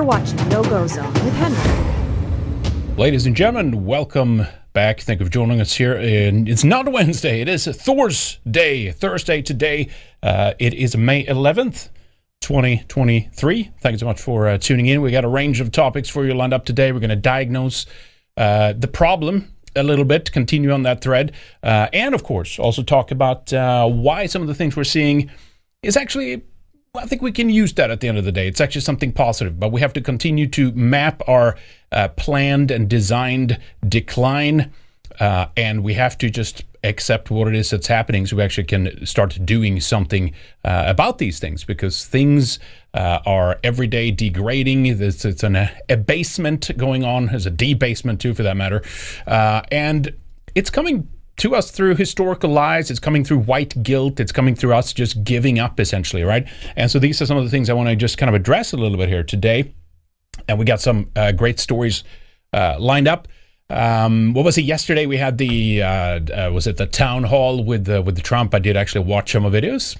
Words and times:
You're 0.00 0.06
watching 0.06 0.48
No 0.48 0.62
Go 0.62 0.86
Zone 0.86 1.12
with 1.12 1.34
Henrik. 1.34 2.96
Ladies 2.96 3.26
and 3.26 3.36
gentlemen, 3.36 3.84
welcome 3.84 4.46
back. 4.72 5.00
Thank 5.00 5.20
you 5.20 5.26
for 5.26 5.30
joining 5.30 5.60
us 5.60 5.74
here. 5.74 5.94
And 5.94 6.48
it's 6.48 6.64
not 6.64 6.90
Wednesday, 6.90 7.42
it 7.42 7.50
is 7.50 7.66
Thor's 7.66 8.38
Day, 8.50 8.92
Thursday 8.92 9.42
today. 9.42 9.90
Uh, 10.22 10.54
it 10.58 10.72
is 10.72 10.96
May 10.96 11.26
11th. 11.26 11.90
2023. 12.40 13.72
Thanks 13.82 14.00
so 14.00 14.06
much 14.06 14.18
for 14.18 14.48
uh, 14.48 14.56
tuning 14.56 14.86
in. 14.86 15.02
We 15.02 15.10
got 15.10 15.26
a 15.26 15.28
range 15.28 15.60
of 15.60 15.70
topics 15.70 16.08
for 16.08 16.24
you 16.24 16.32
lined 16.32 16.54
up 16.54 16.64
today. 16.64 16.92
We're 16.92 17.00
going 17.00 17.10
to 17.10 17.16
diagnose 17.16 17.84
uh, 18.38 18.72
the 18.72 18.88
problem 18.88 19.52
a 19.76 19.82
little 19.82 20.06
bit, 20.06 20.32
continue 20.32 20.70
on 20.70 20.82
that 20.84 21.02
thread, 21.02 21.32
uh, 21.62 21.88
and 21.92 22.14
of 22.14 22.24
course, 22.24 22.58
also 22.58 22.82
talk 22.82 23.10
about 23.10 23.52
uh, 23.52 23.86
why 23.86 24.24
some 24.24 24.40
of 24.40 24.48
the 24.48 24.54
things 24.54 24.76
we're 24.76 24.84
seeing 24.84 25.30
is 25.82 25.94
actually. 25.94 26.44
I 26.96 27.06
think 27.06 27.22
we 27.22 27.30
can 27.30 27.48
use 27.48 27.72
that 27.74 27.92
at 27.92 28.00
the 28.00 28.08
end 28.08 28.18
of 28.18 28.24
the 28.24 28.32
day. 28.32 28.48
It's 28.48 28.60
actually 28.60 28.80
something 28.80 29.12
positive, 29.12 29.60
but 29.60 29.70
we 29.70 29.80
have 29.80 29.92
to 29.92 30.00
continue 30.00 30.48
to 30.48 30.72
map 30.72 31.22
our 31.28 31.56
uh, 31.92 32.08
planned 32.08 32.72
and 32.72 32.88
designed 32.88 33.60
decline, 33.88 34.72
uh, 35.20 35.46
and 35.56 35.84
we 35.84 35.94
have 35.94 36.18
to 36.18 36.28
just 36.28 36.64
accept 36.82 37.30
what 37.30 37.46
it 37.46 37.54
is 37.54 37.70
that's 37.70 37.86
happening 37.86 38.26
so 38.26 38.36
we 38.36 38.42
actually 38.42 38.64
can 38.64 39.06
start 39.06 39.38
doing 39.44 39.80
something 39.80 40.32
uh, 40.64 40.84
about 40.86 41.18
these 41.18 41.38
things 41.38 41.62
because 41.62 42.06
things 42.06 42.58
uh, 42.94 43.20
are 43.24 43.60
every 43.62 43.86
day 43.86 44.10
degrading. 44.10 44.98
There's, 44.98 45.24
it's 45.24 45.44
an 45.44 45.70
abasement 45.88 46.76
going 46.76 47.04
on. 47.04 47.26
There's 47.26 47.46
a 47.46 47.50
debasement 47.50 48.20
too, 48.20 48.34
for 48.34 48.42
that 48.42 48.56
matter. 48.56 48.82
Uh, 49.28 49.62
and 49.70 50.12
it's 50.56 50.70
coming 50.70 51.08
to 51.38 51.54
us 51.54 51.70
through 51.70 51.96
historical 51.96 52.50
lies. 52.50 52.90
It's 52.90 53.00
coming 53.00 53.24
through 53.24 53.38
white 53.38 53.82
guilt. 53.82 54.20
It's 54.20 54.32
coming 54.32 54.54
through 54.54 54.74
us 54.74 54.92
just 54.92 55.24
giving 55.24 55.58
up, 55.58 55.80
essentially, 55.80 56.22
right? 56.22 56.46
And 56.76 56.90
so 56.90 56.98
these 56.98 57.20
are 57.22 57.26
some 57.26 57.36
of 57.36 57.44
the 57.44 57.50
things 57.50 57.70
I 57.70 57.72
want 57.72 57.88
to 57.88 57.96
just 57.96 58.18
kind 58.18 58.28
of 58.28 58.34
address 58.34 58.72
a 58.72 58.76
little 58.76 58.98
bit 58.98 59.08
here 59.08 59.22
today. 59.22 59.74
And 60.48 60.58
we 60.58 60.64
got 60.64 60.80
some 60.80 61.10
uh, 61.16 61.32
great 61.32 61.58
stories 61.58 62.04
uh, 62.52 62.76
lined 62.78 63.08
up. 63.08 63.28
Um, 63.68 64.34
what 64.34 64.44
was 64.44 64.58
it 64.58 64.62
yesterday? 64.62 65.06
We 65.06 65.16
had 65.16 65.38
the 65.38 65.82
uh, 65.82 65.86
uh, 65.86 66.50
was 66.52 66.66
it 66.66 66.76
the 66.76 66.86
town 66.86 67.24
hall 67.24 67.62
with 67.62 67.84
the, 67.84 68.02
with 68.02 68.16
the 68.16 68.22
Trump? 68.22 68.54
I 68.54 68.58
did 68.58 68.76
actually 68.76 69.04
watch 69.04 69.30
some 69.32 69.44
of 69.44 69.54
it. 69.54 69.64
It 69.64 69.70
was 69.70 69.96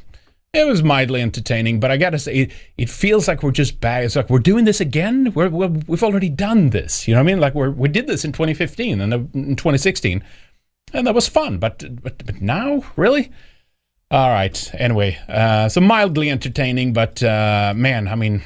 it 0.53 0.67
was 0.67 0.83
mildly 0.83 1.23
entertaining, 1.23 1.79
but 1.79 1.93
I 1.93 1.97
gotta 1.97 2.19
say, 2.19 2.35
it, 2.35 2.53
it 2.77 2.91
feels 2.91 3.29
like 3.29 3.45
we're 3.45 3.53
just 3.53 3.81
back. 3.81 4.05
It's 4.05 4.17
like 4.17 4.29
we're 4.29 4.41
doing 4.41 4.65
this 4.65 4.81
again. 4.81 5.33
We're, 5.33 5.49
we 5.49 5.67
have 5.67 6.03
already 6.03 6.29
done 6.29 6.71
this. 6.71 7.07
You 7.07 7.15
know 7.15 7.21
what 7.21 7.31
I 7.31 7.33
mean? 7.33 7.41
Like 7.41 7.55
we 7.55 7.69
we 7.69 7.89
did 7.89 8.09
this 8.09 8.25
in 8.25 8.33
2015 8.33 9.01
and 9.01 9.13
in 9.13 9.55
2016, 9.55 10.25
and 10.93 11.07
that 11.07 11.15
was 11.15 11.29
fun. 11.29 11.59
But 11.59 12.03
but, 12.03 12.25
but 12.25 12.41
now, 12.41 12.85
really? 12.97 13.31
All 14.11 14.29
right. 14.29 14.71
Anyway, 14.75 15.19
uh, 15.29 15.69
so 15.69 15.81
mildly 15.81 16.31
entertaining, 16.31 16.93
but 16.93 17.23
uh, 17.23 17.73
man, 17.77 18.09
I 18.09 18.17
mean, 18.17 18.43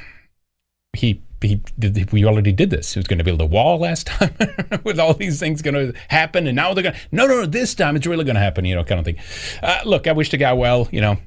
he 0.94 1.22
he 1.40 1.60
did, 1.78 2.12
we 2.12 2.24
already 2.24 2.52
did 2.52 2.70
this. 2.70 2.94
He 2.94 2.98
was 2.98 3.06
going 3.06 3.18
to 3.18 3.24
build 3.24 3.40
a 3.40 3.46
wall 3.46 3.78
last 3.78 4.06
time 4.08 4.34
with 4.84 4.98
all 4.98 5.14
these 5.14 5.38
things 5.40 5.62
going 5.62 5.74
to 5.74 5.98
happen, 6.08 6.46
and 6.46 6.56
now 6.56 6.74
they're 6.74 6.82
going. 6.82 6.94
to, 6.94 7.00
No, 7.12 7.26
no, 7.26 7.40
no. 7.40 7.46
This 7.46 7.74
time 7.74 7.96
it's 7.96 8.06
really 8.06 8.24
going 8.24 8.36
to 8.36 8.40
happen. 8.40 8.64
You 8.64 8.74
know, 8.74 8.84
kind 8.84 8.98
of 8.98 9.04
thing. 9.04 9.16
Uh, 9.62 9.80
look, 9.84 10.06
I 10.06 10.12
wish 10.12 10.30
the 10.30 10.36
guy 10.36 10.52
well. 10.52 10.88
You 10.90 11.00
know, 11.00 11.18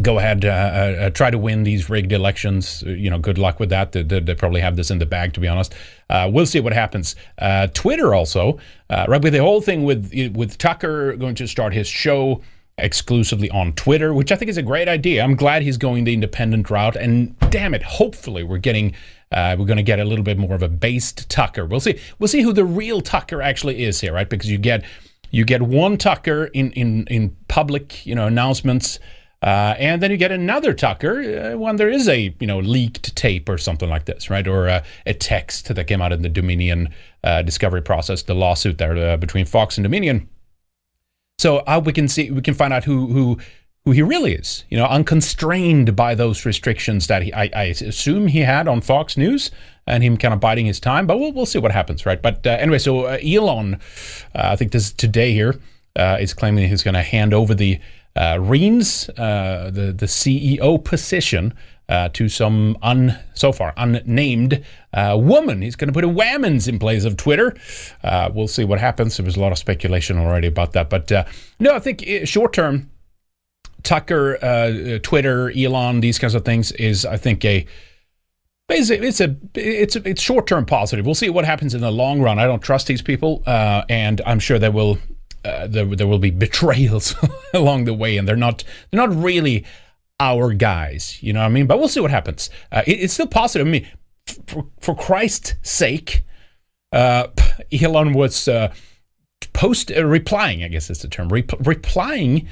go 0.00 0.18
ahead, 0.18 0.44
uh, 0.44 0.48
uh, 0.48 1.10
try 1.10 1.30
to 1.30 1.38
win 1.38 1.62
these 1.62 1.88
rigged 1.88 2.12
elections. 2.12 2.82
You 2.86 3.10
know, 3.10 3.18
good 3.18 3.38
luck 3.38 3.60
with 3.60 3.70
that. 3.70 3.92
They, 3.92 4.02
they, 4.02 4.20
they 4.20 4.34
probably 4.34 4.60
have 4.60 4.76
this 4.76 4.90
in 4.90 4.98
the 4.98 5.06
bag, 5.06 5.32
to 5.34 5.40
be 5.40 5.48
honest. 5.48 5.74
Uh, 6.10 6.28
we'll 6.32 6.46
see 6.46 6.60
what 6.60 6.72
happens. 6.72 7.14
Uh, 7.38 7.68
Twitter 7.68 8.14
also, 8.14 8.58
uh, 8.90 9.04
right 9.08 9.22
with 9.22 9.32
the 9.32 9.42
whole 9.42 9.60
thing 9.60 9.84
with 9.84 10.12
with 10.34 10.58
Tucker 10.58 11.16
going 11.16 11.34
to 11.36 11.46
start 11.46 11.72
his 11.72 11.86
show 11.86 12.42
exclusively 12.76 13.48
on 13.50 13.72
Twitter, 13.74 14.12
which 14.12 14.32
I 14.32 14.36
think 14.36 14.48
is 14.48 14.56
a 14.56 14.62
great 14.62 14.88
idea. 14.88 15.22
I'm 15.22 15.36
glad 15.36 15.62
he's 15.62 15.76
going 15.76 16.04
the 16.04 16.14
independent 16.14 16.70
route, 16.70 16.96
and 16.96 17.38
damn 17.50 17.74
it, 17.74 17.82
hopefully 17.82 18.42
we're 18.42 18.58
getting. 18.58 18.94
Uh, 19.32 19.56
we're 19.58 19.66
going 19.66 19.78
to 19.78 19.82
get 19.82 19.98
a 19.98 20.04
little 20.04 20.22
bit 20.22 20.38
more 20.38 20.54
of 20.54 20.62
a 20.62 20.68
based 20.68 21.28
Tucker. 21.28 21.66
We'll 21.66 21.80
see. 21.80 21.98
We'll 22.18 22.28
see 22.28 22.42
who 22.42 22.52
the 22.52 22.64
real 22.64 23.00
Tucker 23.00 23.42
actually 23.42 23.82
is 23.82 24.00
here, 24.00 24.12
right? 24.12 24.28
Because 24.28 24.48
you 24.48 24.58
get 24.58 24.84
you 25.30 25.44
get 25.44 25.62
one 25.62 25.98
Tucker 25.98 26.46
in 26.46 26.70
in 26.72 27.06
in 27.08 27.36
public, 27.48 28.06
you 28.06 28.14
know, 28.14 28.26
announcements 28.26 29.00
uh, 29.44 29.74
and 29.78 30.02
then 30.02 30.10
you 30.10 30.16
get 30.16 30.32
another 30.32 30.72
Tucker 30.72 31.52
uh, 31.52 31.58
when 31.58 31.76
there 31.76 31.90
is 31.90 32.08
a 32.08 32.34
you 32.40 32.46
know 32.46 32.60
leaked 32.60 33.14
tape 33.14 33.46
or 33.46 33.58
something 33.58 33.90
like 33.90 34.06
this, 34.06 34.30
right? 34.30 34.48
Or 34.48 34.70
uh, 34.70 34.82
a 35.04 35.12
text 35.12 35.74
that 35.74 35.86
came 35.86 36.00
out 36.00 36.12
in 36.12 36.22
the 36.22 36.30
Dominion 36.30 36.88
uh, 37.22 37.42
discovery 37.42 37.82
process, 37.82 38.22
the 38.22 38.34
lawsuit 38.34 38.78
there 38.78 38.96
uh, 38.96 39.18
between 39.18 39.44
Fox 39.44 39.76
and 39.76 39.82
Dominion. 39.82 40.30
So 41.38 41.62
we 41.80 41.92
can 41.92 42.08
see 42.08 42.30
we 42.30 42.40
can 42.40 42.54
find 42.54 42.72
out 42.72 42.84
who 42.84 43.08
who 43.08 43.38
who 43.84 43.90
he 43.90 44.00
really 44.00 44.32
is, 44.32 44.64
you 44.70 44.78
know, 44.78 44.86
unconstrained 44.86 45.94
by 45.94 46.14
those 46.14 46.46
restrictions 46.46 47.06
that 47.08 47.22
he, 47.22 47.32
I, 47.34 47.50
I 47.54 47.64
assume 47.64 48.28
he 48.28 48.38
had 48.38 48.66
on 48.66 48.80
Fox 48.80 49.14
News 49.18 49.50
and 49.86 50.02
him 50.02 50.16
kind 50.16 50.32
of 50.32 50.40
biding 50.40 50.64
his 50.64 50.80
time. 50.80 51.06
But 51.06 51.18
we'll, 51.18 51.32
we'll 51.32 51.44
see 51.44 51.58
what 51.58 51.70
happens, 51.70 52.06
right? 52.06 52.22
But 52.22 52.46
anyway, 52.46 52.78
so 52.78 53.04
Elon, 53.04 53.78
I 54.34 54.56
think 54.56 54.72
this 54.72 54.86
is 54.86 54.92
today 54.94 55.34
here, 55.34 55.60
is 55.98 56.32
claiming 56.32 56.66
he's 56.66 56.82
going 56.82 56.94
to 56.94 57.02
hand 57.02 57.34
over 57.34 57.54
the 57.54 57.78
uh, 58.16 58.38
Reins, 58.40 59.08
uh, 59.10 59.70
the 59.72 59.92
the 59.92 60.06
CEO 60.06 60.82
position, 60.82 61.54
uh, 61.88 62.08
to 62.10 62.28
some 62.28 62.76
un 62.82 63.18
so 63.34 63.52
far 63.52 63.74
unnamed 63.76 64.64
uh, 64.92 65.16
woman. 65.20 65.62
He's 65.62 65.76
going 65.76 65.88
to 65.88 65.92
put 65.92 66.04
a 66.04 66.08
Whammons 66.08 66.68
in 66.68 66.78
place 66.78 67.04
of 67.04 67.16
Twitter. 67.16 67.54
Uh, 68.02 68.30
we'll 68.32 68.48
see 68.48 68.64
what 68.64 68.80
happens. 68.80 69.16
There 69.16 69.26
was 69.26 69.36
a 69.36 69.40
lot 69.40 69.52
of 69.52 69.58
speculation 69.58 70.18
already 70.18 70.48
about 70.48 70.72
that, 70.72 70.88
but 70.90 71.10
uh, 71.12 71.24
no, 71.58 71.74
I 71.74 71.78
think 71.78 72.02
uh, 72.08 72.24
short 72.24 72.52
term, 72.52 72.90
Tucker, 73.82 74.42
uh, 74.42 74.98
Twitter, 75.02 75.50
Elon, 75.50 76.00
these 76.00 76.18
kinds 76.18 76.34
of 76.34 76.44
things 76.44 76.72
is 76.72 77.04
I 77.04 77.16
think 77.16 77.44
a 77.44 77.66
a 78.70 78.74
it's 78.78 79.20
a 79.20 79.36
it's, 79.54 79.94
a, 79.94 80.08
it's 80.08 80.22
short 80.22 80.46
term 80.46 80.64
positive. 80.64 81.04
We'll 81.04 81.14
see 81.14 81.28
what 81.28 81.44
happens 81.44 81.74
in 81.74 81.82
the 81.82 81.90
long 81.90 82.22
run. 82.22 82.38
I 82.38 82.46
don't 82.46 82.62
trust 82.62 82.86
these 82.86 83.02
people, 83.02 83.42
and 83.46 84.22
I'm 84.24 84.38
sure 84.38 84.58
they 84.58 84.70
will 84.70 84.98
uh, 85.44 85.66
there, 85.66 85.84
there 85.84 86.06
will 86.06 86.18
be 86.18 86.30
betrayals 86.30 87.14
along 87.54 87.84
the 87.84 87.94
way, 87.94 88.16
and 88.16 88.26
they're 88.26 88.36
not 88.36 88.64
they're 88.90 89.06
not 89.06 89.14
really 89.14 89.64
our 90.20 90.52
guys. 90.54 91.22
You 91.22 91.32
know 91.32 91.40
what 91.40 91.46
I 91.46 91.50
mean? 91.50 91.66
But 91.66 91.78
we'll 91.78 91.88
see 91.88 92.00
what 92.00 92.10
happens. 92.10 92.50
Uh, 92.72 92.82
it, 92.86 93.00
it's 93.00 93.14
still 93.14 93.26
positive. 93.26 93.66
I 93.66 93.70
mean, 93.70 93.88
for, 94.46 94.66
for 94.80 94.94
Christ's 94.94 95.54
sake, 95.62 96.24
uh, 96.92 97.28
Elon 97.72 98.12
was 98.12 98.48
uh, 98.48 98.72
post 99.52 99.90
uh, 99.90 100.04
replying. 100.04 100.62
I 100.64 100.68
guess 100.68 100.90
is 100.90 101.02
the 101.02 101.08
term. 101.08 101.28
Rep- 101.28 101.66
replying 101.66 102.48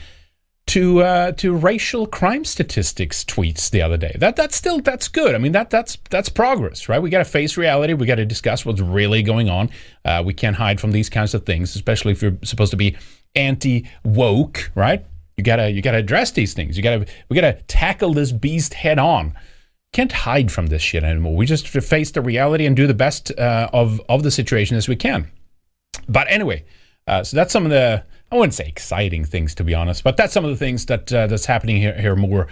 to 0.68 1.02
uh, 1.02 1.32
to 1.32 1.54
racial 1.54 2.06
crime 2.06 2.44
statistics 2.44 3.24
tweets 3.24 3.70
the 3.70 3.82
other 3.82 3.96
day. 3.96 4.14
That 4.18 4.36
that's 4.36 4.56
still 4.56 4.80
that's 4.80 5.08
good. 5.08 5.34
I 5.34 5.38
mean 5.38 5.52
that 5.52 5.70
that's 5.70 5.98
that's 6.10 6.28
progress, 6.28 6.88
right? 6.88 7.02
We 7.02 7.10
got 7.10 7.18
to 7.18 7.24
face 7.24 7.56
reality. 7.56 7.94
We 7.94 8.06
got 8.06 8.16
to 8.16 8.24
discuss 8.24 8.64
what's 8.64 8.80
really 8.80 9.22
going 9.22 9.50
on. 9.50 9.70
Uh, 10.04 10.22
we 10.24 10.34
can't 10.34 10.56
hide 10.56 10.80
from 10.80 10.92
these 10.92 11.10
kinds 11.10 11.34
of 11.34 11.44
things, 11.44 11.74
especially 11.74 12.12
if 12.12 12.22
you're 12.22 12.38
supposed 12.44 12.70
to 12.70 12.76
be 12.76 12.96
anti 13.34 13.88
woke, 14.04 14.70
right? 14.74 15.04
You 15.36 15.44
gotta 15.44 15.70
you 15.70 15.82
gotta 15.82 15.98
address 15.98 16.30
these 16.32 16.54
things. 16.54 16.76
You 16.76 16.82
gotta 16.82 17.06
we 17.28 17.34
gotta 17.34 17.54
tackle 17.66 18.12
this 18.12 18.32
beast 18.32 18.74
head 18.74 18.98
on. 18.98 19.34
Can't 19.92 20.12
hide 20.12 20.50
from 20.50 20.66
this 20.66 20.80
shit 20.80 21.04
anymore. 21.04 21.36
We 21.36 21.44
just 21.44 21.64
have 21.64 21.72
to 21.72 21.80
face 21.80 22.10
the 22.12 22.22
reality 22.22 22.64
and 22.64 22.76
do 22.76 22.86
the 22.86 22.94
best 22.94 23.36
uh, 23.38 23.68
of 23.72 24.00
of 24.08 24.22
the 24.22 24.30
situation 24.30 24.76
as 24.76 24.88
we 24.88 24.96
can. 24.96 25.30
But 26.08 26.26
anyway, 26.30 26.64
uh, 27.06 27.24
so 27.24 27.36
that's 27.36 27.52
some 27.52 27.64
of 27.64 27.70
the 27.70 28.04
I 28.30 28.36
wouldn't 28.36 28.54
say 28.54 28.66
exciting 28.66 29.24
things 29.24 29.54
to 29.56 29.64
be 29.64 29.74
honest, 29.74 30.02
but 30.02 30.16
that's 30.16 30.32
some 30.32 30.44
of 30.44 30.50
the 30.50 30.56
things 30.56 30.86
that 30.86 31.12
uh, 31.12 31.26
that's 31.26 31.44
happening 31.44 31.76
here, 31.76 31.98
here 32.00 32.16
more 32.16 32.48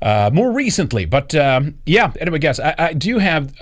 uh, 0.00 0.30
more 0.32 0.52
recently. 0.52 1.04
But 1.04 1.34
um, 1.34 1.78
yeah, 1.84 2.12
anyway, 2.20 2.38
guys, 2.38 2.60
I, 2.60 2.74
I 2.78 2.92
do 2.92 3.18
have 3.18 3.52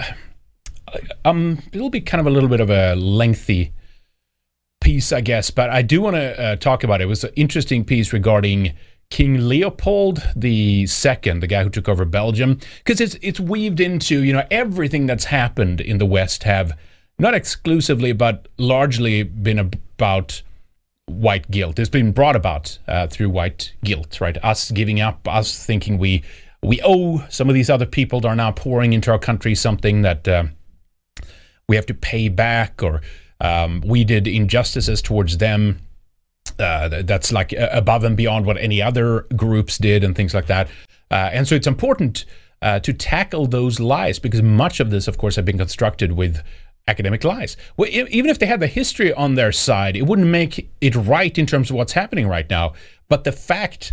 um 1.24 1.60
it'll 1.72 1.90
be 1.90 2.00
kind 2.00 2.20
of 2.20 2.26
a 2.26 2.30
little 2.30 2.48
bit 2.48 2.60
of 2.60 2.70
a 2.70 2.94
lengthy 2.94 3.72
piece, 4.80 5.12
I 5.12 5.22
guess, 5.22 5.50
but 5.50 5.70
I 5.70 5.82
do 5.82 6.02
want 6.02 6.16
to 6.16 6.40
uh, 6.40 6.56
talk 6.56 6.84
about 6.84 7.00
it. 7.00 7.04
It 7.04 7.08
was 7.08 7.24
an 7.24 7.32
interesting 7.36 7.84
piece 7.84 8.12
regarding 8.12 8.74
King 9.10 9.48
Leopold 9.48 10.22
the 10.36 10.86
second, 10.86 11.40
the 11.40 11.46
guy 11.46 11.62
who 11.62 11.70
took 11.70 11.88
over 11.88 12.04
Belgium, 12.04 12.60
because 12.78 13.00
it's 13.00 13.16
it's 13.22 13.40
weaved 13.40 13.80
into 13.80 14.22
you 14.22 14.32
know 14.32 14.46
everything 14.50 15.06
that's 15.06 15.26
happened 15.26 15.80
in 15.80 15.98
the 15.98 16.06
West 16.06 16.42
have 16.42 16.76
not 17.18 17.34
exclusively 17.34 18.12
but 18.12 18.48
largely 18.58 19.22
been 19.22 19.58
about 19.58 20.42
white 21.06 21.50
guilt. 21.50 21.78
It's 21.78 21.90
been 21.90 22.12
brought 22.12 22.36
about 22.36 22.78
uh, 22.88 23.06
through 23.06 23.30
white 23.30 23.72
guilt, 23.84 24.20
right? 24.20 24.36
Us 24.42 24.70
giving 24.70 25.00
up, 25.00 25.26
us 25.28 25.64
thinking 25.64 25.98
we 25.98 26.22
we 26.62 26.80
owe 26.82 27.24
some 27.28 27.48
of 27.48 27.54
these 27.54 27.68
other 27.68 27.86
people 27.86 28.20
that 28.20 28.28
are 28.28 28.36
now 28.36 28.50
pouring 28.50 28.94
into 28.94 29.10
our 29.10 29.18
country 29.18 29.54
something 29.54 30.00
that 30.02 30.26
uh, 30.26 30.44
we 31.68 31.76
have 31.76 31.86
to 31.86 31.94
pay 31.94 32.28
back, 32.28 32.82
or 32.82 33.02
um, 33.40 33.82
we 33.84 34.02
did 34.02 34.26
injustices 34.26 35.02
towards 35.02 35.38
them. 35.38 35.80
Uh, 36.58 37.02
that's 37.02 37.32
like 37.32 37.52
above 37.58 38.04
and 38.04 38.16
beyond 38.16 38.46
what 38.46 38.56
any 38.58 38.80
other 38.80 39.26
groups 39.36 39.76
did, 39.76 40.02
and 40.02 40.16
things 40.16 40.32
like 40.32 40.46
that. 40.46 40.68
Uh, 41.10 41.30
and 41.32 41.46
so 41.46 41.54
it's 41.54 41.66
important 41.66 42.24
uh, 42.62 42.80
to 42.80 42.92
tackle 42.94 43.46
those 43.46 43.78
lies 43.78 44.18
because 44.18 44.42
much 44.42 44.80
of 44.80 44.90
this, 44.90 45.06
of 45.06 45.18
course, 45.18 45.36
have 45.36 45.44
been 45.44 45.58
constructed 45.58 46.12
with 46.12 46.42
academic 46.86 47.24
lies. 47.24 47.56
Well, 47.76 47.88
even 47.90 48.30
if 48.30 48.38
they 48.38 48.46
had 48.46 48.60
the 48.60 48.66
history 48.66 49.12
on 49.12 49.34
their 49.34 49.52
side, 49.52 49.96
it 49.96 50.06
wouldn't 50.06 50.28
make 50.28 50.70
it 50.80 50.94
right 50.94 51.36
in 51.36 51.46
terms 51.46 51.70
of 51.70 51.76
what's 51.76 51.92
happening 51.92 52.28
right 52.28 52.48
now. 52.48 52.74
But 53.08 53.24
the 53.24 53.32
fact 53.32 53.92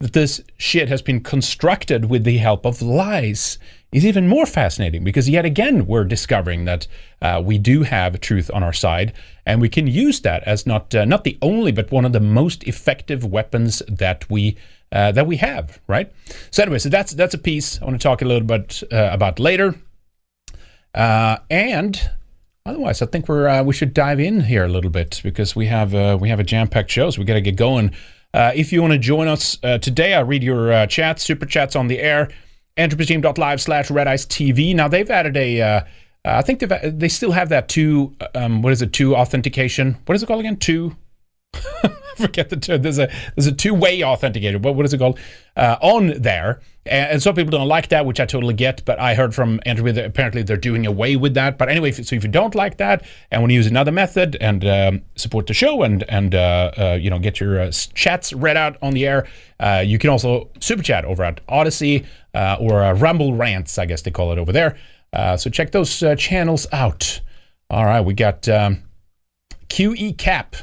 that 0.00 0.12
this 0.12 0.42
shit 0.58 0.88
has 0.88 1.00
been 1.00 1.22
constructed 1.22 2.06
with 2.06 2.24
the 2.24 2.36
help 2.36 2.66
of 2.66 2.82
lies 2.82 3.58
is 3.92 4.04
even 4.04 4.28
more 4.28 4.44
fascinating 4.44 5.02
because 5.02 5.28
yet 5.28 5.46
again 5.46 5.86
we're 5.86 6.04
discovering 6.04 6.66
that 6.66 6.86
uh, 7.22 7.40
we 7.42 7.56
do 7.56 7.82
have 7.82 8.20
truth 8.20 8.50
on 8.52 8.62
our 8.62 8.72
side 8.72 9.12
and 9.46 9.60
we 9.60 9.70
can 9.70 9.86
use 9.86 10.20
that 10.20 10.42
as 10.42 10.66
not 10.66 10.94
uh, 10.94 11.04
not 11.06 11.24
the 11.24 11.38
only 11.40 11.72
but 11.72 11.90
one 11.90 12.04
of 12.04 12.12
the 12.12 12.20
most 12.20 12.62
effective 12.64 13.24
weapons 13.24 13.80
that 13.88 14.28
we 14.28 14.54
uh, 14.92 15.12
that 15.12 15.26
we 15.26 15.36
have 15.36 15.80
right 15.86 16.12
so 16.50 16.62
anyway 16.62 16.78
so 16.78 16.90
that's 16.90 17.12
that's 17.12 17.32
a 17.32 17.38
piece 17.38 17.80
i 17.80 17.84
want 17.86 17.98
to 17.98 18.02
talk 18.02 18.20
a 18.20 18.26
little 18.26 18.46
bit 18.46 18.82
uh, 18.92 19.08
about 19.12 19.38
later 19.38 19.74
uh, 20.94 21.38
and 21.48 22.10
otherwise 22.66 23.00
i 23.00 23.06
think 23.06 23.28
we're 23.28 23.48
uh, 23.48 23.62
we 23.62 23.72
should 23.72 23.94
dive 23.94 24.20
in 24.20 24.40
here 24.40 24.64
a 24.64 24.68
little 24.68 24.90
bit 24.90 25.20
because 25.22 25.56
we 25.56 25.66
have 25.66 25.92
we 26.20 26.28
have 26.28 26.40
a 26.40 26.44
jam-packed 26.44 26.90
show 26.90 27.08
so 27.10 27.18
we 27.18 27.24
got 27.24 27.34
to 27.34 27.40
get 27.40 27.56
going 27.56 27.90
if 28.34 28.70
you 28.72 28.82
want 28.82 28.92
to 28.92 28.98
join 28.98 29.28
us 29.28 29.56
today 29.80 30.12
i'll 30.14 30.24
read 30.24 30.42
your 30.42 30.86
chats 30.86 31.22
super 31.22 31.46
chats 31.46 31.74
on 31.74 31.86
the 31.86 32.00
air 32.00 32.28
entropystream.live 32.76 33.60
slash 33.60 33.90
red 33.90 34.06
ice 34.06 34.26
TV. 34.26 34.74
Now 34.74 34.88
they've 34.88 35.10
added 35.10 35.36
a, 35.36 35.60
uh, 35.60 35.80
I 36.24 36.42
think 36.42 36.60
they 36.60 36.90
they 36.90 37.08
still 37.08 37.32
have 37.32 37.48
that 37.50 37.68
two, 37.68 38.14
um, 38.34 38.62
what 38.62 38.72
is 38.72 38.82
it, 38.82 38.92
two 38.92 39.14
authentication? 39.14 39.96
What 40.06 40.14
is 40.14 40.22
it 40.22 40.26
called 40.26 40.40
again? 40.40 40.56
Two. 40.56 40.96
forget 42.16 42.48
the 42.48 42.56
term. 42.56 42.82
There's 42.82 42.98
a 42.98 43.10
there's 43.34 43.46
a 43.46 43.52
two 43.52 43.74
way 43.74 44.00
authenticator. 44.00 44.60
What 44.60 44.74
what 44.74 44.86
is 44.86 44.92
it 44.92 44.98
called? 44.98 45.18
Uh, 45.56 45.76
on 45.80 46.20
there, 46.20 46.60
and, 46.84 47.12
and, 47.12 47.22
some 47.22 47.34
people 47.34 47.50
don't 47.50 47.68
like 47.68 47.88
that, 47.88 48.04
which 48.04 48.20
I 48.20 48.26
totally 48.26 48.52
get. 48.52 48.84
But 48.84 48.98
I 48.98 49.14
heard 49.14 49.34
from 49.34 49.58
Entropy 49.64 49.92
that 49.92 50.04
apparently 50.04 50.42
they're 50.42 50.56
doing 50.56 50.86
away 50.86 51.16
with 51.16 51.34
that. 51.34 51.56
But 51.56 51.70
anyway, 51.70 51.92
so 51.92 52.14
if 52.14 52.24
you 52.24 52.30
don't 52.30 52.54
like 52.54 52.76
that 52.76 53.04
and 53.30 53.42
want 53.42 53.50
to 53.50 53.54
use 53.54 53.66
another 53.66 53.92
method 53.92 54.36
and 54.40 54.66
um, 54.66 55.02
support 55.14 55.46
the 55.46 55.54
show 55.54 55.82
and 55.82 56.02
and 56.08 56.34
uh, 56.34 56.72
uh, 56.76 56.98
you 57.00 57.10
know 57.10 57.18
get 57.18 57.40
your 57.40 57.60
uh, 57.60 57.70
chats 57.70 58.32
read 58.32 58.56
out 58.56 58.76
on 58.82 58.92
the 58.92 59.06
air, 59.06 59.26
uh, 59.60 59.82
you 59.84 59.98
can 59.98 60.10
also 60.10 60.50
super 60.60 60.82
chat 60.82 61.04
over 61.04 61.24
at 61.24 61.40
Odysee 61.48 62.04
uh, 62.34 62.56
or 62.60 62.94
Rumble 62.94 63.34
Rants, 63.34 63.78
I 63.78 63.86
guess 63.86 64.02
they 64.02 64.10
call 64.10 64.32
it 64.32 64.38
over 64.38 64.52
there. 64.52 64.76
so 65.36 65.50
check 65.50 65.72
those 65.72 66.02
channels 66.18 66.66
out. 66.72 67.20
All 67.68 67.84
right, 67.84 68.00
we 68.00 68.14
got 68.14 68.48
um, 68.48 68.84
QE 69.68 70.16
Cap 70.16 70.54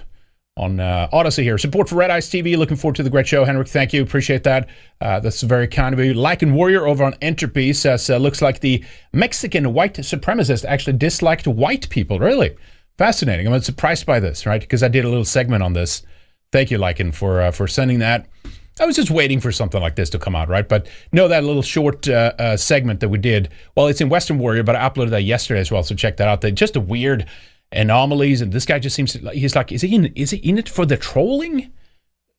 on 0.55 0.79
uh, 0.79 1.07
Odysee 1.11 1.43
here. 1.43 1.57
Support 1.57 1.89
for 1.89 1.95
Red 1.95 2.11
Ice 2.11 2.29
TV. 2.29 2.55
Looking 2.57 2.77
forward 2.77 2.95
to 2.97 3.03
the 3.03 3.09
great 3.09 3.27
show, 3.27 3.43
Henrik. 3.43 3.67
Thank 3.67 3.93
you. 3.93 4.03
Appreciate 4.03 4.43
that. 4.43 4.69
Uh, 5.01 5.19
that's 5.19 5.41
very 5.41 5.67
kind 5.67 5.93
of 5.93 6.05
you. 6.05 6.13
Lycan 6.13 6.53
Warrior 6.53 6.85
over 6.85 7.03
on 7.03 7.15
Entropy 7.21 7.73
says, 7.73 8.09
uh, 8.09 8.17
looks 8.17 8.41
like 8.41 8.59
the 8.59 8.83
Mexican 9.11 9.73
white 9.73 9.95
supremacist 9.95 10.65
actually 10.65 10.97
disliked 10.97 11.47
white 11.47 11.89
people. 11.89 12.19
Really? 12.19 12.55
Fascinating. 12.97 13.47
I'm 13.47 13.61
surprised 13.61 14.05
by 14.05 14.19
this, 14.19 14.45
right? 14.45 14.61
Because 14.61 14.83
I 14.83 14.87
did 14.87 15.05
a 15.05 15.09
little 15.09 15.25
segment 15.25 15.63
on 15.63 15.73
this. 15.73 16.03
Thank 16.51 16.69
you, 16.69 16.77
Lycan, 16.77 17.15
for, 17.15 17.41
uh, 17.41 17.51
for 17.51 17.67
sending 17.67 17.99
that. 17.99 18.27
I 18.79 18.85
was 18.85 18.95
just 18.95 19.11
waiting 19.11 19.39
for 19.39 19.51
something 19.51 19.81
like 19.81 19.95
this 19.95 20.09
to 20.11 20.19
come 20.19 20.35
out, 20.35 20.49
right? 20.49 20.67
But 20.67 20.87
no, 21.11 21.27
that 21.27 21.43
little 21.43 21.61
short 21.61 22.07
uh, 22.07 22.33
uh, 22.39 22.57
segment 22.57 23.01
that 23.01 23.09
we 23.09 23.19
did, 23.19 23.49
well, 23.75 23.87
it's 23.87 24.01
in 24.01 24.09
Western 24.09 24.39
Warrior, 24.39 24.63
but 24.63 24.75
I 24.75 24.89
uploaded 24.89 25.11
that 25.11 25.23
yesterday 25.23 25.59
as 25.59 25.71
well, 25.71 25.83
so 25.83 25.93
check 25.93 26.17
that 26.17 26.27
out. 26.27 26.41
They, 26.41 26.51
just 26.51 26.75
a 26.75 26.79
weird 26.79 27.27
anomalies, 27.73 28.41
and 28.41 28.51
this 28.51 28.65
guy 28.65 28.79
just 28.79 28.95
seems 28.95 29.13
to, 29.13 29.29
he's 29.31 29.55
like, 29.55 29.71
is 29.71 29.81
he 29.81 29.95
in, 29.95 30.05
is 30.15 30.31
he 30.31 30.37
in 30.37 30.57
it 30.57 30.69
for 30.69 30.85
the 30.85 30.97
trolling? 30.97 31.71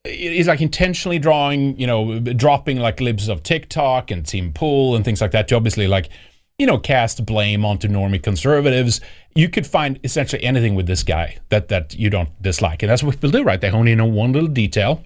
He's 0.04 0.48
like 0.48 0.60
intentionally 0.60 1.18
drawing, 1.18 1.78
you 1.78 1.86
know, 1.86 2.20
dropping 2.20 2.78
like 2.78 3.00
libs 3.00 3.28
of 3.28 3.42
TikTok 3.42 4.10
and 4.10 4.24
Tim 4.24 4.52
Pool 4.52 4.96
and 4.96 5.04
things 5.04 5.20
like 5.20 5.30
that 5.30 5.48
to 5.48 5.56
obviously 5.56 5.86
like, 5.86 6.10
you 6.58 6.66
know, 6.66 6.78
cast 6.78 7.24
blame 7.24 7.64
onto 7.64 7.88
normie 7.88 8.22
conservatives. 8.22 9.00
You 9.34 9.48
could 9.48 9.66
find 9.66 9.98
essentially 10.04 10.44
anything 10.44 10.74
with 10.74 10.86
this 10.86 11.02
guy 11.02 11.38
that 11.48 11.68
that 11.68 11.94
you 11.94 12.10
don't 12.10 12.30
dislike, 12.42 12.82
and 12.82 12.90
that's 12.90 13.02
what 13.02 13.14
people 13.14 13.30
do, 13.30 13.42
right? 13.42 13.60
They 13.60 13.70
hone 13.70 13.88
in 13.88 14.00
on 14.00 14.12
one 14.12 14.32
little 14.32 14.48
detail. 14.48 15.02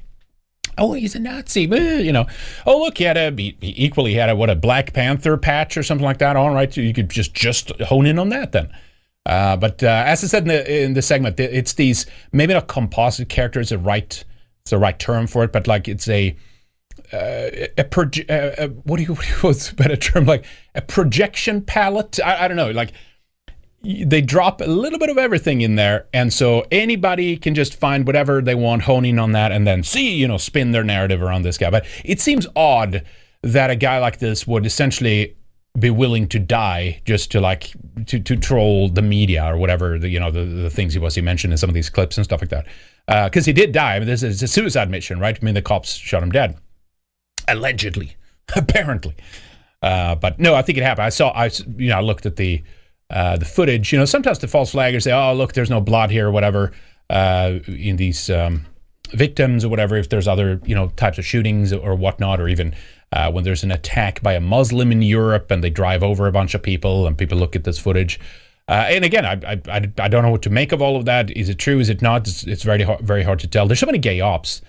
Oh, 0.77 0.93
he's 0.93 1.15
a 1.15 1.19
Nazi, 1.19 1.63
you 1.63 2.13
know. 2.13 2.27
Oh, 2.67 2.79
look, 2.81 2.99
he 2.99 3.05
had 3.05 3.17
a 3.17 3.31
he 3.31 3.57
equally 3.61 4.15
had 4.15 4.29
a 4.29 4.37
what 4.37 4.51
a 4.51 4.55
Black 4.55 4.93
Panther 4.93 5.37
patch 5.37 5.77
or 5.77 5.83
something 5.83 6.05
like 6.05 6.19
that 6.19 6.37
on, 6.37 6.53
right? 6.53 6.77
You 6.77 6.93
could 6.93 7.09
just 7.09 7.35
just 7.35 7.71
hone 7.83 8.07
in 8.07 8.19
on 8.19 8.29
that 8.29 8.53
then. 8.53 8.71
Uh, 9.29 9.57
but 9.57 9.83
uh, 9.83 10.05
as 10.07 10.25
I 10.25 10.27
said 10.27 10.43
in 10.45 10.49
the 10.49 10.85
in 10.85 10.95
the 10.95 11.03
segment, 11.03 11.39
it's 11.39 11.75
these 11.75 12.07
maybe 12.33 12.55
not 12.55 12.67
composite 12.67 13.29
characters, 13.29 13.69
the 13.69 13.79
right 13.79 14.25
it's 14.63 14.71
the 14.71 14.79
right 14.79 14.99
term 14.99 15.27
for 15.27 15.45
it, 15.45 15.53
but 15.53 15.67
like 15.67 15.87
it's 15.87 16.09
a 16.09 16.35
uh, 17.13 17.69
a, 17.79 17.85
proje- 17.85 18.29
uh, 18.29 18.65
uh, 18.65 18.69
what 18.85 18.97
do 18.97 19.03
you 19.03 19.15
what's 19.43 19.71
a 19.71 19.75
better 19.75 19.97
term? 19.97 20.25
Like 20.25 20.47
a 20.75 20.81
projection 20.81 21.61
palette? 21.61 22.19
I, 22.25 22.45
I 22.45 22.49
don't 22.49 22.57
know, 22.57 22.71
like 22.71 22.93
they 23.85 24.23
drop 24.23 24.63
a 24.63 24.65
little 24.65 24.99
bit 24.99 25.09
of 25.09 25.19
everything 25.19 25.61
in 25.61 25.77
there 25.77 26.09
and 26.13 26.33
so 26.33 26.67
anybody 26.73 27.37
can 27.37 27.55
just 27.55 27.77
find 27.77 28.09
whatever 28.09 28.43
they 28.43 28.57
want 28.57 28.83
honing 28.83 29.21
on 29.21 29.31
that 29.33 29.53
and 29.53 29.65
then 29.69 29.85
see 29.85 30.17
you 30.17 30.27
know 30.27 30.37
spin 30.37 30.73
their 30.73 30.83
narrative 30.85 31.23
around 31.23 31.43
this 31.43 31.59
guy. 31.59 31.71
But 31.71 31.87
it 32.03 32.19
seems 32.19 32.47
odd 32.57 33.05
that 33.43 33.71
a 33.71 33.77
guy 33.77 33.99
like 33.99 34.19
this 34.19 34.47
would 34.47 34.65
essentially 34.65 35.37
be 35.79 35.91
willing 35.91 36.29
to 36.29 36.39
die 36.39 37.01
just 37.05 37.31
to 37.33 37.41
like 37.41 37.73
to, 38.07 38.19
to 38.21 38.37
troll 38.37 38.89
the 38.89 39.03
media 39.03 39.45
or 39.45 39.57
whatever 39.57 39.99
the 39.99 40.09
you 40.09 40.19
know 40.19 40.31
the, 40.31 40.45
the 40.45 40.71
things 40.71 40.93
he 40.93 40.99
was 40.99 41.15
he 41.15 41.21
mentioned 41.21 41.53
in 41.53 41.59
some 41.59 41.71
of 41.71 41.75
these 41.75 41.91
clips 41.91 42.17
and 42.17 42.25
stuff 42.25 42.41
like 42.41 42.51
that. 42.51 42.67
Because 43.07 43.47
uh, 43.47 43.51
he 43.51 43.53
did 43.53 43.73
die. 43.73 43.97
I 43.97 43.99
mean, 43.99 44.09
this 44.09 44.23
is 44.23 44.43
a 44.43 44.49
suicide 44.49 44.91
mission 44.91 45.19
right? 45.19 45.39
I 45.41 45.45
mean 45.45 45.55
the 45.55 45.63
cops 45.63 45.95
shot 45.95 46.23
him 46.23 46.31
dead. 46.31 46.57
Allegedly. 47.47 48.17
Apparently. 48.57 49.15
Uh, 49.83 50.15
but 50.15 50.39
no 50.39 50.55
I 50.55 50.63
think 50.63 50.79
it 50.79 50.85
happened. 50.85 51.07
I 51.07 51.11
saw 51.11 51.31
I 51.31 51.51
you 51.77 51.89
know 51.89 51.99
I 51.99 52.01
looked 52.01 52.27
at 52.27 52.37
the 52.37 52.63
uh, 53.11 53.37
the 53.37 53.45
footage. 53.45 53.93
You 53.93 53.99
know 53.99 54.05
sometimes 54.05 54.39
the 54.39 54.49
false 54.49 54.73
flaggers 54.73 55.03
say 55.03 55.13
oh 55.13 55.35
look 55.35 55.53
there's 55.53 55.71
no 55.71 55.81
blood 55.81 56.11
here 56.11 56.29
or 56.29 56.31
whatever 56.31 56.73
uh, 57.11 57.59
in 57.67 57.97
these 57.97 58.29
um, 58.31 58.67
victims 59.13 59.65
or 59.65 59.69
whatever 59.69 59.97
if 59.97 60.09
there's 60.09 60.29
other 60.29 60.61
you 60.65 60.75
know 60.75 60.89
types 60.97 61.19
of 61.19 61.25
shootings 61.25 61.73
or 61.73 61.95
whatnot 61.95 62.41
or 62.41 62.49
even 62.49 62.75
uh, 63.13 63.31
when 63.31 63.45
there's 63.45 63.65
an 63.65 63.71
attack 63.71 64.23
by 64.23 64.35
a 64.35 64.41
Muslim 64.41 64.93
in 64.93 65.03
Europe 65.03 65.51
and 65.51 65.63
they 65.63 65.71
drive 65.71 66.03
over 66.03 66.27
a 66.27 66.33
bunch 66.33 66.55
of 66.55 66.63
people 66.63 67.07
and 67.07 67.17
people 67.17 67.39
look 67.39 67.57
at 67.57 67.65
this 67.65 67.79
footage. 67.79 68.21
Uh, 68.69 68.87
and 68.89 69.05
again, 69.05 69.25
I, 69.25 69.61
I, 69.69 69.93
I, 69.99 70.09
don't 70.09 70.23
know 70.23 70.31
what 70.31 70.43
to 70.43 70.51
make 70.51 70.73
of 70.73 70.83
all 70.83 70.97
of 70.97 71.07
that. 71.07 71.31
Is 71.31 71.49
it 71.49 71.59
true? 71.59 71.81
Is 71.81 71.89
it 71.89 72.03
not? 72.03 72.29
It's, 72.29 72.43
it's 72.45 72.63
very 72.63 72.83
hard, 72.83 73.01
very 73.01 73.23
hard 73.23 73.39
to 73.41 73.47
tell. 73.47 73.67
There's 73.67 73.81
so 73.81 73.87
many 73.87 73.97
gay 73.97 74.21
ops. 74.21 74.61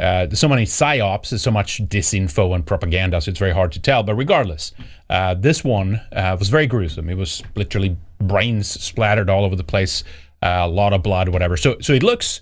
Uh, 0.00 0.26
there's 0.26 0.40
so 0.40 0.48
many 0.48 0.64
psyops. 0.64 1.30
There's 1.30 1.42
so 1.42 1.52
much 1.52 1.78
disinfo 1.88 2.52
and 2.54 2.66
propaganda. 2.66 3.20
So 3.20 3.30
it's 3.30 3.38
very 3.38 3.52
hard 3.52 3.70
to 3.72 3.80
tell. 3.80 4.02
But 4.02 4.16
regardless, 4.16 4.72
uh, 5.08 5.34
this 5.34 5.62
one 5.62 6.00
uh, 6.12 6.36
was 6.36 6.48
very 6.48 6.66
gruesome. 6.66 7.08
It 7.08 7.16
was 7.16 7.42
literally 7.54 7.96
brains 8.20 8.68
splattered 8.68 9.30
all 9.30 9.44
over 9.44 9.54
the 9.54 9.64
place, 9.64 10.02
uh, 10.42 10.62
a 10.62 10.68
lot 10.68 10.92
of 10.92 11.04
blood, 11.04 11.28
whatever. 11.28 11.56
So 11.56 11.78
so 11.80 11.92
it 11.92 12.02
looks, 12.02 12.40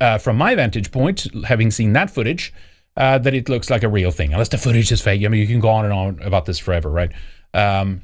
uh, 0.00 0.18
from 0.18 0.36
my 0.36 0.54
vantage 0.54 0.92
point, 0.92 1.26
having 1.44 1.72
seen 1.72 1.92
that 1.94 2.10
footage, 2.10 2.52
uh, 2.96 3.18
that 3.18 3.34
it 3.34 3.48
looks 3.48 3.70
like 3.70 3.82
a 3.82 3.88
real 3.88 4.10
thing, 4.10 4.32
unless 4.32 4.48
the 4.48 4.58
footage 4.58 4.90
is 4.92 5.00
fake. 5.00 5.24
I 5.24 5.28
mean, 5.28 5.40
you 5.40 5.46
can 5.46 5.60
go 5.60 5.68
on 5.68 5.84
and 5.84 5.92
on 5.92 6.22
about 6.22 6.46
this 6.46 6.58
forever, 6.58 6.90
right? 6.90 7.12
Um, 7.52 8.02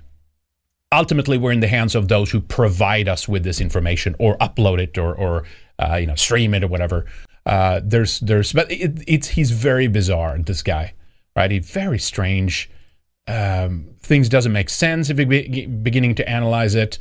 ultimately, 0.93 1.39
we're 1.39 1.53
in 1.53 1.61
the 1.61 1.69
hands 1.69 1.95
of 1.95 2.09
those 2.09 2.31
who 2.31 2.41
provide 2.41 3.09
us 3.09 3.29
with 3.29 3.45
this 3.45 3.61
information 3.61 4.15
or 4.19 4.37
upload 4.39 4.81
it 4.81 4.99
or, 4.99 5.15
or 5.15 5.45
uh, 5.79 5.97
you 5.97 6.07
know, 6.07 6.15
stream 6.15 6.55
it 6.55 6.63
or 6.63 6.69
whatever. 6.69 7.07
Uh, 7.47 7.81
there's, 7.83 8.21
there's, 8.21 8.53
but 8.53 8.71
it, 8.71 9.03
it's 9.07 9.29
he's 9.29 9.51
very 9.51 9.89
bizarre. 9.89 10.39
This 10.39 10.63
guy, 10.63 10.95
right? 11.35 11.51
He's 11.51 11.71
very 11.71 11.99
strange. 11.99 12.71
Um, 13.27 13.89
things 14.01 14.29
doesn't 14.29 14.53
make 14.53 14.69
sense 14.69 15.11
if 15.11 15.19
you're 15.19 15.27
be- 15.27 15.67
beginning 15.67 16.15
to 16.17 16.29
analyze 16.29 16.75
it. 16.75 16.99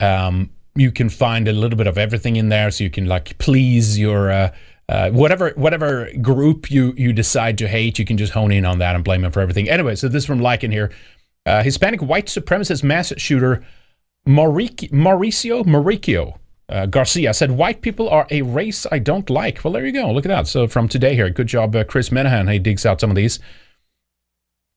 Um, 0.00 0.50
you 0.74 0.92
can 0.92 1.08
find 1.08 1.48
a 1.48 1.52
little 1.52 1.76
bit 1.76 1.86
of 1.86 1.98
everything 1.98 2.36
in 2.36 2.48
there, 2.48 2.70
so 2.70 2.84
you 2.84 2.90
can 2.90 3.06
like 3.06 3.36
please 3.38 3.98
your 3.98 4.30
uh, 4.30 4.52
uh, 4.90 5.08
whatever 5.10 5.50
whatever 5.54 6.10
group 6.20 6.68
you 6.68 6.92
you 6.96 7.12
decide 7.12 7.56
to 7.58 7.68
hate, 7.68 7.96
you 7.96 8.04
can 8.04 8.16
just 8.16 8.32
hone 8.32 8.50
in 8.50 8.64
on 8.64 8.78
that 8.80 8.96
and 8.96 9.04
blame 9.04 9.22
them 9.22 9.30
for 9.30 9.40
everything. 9.40 9.68
Anyway, 9.68 9.94
so 9.94 10.08
this 10.08 10.26
from 10.26 10.40
Lycan 10.40 10.72
here. 10.72 10.90
Uh, 11.46 11.62
Hispanic 11.62 12.02
white 12.02 12.26
supremacist 12.26 12.82
mass 12.82 13.12
shooter 13.16 13.64
Mauricio 14.26 14.90
Mauricio 15.64 16.38
uh, 16.68 16.86
Garcia 16.86 17.32
said, 17.32 17.52
"White 17.52 17.82
people 17.82 18.08
are 18.08 18.26
a 18.30 18.42
race 18.42 18.84
I 18.90 18.98
don't 18.98 19.30
like." 19.30 19.62
Well, 19.62 19.72
there 19.72 19.86
you 19.86 19.92
go. 19.92 20.10
Look 20.10 20.26
at 20.26 20.30
that. 20.30 20.48
So 20.48 20.66
from 20.66 20.88
today 20.88 21.14
here, 21.14 21.30
good 21.30 21.46
job, 21.46 21.76
uh, 21.76 21.84
Chris 21.84 22.08
Menahan. 22.08 22.52
He 22.52 22.58
digs 22.58 22.84
out 22.84 23.00
some 23.00 23.10
of 23.10 23.16
these. 23.16 23.38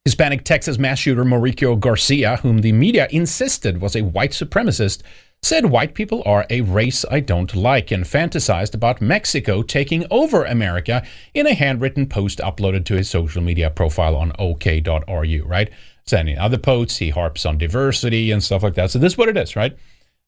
Hispanic 0.05 0.43
Texas 0.43 0.77
mass 0.77 0.99
shooter 0.99 1.25
Mauricio 1.25 1.79
Garcia, 1.79 2.37
whom 2.37 2.59
the 2.59 2.71
media 2.71 3.07
insisted 3.09 3.81
was 3.81 3.95
a 3.95 4.03
white 4.03 4.31
supremacist, 4.31 5.01
said 5.43 5.65
white 5.65 5.93
people 5.93 6.23
are 6.25 6.45
a 6.49 6.61
race 6.61 7.03
I 7.11 7.19
don't 7.19 7.53
like 7.53 7.91
and 7.91 8.05
fantasized 8.05 8.73
about 8.73 9.01
Mexico 9.01 9.61
taking 9.61 10.05
over 10.09 10.45
America 10.45 11.05
in 11.33 11.45
a 11.45 11.53
handwritten 11.53 12.07
post 12.07 12.39
uploaded 12.39 12.85
to 12.85 12.95
his 12.95 13.09
social 13.09 13.43
media 13.43 13.69
profile 13.69 14.15
on 14.15 14.31
OK.ru, 14.39 15.43
right? 15.45 15.69
Sending 16.05 16.37
other 16.37 16.57
posts, 16.57 16.97
he 16.97 17.09
harps 17.09 17.45
on 17.45 17.57
diversity 17.57 18.31
and 18.31 18.41
stuff 18.41 18.63
like 18.63 18.75
that. 18.75 18.91
So 18.91 18.99
this 18.99 19.13
is 19.13 19.17
what 19.17 19.29
it 19.29 19.37
is, 19.37 19.55
right? 19.55 19.77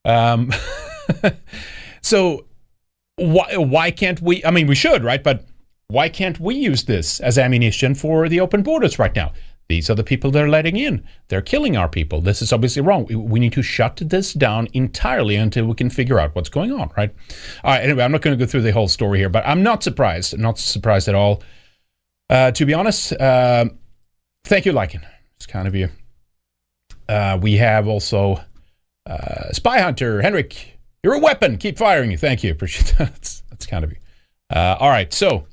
Um, 0.04 0.52
so 2.02 2.46
why 3.16 3.56
why 3.56 3.92
can't 3.92 4.22
we? 4.22 4.44
I 4.44 4.52
mean, 4.52 4.68
we 4.68 4.76
should, 4.76 5.04
right? 5.04 5.24
But 5.24 5.46
why 5.88 6.10
can't 6.10 6.40
we 6.40 6.56
use 6.56 6.84
this 6.84 7.20
as 7.20 7.38
ammunition 7.38 7.96
for 7.96 8.28
the 8.28 8.40
open 8.40 8.64
borders 8.64 9.00
right 9.00 9.16
now? 9.16 9.34
These 9.68 9.90
are 9.90 9.96
the 9.96 10.04
people 10.04 10.30
they're 10.30 10.50
letting 10.50 10.78
in. 10.78 11.04
They're 11.28 11.42
killing 11.42 11.76
our 11.76 11.90
people. 11.90 12.22
This 12.22 12.42
is 12.42 12.54
obviously 12.54 12.84
wrong. 12.84 13.06
We 13.06 13.40
need 13.40 13.54
to 13.54 13.64
shut 13.64 14.00
this 14.04 14.34
down 14.34 14.68
entirely 14.74 15.36
until 15.36 15.66
we 15.66 15.74
can 15.74 15.90
figure 15.90 16.20
out 16.20 16.36
what's 16.36 16.50
going 16.50 16.72
on, 16.72 16.92
right? 16.96 17.14
All 17.64 17.72
right, 17.72 17.84
anyway, 17.84 18.04
I'm 18.04 18.12
not 18.12 18.22
going 18.22 18.38
to 18.38 18.46
go 18.46 18.50
through 18.50 18.62
the 18.62 18.72
whole 18.72 18.88
story 18.88 19.18
here, 19.18 19.30
but 19.30 19.46
I'm 19.48 19.64
not 19.64 19.82
surprised. 19.82 20.38
not 20.38 20.60
surprised 20.60 21.08
at 21.08 21.16
all. 21.16 21.42
Uh, 22.30 22.52
to 22.52 22.66
be 22.66 22.74
honest, 22.74 23.14
uh, 23.14 23.66
thank 24.44 24.66
you, 24.66 24.72
Lycan. 24.72 25.04
It's 25.38 25.48
kind 25.48 25.68
of 25.68 25.74
you. 25.74 25.90
Uh, 27.10 27.40
we 27.42 27.58
have 27.58 27.88
also 27.88 28.40
uh, 29.08 29.52
Spy 29.52 29.80
Hunter, 29.80 30.22
Henrik. 30.22 30.80
You're 31.04 31.14
a 31.14 31.20
weapon. 31.20 31.58
Keep 31.58 31.78
firing. 31.78 32.12
You. 32.12 32.18
Thank 32.18 32.44
you. 32.44 32.52
Appreciate 32.52 32.98
that. 32.98 33.14
That's, 33.14 33.44
that's 33.50 33.66
kind 33.66 33.84
of 33.84 33.92
you. 33.92 33.98
Uh, 34.50 34.78
all 34.80 34.90
right, 34.90 35.12
so 35.12 35.48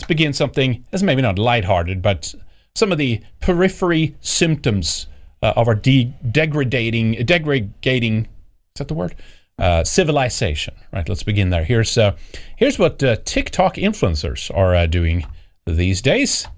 let's 0.00 0.08
begin 0.08 0.32
something 0.32 0.84
that's 0.90 1.02
maybe 1.02 1.22
not 1.22 1.38
lighthearted, 1.38 2.02
but 2.02 2.34
some 2.74 2.92
of 2.92 2.98
the 2.98 3.20
periphery 3.40 4.16
symptoms 4.20 5.06
uh, 5.42 5.52
of 5.56 5.68
our 5.68 5.74
de- 5.74 6.12
degrading, 6.30 7.24
degrading. 7.24 8.22
Is 8.24 8.78
that 8.78 8.88
the 8.88 8.94
word? 8.94 9.14
Uh, 9.58 9.84
civilization. 9.84 10.74
Right. 10.92 11.08
Let's 11.08 11.22
begin 11.22 11.50
there. 11.50 11.64
Here's 11.64 11.98
uh, 11.98 12.16
here's 12.56 12.78
what 12.78 13.02
uh, 13.02 13.16
TikTok 13.24 13.74
influencers 13.74 14.54
are 14.56 14.74
uh, 14.74 14.86
doing 14.86 15.26
these 15.66 16.00
days. 16.00 16.48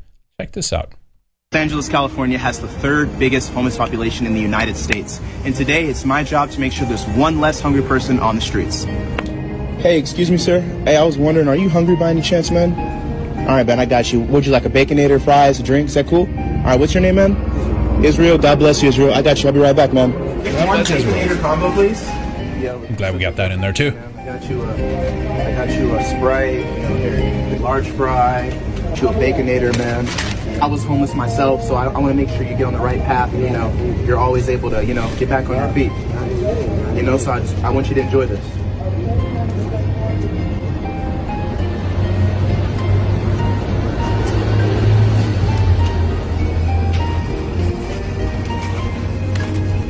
Check 0.40 0.52
this 0.52 0.73
out. 0.73 0.92
Los 1.52 1.61
Angeles, 1.61 1.88
California 1.88 2.38
has 2.38 2.61
the 2.61 2.68
third 2.68 3.16
biggest 3.18 3.52
homeless 3.52 3.76
population 3.76 4.26
in 4.26 4.35
the 4.35 4.40
United 4.40 4.76
States. 4.76 5.21
And 5.44 5.54
today 5.54 5.87
it's 5.87 6.04
my 6.04 6.25
job 6.25 6.50
to 6.52 6.61
make 6.61 6.73
sure 6.73 6.87
there's 6.87 7.06
one 7.09 7.40
less 7.40 7.61
hungry 7.61 7.83
person 7.83 8.18
on 8.18 8.37
the 8.37 8.40
streets. 8.40 8.85
Hey, 9.83 9.99
excuse 9.99 10.30
me, 10.30 10.38
sir. 10.38 10.61
Hey, 10.85 10.97
I 10.97 11.04
was 11.04 11.18
wondering, 11.18 11.47
are 11.47 11.56
you 11.56 11.68
hungry 11.68 11.94
by 11.94 12.11
any 12.11 12.23
chance, 12.23 12.50
man? 12.50 13.03
All 13.44 13.50
right, 13.50 13.66
man, 13.66 13.78
I 13.78 13.84
got 13.84 14.10
you. 14.10 14.20
Would 14.20 14.46
you 14.46 14.52
like 14.52 14.64
a 14.64 14.70
baconator, 14.70 15.22
fries, 15.22 15.60
a 15.60 15.62
drink? 15.62 15.88
Is 15.88 15.94
that 15.94 16.06
cool? 16.06 16.20
All 16.20 16.64
right, 16.64 16.80
what's 16.80 16.94
your 16.94 17.02
name, 17.02 17.16
man? 17.16 18.02
Israel. 18.02 18.38
God 18.38 18.58
bless 18.58 18.82
you, 18.82 18.88
Israel. 18.88 19.12
I 19.12 19.20
got 19.20 19.42
you. 19.42 19.48
I'll 19.48 19.52
be 19.52 19.60
right 19.60 19.76
back, 19.76 19.92
man. 19.92 20.12
One 20.14 20.82
bless 20.82 20.88
you. 20.88 20.96
baconator 20.96 21.40
combo, 21.42 21.70
please. 21.72 22.02
Yeah, 22.58 22.74
I'm 22.74 22.94
glad 22.94 23.12
we 23.12 23.20
got 23.20 23.36
that 23.36 23.52
in 23.52 23.60
there 23.60 23.74
too. 23.74 23.88
I 24.16 24.24
got 24.24 24.48
you 24.48 24.62
a, 24.62 24.70
I 24.72 25.66
got 25.66 25.78
you 25.78 25.94
a 25.94 26.02
Sprite, 26.04 26.54
you 26.54 27.58
know, 27.58 27.58
large 27.62 27.86
fry, 27.88 28.48
got 28.48 29.02
you 29.02 29.08
a 29.08 29.12
baconator, 29.12 29.76
man. 29.76 30.08
I 30.62 30.66
was 30.66 30.82
homeless 30.82 31.12
myself, 31.14 31.62
so 31.62 31.74
I, 31.74 31.84
I 31.84 31.98
want 31.98 32.12
to 32.12 32.14
make 32.14 32.30
sure 32.30 32.44
you 32.44 32.56
get 32.56 32.64
on 32.64 32.72
the 32.72 32.78
right 32.78 33.02
path. 33.02 33.30
And, 33.34 33.42
you 33.42 33.50
know, 33.50 33.70
you're 34.06 34.18
always 34.18 34.48
able 34.48 34.70
to, 34.70 34.82
you 34.82 34.94
know, 34.94 35.14
get 35.18 35.28
back 35.28 35.50
on 35.50 35.56
your 35.56 35.68
feet. 35.74 35.92
You 36.96 37.02
know, 37.02 37.18
so 37.18 37.32
I, 37.32 37.40
just, 37.40 37.56
I 37.58 37.68
want 37.68 37.88
you 37.88 37.94
to 37.96 38.00
enjoy 38.00 38.24
this. 38.24 38.63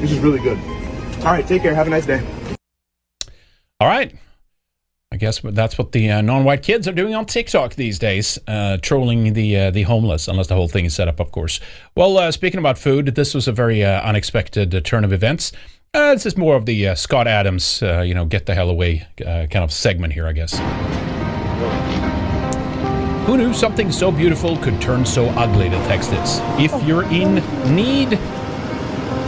This 0.04 0.12
is 0.12 0.18
really 0.18 0.40
good. 0.40 0.58
All 1.20 1.32
right, 1.32 1.46
take 1.46 1.62
care. 1.62 1.74
Have 1.74 1.86
a 1.86 1.90
nice 1.90 2.04
day. 2.04 2.22
All 3.80 3.88
right. 3.88 4.14
I 5.10 5.16
guess 5.16 5.40
that's 5.42 5.78
what 5.78 5.92
the 5.92 6.10
uh, 6.10 6.20
non-white 6.20 6.62
kids 6.62 6.86
are 6.86 6.92
doing 6.92 7.14
on 7.14 7.24
TikTok 7.24 7.76
these 7.76 7.98
days, 7.98 8.38
uh, 8.46 8.76
trolling 8.82 9.32
the 9.32 9.58
uh, 9.58 9.70
the 9.70 9.84
homeless. 9.84 10.28
Unless 10.28 10.48
the 10.48 10.56
whole 10.56 10.68
thing 10.68 10.84
is 10.84 10.94
set 10.94 11.08
up, 11.08 11.20
of 11.20 11.32
course. 11.32 11.58
Well, 11.96 12.18
uh, 12.18 12.32
speaking 12.32 12.58
about 12.58 12.76
food, 12.76 13.14
this 13.14 13.32
was 13.32 13.48
a 13.48 13.52
very 13.52 13.82
uh, 13.82 14.02
unexpected 14.02 14.74
uh, 14.74 14.82
turn 14.82 15.04
of 15.04 15.12
events. 15.14 15.52
this 15.94 16.26
is 16.26 16.36
more 16.36 16.54
of 16.54 16.66
the 16.66 16.94
Scott 16.96 17.26
Adams, 17.26 17.80
you 17.80 18.12
know, 18.12 18.26
get 18.26 18.44
the 18.44 18.54
hell 18.54 18.68
away 18.68 19.06
kind 19.16 19.56
of 19.56 19.72
segment 19.72 20.12
here, 20.12 20.26
I 20.26 20.32
guess. 20.32 20.58
Who 23.24 23.38
knew 23.38 23.54
something 23.54 23.90
so 23.90 24.12
beautiful 24.12 24.58
could 24.58 24.82
turn 24.82 25.06
so 25.06 25.28
ugly? 25.28 25.70
The 25.70 25.78
text 25.86 26.12
is. 26.12 26.40
If 26.58 26.86
you're 26.86 27.04
in 27.04 27.36
need 27.74 28.18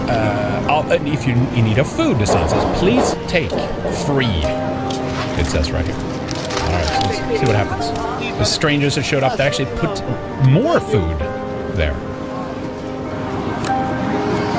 uh, 0.08 0.84
if 1.04 1.26
you're 1.26 1.36
in 1.36 1.64
need 1.64 1.78
a 1.78 1.84
food, 1.84 2.18
the 2.18 2.26
sign 2.26 2.48
says, 2.48 2.78
please 2.78 3.14
take 3.28 3.50
free. 4.06 4.42
It 5.38 5.46
says 5.46 5.70
right 5.70 5.84
here. 5.84 5.94
All 5.94 6.72
right, 6.72 7.02
let's 7.04 7.40
see 7.40 7.46
what 7.46 7.56
happens. 7.56 7.90
The 8.38 8.44
strangers 8.44 8.94
have 8.96 9.04
showed 9.04 9.22
up 9.22 9.36
to 9.36 9.42
actually 9.42 9.66
put 9.76 10.02
more 10.48 10.80
food 10.80 11.18
there. 11.76 11.94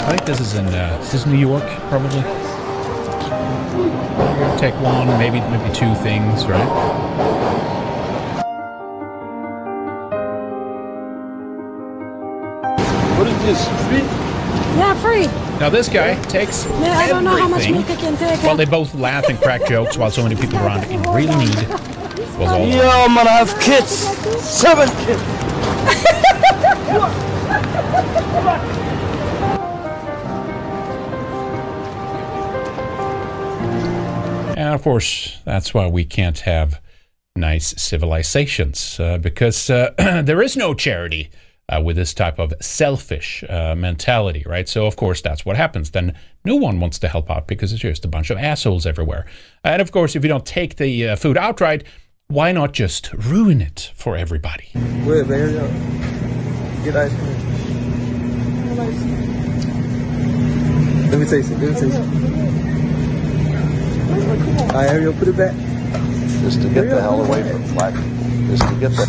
I 0.08 0.12
think 0.12 0.26
this 0.26 0.40
is 0.40 0.56
in 0.56 0.66
uh, 0.68 0.98
this 1.00 1.14
is 1.14 1.26
New 1.26 1.38
York, 1.38 1.68
probably. 1.90 2.22
Take 4.58 4.74
one, 4.82 5.08
maybe 5.20 5.42
maybe 5.42 5.74
two 5.76 5.94
things, 5.96 6.46
right? 6.46 6.68
What 13.18 13.28
is 13.28 13.38
this? 13.44 14.37
Yeah, 14.78 14.94
free. 15.02 15.28
Now 15.60 15.70
this 15.70 15.90
guy 15.90 16.22
takes 16.24 16.66
Yeah, 16.66 16.98
I 16.98 17.08
don't 17.08 17.24
know 17.24 17.36
how 17.36 17.48
much 17.48 17.64
everything 17.68 17.88
milk 17.88 17.90
I 17.90 17.96
can 17.96 18.18
take. 18.18 18.44
while 18.44 18.56
they 18.56 18.66
both 18.66 18.94
laugh 18.96 19.28
and 19.30 19.40
crack 19.40 19.68
jokes 19.68 19.98
while 19.98 20.12
so 20.12 20.24
many 20.24 20.36
people 20.36 20.58
around 20.60 20.84
in 20.92 21.02
real 21.04 21.36
need 21.38 21.68
was 22.38 22.52
all 22.52 22.68
Yo, 22.68 23.08
man, 23.10 23.28
I 23.28 23.44
have 23.44 23.60
kids. 23.60 23.92
Seven 24.44 24.88
kids. 25.06 25.24
And 34.58 34.74
of 34.74 34.82
course, 34.82 35.38
that's 35.46 35.74
why 35.74 35.88
we 35.88 36.04
can't 36.04 36.40
have 36.40 36.82
nice 37.36 37.80
civilizations 37.82 39.00
uh, 39.00 39.20
because 39.20 39.70
uh, 39.70 39.94
there 40.26 40.42
is 40.42 40.58
no 40.58 40.74
charity 40.74 41.30
uh, 41.70 41.82
with 41.82 41.96
this 41.96 42.14
type 42.14 42.40
of 42.40 42.54
selfish 42.62 43.44
uh, 43.50 43.76
mentality, 43.76 44.44
right? 44.46 44.70
So, 44.70 44.86
of 44.86 44.96
course, 44.96 45.22
that's 45.22 45.46
what 45.46 45.58
happens. 45.58 45.92
Then 45.92 46.16
no 46.46 46.56
one 46.56 46.80
wants 46.80 46.98
to 47.00 47.08
help 47.08 47.30
out 47.30 47.48
because 47.48 47.74
it's 47.74 47.82
just 47.82 48.06
a 48.06 48.08
bunch 48.08 48.30
of 48.30 48.38
assholes 48.38 48.86
everywhere. 48.86 49.26
And 49.64 49.82
of 49.82 49.92
course, 49.92 50.16
if 50.16 50.24
you 50.24 50.30
don't 50.30 50.46
take 50.46 50.78
the 50.78 51.10
uh, 51.10 51.16
food 51.16 51.38
outright, 51.38 51.84
why 52.28 52.52
not 52.52 52.74
just 52.74 53.12
ruin 53.14 53.62
it 53.62 53.92
for 53.96 54.16
everybody? 54.18 54.70
Wait, 55.06 55.28
man, 55.28 55.54
yo. 55.54 55.68
Get 56.84 56.96
ice 56.96 57.14
cream. 57.18 57.36
Let 61.10 61.20
me 61.20 61.26
taste 61.26 61.52
it. 61.52 61.58
Let 61.58 61.74
me 61.74 61.80
taste 61.80 61.98
it. 62.00 62.06
All 64.60 64.68
right, 64.68 64.90
Ariel, 64.90 65.14
put 65.14 65.28
it 65.28 65.38
back. 65.38 65.56
Just 66.42 66.62
to 66.62 66.70
get 66.70 66.90
the 66.90 67.02
hell 67.02 67.24
away 67.26 67.44
from 67.50 67.62
black 67.74 67.94
people. 67.94 68.12
Just 68.48 68.68
to 68.68 68.76
get 68.80 68.92
the, 68.92 69.06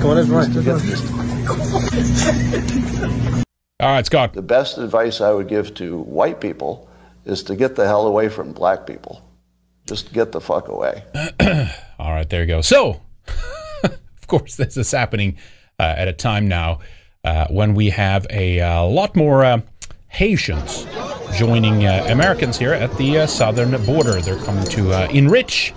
Come 0.00 0.10
on, 0.10 0.16
let's 0.16 0.28
run. 0.30 0.52
just 0.52 0.52
to 0.52 0.60
Let's 0.62 0.64
get 0.64 0.76
run. 0.76 0.86
this. 0.86 1.00
All 3.80 3.88
right, 3.90 4.06
Scott. 4.06 4.32
The 4.32 4.42
best 4.42 4.78
advice 4.78 5.20
I 5.20 5.32
would 5.32 5.48
give 5.48 5.74
to 5.74 5.98
white 5.98 6.40
people 6.40 6.88
is 7.24 7.42
to 7.44 7.54
get 7.56 7.76
the 7.76 7.86
hell 7.86 8.06
away 8.06 8.28
from 8.28 8.52
black 8.52 8.86
people. 8.86 9.22
Just 9.86 10.12
get 10.12 10.32
the 10.32 10.40
fuck 10.40 10.68
away. 10.68 11.02
All 11.98 12.12
right, 12.12 12.28
there 12.28 12.40
you 12.42 12.46
go. 12.46 12.60
So, 12.62 13.00
of 13.84 14.26
course, 14.26 14.56
this 14.56 14.76
is 14.76 14.90
happening 14.90 15.36
uh, 15.78 15.94
at 15.96 16.08
a 16.08 16.12
time 16.12 16.48
now 16.48 16.80
uh, 17.24 17.46
when 17.48 17.74
we 17.74 17.90
have 17.90 18.26
a 18.30 18.60
uh, 18.60 18.84
lot 18.84 19.14
more 19.16 19.44
uh, 19.44 19.60
Haitians 20.08 20.86
joining 21.36 21.86
uh, 21.86 22.06
Americans 22.08 22.58
here 22.58 22.72
at 22.72 22.96
the 22.96 23.18
uh, 23.18 23.26
southern 23.26 23.70
border. 23.84 24.20
They're 24.20 24.42
coming 24.44 24.64
to 24.64 24.92
uh, 24.92 25.08
enrich 25.10 25.72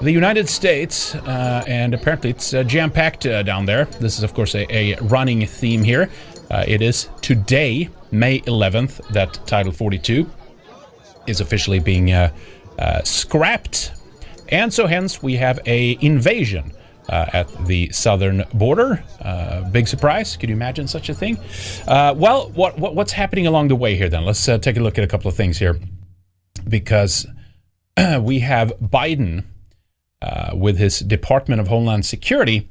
the 0.00 0.12
United 0.12 0.48
States, 0.48 1.14
uh, 1.14 1.64
and 1.66 1.92
apparently 1.92 2.30
it's 2.30 2.54
uh, 2.54 2.62
jam 2.62 2.90
packed 2.90 3.26
uh, 3.26 3.42
down 3.42 3.66
there. 3.66 3.86
This 3.86 4.16
is, 4.16 4.22
of 4.22 4.32
course, 4.32 4.54
a, 4.54 4.66
a 4.72 4.96
running 5.02 5.44
theme 5.46 5.82
here. 5.82 6.08
Uh, 6.50 6.64
it 6.66 6.82
is 6.82 7.08
today, 7.20 7.90
May 8.10 8.40
11th, 8.40 9.06
that 9.08 9.40
Title 9.46 9.72
42 9.72 10.28
is 11.26 11.40
officially 11.40 11.80
being 11.80 12.12
uh, 12.12 12.32
uh, 12.78 13.02
scrapped, 13.02 13.92
and 14.50 14.72
so 14.72 14.86
hence 14.86 15.22
we 15.22 15.36
have 15.36 15.58
a 15.66 15.98
invasion 16.00 16.72
uh, 17.08 17.26
at 17.32 17.66
the 17.66 17.90
southern 17.90 18.44
border. 18.54 19.02
Uh, 19.20 19.68
big 19.70 19.88
surprise! 19.88 20.36
Could 20.36 20.48
you 20.48 20.54
imagine 20.54 20.86
such 20.86 21.08
a 21.08 21.14
thing? 21.14 21.38
Uh, 21.86 22.14
well, 22.16 22.50
what, 22.50 22.78
what 22.78 22.94
what's 22.94 23.12
happening 23.12 23.46
along 23.46 23.68
the 23.68 23.76
way 23.76 23.96
here? 23.96 24.08
Then 24.08 24.24
let's 24.24 24.44
take 24.44 24.76
a 24.76 24.80
look 24.80 24.96
at 24.96 25.04
a 25.04 25.08
couple 25.08 25.28
of 25.28 25.36
things 25.36 25.58
here, 25.58 25.78
because 26.68 27.26
we 28.20 28.38
have 28.38 28.72
Biden 28.80 29.44
uh, 30.22 30.50
with 30.54 30.78
his 30.78 31.00
Department 31.00 31.60
of 31.60 31.68
Homeland 31.68 32.04
Security 32.04 32.68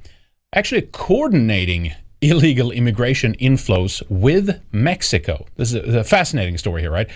actually 0.54 0.82
coordinating 0.82 1.94
illegal 2.22 2.72
immigration 2.72 3.36
inflows 3.36 4.02
with 4.10 4.60
Mexico. 4.72 5.46
This 5.56 5.74
is 5.74 5.96
a 5.96 6.04
fascinating 6.04 6.58
story 6.58 6.82
here, 6.82 6.92
right? 6.92 7.10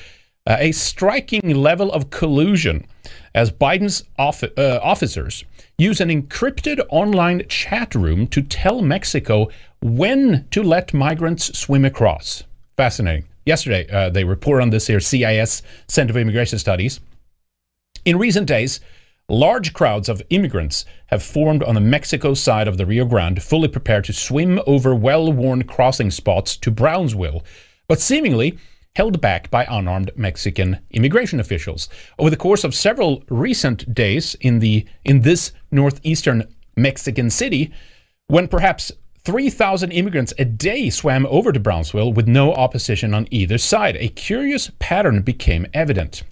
Uh, 0.47 0.57
a 0.59 0.71
striking 0.71 1.55
level 1.55 1.91
of 1.91 2.09
collusion 2.09 2.85
as 3.35 3.51
Biden's 3.51 4.03
uh, 4.17 4.79
officers 4.81 5.43
use 5.77 6.01
an 6.01 6.09
encrypted 6.09 6.79
online 6.89 7.47
chat 7.47 7.93
room 7.95 8.27
to 8.27 8.41
tell 8.41 8.81
Mexico 8.81 9.49
when 9.81 10.47
to 10.51 10.63
let 10.63 10.93
migrants 10.93 11.57
swim 11.57 11.85
across. 11.85 12.43
Fascinating. 12.77 13.25
Yesterday, 13.45 13.87
uh, 13.91 14.09
they 14.09 14.23
report 14.23 14.61
on 14.61 14.69
this 14.69 14.87
here, 14.87 14.99
CIS, 14.99 15.63
Center 15.87 16.13
for 16.13 16.19
Immigration 16.19 16.59
Studies. 16.59 16.99
In 18.05 18.17
recent 18.17 18.47
days, 18.47 18.79
large 19.31 19.73
crowds 19.73 20.09
of 20.09 20.21
immigrants 20.29 20.85
have 21.07 21.23
formed 21.23 21.63
on 21.63 21.75
the 21.75 21.81
Mexico 21.81 22.33
side 22.33 22.67
of 22.67 22.77
the 22.77 22.85
Rio 22.85 23.05
Grande, 23.05 23.41
fully 23.41 23.67
prepared 23.67 24.03
to 24.05 24.13
swim 24.13 24.59
over 24.67 24.93
well 24.93 25.31
worn 25.31 25.63
crossing 25.63 26.11
spots 26.11 26.57
to 26.57 26.69
Brownsville, 26.69 27.43
but 27.87 28.01
seemingly 28.01 28.57
held 28.95 29.21
back 29.21 29.49
by 29.49 29.65
unarmed 29.69 30.11
Mexican 30.15 30.79
immigration 30.91 31.39
officials. 31.39 31.87
Over 32.19 32.29
the 32.29 32.35
course 32.35 32.63
of 32.63 32.75
several 32.75 33.23
recent 33.29 33.93
days 33.93 34.35
in, 34.41 34.59
the, 34.59 34.85
in 35.05 35.21
this 35.21 35.53
northeastern 35.71 36.53
Mexican 36.75 37.29
city, 37.29 37.71
when 38.27 38.49
perhaps 38.49 38.91
3,000 39.23 39.91
immigrants 39.91 40.33
a 40.39 40.45
day 40.45 40.89
swam 40.89 41.25
over 41.27 41.51
to 41.51 41.59
Brownsville 41.59 42.11
with 42.11 42.27
no 42.27 42.53
opposition 42.53 43.13
on 43.13 43.27
either 43.31 43.57
side. 43.57 43.95
A 43.97 44.09
curious 44.09 44.71
pattern 44.79 45.21
became 45.21 45.67
evident. 45.73 46.23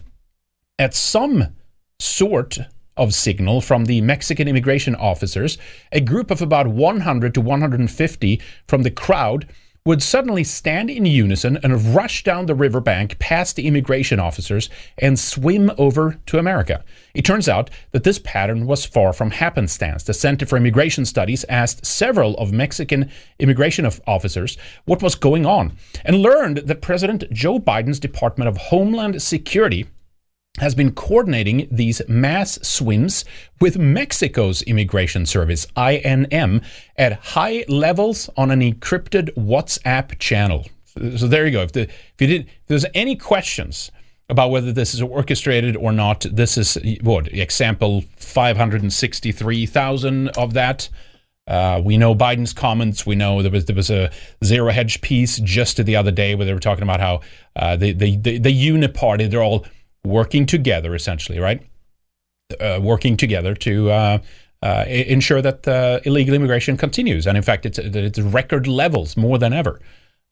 At 0.78 0.94
some 0.94 1.56
sort 2.00 2.58
of 3.00 3.16
signal 3.16 3.62
from 3.62 3.86
the 3.86 4.02
Mexican 4.02 4.48
immigration 4.48 4.94
officers, 4.94 5.58
a 5.92 6.02
group 6.02 6.30
of 6.30 6.42
about 6.42 6.68
100 6.68 7.34
to 7.34 7.42
150 7.42 8.42
from 8.68 8.84
the 8.84 8.92
crowd 8.92 9.48
would 9.86 10.04
suddenly 10.04 10.44
stand 10.44 10.90
in 10.90 11.06
unison 11.06 11.58
and 11.64 11.96
rush 11.96 12.24
down 12.24 12.46
the 12.46 12.54
riverbank 12.54 13.18
past 13.18 13.56
the 13.56 13.66
immigration 13.66 14.20
officers 14.20 14.70
and 14.98 15.18
swim 15.18 15.72
over 15.78 16.20
to 16.26 16.38
America. 16.38 16.84
It 17.14 17.24
turns 17.24 17.48
out 17.48 17.70
that 17.92 18.04
this 18.04 18.20
pattern 18.20 18.68
was 18.68 18.86
far 18.86 19.14
from 19.14 19.32
happenstance. 19.32 20.04
The 20.04 20.14
Center 20.14 20.46
for 20.46 20.58
Immigration 20.58 21.06
Studies 21.06 21.46
asked 21.48 21.86
several 21.86 22.36
of 22.36 22.52
Mexican 22.52 23.10
immigration 23.40 23.90
officers 24.06 24.58
what 24.86 25.02
was 25.02 25.16
going 25.16 25.46
on 25.46 25.78
and 26.04 26.22
learned 26.22 26.58
that 26.58 26.82
President 26.82 27.24
Joe 27.32 27.58
Biden's 27.58 28.00
Department 28.00 28.50
of 28.50 28.58
Homeland 28.58 29.22
Security 29.22 29.88
has 30.60 30.76
been 30.76 30.92
coordinating 30.92 31.68
these 31.72 32.02
mass 32.08 32.60
swims 32.62 33.26
with 33.60 33.78
Mexico's 33.78 34.62
immigration 34.64 35.26
service, 35.26 35.66
INM, 35.76 36.64
at 36.98 37.14
high 37.14 37.66
levels 37.68 38.30
on 38.38 38.52
an 38.52 38.62
encrypted 38.62 39.34
WhatsApp 39.36 40.20
channel. 40.20 40.66
So 41.18 41.28
there 41.28 41.46
you 41.46 41.52
go. 41.52 41.62
If, 41.62 41.72
the, 41.72 41.84
if 41.84 42.16
you 42.20 42.28
did, 42.28 42.48
if 42.48 42.68
there's 42.68 42.86
any 42.94 43.16
questions 43.16 43.92
about 44.30 44.52
whether 44.52 44.72
this 44.72 44.94
is 44.94 45.02
orchestrated 45.02 45.76
or 45.76 45.92
not, 45.92 46.26
this 46.32 46.58
is 46.58 46.78
what 47.02 47.28
example 47.34 48.04
563,000 48.18 50.30
of 50.30 50.54
that. 50.54 50.90
Uh, 51.48 51.82
we 51.84 51.98
know 51.98 52.14
Biden's 52.14 52.54
comments. 52.54 53.08
We 53.08 53.16
know 53.16 53.42
there 53.42 53.52
was 53.52 53.66
there 53.66 53.76
was 53.76 53.90
a 53.90 54.12
zero 54.44 54.72
hedge 54.72 55.02
piece 55.02 55.40
just 55.40 55.84
the 55.84 55.96
other 55.96 56.12
day 56.12 56.36
where 56.36 56.46
they 56.46 56.54
were 56.54 56.60
talking 56.60 56.84
about 56.84 57.00
how 57.00 57.22
uh, 57.56 57.76
the, 57.76 57.92
the 57.92 58.18
the 58.18 58.38
the 58.38 58.70
uniparty 58.70 59.28
they're 59.28 59.42
all 59.42 59.66
working 60.04 60.46
together, 60.46 60.96
essentially, 60.96 61.40
right? 61.40 61.62
Uh, 62.60 62.80
working 62.82 63.16
together 63.16 63.54
to 63.54 63.92
uh, 63.92 64.18
uh, 64.64 64.84
ensure 64.88 65.42
that 65.42 65.68
uh, 65.68 66.00
illegal 66.04 66.34
immigration 66.34 66.78
continues. 66.78 67.28
And 67.28 67.38
in 67.38 67.44
fact, 67.44 67.66
it's, 67.66 67.78
it's 67.78 68.20
record 68.20 68.68
levels 68.68 69.16
more 69.16 69.38
than 69.38 69.54
ever. 69.54 69.80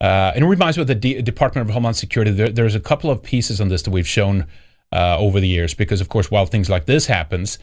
Uh, 0.02 0.32
and 0.36 0.44
it 0.44 0.48
reminds 0.48 0.78
me 0.78 0.82
of 0.82 0.88
the 0.88 0.96
D- 0.96 1.22
Department 1.22 1.68
of 1.68 1.74
Homeland 1.74 1.96
Security. 1.96 2.32
There, 2.32 2.50
there's 2.50 2.76
a 2.76 2.80
couple 2.80 3.10
of 3.10 3.22
pieces 3.24 3.62
on 3.62 3.70
this 3.70 3.84
that 3.84 3.92
we've 3.92 4.08
shown 4.08 4.48
uh, 4.92 5.18
over 5.18 5.40
the 5.40 5.48
years 5.48 5.74
because, 5.74 6.02
of 6.02 6.10
course, 6.10 6.32
while 6.32 6.46
things 6.46 6.70
like 6.70 6.86
this 6.86 7.08
happens, 7.08 7.60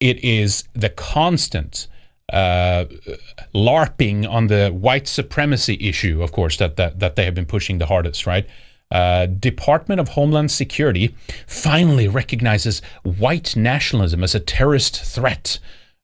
it 0.00 0.22
is 0.24 0.64
the 0.74 0.88
constant 0.88 1.88
LARPing 2.32 4.28
on 4.30 4.46
the 4.46 4.70
white 4.70 5.06
supremacy 5.06 5.76
issue, 5.80 6.22
of 6.22 6.32
course, 6.32 6.56
that, 6.56 6.76
that, 6.76 6.98
that 6.98 7.16
they 7.16 7.24
have 7.24 7.34
been 7.34 7.46
pushing 7.46 7.78
the 7.78 7.86
hardest, 7.86 8.26
right? 8.26 8.46
Uh, 8.92 9.24
Department 9.26 10.00
of 10.00 10.10
Homeland 10.10 10.50
Security 10.50 11.14
finally 11.46 12.06
recognizes 12.08 12.82
white 13.02 13.56
nationalism 13.56 14.22
as 14.22 14.34
a 14.34 14.40
terrorist 14.40 15.02
threat. 15.02 15.58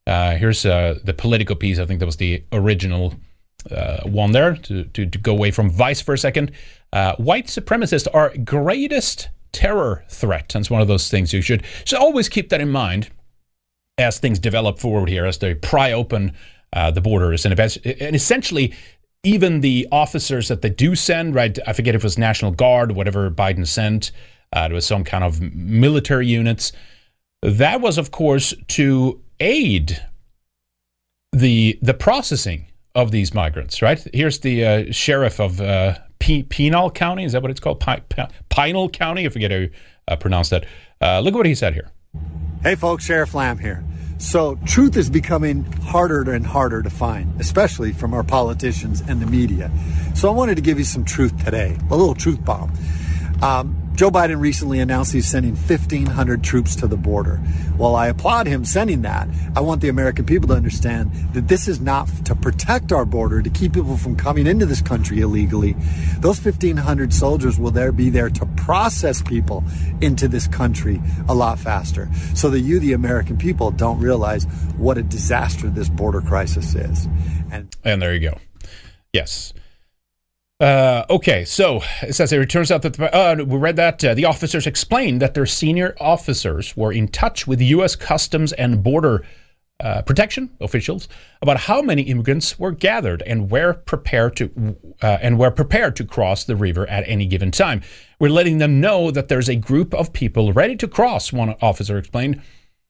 Uh, 0.07 0.35
here's 0.35 0.65
uh, 0.65 0.97
the 1.03 1.13
political 1.13 1.55
piece. 1.55 1.77
I 1.77 1.85
think 1.85 1.99
that 1.99 2.07
was 2.07 2.17
the 2.17 2.43
original 2.51 3.13
uh, 3.69 4.01
one 4.05 4.31
there 4.31 4.55
to, 4.55 4.85
to, 4.85 5.05
to, 5.05 5.17
go 5.19 5.33
away 5.33 5.51
from 5.51 5.69
Vice 5.69 6.01
for 6.01 6.13
a 6.13 6.17
second. 6.17 6.51
Uh, 6.91 7.15
white 7.17 7.45
supremacists 7.45 8.07
are 8.11 8.33
greatest 8.43 9.29
terror 9.51 10.03
threat. 10.09 10.55
And 10.55 10.63
it's 10.63 10.71
one 10.71 10.81
of 10.81 10.87
those 10.87 11.09
things 11.09 11.31
you 11.31 11.41
should, 11.41 11.63
should 11.85 11.99
always 11.99 12.27
keep 12.27 12.49
that 12.49 12.61
in 12.61 12.69
mind 12.69 13.09
as 13.99 14.17
things 14.17 14.39
develop 14.39 14.79
forward 14.79 15.09
here, 15.09 15.25
as 15.25 15.37
they 15.37 15.53
pry 15.53 15.91
open 15.91 16.31
uh, 16.73 16.89
the 16.89 17.01
borders. 17.01 17.45
And, 17.45 17.59
and 17.59 18.15
essentially, 18.15 18.73
even 19.23 19.61
the 19.61 19.87
officers 19.91 20.47
that 20.47 20.61
they 20.61 20.69
do 20.69 20.95
send, 20.95 21.35
right? 21.35 21.57
I 21.67 21.73
forget 21.73 21.95
if 21.95 22.01
it 22.01 22.05
was 22.05 22.17
National 22.17 22.51
Guard, 22.51 22.93
whatever 22.93 23.29
Biden 23.29 23.67
sent. 23.67 24.11
Uh, 24.55 24.67
it 24.69 24.73
was 24.73 24.85
some 24.85 25.03
kind 25.03 25.23
of 25.23 25.41
military 25.41 26.27
units. 26.27 26.71
That 27.41 27.81
was, 27.81 27.97
of 27.97 28.11
course, 28.11 28.53
to 28.69 29.21
aid 29.39 30.01
the 31.31 31.77
the 31.81 31.93
processing 31.93 32.65
of 32.95 33.11
these 33.11 33.33
migrants. 33.33 33.81
Right 33.81 34.05
here's 34.13 34.39
the 34.39 34.65
uh, 34.65 34.91
sheriff 34.91 35.39
of 35.39 35.61
uh, 35.61 35.99
P- 36.19 36.43
Pinal 36.43 36.89
County. 36.89 37.23
Is 37.23 37.33
that 37.33 37.41
what 37.41 37.51
it's 37.51 37.59
called? 37.59 37.79
P- 37.79 38.01
P- 38.09 38.23
Pinal 38.49 38.89
County. 38.89 39.25
I 39.25 39.29
forget 39.29 39.51
how 39.51 39.57
to 39.57 39.69
uh, 40.07 40.15
pronounce 40.15 40.49
that. 40.49 40.65
Uh, 41.01 41.19
look 41.19 41.33
at 41.33 41.37
what 41.37 41.45
he 41.45 41.55
said 41.55 41.73
here. 41.73 41.91
Hey, 42.63 42.75
folks, 42.75 43.05
Sheriff 43.05 43.33
Lamb 43.33 43.57
here. 43.57 43.83
So, 44.19 44.59
truth 44.65 44.97
is 44.97 45.09
becoming 45.09 45.63
harder 45.63 46.29
and 46.29 46.45
harder 46.45 46.83
to 46.83 46.89
find, 46.89 47.39
especially 47.39 47.93
from 47.93 48.13
our 48.13 48.21
politicians 48.21 49.01
and 49.07 49.21
the 49.21 49.25
media. 49.25 49.71
So, 50.13 50.27
I 50.29 50.33
wanted 50.33 50.55
to 50.55 50.61
give 50.61 50.77
you 50.77 50.83
some 50.83 51.05
truth 51.05 51.45
today, 51.45 51.77
a 51.89 51.95
little 51.95 52.13
truth 52.13 52.43
bomb. 52.43 52.73
Um, 53.41 53.88
Joe 53.99 54.09
Biden 54.09 54.39
recently 54.39 54.79
announced 54.79 55.11
he's 55.11 55.27
sending 55.27 55.57
1,500 55.57 56.41
troops 56.41 56.73
to 56.77 56.87
the 56.87 56.95
border. 56.95 57.35
While 57.75 57.97
I 57.97 58.07
applaud 58.07 58.47
him 58.47 58.63
sending 58.63 59.01
that, 59.01 59.27
I 59.57 59.59
want 59.59 59.81
the 59.81 59.89
American 59.89 60.25
people 60.25 60.47
to 60.47 60.53
understand 60.53 61.11
that 61.33 61.49
this 61.49 61.67
is 61.67 61.81
not 61.81 62.07
to 62.23 62.33
protect 62.33 62.93
our 62.93 63.03
border, 63.03 63.41
to 63.41 63.49
keep 63.49 63.73
people 63.73 63.97
from 63.97 64.15
coming 64.15 64.47
into 64.47 64.65
this 64.65 64.81
country 64.81 65.19
illegally. 65.19 65.75
Those 66.19 66.41
1,500 66.41 67.13
soldiers 67.13 67.59
will 67.59 67.71
there 67.71 67.91
be 67.91 68.09
there 68.09 68.29
to 68.29 68.45
process 68.55 69.21
people 69.21 69.65
into 69.99 70.29
this 70.29 70.47
country 70.47 71.01
a 71.27 71.35
lot 71.35 71.59
faster 71.59 72.07
so 72.35 72.49
that 72.51 72.61
you, 72.61 72.79
the 72.79 72.93
American 72.93 73.37
people, 73.37 73.69
don't 73.69 73.99
realize 73.99 74.45
what 74.77 74.97
a 74.97 75.03
disaster 75.03 75.67
this 75.69 75.89
border 75.89 76.21
crisis 76.21 76.73
is. 76.73 77.09
And, 77.51 77.75
and 77.83 78.01
there 78.01 78.13
you 78.13 78.29
go. 78.29 78.37
Yes. 79.11 79.53
Uh, 80.59 81.05
okay, 81.09 81.45
so 81.45 81.81
it 82.01 82.13
says 82.13 82.33
it 82.33 82.49
turns 82.49 82.69
out 82.69 82.81
that 82.81 82.93
the, 82.93 83.15
uh, 83.15 83.43
we 83.45 83.57
read 83.57 83.77
that 83.77 84.03
uh, 84.03 84.13
the 84.13 84.25
officers 84.25 84.67
explained 84.67 85.21
that 85.21 85.33
their 85.33 85.45
senior 85.45 85.95
officers 86.01 86.75
were 86.75 86.91
in 86.91 87.07
touch 87.07 87.47
with 87.47 87.61
U.S. 87.61 87.95
Customs 87.95 88.51
and 88.53 88.83
Border 88.83 89.25
uh, 89.81 90.01
Protection 90.01 90.49
officials 90.59 91.07
about 91.41 91.61
how 91.61 91.81
many 91.81 92.01
immigrants 92.01 92.59
were 92.59 92.73
gathered 92.73 93.21
and 93.21 93.49
were 93.49 93.73
prepared 93.73 94.35
to 94.35 94.75
uh, 95.01 95.17
and 95.21 95.39
were 95.39 95.51
prepared 95.51 95.95
to 95.95 96.03
cross 96.03 96.43
the 96.43 96.57
river 96.57 96.85
at 96.89 97.07
any 97.07 97.25
given 97.25 97.51
time. 97.51 97.81
We're 98.19 98.29
letting 98.29 98.57
them 98.57 98.81
know 98.81 99.11
that 99.11 99.29
there's 99.29 99.47
a 99.47 99.55
group 99.55 99.93
of 99.93 100.11
people 100.11 100.51
ready 100.51 100.75
to 100.75 100.87
cross. 100.89 101.31
One 101.31 101.55
officer 101.61 101.97
explained. 101.97 102.41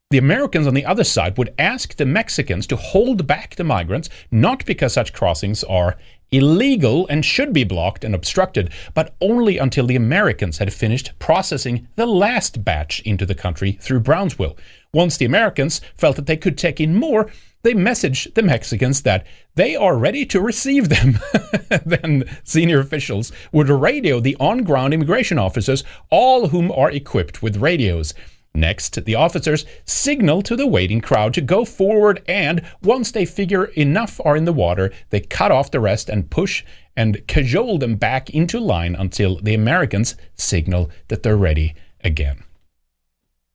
The 0.09 0.17
Americans 0.17 0.65
on 0.65 0.73
the 0.73 0.87
other 0.87 1.03
side 1.03 1.37
would 1.37 1.53
ask 1.59 1.95
the 1.95 2.05
Mexicans 2.07 2.65
to 2.65 2.75
hold 2.75 3.27
back 3.27 3.53
the 3.53 3.63
migrants, 3.63 4.09
not 4.31 4.65
because 4.65 4.93
such 4.93 5.13
crossings 5.13 5.63
are 5.65 5.97
illegal 6.31 7.07
and 7.07 7.25
should 7.25 7.53
be 7.53 7.63
blocked 7.63 8.03
and 8.03 8.13
obstructed, 8.13 8.71
but 8.93 9.15
only 9.21 9.57
until 9.57 9.87
the 9.87 9.95
Americans 9.95 10.57
had 10.57 10.73
finished 10.73 11.11
processing 11.19 11.87
the 11.95 12.05
last 12.05 12.63
batch 12.63 12.99
into 13.01 13.25
the 13.25 13.35
country 13.35 13.73
through 13.73 13.99
Brownsville. 13.99 14.57
Once 14.93 15.17
the 15.17 15.25
Americans 15.25 15.81
felt 15.95 16.15
that 16.15 16.25
they 16.25 16.37
could 16.37 16.57
take 16.57 16.79
in 16.79 16.95
more, 16.95 17.29
they 17.61 17.73
messaged 17.73 18.33
the 18.35 18.41
Mexicans 18.41 19.01
that 19.01 19.25
they 19.55 19.75
are 19.75 19.97
ready 19.97 20.25
to 20.25 20.39
receive 20.39 20.89
them. 20.89 21.19
then 21.85 22.23
senior 22.43 22.79
officials 22.79 23.31
would 23.51 23.69
radio 23.69 24.19
the 24.19 24.37
on 24.39 24.63
ground 24.63 24.93
immigration 24.93 25.37
officers, 25.37 25.83
all 26.09 26.47
whom 26.47 26.71
are 26.71 26.89
equipped 26.89 27.43
with 27.43 27.57
radios. 27.57 28.13
Next, 28.53 29.05
the 29.05 29.15
officers 29.15 29.65
signal 29.85 30.41
to 30.41 30.55
the 30.55 30.67
waiting 30.67 31.01
crowd 31.01 31.33
to 31.35 31.41
go 31.41 31.65
forward, 31.65 32.23
and 32.27 32.61
once 32.81 33.11
they 33.11 33.25
figure 33.25 33.65
enough 33.65 34.19
are 34.25 34.35
in 34.35 34.45
the 34.45 34.53
water, 34.53 34.91
they 35.11 35.19
cut 35.19 35.51
off 35.51 35.71
the 35.71 35.79
rest 35.79 36.09
and 36.09 36.29
push 36.29 36.63
and 36.95 37.25
cajole 37.27 37.77
them 37.77 37.95
back 37.95 38.29
into 38.29 38.59
line 38.59 38.95
until 38.95 39.39
the 39.39 39.53
Americans 39.53 40.15
signal 40.35 40.89
that 41.07 41.23
they're 41.23 41.37
ready 41.37 41.75
again. 42.03 42.43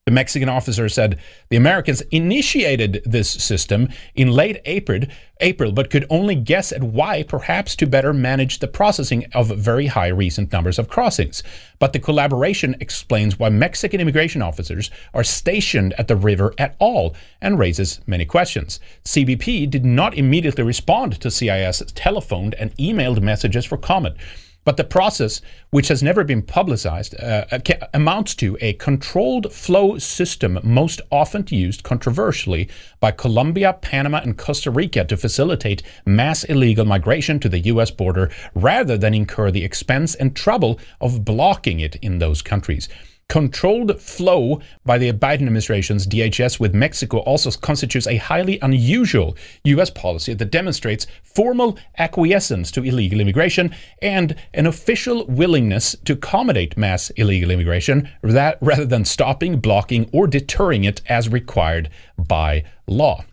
The 0.07 0.12
Mexican 0.12 0.51
officer 0.51 0.87
said 0.90 1.19
the 1.49 1.57
Americans 1.57 2.03
initiated 2.11 3.01
this 3.07 3.31
system 3.31 3.88
in 4.14 4.29
late 4.29 4.61
April, 4.67 5.01
April, 5.40 5.73
but 5.73 5.88
could 5.88 6.05
only 6.11 6.35
guess 6.35 6.73
at 6.73 6.83
why, 6.83 7.23
perhaps 7.23 7.75
to 7.77 7.87
better 7.87 8.12
manage 8.12 8.59
the 8.59 8.69
processing 8.69 9.25
of 9.33 9.49
very 9.57 9.87
high 9.87 10.09
recent 10.09 10.53
numbers 10.53 10.79
of 10.79 10.90
crossings. 10.90 11.43
But 11.79 11.95
the 11.95 12.01
collaboration 12.01 12.77
explains 12.81 13.38
why 13.38 13.49
Mexican 13.49 13.99
immigration 13.99 14.43
officers 14.43 14.90
are 15.14 15.25
stationed 15.25 15.95
at 15.95 16.07
the 16.07 16.17
river 16.17 16.53
at 16.59 16.77
all 16.79 17.14
and 17.40 17.59
raises 17.59 18.03
many 18.07 18.27
questions. 18.27 18.81
CBP 19.07 19.71
did 19.71 19.87
not 19.87 20.19
immediately 20.19 20.64
respond 20.64 21.19
to 21.19 21.31
CIS 21.31 21.83
telephoned 21.95 22.53
and 22.57 22.77
emailed 22.77 23.23
messages 23.23 23.64
for 23.64 23.79
comment. 23.79 24.17
But 24.64 24.79
the 24.79 24.85
process, 24.85 25.42
which 25.70 25.88
has 25.88 26.03
never 26.03 26.24
been 26.24 26.42
publicized, 26.42 27.14
uh, 27.20 27.44
amounts 27.92 28.35
to 28.37 28.57
a 28.61 28.72
controlled 28.74 29.53
flow 29.53 29.98
system 29.98 30.59
most 30.62 31.00
often 31.12 31.44
used 31.50 31.83
controversially 31.83 32.68
by 32.98 33.11
Colombia, 33.11 33.74
Panama, 33.74 34.20
and 34.22 34.38
Costa 34.38 34.70
Rica 34.70 35.05
to 35.05 35.16
facilitate 35.16 35.83
mass 36.07 36.44
illegal 36.44 36.87
migration 36.87 37.38
to 37.40 37.48
the 37.48 37.61
U.S. 37.61 37.90
border 37.90 38.31
rather 38.55 38.96
than 38.96 39.12
incur 39.12 39.50
the 39.50 39.64
expense 39.64 40.14
and 40.14 40.35
trouble 40.35 40.81
of 41.00 41.24
blocking 41.24 41.81
it 41.81 41.96
in 41.96 42.18
those 42.18 42.40
countries. 42.40 42.88
Controlled 43.28 44.00
flow 44.00 44.60
by 44.84 44.98
the 44.98 45.10
Biden 45.12 45.46
administration's 45.46 46.06
DHS 46.06 46.60
with 46.60 46.74
Mexico 46.74 47.18
also 47.18 47.50
constitutes 47.50 48.06
a 48.06 48.16
highly 48.16 48.58
unusual 48.60 49.37
U.S. 49.64 49.88
policy 49.90 50.34
that 50.34 50.50
demonstrates 50.50 51.06
formal 51.22 51.78
acquiescence 51.96 52.70
to 52.72 52.84
illegal 52.84 53.20
immigration 53.20 53.74
and 54.02 54.37
an 54.52 54.66
official 54.66 55.26
willingness 55.26 55.96
to 56.04 56.12
accommodate 56.12 56.76
mass 56.76 57.10
illegal 57.10 57.50
immigration 57.50 58.08
that, 58.22 58.58
rather 58.60 58.84
than 58.84 59.04
stopping, 59.06 59.58
blocking, 59.58 60.08
or 60.12 60.26
deterring 60.26 60.84
it 60.84 61.00
as 61.08 61.28
required 61.28 61.88
by 62.18 62.62
law. 62.87 63.24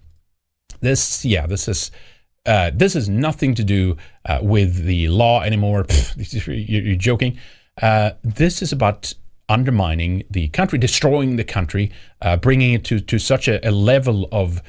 This, 0.79 1.25
yeah, 1.25 1.45
this 1.47 1.67
is. 1.67 1.91
Uh, 2.43 2.71
this 2.73 2.95
has 2.95 3.07
nothing 3.07 3.53
to 3.53 3.63
do 3.63 3.95
uh, 4.25 4.39
with 4.41 4.85
the 4.85 5.07
law 5.09 5.43
anymore. 5.43 5.83
Pfft, 5.83 6.47
you're, 6.67 6.81
you're 6.81 6.95
joking. 6.95 7.37
Uh, 7.79 8.11
this 8.23 8.63
is 8.63 8.71
about 8.71 9.13
undermining 9.51 10.23
the 10.29 10.47
country, 10.49 10.79
destroying 10.79 11.35
the 11.35 11.43
country, 11.43 11.91
uh, 12.21 12.37
bringing 12.37 12.73
it 12.73 12.85
to, 12.85 13.01
to 13.01 13.19
such 13.19 13.49
a, 13.49 13.67
a 13.67 13.71
level 13.71 14.29
of 14.31 14.61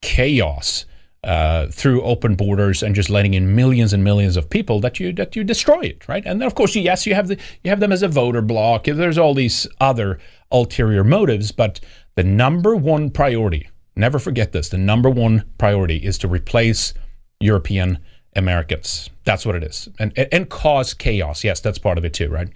chaos 0.00 0.86
uh, 1.24 1.66
through 1.66 2.00
open 2.02 2.36
borders 2.36 2.80
and 2.80 2.94
just 2.94 3.10
letting 3.10 3.34
in 3.34 3.56
millions 3.56 3.92
and 3.92 4.04
millions 4.04 4.36
of 4.36 4.48
people 4.48 4.78
that 4.78 5.00
you 5.00 5.12
that 5.12 5.34
you 5.34 5.42
destroy 5.42 5.80
it, 5.80 6.08
right? 6.08 6.22
And 6.24 6.40
then 6.40 6.46
of 6.46 6.54
course, 6.54 6.76
yes, 6.76 7.06
you 7.06 7.14
have 7.14 7.26
the 7.26 7.36
you 7.64 7.70
have 7.70 7.80
them 7.80 7.90
as 7.90 8.04
a 8.04 8.08
voter 8.08 8.40
block. 8.40 8.84
There's 8.84 9.18
all 9.18 9.34
these 9.34 9.66
other 9.80 10.20
ulterior 10.52 11.02
motives, 11.02 11.50
but 11.50 11.80
the 12.14 12.22
number 12.22 12.76
one 12.76 13.10
priority, 13.10 13.68
never 13.96 14.20
forget 14.20 14.52
this, 14.52 14.68
the 14.68 14.78
number 14.78 15.10
one 15.10 15.44
priority 15.58 15.96
is 15.96 16.18
to 16.18 16.28
replace 16.28 16.94
European 17.40 17.98
Americans. 18.36 19.10
That's 19.24 19.44
what 19.44 19.56
it 19.56 19.64
is, 19.64 19.88
and 19.98 20.16
and 20.32 20.48
cause 20.48 20.94
chaos. 20.94 21.42
Yes, 21.42 21.58
that's 21.58 21.78
part 21.78 21.98
of 21.98 22.04
it 22.04 22.14
too, 22.14 22.28
right? 22.28 22.48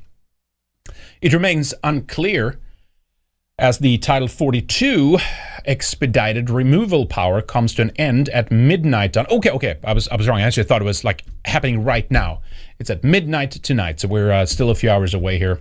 It 1.22 1.32
remains 1.32 1.72
unclear 1.84 2.58
as 3.56 3.78
the 3.78 3.96
Title 3.98 4.26
42 4.26 5.18
expedited 5.64 6.50
removal 6.50 7.06
power 7.06 7.40
comes 7.40 7.74
to 7.74 7.82
an 7.82 7.90
end 7.90 8.28
at 8.30 8.50
midnight 8.50 9.16
on 9.16 9.24
okay 9.28 9.50
okay 9.50 9.78
I 9.84 9.92
was 9.92 10.08
I 10.08 10.16
was 10.16 10.26
wrong. 10.26 10.40
I 10.40 10.42
actually 10.42 10.64
thought 10.64 10.82
it 10.82 10.84
was 10.84 11.04
like 11.04 11.22
happening 11.44 11.84
right 11.84 12.10
now. 12.10 12.42
It's 12.80 12.90
at 12.90 13.04
midnight 13.04 13.52
tonight 13.52 14.00
so 14.00 14.08
we're 14.08 14.32
uh, 14.32 14.46
still 14.46 14.70
a 14.70 14.74
few 14.74 14.90
hours 14.90 15.14
away 15.14 15.38
here. 15.38 15.60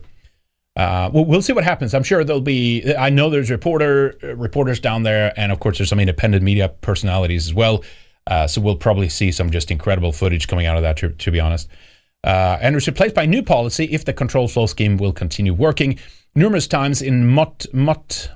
Uh, 0.75 1.11
we'll, 1.13 1.25
we'll 1.25 1.41
see 1.43 1.53
what 1.53 1.63
happens. 1.63 1.93
I'm 1.93 2.01
sure 2.01 2.23
there'll 2.23 2.41
be 2.41 2.95
I 2.95 3.11
know 3.11 3.29
there's 3.29 3.51
reporter 3.51 4.17
reporters 4.35 4.79
down 4.79 5.03
there 5.03 5.31
and 5.37 5.51
of 5.51 5.59
course 5.59 5.77
there's 5.77 5.89
some 5.89 5.99
independent 5.99 6.43
media 6.43 6.69
personalities 6.69 7.45
as 7.45 7.53
well. 7.53 7.83
Uh, 8.25 8.47
so 8.47 8.61
we'll 8.61 8.77
probably 8.77 9.09
see 9.09 9.31
some 9.31 9.51
just 9.51 9.69
incredible 9.69 10.11
footage 10.11 10.47
coming 10.47 10.65
out 10.65 10.75
of 10.75 10.81
that 10.81 10.97
to, 10.97 11.09
to 11.09 11.29
be 11.29 11.39
honest 11.39 11.69
uh, 12.23 12.57
and 12.61 12.75
was 12.75 12.87
replaced 12.87 13.15
by 13.15 13.25
new 13.25 13.43
policy 13.43 13.85
if 13.85 14.05
the 14.05 14.13
control 14.13 14.47
flow 14.47 14.65
scheme 14.65 14.97
will 14.97 15.13
continue 15.13 15.53
working. 15.53 15.99
Numerous 16.35 16.67
times 16.67 17.01
in 17.01 17.27
Mot, 17.27 17.65
Mot, 17.73 18.29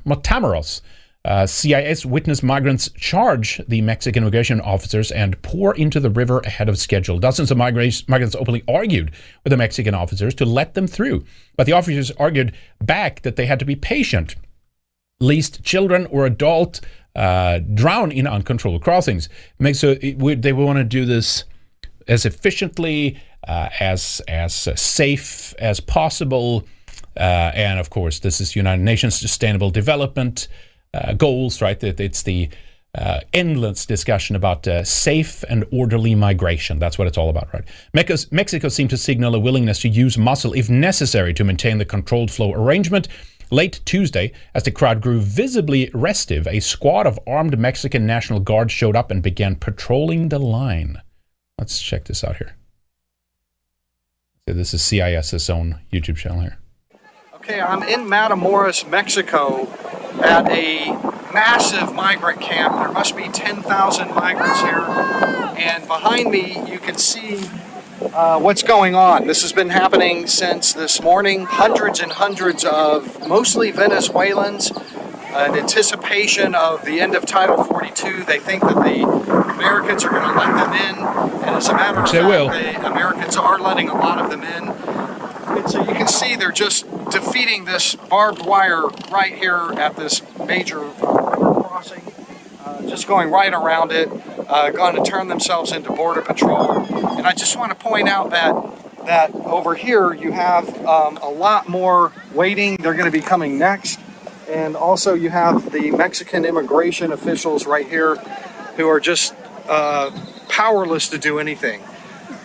uh, 1.26 1.48
CIS 1.48 2.06
witnessed 2.06 2.44
migrants 2.44 2.90
charge 2.92 3.60
the 3.68 3.82
Mexican 3.82 4.24
immigration 4.24 4.62
officers 4.62 5.12
and 5.12 5.42
pour 5.42 5.74
into 5.76 6.00
the 6.00 6.10
river 6.10 6.40
ahead 6.40 6.70
of 6.70 6.78
schedule. 6.78 7.18
Dozens 7.18 7.50
of 7.50 7.58
migrants, 7.58 8.08
migrants 8.08 8.36
openly 8.36 8.64
argued 8.68 9.12
with 9.44 9.50
the 9.50 9.58
Mexican 9.58 9.96
officers 9.96 10.36
to 10.36 10.46
let 10.46 10.76
them 10.76 10.86
through, 10.86 11.26
but 11.58 11.66
the 11.66 11.74
officers 11.74 12.12
argued 12.12 12.54
back 12.80 13.24
that 13.24 13.38
they 13.38 13.48
had 13.48 13.58
to 13.58 13.66
be 13.66 13.76
patient, 13.76 14.36
lest 15.20 15.64
children 15.64 16.06
or 16.08 16.28
adult 16.28 16.80
uh, 17.16 17.60
drown 17.74 18.12
in 18.12 18.28
uncontrolled 18.28 18.84
crossings. 18.84 19.28
So 19.74 19.96
it, 20.02 20.42
they 20.44 20.54
want 20.54 20.78
to 20.78 20.84
do 20.84 21.06
this 21.06 21.46
as 22.08 22.26
efficiently 22.26 23.20
uh, 23.48 23.70
as 23.80 24.22
as 24.28 24.54
safe 24.54 25.54
as 25.60 25.80
possible. 25.80 26.66
Uh, 27.18 27.52
and 27.54 27.80
of 27.80 27.90
course, 27.90 28.20
this 28.20 28.42
is 28.42 28.56
United 28.56 28.84
Nations 28.84 29.18
Sustainable 29.18 29.70
Development 29.70 30.48
uh, 30.94 31.14
Goals, 31.14 31.62
right? 31.62 31.82
It's 31.82 32.24
the 32.24 32.50
uh, 32.94 33.20
endless 33.34 33.86
discussion 33.86 34.36
about 34.36 34.68
safe 34.86 35.44
and 35.50 35.66
orderly 35.72 36.16
migration. 36.16 36.80
That's 36.80 36.98
what 36.98 37.08
it's 37.08 37.18
all 37.18 37.30
about, 37.30 37.54
right? 37.54 37.64
Mexico, 37.94 38.36
Mexico 38.36 38.70
seemed 38.70 38.90
to 38.90 38.98
signal 38.98 39.36
a 39.36 39.40
willingness 39.40 39.80
to 39.82 39.90
use 39.90 40.18
muscle 40.18 40.54
if 40.54 40.70
necessary 40.70 41.34
to 41.34 41.44
maintain 41.44 41.78
the 41.78 41.86
controlled 41.86 42.32
flow 42.32 42.54
arrangement. 42.54 43.08
Late 43.52 43.80
Tuesday, 43.86 44.32
as 44.56 44.64
the 44.64 44.72
crowd 44.72 45.02
grew 45.02 45.20
visibly 45.20 45.92
restive, 45.94 46.48
a 46.48 46.60
squad 46.60 47.06
of 47.06 47.20
armed 47.28 47.60
Mexican 47.60 48.06
National 48.06 48.40
Guard 48.40 48.72
showed 48.72 48.96
up 48.96 49.12
and 49.12 49.22
began 49.22 49.56
patrolling 49.56 50.30
the 50.30 50.40
line. 50.40 51.02
Let's 51.60 51.82
check 51.82 52.06
this 52.06 52.24
out 52.24 52.38
here. 52.38 52.56
So 54.48 54.54
this 54.54 54.76
is 54.76 54.84
CIS's 54.84 55.50
own 55.50 55.80
YouTube 55.92 56.18
channel 56.18 56.42
here. 56.42 56.60
Okay, 57.34 57.60
I'm 57.60 57.82
in 57.82 58.02
Matamoros, 58.02 58.88
Mexico 58.88 59.68
at 60.22 60.48
a 60.52 60.92
massive 61.34 61.96
migrant 61.96 62.42
camp. 62.42 62.76
There 62.76 62.92
must 62.92 63.18
be 63.18 63.28
10,000 63.28 64.14
migrants 64.14 64.62
here. 64.62 64.86
And 65.58 65.88
behind 65.88 66.30
me, 66.30 66.64
you 66.72 66.78
can 66.78 66.96
see 66.96 67.50
uh, 68.14 68.40
what's 68.40 68.62
going 68.62 68.94
on. 68.94 69.26
This 69.26 69.42
has 69.42 69.52
been 69.52 69.70
happening 69.70 70.28
since 70.28 70.74
this 70.74 71.02
morning. 71.02 71.46
Hundreds 71.46 72.00
and 72.00 72.12
hundreds 72.12 72.64
of 72.64 73.28
mostly 73.28 73.72
Venezuelans 73.72 74.72
in 75.38 75.56
anticipation 75.56 76.56
of 76.56 76.86
the 76.86 77.02
end 77.02 77.16
of 77.16 77.26
Title 77.26 77.64
42. 77.64 78.24
They 78.24 78.40
think 78.40 78.62
that 78.64 78.76
the 78.76 79.04
Americans 79.54 80.04
are 80.04 80.10
going 80.10 80.24
to 80.24 80.38
let 80.38 80.56
them 80.56 80.74
in, 80.74 81.44
and 81.44 81.56
as 81.56 81.68
a 81.68 81.74
matter 81.74 82.02
Which 82.02 82.10
of 82.10 82.14
they 82.14 82.20
fact, 82.20 82.30
will. 82.30 82.50
the 82.50 82.88
Americans 82.88 83.36
are 83.36 83.60
letting 83.60 83.90
a 83.90 83.94
lot 83.94 84.20
of 84.20 84.30
them 84.30 84.44
in. 84.44 84.70
And 85.58 85.70
so 85.70 85.80
you 85.80 85.94
can 85.94 86.08
see 86.08 86.36
they're 86.36 86.52
just 86.52 86.86
defeating 87.12 87.66
this 87.66 87.96
barbed 87.96 88.46
wire 88.46 88.88
right 89.12 89.34
here 89.36 89.72
at 89.78 89.96
this 89.96 90.22
major 90.46 90.80
crossing, 91.00 92.02
uh, 92.64 92.82
just 92.88 93.08
going 93.08 93.30
right 93.32 93.54
around 93.54 93.92
it, 93.92 94.10
uh, 94.48 94.70
going 94.72 94.96
to 94.96 95.04
turn 95.10 95.28
themselves 95.28 95.72
into 95.72 95.92
border 95.92 96.22
patrol. 96.22 96.72
And 97.18 97.26
I 97.28 97.34
just 97.34 97.58
want 97.58 97.72
to 97.72 97.76
point 97.78 98.08
out 98.08 98.32
that 98.32 98.54
that 99.06 99.34
over 99.36 99.76
here 99.76 100.14
you 100.14 100.32
have 100.32 100.84
um, 100.86 101.18
a 101.18 101.30
lot 101.30 101.70
more 101.70 102.12
waiting. 102.34 102.76
They're 102.78 102.94
going 102.94 103.06
to 103.06 103.12
be 103.12 103.22
coming 103.22 103.58
next. 103.60 104.00
And 104.50 104.76
also 104.76 105.14
you 105.14 105.30
have 105.30 105.72
the 105.72 105.92
Mexican 105.92 106.46
immigration 106.46 107.12
officials 107.12 107.66
right 107.66 107.88
here 107.88 108.16
who 108.78 108.88
are 108.88 109.00
just 109.00 109.34
uh, 109.68 110.12
powerless 110.50 111.10
to 111.10 111.18
do 111.18 111.40
anything. 111.40 111.82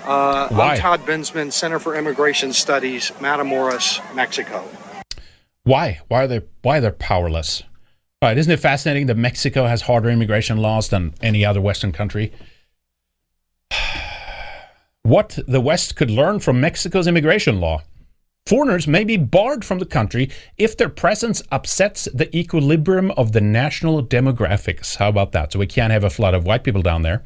Uh, 0.04 0.48
Why? 0.48 0.72
I'm 0.72 0.78
Todd 0.78 1.00
Bensman, 1.00 1.52
Center 1.52 1.78
for 1.78 1.94
Immigration 1.94 2.52
Studies, 2.52 3.10
Matamoros, 3.18 4.00
Mexico. 4.14 4.64
Why? 5.64 6.00
Why 6.08 6.24
are 6.24 6.26
they? 6.26 6.40
Why 6.62 6.80
they're 6.80 6.90
powerless? 6.90 7.62
Right? 8.22 8.36
Isn't 8.36 8.52
it 8.52 8.60
fascinating 8.60 9.06
that 9.06 9.16
Mexico 9.16 9.66
has 9.66 9.82
harder 9.82 10.10
immigration 10.10 10.58
laws 10.58 10.88
than 10.88 11.14
any 11.22 11.44
other 11.44 11.60
Western 11.60 11.92
country? 11.92 12.32
What 15.02 15.38
the 15.48 15.62
West 15.62 15.96
could 15.96 16.10
learn 16.10 16.40
from 16.40 16.60
Mexico's 16.60 17.06
immigration 17.06 17.58
law. 17.58 17.82
Foreigners 18.46 18.88
may 18.88 19.04
be 19.04 19.16
barred 19.16 19.64
from 19.64 19.78
the 19.78 19.86
country 19.86 20.30
if 20.56 20.76
their 20.76 20.88
presence 20.88 21.42
upsets 21.52 22.08
the 22.12 22.34
equilibrium 22.36 23.10
of 23.12 23.32
the 23.32 23.40
national 23.40 24.04
demographics. 24.04 24.96
How 24.96 25.08
about 25.08 25.32
that? 25.32 25.52
So 25.52 25.58
we 25.58 25.66
can't 25.66 25.92
have 25.92 26.04
a 26.04 26.10
flood 26.10 26.34
of 26.34 26.44
white 26.44 26.64
people 26.64 26.82
down 26.82 27.02
there. 27.02 27.22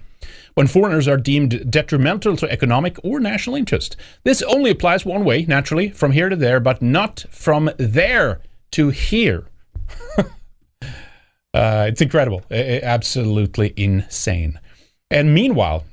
When 0.54 0.66
foreigners 0.66 1.08
are 1.08 1.16
deemed 1.16 1.70
detrimental 1.70 2.36
to 2.36 2.50
economic 2.50 2.98
or 3.02 3.20
national 3.20 3.56
interest. 3.56 3.96
This 4.22 4.42
only 4.42 4.70
applies 4.70 5.04
one 5.04 5.24
way, 5.24 5.44
naturally, 5.44 5.90
from 5.90 6.12
here 6.12 6.28
to 6.28 6.36
there, 6.36 6.60
but 6.60 6.80
not 6.80 7.24
from 7.30 7.70
there 7.78 8.40
to 8.72 8.90
here. 8.90 9.46
Uh, 11.54 11.86
it's 11.88 12.00
incredible, 12.00 12.42
absolutely 12.50 13.72
insane. 13.76 14.58
And 15.08 15.32
meanwhile, 15.32 15.84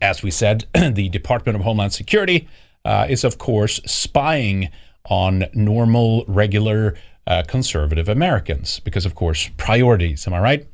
as 0.00 0.22
we 0.22 0.30
said, 0.30 0.64
the 0.72 1.10
Department 1.10 1.56
of 1.56 1.62
Homeland 1.62 1.92
Security 1.92 2.48
uh, 2.84 3.06
is, 3.08 3.24
of 3.24 3.38
course, 3.38 3.80
spying 3.86 4.68
on 5.08 5.46
normal, 5.54 6.24
regular, 6.28 6.96
uh, 7.26 7.42
conservative 7.46 8.08
Americans 8.08 8.80
because, 8.80 9.06
of 9.06 9.14
course, 9.14 9.50
priorities. 9.56 10.26
Am 10.26 10.34
I 10.34 10.40
right? 10.40 10.68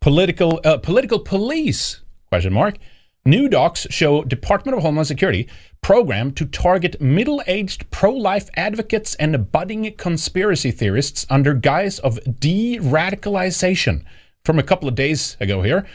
Political, 0.00 0.60
uh, 0.64 0.78
political 0.78 1.18
police? 1.18 2.00
Question 2.28 2.52
mark. 2.52 2.78
New 3.26 3.50
docs 3.50 3.86
show 3.90 4.24
Department 4.24 4.76
of 4.76 4.82
Homeland 4.82 5.06
Security 5.06 5.46
program 5.82 6.32
to 6.32 6.46
target 6.46 6.98
middle-aged 7.02 7.90
pro-life 7.90 8.48
advocates 8.56 9.14
and 9.16 9.52
budding 9.52 9.94
conspiracy 9.96 10.70
theorists 10.70 11.26
under 11.28 11.52
guise 11.52 11.98
of 11.98 12.18
de-radicalization. 12.40 14.04
From 14.42 14.58
a 14.58 14.62
couple 14.62 14.88
of 14.88 14.94
days 14.94 15.36
ago 15.38 15.60
here, 15.60 15.86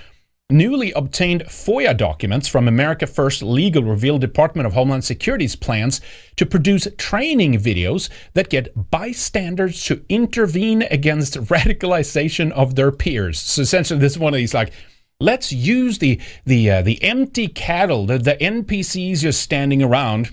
newly 0.52 0.92
obtained 0.92 1.44
FOIA 1.46 1.98
documents 1.98 2.48
from 2.48 2.68
America 2.68 3.08
First 3.08 3.42
Legal 3.42 3.84
reveal 3.84 4.20
Department 4.20 4.68
of 4.68 4.74
Homeland 4.74 5.04
Security's 5.04 5.56
plans 5.56 6.02
to 6.36 6.46
produce 6.46 6.88
training 6.98 7.54
videos 7.54 8.10
that 8.34 8.50
get 8.50 8.92
bystanders 8.92 9.84
to 9.86 10.06
intervene 10.08 10.84
against 10.84 11.34
radicalization 11.46 12.52
of 12.52 12.76
their 12.76 12.92
peers. 12.92 13.40
So 13.40 13.64
essentially, 13.64 14.00
this 14.00 14.14
is 14.14 14.20
one 14.20 14.34
of 14.34 14.38
these 14.38 14.54
like 14.54 14.72
let's 15.20 15.52
use 15.52 15.98
the 15.98 16.22
the 16.46 16.70
uh, 16.70 16.82
the 16.84 17.02
empty 17.04 17.48
cattle, 17.48 18.06
the, 18.06 18.20
the 18.20 18.36
NPCs 18.36 19.22
just 19.22 19.42
standing 19.42 19.82
around 19.82 20.30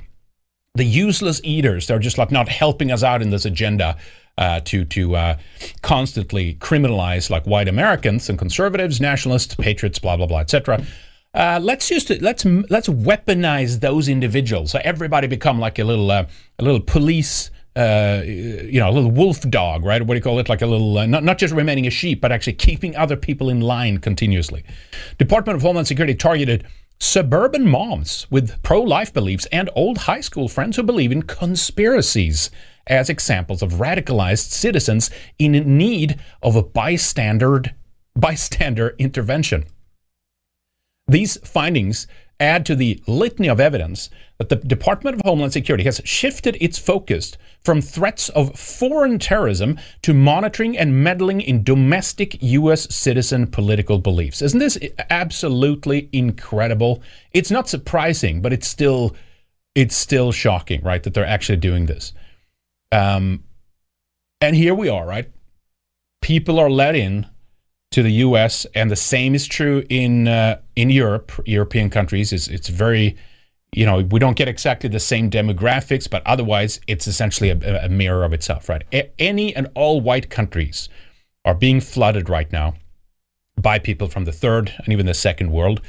the 0.74 0.84
useless 0.84 1.40
eaters. 1.42 1.86
They're 1.86 1.98
just 1.98 2.18
like 2.18 2.30
not 2.30 2.48
helping 2.48 2.92
us 2.92 3.02
out 3.02 3.22
in 3.22 3.30
this 3.30 3.46
agenda 3.46 3.96
uh, 4.38 4.60
to 4.60 4.84
to 4.84 5.16
uh, 5.16 5.36
constantly 5.82 6.54
criminalize 6.54 7.30
like 7.30 7.44
white 7.44 7.68
Americans 7.68 8.28
and 8.28 8.38
conservatives, 8.38 9.00
nationalists, 9.00 9.54
patriots, 9.54 9.98
blah 9.98 10.16
blah 10.16 10.26
blah, 10.26 10.40
etc. 10.40 10.84
Uh, 11.34 11.58
let's 11.62 11.88
just 11.88 12.10
let's 12.20 12.44
let's 12.44 12.88
weaponize 12.88 13.80
those 13.80 14.08
individuals. 14.08 14.70
So 14.70 14.80
everybody 14.84 15.26
become 15.26 15.58
like 15.58 15.78
a 15.78 15.84
little 15.84 16.10
uh, 16.10 16.26
a 16.58 16.62
little 16.64 16.80
police. 16.80 17.50
Uh, 17.74 18.20
you 18.26 18.78
know, 18.78 18.90
a 18.90 18.92
little 18.92 19.10
wolf 19.10 19.40
dog, 19.48 19.82
right? 19.82 20.02
What 20.02 20.12
do 20.12 20.16
you 20.16 20.20
call 20.20 20.38
it? 20.38 20.50
Like 20.50 20.60
a 20.60 20.66
little, 20.66 20.98
uh, 20.98 21.06
not, 21.06 21.24
not 21.24 21.38
just 21.38 21.54
remaining 21.54 21.86
a 21.86 21.90
sheep, 21.90 22.20
but 22.20 22.30
actually 22.30 22.52
keeping 22.52 22.94
other 22.96 23.16
people 23.16 23.48
in 23.48 23.62
line 23.62 23.96
continuously. 23.96 24.62
Department 25.16 25.56
of 25.56 25.62
Homeland 25.62 25.88
Security 25.88 26.14
targeted 26.14 26.66
suburban 27.00 27.66
moms 27.66 28.26
with 28.30 28.62
pro 28.62 28.82
life 28.82 29.10
beliefs 29.10 29.46
and 29.50 29.70
old 29.74 29.96
high 29.96 30.20
school 30.20 30.48
friends 30.48 30.76
who 30.76 30.82
believe 30.82 31.10
in 31.10 31.22
conspiracies 31.22 32.50
as 32.86 33.08
examples 33.08 33.62
of 33.62 33.74
radicalized 33.74 34.50
citizens 34.50 35.10
in 35.38 35.52
need 35.76 36.18
of 36.42 36.56
a 36.56 36.62
bystander, 36.62 37.62
bystander 38.16 38.94
intervention. 38.98 39.64
These 41.08 41.36
findings 41.38 42.06
add 42.42 42.66
to 42.66 42.74
the 42.74 43.00
litany 43.06 43.48
of 43.48 43.60
evidence 43.60 44.10
that 44.38 44.48
the 44.48 44.56
Department 44.56 45.16
of 45.16 45.22
Homeland 45.24 45.52
Security 45.52 45.84
has 45.84 46.00
shifted 46.04 46.56
its 46.60 46.78
focus 46.78 47.36
from 47.62 47.80
threats 47.80 48.28
of 48.30 48.58
foreign 48.58 49.18
terrorism 49.18 49.78
to 50.02 50.12
monitoring 50.12 50.76
and 50.76 51.04
meddling 51.04 51.40
in 51.40 51.62
domestic 51.62 52.42
U.S. 52.42 52.92
citizen 52.94 53.46
political 53.46 53.98
beliefs. 53.98 54.42
Isn't 54.42 54.58
this 54.58 54.78
absolutely 55.10 56.08
incredible? 56.12 57.02
It's 57.32 57.50
not 57.50 57.68
surprising, 57.68 58.42
but 58.42 58.52
it's 58.52 58.66
still 58.66 59.14
it's 59.74 59.96
still 59.96 60.32
shocking, 60.32 60.82
right, 60.82 61.02
that 61.02 61.14
they're 61.14 61.24
actually 61.24 61.56
doing 61.56 61.86
this. 61.86 62.12
Um, 62.92 63.44
and 64.40 64.54
here 64.54 64.74
we 64.74 64.88
are, 64.88 65.06
right? 65.06 65.30
People 66.20 66.58
are 66.58 66.70
let 66.70 66.94
in 66.94 67.26
to 67.90 68.02
the 68.02 68.12
U.S., 68.12 68.66
and 68.74 68.90
the 68.90 68.96
same 68.96 69.34
is 69.34 69.46
true 69.46 69.84
in 69.88 70.28
uh, 70.28 70.60
in 70.76 70.90
Europe, 70.90 71.32
European 71.46 71.90
countries. 71.90 72.32
It's 72.32 72.48
it's 72.48 72.68
very, 72.68 73.16
you 73.72 73.86
know, 73.86 74.00
we 74.10 74.18
don't 74.18 74.36
get 74.36 74.48
exactly 74.48 74.88
the 74.88 75.00
same 75.00 75.30
demographics, 75.30 76.08
but 76.08 76.22
otherwise, 76.26 76.80
it's 76.86 77.06
essentially 77.06 77.50
a, 77.50 77.84
a 77.84 77.88
mirror 77.88 78.24
of 78.24 78.32
itself, 78.32 78.68
right? 78.68 78.82
A- 78.92 79.10
any 79.20 79.54
and 79.54 79.68
all 79.74 80.00
white 80.00 80.30
countries 80.30 80.88
are 81.44 81.54
being 81.54 81.80
flooded 81.80 82.28
right 82.28 82.50
now 82.52 82.74
by 83.60 83.78
people 83.78 84.08
from 84.08 84.24
the 84.24 84.32
third 84.32 84.72
and 84.78 84.92
even 84.92 85.06
the 85.06 85.14
second 85.14 85.50
world, 85.50 85.80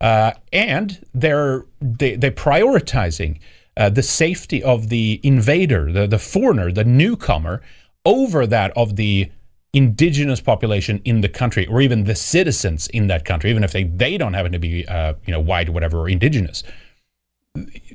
uh, 0.00 0.32
and 0.52 1.04
they're 1.14 1.64
they, 1.80 2.16
they're 2.16 2.30
prioritizing 2.30 3.38
uh, 3.76 3.90
the 3.90 4.02
safety 4.02 4.62
of 4.62 4.88
the 4.88 5.20
invader, 5.22 5.92
the, 5.92 6.06
the 6.06 6.18
foreigner, 6.18 6.72
the 6.72 6.84
newcomer, 6.84 7.62
over 8.04 8.46
that 8.46 8.72
of 8.76 8.96
the 8.96 9.30
indigenous 9.72 10.40
population 10.40 11.02
in 11.04 11.20
the 11.20 11.28
country, 11.28 11.66
or 11.66 11.80
even 11.82 12.04
the 12.04 12.14
citizens 12.14 12.86
in 12.88 13.08
that 13.08 13.24
country, 13.24 13.50
even 13.50 13.62
if 13.62 13.72
they, 13.72 13.84
they 13.84 14.16
don't 14.16 14.32
happen 14.32 14.52
to 14.52 14.58
be 14.58 14.86
uh, 14.86 15.14
you 15.26 15.32
know 15.32 15.40
white 15.40 15.68
or 15.68 15.72
whatever 15.72 15.98
or 15.98 16.08
indigenous. 16.08 16.62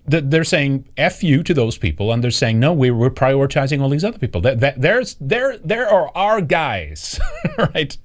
They're 0.07 0.43
saying 0.43 0.89
"f 0.97 1.23
you" 1.23 1.43
to 1.43 1.53
those 1.53 1.77
people, 1.77 2.11
and 2.11 2.23
they're 2.23 2.31
saying 2.31 2.59
no, 2.59 2.73
we're, 2.73 2.95
we're 2.95 3.11
prioritizing 3.11 3.81
all 3.81 3.89
these 3.89 4.03
other 4.03 4.17
people. 4.17 4.41
That, 4.41 4.59
that, 4.59 4.81
there's 4.81 5.15
there 5.19 5.57
there 5.59 5.87
are 5.87 6.11
our 6.15 6.41
guys, 6.41 7.19
right? 7.57 7.95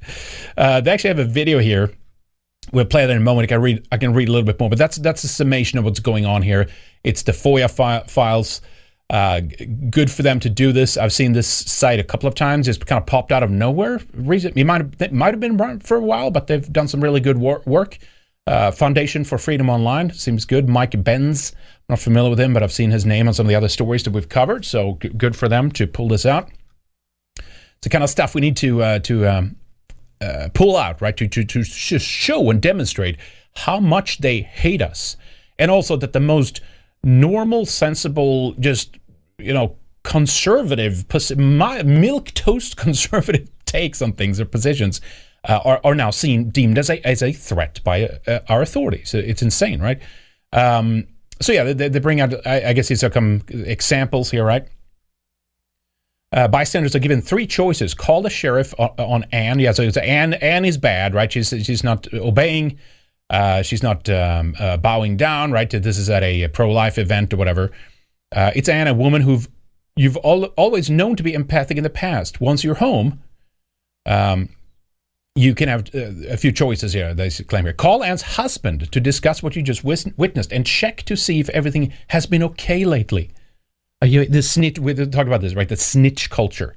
Uh, 0.56 0.80
they 0.82 0.90
actually 0.90 1.08
have 1.08 1.18
a 1.18 1.24
video 1.24 1.58
here 1.58 1.92
we'll 2.72 2.84
play 2.84 3.06
that 3.06 3.10
in 3.10 3.18
a 3.18 3.24
moment. 3.24 3.44
I 3.44 3.54
can 3.54 3.62
read. 3.62 3.88
I 3.92 3.98
can 3.98 4.14
read 4.14 4.28
a 4.28 4.32
little 4.32 4.46
bit 4.46 4.58
more, 4.58 4.68
but 4.68 4.78
that's 4.78 4.96
that's 4.96 5.24
a 5.24 5.28
summation 5.28 5.78
of 5.78 5.84
what's 5.84 6.00
going 6.00 6.26
on 6.26 6.42
here. 6.42 6.68
It's 7.04 7.22
the 7.22 7.32
FOIA 7.32 7.70
fi- 7.70 8.04
files. 8.06 8.60
Uh, 9.08 9.40
good 9.88 10.10
for 10.10 10.22
them 10.22 10.40
to 10.40 10.50
do 10.50 10.72
this. 10.72 10.96
I've 10.96 11.12
seen 11.12 11.32
this 11.32 11.46
site 11.46 12.00
a 12.00 12.04
couple 12.04 12.28
of 12.28 12.34
times. 12.34 12.66
It's 12.66 12.78
kind 12.78 13.00
of 13.00 13.06
popped 13.06 13.30
out 13.30 13.44
of 13.44 13.50
nowhere. 13.50 14.00
Reason 14.14 14.52
it 14.56 14.64
might 14.64 14.80
have, 14.80 15.00
it 15.00 15.12
might 15.12 15.32
have 15.32 15.40
been 15.40 15.60
around 15.60 15.84
for 15.84 15.96
a 15.96 16.00
while, 16.00 16.30
but 16.30 16.48
they've 16.48 16.72
done 16.72 16.88
some 16.88 17.00
really 17.00 17.20
good 17.20 17.38
wor- 17.38 17.62
work. 17.66 17.98
Uh, 18.48 18.70
Foundation 18.70 19.24
for 19.24 19.38
Freedom 19.38 19.68
Online 19.68 20.12
seems 20.12 20.44
good. 20.44 20.68
Mike 20.68 21.02
Benz, 21.02 21.52
not 21.88 21.98
familiar 21.98 22.30
with 22.30 22.40
him, 22.40 22.52
but 22.52 22.62
I've 22.62 22.72
seen 22.72 22.90
his 22.90 23.04
name 23.04 23.28
on 23.28 23.34
some 23.34 23.46
of 23.46 23.48
the 23.48 23.56
other 23.56 23.68
stories 23.68 24.02
that 24.04 24.12
we've 24.12 24.28
covered. 24.28 24.64
So 24.64 24.98
g- 25.00 25.08
good 25.08 25.36
for 25.36 25.48
them 25.48 25.70
to 25.72 25.86
pull 25.86 26.08
this 26.08 26.26
out. 26.26 26.48
It's 27.36 27.44
the 27.82 27.88
kind 27.90 28.04
of 28.04 28.10
stuff 28.10 28.34
we 28.34 28.40
need 28.40 28.56
to 28.58 28.82
uh, 28.82 28.98
to 29.00 29.26
um, 29.26 29.56
uh, 30.20 30.48
pull 30.54 30.76
out, 30.76 31.00
right? 31.00 31.16
To, 31.16 31.28
to, 31.28 31.44
to 31.44 31.62
just 31.62 32.06
show 32.06 32.50
and 32.50 32.60
demonstrate 32.60 33.16
how 33.56 33.80
much 33.80 34.18
they 34.18 34.40
hate 34.40 34.82
us. 34.82 35.16
And 35.58 35.70
also 35.70 35.96
that 35.96 36.12
the 36.12 36.20
most 36.20 36.60
normal, 37.02 37.66
sensible, 37.66 38.52
just, 38.54 38.98
you 39.38 39.52
know, 39.52 39.76
conservative, 40.02 41.04
milk 41.84 42.32
toast 42.34 42.76
conservative 42.86 43.48
takes 43.66 44.00
on 44.00 44.12
things 44.12 44.40
or 44.40 44.44
positions 44.44 45.00
uh, 45.44 45.60
are, 45.64 45.80
are 45.84 45.94
now 45.94 46.10
seen, 46.10 46.50
deemed 46.50 46.78
as 46.78 46.90
a, 46.90 47.04
as 47.06 47.22
a 47.22 47.32
threat 47.32 47.80
by 47.84 48.08
uh, 48.26 48.40
our 48.48 48.62
authorities. 48.62 49.14
It's 49.14 49.42
insane, 49.42 49.80
right? 49.80 50.00
Um, 50.52 51.08
so 51.40 51.52
yeah, 51.52 51.72
they, 51.72 51.88
they 51.88 51.98
bring 51.98 52.20
out, 52.20 52.34
I, 52.46 52.70
I 52.70 52.72
guess 52.72 52.88
these 52.88 53.04
are 53.04 53.12
some 53.12 53.42
examples 53.48 54.30
here, 54.30 54.44
right? 54.44 54.66
Uh, 56.36 56.46
bystanders 56.46 56.94
are 56.94 56.98
given 56.98 57.22
three 57.22 57.46
choices: 57.46 57.94
call 57.94 58.20
the 58.20 58.28
sheriff 58.28 58.74
on, 58.78 58.90
on 58.98 59.24
Anne. 59.32 59.58
Yeah, 59.58 59.72
so 59.72 59.82
it's 59.82 59.96
Anne. 59.96 60.34
Anne 60.34 60.66
is 60.66 60.76
bad, 60.76 61.14
right? 61.14 61.32
She's 61.32 61.48
she's 61.48 61.82
not 61.82 62.12
obeying. 62.12 62.78
Uh, 63.30 63.62
she's 63.62 63.82
not 63.82 64.08
um, 64.10 64.54
uh, 64.60 64.76
bowing 64.76 65.16
down, 65.16 65.50
right? 65.50 65.68
This 65.68 65.98
is 65.98 66.10
at 66.10 66.22
a 66.22 66.46
pro-life 66.48 66.98
event 66.98 67.32
or 67.32 67.38
whatever. 67.38 67.72
Uh, 68.30 68.52
it's 68.54 68.68
Anne, 68.68 68.86
a 68.86 68.94
woman 68.94 69.22
who 69.22 69.40
you've 69.96 70.18
all, 70.18 70.44
always 70.56 70.90
known 70.90 71.16
to 71.16 71.22
be 71.22 71.32
empathic 71.32 71.78
in 71.78 71.82
the 71.82 71.90
past. 71.90 72.40
Once 72.40 72.62
you're 72.62 72.76
home, 72.76 73.22
um, 74.04 74.50
you 75.34 75.54
can 75.54 75.68
have 75.68 75.92
uh, 75.94 76.28
a 76.28 76.36
few 76.36 76.52
choices 76.52 76.92
here. 76.92 77.14
They 77.14 77.30
claim 77.30 77.64
here: 77.64 77.72
call 77.72 78.04
Anne's 78.04 78.22
husband 78.22 78.92
to 78.92 79.00
discuss 79.00 79.42
what 79.42 79.56
you 79.56 79.62
just 79.62 79.82
witnessed 79.82 80.52
and 80.52 80.66
check 80.66 81.02
to 81.04 81.16
see 81.16 81.40
if 81.40 81.48
everything 81.48 81.94
has 82.08 82.26
been 82.26 82.42
okay 82.42 82.84
lately. 82.84 83.30
Are 84.02 84.08
you 84.08 84.26
the 84.26 84.42
snitch? 84.42 84.78
We 84.78 84.94
talked 84.94 85.28
about 85.28 85.40
this, 85.40 85.54
right? 85.54 85.68
The 85.68 85.76
snitch 85.76 86.28
culture. 86.30 86.76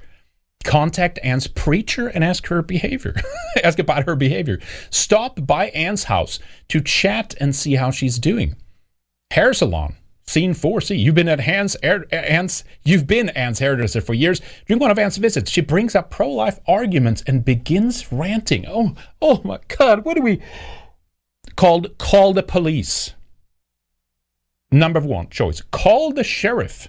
Contact 0.64 1.18
Anne's 1.22 1.46
preacher 1.46 2.08
and 2.08 2.22
ask 2.22 2.46
her 2.48 2.62
behavior. 2.62 3.14
ask 3.64 3.78
about 3.78 4.04
her 4.04 4.16
behavior. 4.16 4.58
Stop 4.90 5.46
by 5.46 5.68
Anne's 5.68 6.04
house 6.04 6.38
to 6.68 6.80
chat 6.80 7.34
and 7.40 7.54
see 7.54 7.74
how 7.74 7.90
she's 7.90 8.18
doing. 8.18 8.56
Hair 9.30 9.54
salon. 9.54 9.96
Scene 10.26 10.54
four. 10.54 10.80
See, 10.80 10.96
you've 10.96 11.16
been 11.16 11.28
at 11.28 11.40
Anne's, 11.40 11.74
Anne's 11.76 12.62
you've 12.84 13.06
been 13.06 13.30
Anne's 13.30 13.58
hairdresser 13.58 14.00
for 14.00 14.14
years. 14.14 14.40
During 14.66 14.80
one 14.80 14.90
of 14.90 14.98
Anne's 14.98 15.16
visits, 15.16 15.50
she 15.50 15.60
brings 15.60 15.96
up 15.96 16.10
pro-life 16.10 16.60
arguments 16.68 17.22
and 17.26 17.44
begins 17.44 18.12
ranting. 18.12 18.64
Oh, 18.68 18.94
oh 19.20 19.40
my 19.42 19.58
God! 19.66 20.04
What 20.04 20.14
do 20.14 20.22
we 20.22 20.40
called? 21.56 21.98
Call 21.98 22.32
the 22.32 22.44
police. 22.44 23.14
Number 24.70 25.00
one 25.00 25.28
choice: 25.30 25.62
call 25.62 26.12
the 26.12 26.22
sheriff 26.22 26.88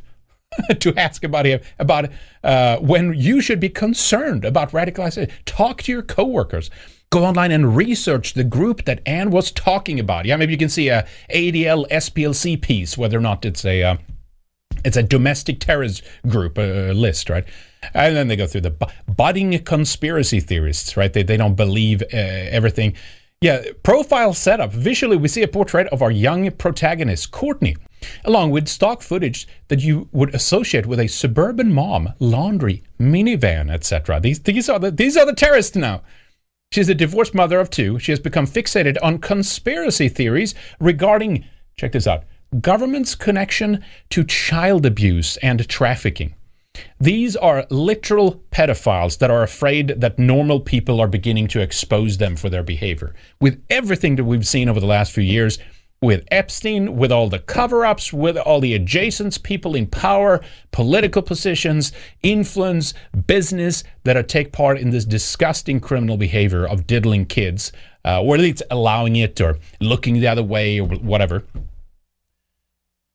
to 0.79 0.93
ask 0.95 1.23
about 1.23 1.45
him 1.45 1.61
about 1.79 2.09
uh, 2.43 2.77
when 2.77 3.13
you 3.13 3.41
should 3.41 3.59
be 3.59 3.69
concerned 3.69 4.43
about 4.43 4.71
radicalization. 4.71 5.31
Talk 5.45 5.81
to 5.83 5.91
your 5.91 6.01
coworkers. 6.01 6.69
Go 7.09 7.25
online 7.25 7.51
and 7.51 7.75
research 7.75 8.33
the 8.33 8.43
group 8.43 8.85
that 8.85 9.01
Anne 9.05 9.31
was 9.31 9.51
talking 9.51 9.99
about. 9.99 10.25
Yeah, 10.25 10.37
maybe 10.37 10.53
you 10.53 10.57
can 10.57 10.69
see 10.69 10.89
a 10.89 11.07
ADL 11.33 11.87
SPLC 11.89 12.61
piece, 12.61 12.97
whether 12.97 13.17
or 13.17 13.21
not 13.21 13.45
it's 13.45 13.65
a 13.65 13.83
uh, 13.83 13.97
it's 14.83 14.97
a 14.97 15.03
domestic 15.03 15.59
terrorist 15.59 16.03
group 16.27 16.57
uh, 16.57 16.93
list, 16.93 17.29
right? 17.29 17.45
And 17.93 18.15
then 18.15 18.27
they 18.27 18.35
go 18.35 18.47
through 18.47 18.61
the 18.61 18.89
budding 19.07 19.57
conspiracy 19.63 20.39
theorists, 20.39 20.95
right? 20.95 21.11
They 21.11 21.23
they 21.23 21.37
don't 21.37 21.55
believe 21.55 22.01
uh, 22.01 22.07
everything. 22.17 22.95
Yeah, 23.41 23.63
profile 23.83 24.33
setup. 24.33 24.71
Visually, 24.71 25.17
we 25.17 25.27
see 25.27 25.41
a 25.41 25.47
portrait 25.47 25.87
of 25.87 26.01
our 26.01 26.11
young 26.11 26.51
protagonist, 26.51 27.31
Courtney 27.31 27.75
along 28.25 28.51
with 28.51 28.67
stock 28.67 29.01
footage 29.01 29.47
that 29.67 29.81
you 29.81 30.09
would 30.11 30.33
associate 30.33 30.85
with 30.85 30.99
a 30.99 31.07
suburban 31.07 31.73
mom, 31.73 32.13
laundry, 32.19 32.83
minivan, 32.99 33.71
etc. 33.71 34.19
These, 34.19 34.41
these, 34.41 34.69
are 34.69 34.79
the, 34.79 34.91
these 34.91 35.17
are 35.17 35.25
the 35.25 35.35
terrorists 35.35 35.75
now. 35.75 36.01
She's 36.71 36.89
a 36.89 36.95
divorced 36.95 37.33
mother 37.33 37.59
of 37.59 37.69
two. 37.69 37.99
She 37.99 38.11
has 38.11 38.19
become 38.19 38.47
fixated 38.47 38.97
on 39.03 39.19
conspiracy 39.19 40.07
theories 40.07 40.55
regarding, 40.79 41.45
check 41.75 41.91
this 41.91 42.07
out, 42.07 42.23
government's 42.59 43.15
connection 43.15 43.83
to 44.09 44.23
child 44.23 44.85
abuse 44.85 45.37
and 45.37 45.67
trafficking. 45.67 46.35
These 46.99 47.35
are 47.35 47.65
literal 47.69 48.43
pedophiles 48.51 49.17
that 49.17 49.29
are 49.29 49.43
afraid 49.43 49.89
that 49.99 50.17
normal 50.17 50.61
people 50.61 51.01
are 51.01 51.07
beginning 51.07 51.47
to 51.49 51.59
expose 51.59 52.17
them 52.17 52.37
for 52.37 52.49
their 52.49 52.63
behavior. 52.63 53.13
With 53.41 53.61
everything 53.69 54.15
that 54.15 54.23
we've 54.23 54.47
seen 54.47 54.69
over 54.69 54.79
the 54.79 54.85
last 54.85 55.11
few 55.11 55.23
years, 55.23 55.59
with 56.01 56.25
Epstein, 56.31 56.97
with 56.97 57.11
all 57.11 57.29
the 57.29 57.37
cover 57.37 57.85
ups, 57.85 58.11
with 58.11 58.35
all 58.35 58.59
the 58.59 58.73
adjacent 58.73 59.43
people 59.43 59.75
in 59.75 59.85
power, 59.85 60.41
political 60.71 61.21
positions, 61.21 61.91
influence, 62.23 62.95
business 63.27 63.83
that 64.03 64.17
are 64.17 64.23
take 64.23 64.51
part 64.51 64.79
in 64.79 64.89
this 64.89 65.05
disgusting 65.05 65.79
criminal 65.79 66.17
behavior 66.17 66.65
of 66.67 66.87
diddling 66.87 67.25
kids, 67.25 67.71
uh, 68.03 68.19
or 68.19 68.33
at 68.33 68.41
least 68.41 68.63
allowing 68.71 69.15
it 69.15 69.39
or 69.39 69.59
looking 69.79 70.15
the 70.15 70.27
other 70.27 70.41
way 70.43 70.79
or 70.79 70.87
whatever. 70.87 71.43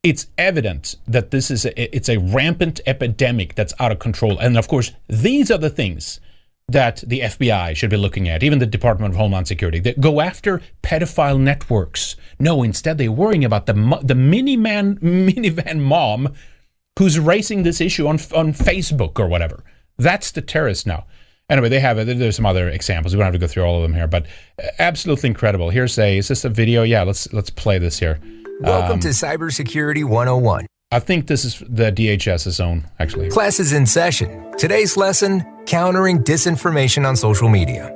it's 0.04 0.28
evident 0.38 0.94
that 1.08 1.32
this 1.32 1.50
is 1.50 1.64
a, 1.66 1.96
it's 1.96 2.08
a 2.08 2.18
rampant 2.18 2.78
epidemic 2.86 3.56
that's 3.56 3.74
out 3.80 3.90
of 3.90 3.98
control. 3.98 4.38
And 4.38 4.56
of 4.56 4.68
course, 4.68 4.92
these 5.08 5.50
are 5.50 5.58
the 5.58 5.70
things 5.70 6.20
that 6.68 7.04
the 7.06 7.20
FBI 7.20 7.76
should 7.76 7.90
be 7.90 7.96
looking 7.96 8.28
at, 8.28 8.42
even 8.42 8.58
the 8.58 8.66
Department 8.66 9.12
of 9.14 9.18
Homeland 9.18 9.46
Security, 9.46 9.78
that 9.80 10.00
go 10.00 10.20
after 10.20 10.60
pedophile 10.82 11.38
networks. 11.38 12.16
No, 12.40 12.62
instead 12.62 12.98
they're 12.98 13.12
worrying 13.12 13.44
about 13.44 13.66
the 13.66 13.72
the 14.02 14.14
miniman 14.14 14.98
minivan 15.00 15.80
mom 15.80 16.34
who's 16.98 17.18
raising 17.18 17.62
this 17.62 17.80
issue 17.80 18.06
on 18.06 18.16
on 18.34 18.52
Facebook 18.52 19.18
or 19.18 19.28
whatever. 19.28 19.62
That's 19.96 20.32
the 20.32 20.42
terrorist 20.42 20.86
now. 20.86 21.06
Anyway, 21.48 21.68
they 21.68 21.78
have 21.78 21.98
it. 21.98 22.18
There's 22.18 22.34
some 22.34 22.46
other 22.46 22.68
examples. 22.68 23.14
We 23.14 23.18
don't 23.18 23.26
have 23.26 23.34
to 23.34 23.38
go 23.38 23.46
through 23.46 23.62
all 23.62 23.76
of 23.76 23.82
them 23.82 23.94
here, 23.94 24.08
but 24.08 24.26
uh, 24.60 24.66
absolutely 24.80 25.28
incredible. 25.28 25.70
Here's 25.70 25.96
a 25.98 26.18
is 26.18 26.26
this 26.28 26.44
a 26.44 26.48
video? 26.48 26.82
Yeah, 26.82 27.04
let's 27.04 27.32
let's 27.32 27.50
play 27.50 27.78
this 27.78 28.00
here. 28.00 28.18
Welcome 28.60 28.94
Um, 28.94 29.00
to 29.00 29.08
Cybersecurity 29.08 30.02
101. 30.02 30.66
I 30.90 30.98
think 30.98 31.26
this 31.26 31.44
is 31.44 31.62
the 31.68 31.92
DHS's 31.92 32.58
own 32.58 32.86
actually. 32.98 33.28
Class 33.28 33.60
is 33.60 33.72
in 33.72 33.86
session. 33.86 34.52
Today's 34.58 34.96
lesson 34.96 35.44
Countering 35.66 36.20
Disinformation 36.22 37.04
on 37.04 37.16
Social 37.16 37.48
Media. 37.48 37.92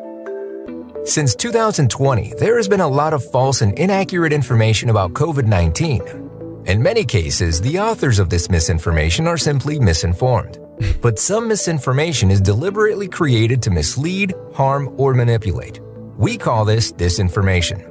Since 1.05 1.37
2020, 1.37 2.35
there 2.37 2.57
has 2.57 2.67
been 2.67 2.81
a 2.81 2.89
lot 2.89 3.15
of 3.15 3.25
false 3.31 3.63
and 3.63 3.79
inaccurate 3.79 4.33
information 4.33 4.91
about 4.91 5.13
COVID 5.13 5.47
19. 5.47 6.65
In 6.67 6.83
many 6.83 7.05
cases, 7.05 7.61
the 7.61 7.79
authors 7.79 8.19
of 8.19 8.29
this 8.29 8.51
misinformation 8.51 9.29
are 9.29 9.39
simply 9.39 9.79
misinformed. 9.79 10.59
But 11.01 11.21
some 11.21 11.47
misinformation 11.47 12.33
is 12.33 12.41
deliberately 12.41 13.07
created 13.07 13.63
to 13.63 13.71
mislead, 13.71 14.35
harm, 14.53 14.93
or 14.97 15.15
manipulate. 15.15 15.79
We 16.17 16.39
call 16.39 16.65
this 16.65 16.93
disinformation. 16.93 17.87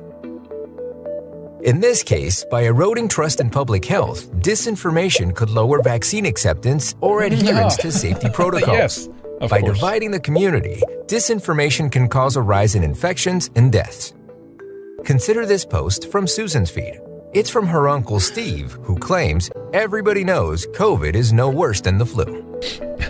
In 1.63 1.79
this 1.79 2.03
case, 2.03 2.45
by 2.51 2.63
eroding 2.63 3.07
trust 3.07 3.39
in 3.39 3.49
public 3.49 3.85
health, 3.85 4.29
disinformation 4.33 5.33
could 5.33 5.49
lower 5.49 5.81
vaccine 5.81 6.25
acceptance 6.25 6.95
or 6.99 7.23
adherence 7.23 7.77
to 7.77 7.91
safety 7.91 8.29
protocols. 8.33 8.77
Yes, 8.77 9.09
of 9.39 9.49
by 9.49 9.61
course. 9.61 9.75
dividing 9.77 10.11
the 10.11 10.19
community, 10.19 10.81
disinformation 11.05 11.91
can 11.91 12.07
cause 12.07 12.35
a 12.35 12.41
rise 12.41 12.75
in 12.75 12.83
infections 12.83 13.49
and 13.55 13.71
deaths. 13.71 14.13
Consider 15.05 15.45
this 15.45 15.65
post 15.65 16.11
from 16.11 16.27
Susan's 16.27 16.69
feed. 16.69 16.99
It's 17.33 17.49
from 17.49 17.67
her 17.67 17.87
uncle 17.87 18.19
Steve, 18.19 18.71
who 18.81 18.97
claims 18.97 19.51
everybody 19.73 20.23
knows 20.23 20.65
COVID 20.67 21.13
is 21.13 21.31
no 21.31 21.49
worse 21.49 21.79
than 21.79 21.97
the 21.97 22.05
flu. 22.05 22.59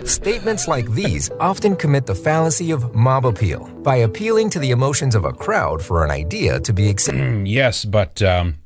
Statements 0.04 0.68
like 0.68 0.88
these 0.92 1.30
often 1.40 1.74
commit 1.74 2.06
the 2.06 2.14
fallacy 2.14 2.70
of 2.70 2.94
mob 2.94 3.26
appeal 3.26 3.66
by 3.82 3.96
appealing 3.96 4.50
to 4.50 4.58
the 4.58 4.70
emotions 4.70 5.14
of 5.14 5.24
a 5.24 5.32
crowd 5.32 5.82
for 5.82 6.04
an 6.04 6.10
idea 6.10 6.60
to 6.60 6.72
be 6.72 6.88
accepted. 6.88 7.46
yes, 7.48 7.84
but 7.84 8.22
um, 8.22 8.56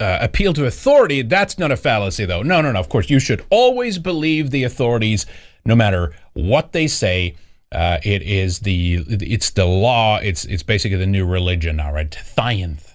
uh, 0.00 0.18
appeal 0.20 0.52
to 0.54 0.66
authority, 0.66 1.22
that's 1.22 1.58
not 1.58 1.70
a 1.70 1.76
fallacy, 1.76 2.24
though. 2.24 2.42
No, 2.42 2.60
no, 2.60 2.72
no. 2.72 2.80
Of 2.80 2.88
course, 2.88 3.10
you 3.10 3.20
should 3.20 3.44
always 3.50 3.98
believe 3.98 4.50
the 4.50 4.64
authorities, 4.64 5.26
no 5.64 5.76
matter 5.76 6.14
what 6.34 6.72
they 6.72 6.86
say. 6.86 7.34
Uh, 7.70 7.98
it 8.02 8.20
is 8.20 8.58
the 8.60 9.02
it's 9.08 9.50
the 9.50 9.64
law. 9.64 10.18
It's 10.18 10.44
it's 10.44 10.62
basically 10.62 10.98
the 10.98 11.06
new 11.06 11.24
religion 11.24 11.76
now, 11.76 11.90
right? 11.92 12.12
Science. 12.34 12.92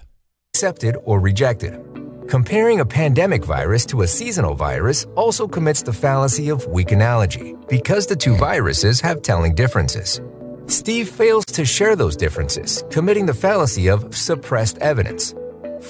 accepted 0.54 0.96
or 1.04 1.18
rejected. 1.20 1.80
Comparing 2.28 2.78
a 2.78 2.84
pandemic 2.84 3.44
virus 3.44 3.84
to 3.86 4.02
a 4.02 4.06
seasonal 4.06 4.54
virus 4.54 5.04
also 5.16 5.48
commits 5.48 5.82
the 5.82 5.92
fallacy 5.92 6.48
of 6.50 6.64
weak 6.66 6.92
analogy 6.92 7.56
because 7.68 8.06
the 8.06 8.14
two 8.14 8.36
viruses 8.36 9.00
have 9.00 9.22
telling 9.22 9.54
differences. 9.54 10.20
Steve 10.66 11.08
fails 11.08 11.44
to 11.46 11.64
share 11.64 11.96
those 11.96 12.14
differences, 12.16 12.84
committing 12.90 13.24
the 13.26 13.34
fallacy 13.34 13.88
of 13.88 14.14
suppressed 14.14 14.78
evidence. 14.78 15.34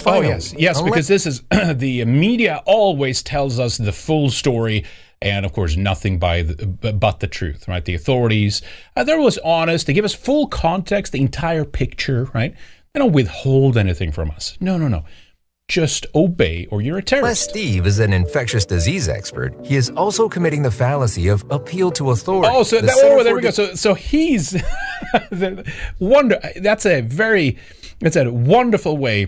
Oh 0.07 0.21
yes, 0.21 0.55
yes, 0.57 0.79
unless- 0.79 0.91
because 0.93 1.09
this 1.09 1.27
is 1.27 1.43
the 1.75 2.05
media 2.05 2.63
always 2.67 3.23
tells 3.23 3.59
us 3.59 3.77
the 3.77 3.93
full 3.93 4.31
story, 4.31 4.85
and 5.21 5.45
of 5.45 5.53
course 5.53 5.77
nothing 5.77 6.19
by 6.19 6.43
the, 6.43 6.67
but 6.67 7.21
the 7.21 7.27
truth, 7.27 7.67
right? 7.69 7.85
The 7.85 7.95
authorities, 7.95 8.63
uh, 8.97 9.05
they're 9.05 9.19
always 9.19 9.39
honest. 9.39 9.87
They 9.87 9.93
give 9.93 10.05
us 10.05 10.15
full 10.15 10.47
context, 10.47 11.13
the 11.13 11.21
entire 11.21 11.65
picture, 11.65 12.31
right? 12.35 12.55
They 12.93 13.01
don't 13.01 13.13
withhold 13.13 13.77
anything 13.77 14.13
from 14.13 14.31
us. 14.31 14.57
No, 14.61 14.79
no, 14.79 14.89
no. 14.89 15.05
Just 15.69 16.07
obey, 16.15 16.67
or 16.71 16.81
you're 16.81 16.97
a 16.97 17.03
terrorist. 17.03 17.51
Steve 17.51 17.87
is 17.87 17.99
an 17.99 18.15
infectious 18.15 18.65
disease 18.65 19.07
expert, 19.07 19.55
he 19.65 19.77
is 19.77 19.91
also 19.91 20.29
committing 20.29 20.63
the 20.63 20.71
fallacy 20.71 21.29
of 21.29 21.45
appeal 21.51 21.91
to 21.93 22.11
authority. 22.11 22.51
Oh, 22.51 22.63
so 22.63 22.81
The 22.81 22.87
that, 22.87 22.97
oh, 23.03 23.23
there 23.23 23.35
we 23.35 23.43
go. 23.43 23.51
So, 23.51 23.75
so 23.75 23.93
he's 23.93 24.51
the 25.31 25.71
wonder. 25.99 26.41
That's 26.57 26.87
a 26.87 27.03
very, 27.03 27.59
it's 28.01 28.17
a 28.17 28.33
wonderful 28.33 28.97
way 28.97 29.27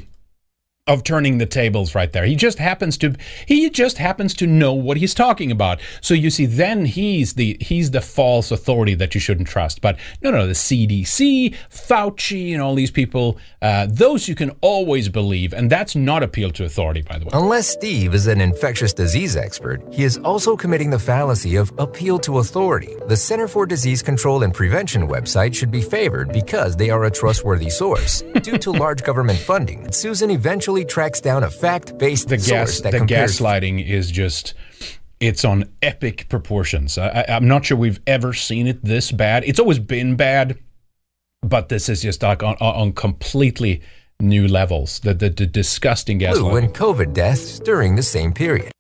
of 0.91 1.05
turning 1.05 1.39
the 1.39 1.47
tables 1.47 1.95
right 1.95 2.13
there. 2.13 2.25
He 2.25 2.35
just 2.35 2.59
happens 2.59 2.99
to 2.99 3.15
he 3.47 3.71
just 3.71 3.99
happens 3.99 4.35
to 4.35 4.47
know 4.47 4.75
what 4.75 4.97
he's 4.97 5.15
talking 5.15 5.53
about. 5.53 5.81
So 6.01 6.15
you 6.15 6.31
see, 6.31 6.47
then 6.47 6.85
he's 6.85 7.35
the 7.35 7.57
he's 7.61 7.93
the 7.93 8.01
false 8.01 8.51
authority 8.51 8.95
that 8.95 9.15
you 9.15 9.21
shouldn't 9.21 9.47
trust. 9.47 9.81
But 9.81 9.97
no, 10.21 10.33
no, 10.33 10.49
the 10.49 10.53
CDC, 10.53 11.55
Fauci, 11.71 12.53
and 12.53 12.61
all 12.61 12.75
these 12.75 12.91
people, 12.91 13.39
uh, 13.63 13.87
those 13.89 14.27
you 14.27 14.35
can 14.35 14.51
always 14.61 15.09
believe, 15.09 15.53
and 15.53 15.71
that's 15.71 15.95
not 15.95 16.25
appeal 16.25 16.51
to 16.51 16.65
authority, 16.65 17.03
by 17.03 17.19
the 17.19 17.27
way. 17.27 17.31
Unless 17.35 17.69
Steve 17.69 18.13
is 18.13 18.27
an 18.27 18.41
infectious 18.41 18.93
disease 18.93 19.37
expert, 19.37 19.83
he 19.93 20.03
is 20.03 20.19
also 20.19 20.57
committing 20.57 20.91
the 20.91 20.99
fallacy 20.99 21.55
of 21.55 21.73
appeal 21.79 22.19
to 22.19 22.39
authority. 22.39 22.97
The 23.07 23.17
Center 23.17 23.47
for 23.47 23.65
Disease 23.65 24.03
Control 24.03 24.43
and 24.43 24.53
Prevention 24.53 25.07
website 25.07 25.55
should 25.55 25.71
be 25.71 25.83
favored 25.83 26.33
because 26.33 26.77
they 26.77 26.91
are 26.91 27.05
a 27.05 27.11
trustworthy 27.11 27.71
source. 27.71 28.23
Due 28.43 28.59
to 28.59 28.71
large 28.85 29.05
government 29.05 29.39
funding, 29.39 29.93
Susan 29.93 30.31
eventually 30.31 30.80
tracks 30.85 31.21
down 31.21 31.45
a 31.45 31.51
fact-based 31.51 32.29
the 32.29 32.39
source 32.39 32.49
gas 32.49 32.81
that 32.81 32.93
the 32.93 32.99
gaslighting 32.99 33.87
is 33.87 34.11
just 34.11 34.55
it's 35.21 35.45
on 35.45 35.71
epic 35.83 36.29
proportions. 36.29 36.97
I, 36.97 37.25
I'm 37.29 37.47
not 37.47 37.67
sure 37.67 37.77
we've 37.77 38.01
ever 38.07 38.33
seen 38.33 38.67
it 38.67 38.83
this 38.83 39.13
bad. 39.13 39.45
It's 39.45 39.61
always 39.61 39.79
been 39.79 40.17
bad, 40.17 40.59
but 41.43 41.69
this 41.69 41.89
is 41.89 42.03
just 42.03 42.23
like 42.23 42.43
on, 42.43 42.57
on 42.57 42.93
completely 42.93 43.83
new 44.19 44.49
levels. 44.49 45.01
The 45.01 45.15
the, 45.15 45.29
the 45.29 45.47
disgusting 45.47 46.19
flu 46.21 46.29
gaslighting. 46.29 46.59
and 46.59 46.75
COVID 46.75 47.13
deaths 47.13 47.59
during 47.61 47.97
the 47.97 48.03
same 48.03 48.33
period. 48.33 48.73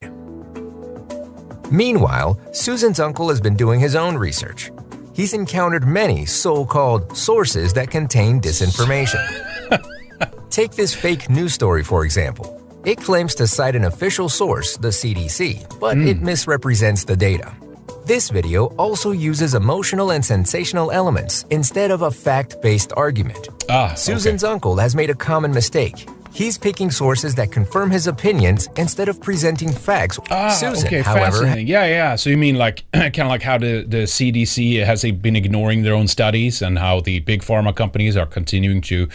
Meanwhile, 1.71 2.41
Susan's 2.53 2.99
uncle 2.99 3.29
has 3.29 3.41
been 3.41 3.55
doing 3.55 3.79
his 3.79 3.95
own 3.95 4.17
research. 4.17 4.73
He's 5.15 5.35
encountered 5.35 5.87
many 5.87 6.25
so 6.25 6.65
called 6.65 7.17
sources 7.17 7.73
that 7.75 7.91
contain 7.91 8.41
disinformation. 8.41 9.21
Take 10.51 10.73
this 10.73 10.93
fake 10.95 11.31
news 11.31 11.55
story, 11.55 11.83
for 11.85 12.05
example. 12.05 12.47
It 12.85 12.99
claims 12.99 13.35
to 13.37 13.47
cite 13.47 13.77
an 13.77 13.85
official 13.85 14.29
source, 14.29 14.77
the 14.77 14.89
CDC, 14.93 15.65
but 15.79 15.97
Hmm. 15.97 16.09
it 16.09 16.21
misrepresents 16.23 17.05
the 17.05 17.17
data. 17.17 17.53
This 18.05 18.31
video 18.31 18.67
also 18.77 19.13
uses 19.13 19.55
emotional 19.55 20.11
and 20.11 20.25
sensational 20.25 20.91
elements 20.91 21.45
instead 21.51 21.91
of 21.93 22.03
a 22.03 22.11
fact 22.11 22.61
based 22.63 22.93
argument. 22.97 23.49
Ah, 23.69 23.95
Susan's 23.95 24.43
uncle 24.43 24.77
has 24.77 24.97
made 24.97 25.11
a 25.11 25.15
common 25.15 25.53
mistake. 25.53 26.09
He's 26.33 26.57
picking 26.57 26.91
sources 26.91 27.35
that 27.35 27.51
confirm 27.51 27.91
his 27.91 28.07
opinions 28.07 28.69
instead 28.77 29.09
of 29.09 29.21
presenting 29.21 29.73
facts. 29.73 30.19
Ah, 30.31 30.51
Susan, 30.51 30.87
okay, 30.87 31.01
however, 31.01 31.33
fascinating. 31.33 31.67
Yeah, 31.67 31.87
yeah. 31.87 32.17
So 32.17 32.31
you 32.31 32.39
mean 32.39 32.57
like 32.57 32.85
kind 32.93 33.21
of 33.21 33.29
like 33.29 33.43
how 33.43 33.59
the, 33.59 33.83
the 33.83 34.05
CDC 34.05 34.85
has 34.85 35.03
been 35.03 35.37
ignoring 35.37 35.83
their 35.83 35.95
own 35.95 36.09
studies, 36.09 36.63
and 36.63 36.79
how 36.79 37.01
the 37.01 37.19
big 37.21 37.43
pharma 37.43 37.75
companies 37.75 38.17
are 38.17 38.27
continuing 38.27 38.81
to 38.83 39.09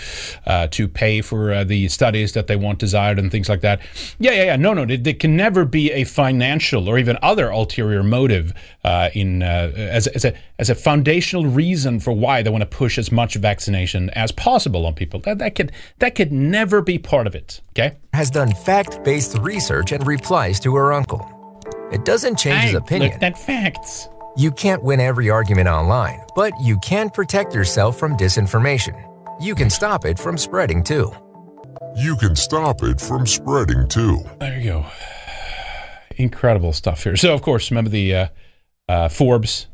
uh, 0.45 0.67
to 0.67 0.87
pay 0.87 1.21
for 1.21 1.53
uh, 1.53 1.63
the 1.63 1.87
studies 1.87 2.33
that 2.33 2.47
they 2.47 2.55
want 2.55 2.79
desired 2.79 3.17
and 3.17 3.31
things 3.31 3.47
like 3.47 3.61
that. 3.61 3.79
Yeah, 4.19 4.31
yeah, 4.31 4.43
yeah. 4.43 4.55
No, 4.57 4.73
no, 4.73 4.85
there, 4.85 4.97
there 4.97 5.13
can 5.13 5.35
never 5.35 5.65
be 5.65 5.91
a 5.91 6.03
financial 6.03 6.89
or 6.89 6.97
even 6.97 7.17
other 7.21 7.49
ulterior 7.49 8.03
motive 8.03 8.53
uh, 8.83 9.09
in 9.13 9.41
uh, 9.41 9.71
as, 9.75 10.07
as 10.07 10.25
a 10.25 10.33
as 10.57 10.69
a 10.69 10.75
foundational 10.75 11.45
reason 11.45 11.99
for 11.99 12.13
why 12.13 12.41
they 12.41 12.49
want 12.49 12.61
to 12.61 12.65
push 12.77 12.97
as 12.97 13.11
much 13.11 13.35
vaccination 13.35 14.09
as 14.11 14.31
possible 14.31 14.85
on 14.85 14.93
people. 14.93 15.19
That 15.19 15.39
that 15.39 15.55
could 15.55 15.71
that 15.99 16.15
could 16.15 16.31
never 16.31 16.81
be 16.81 16.97
part 16.97 17.27
of 17.27 17.35
it. 17.35 17.61
Okay. 17.71 17.95
has 18.13 18.29
done 18.31 18.53
fact 18.53 19.03
based 19.03 19.37
research 19.39 19.91
and 19.91 20.05
replies 20.07 20.59
to 20.61 20.75
her 20.75 20.93
uncle. 20.93 21.21
It 21.91 22.05
doesn't 22.05 22.37
change 22.37 22.61
his 22.61 22.71
Hey, 22.71 22.77
opinion. 22.77 23.11
looked 23.11 23.23
at 23.23 23.37
facts. 23.37 24.07
You 24.37 24.51
can't 24.51 24.83
win 24.83 24.99
every 24.99 25.29
argument 25.29 25.67
online, 25.69 26.19
but 26.35 26.51
you 26.61 26.77
can 26.79 27.09
protect 27.09 27.53
yourself 27.53 27.97
from 27.97 28.17
disinformation. 28.17 28.95
You 29.39 29.55
can 29.55 29.69
stop 29.69 30.03
it 30.05 30.17
from 30.19 30.37
spreading 30.37 30.83
too. 30.83 31.11
You 31.95 32.15
can 32.17 32.35
stop 32.35 32.83
it 32.83 32.99
from 32.99 33.25
spreading 33.25 33.87
too. 33.87 34.19
There 34.39 34.57
you 34.57 34.63
go. 34.71 34.85
Incredible 36.17 36.73
stuff 36.73 37.03
here. 37.03 37.15
So, 37.17 37.33
of 37.33 37.41
course, 37.41 37.71
remember 37.71 37.89
the 37.89 38.15
uh, 38.15 38.27
uh, 38.87 39.09
Forbes. 39.09 39.67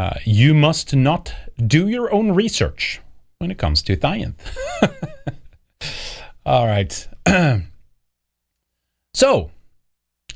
Uh, 0.00 0.18
you 0.24 0.54
must 0.54 0.96
not 0.96 1.34
do 1.66 1.86
your 1.86 2.10
own 2.10 2.32
research 2.32 3.02
when 3.36 3.50
it 3.50 3.58
comes 3.58 3.82
to 3.82 4.00
science. 4.00 4.40
All 6.46 6.66
right. 6.66 7.06
so, 9.14 9.50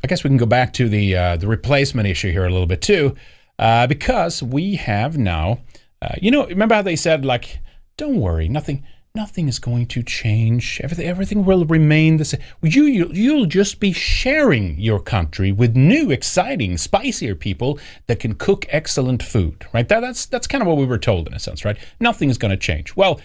I 0.03 0.07
guess 0.07 0.23
we 0.23 0.29
can 0.29 0.37
go 0.37 0.45
back 0.45 0.75
to 0.75 0.87
the 0.87 1.17
uh, 1.17 1.37
the 1.39 1.47
replacement 1.47 2.07
issue 2.07 2.31
here 2.31 2.45
a 2.45 2.51
little 2.51 2.67
bit 2.67 2.83
too, 2.83 3.17
uh, 3.59 3.87
because 3.87 4.43
we 4.43 4.75
have 4.75 5.17
now. 5.17 5.61
Uh, 6.03 6.15
you 6.21 6.31
know, 6.31 6.47
remember 6.47 6.75
how 6.75 6.83
they 6.83 6.95
said 6.95 7.25
like, 7.25 7.61
"Don't 7.97 8.21
worry, 8.21 8.51
nothing." 8.51 8.85
Nothing 9.17 9.47
is 9.47 9.61
going 9.61 9.87
to 9.87 10.03
change. 10.03 10.81
Everything, 10.83 11.07
everything 11.07 11.45
will 11.45 11.65
remain 11.65 12.17
the 12.17 12.25
same. 12.25 12.41
You, 12.63 12.83
you, 12.87 13.09
you'll 13.13 13.47
just 13.47 13.79
be 13.79 13.93
sharing 13.93 14.77
your 14.77 14.99
country 14.99 15.53
with 15.53 15.77
new, 15.77 16.11
exciting, 16.11 16.77
spicier 16.79 17.37
people 17.37 17.79
that 18.09 18.19
can 18.19 18.35
cook 18.35 18.67
excellent 18.71 19.23
food, 19.23 19.67
right? 19.73 19.89
That, 19.89 20.01
that's, 20.01 20.27
that's 20.27 20.49
kind 20.49 20.63
of 20.63 20.67
what 20.67 20.79
we 20.79 20.85
were 20.85 20.99
told 20.99 21.29
in 21.29 21.35
a 21.35 21.39
sense, 21.39 21.65
right? 21.65 21.79
Nothing 22.01 22.29
is 22.29 22.39
going 22.39 22.51
to 22.51 22.57
change. 22.57 22.97
Well, 22.97 23.21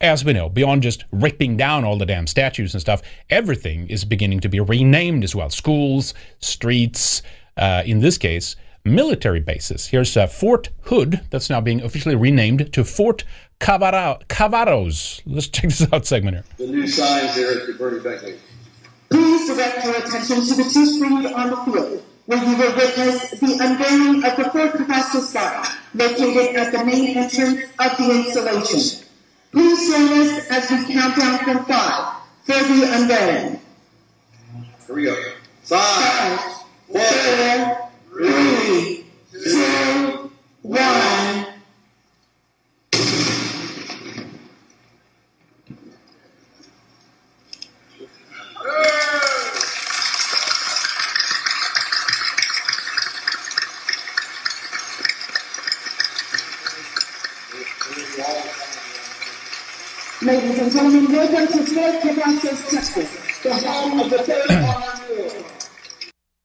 as 0.00 0.24
we 0.24 0.32
know, 0.32 0.48
beyond 0.48 0.84
just 0.84 1.04
ripping 1.10 1.56
down 1.56 1.84
all 1.84 1.98
the 1.98 2.06
damn 2.06 2.28
statues 2.28 2.72
and 2.72 2.80
stuff, 2.80 3.02
everything 3.28 3.88
is 3.88 4.04
beginning 4.04 4.38
to 4.40 4.48
be 4.48 4.60
renamed 4.60 5.24
as 5.24 5.34
well. 5.34 5.50
Schools, 5.50 6.14
streets, 6.38 7.20
uh, 7.56 7.82
in 7.84 7.98
this 7.98 8.16
case, 8.16 8.54
military 8.84 9.40
bases. 9.40 9.86
Here's 9.88 10.16
uh, 10.16 10.28
Fort 10.28 10.68
Hood, 10.82 11.20
that's 11.30 11.50
now 11.50 11.60
being 11.60 11.82
officially 11.82 12.14
renamed 12.14 12.72
to 12.72 12.84
Fort 12.84 13.24
Cavara- 13.62 14.20
Cavaros. 14.26 15.22
Let's 15.24 15.46
check 15.46 15.70
this 15.70 15.86
out 15.92 16.04
segment 16.04 16.34
here. 16.36 16.44
The 16.66 16.72
new 16.72 16.86
signs 16.88 17.36
there 17.36 17.60
at 17.60 17.66
the 17.68 17.74
Bernie 17.74 18.00
Beckley. 18.00 18.34
Please 19.08 19.46
direct 19.46 19.84
your 19.84 19.96
attention 19.96 20.44
to 20.46 20.54
the 20.56 20.64
two 20.64 20.84
screens 20.86 21.26
on 21.32 21.50
the 21.50 21.56
field, 21.58 22.02
where 22.26 22.42
you 22.44 22.56
will 22.56 22.74
witness 22.74 23.30
the 23.38 23.58
unveiling 23.60 24.24
of 24.24 24.36
the 24.36 24.50
Fort 24.50 24.72
Cavazos 24.72 25.26
sign, 25.30 25.64
located 25.94 26.56
at 26.56 26.72
the 26.72 26.84
main 26.84 27.16
entrance 27.16 27.60
of 27.78 27.96
the 27.98 28.10
installation. 28.10 29.06
Please 29.52 29.90
join 29.90 30.08
us 30.22 30.50
as 30.50 30.70
we 30.70 30.92
count 30.92 31.16
down 31.16 31.38
from 31.44 31.64
five 31.66 32.14
for 32.44 32.52
the 32.54 32.88
unveiling. 32.96 33.60
Here 34.86 34.94
we 34.96 35.04
go. 35.04 35.16
Five, 35.62 36.40
four, 36.90 37.90
three, 38.10 39.04
two, 39.32 40.32
one. 40.62 41.01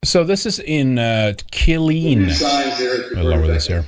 So 0.07 0.23
this 0.23 0.45
is 0.45 0.59
in 0.59 0.97
uh, 0.97 1.33
Killeen. 1.51 2.31
signs 2.31 2.79
there 2.79 3.03
at 3.03 3.09
the 3.11 3.19
I'll 3.19 3.25
lower 3.25 3.45
this 3.45 3.67
here. 3.67 3.83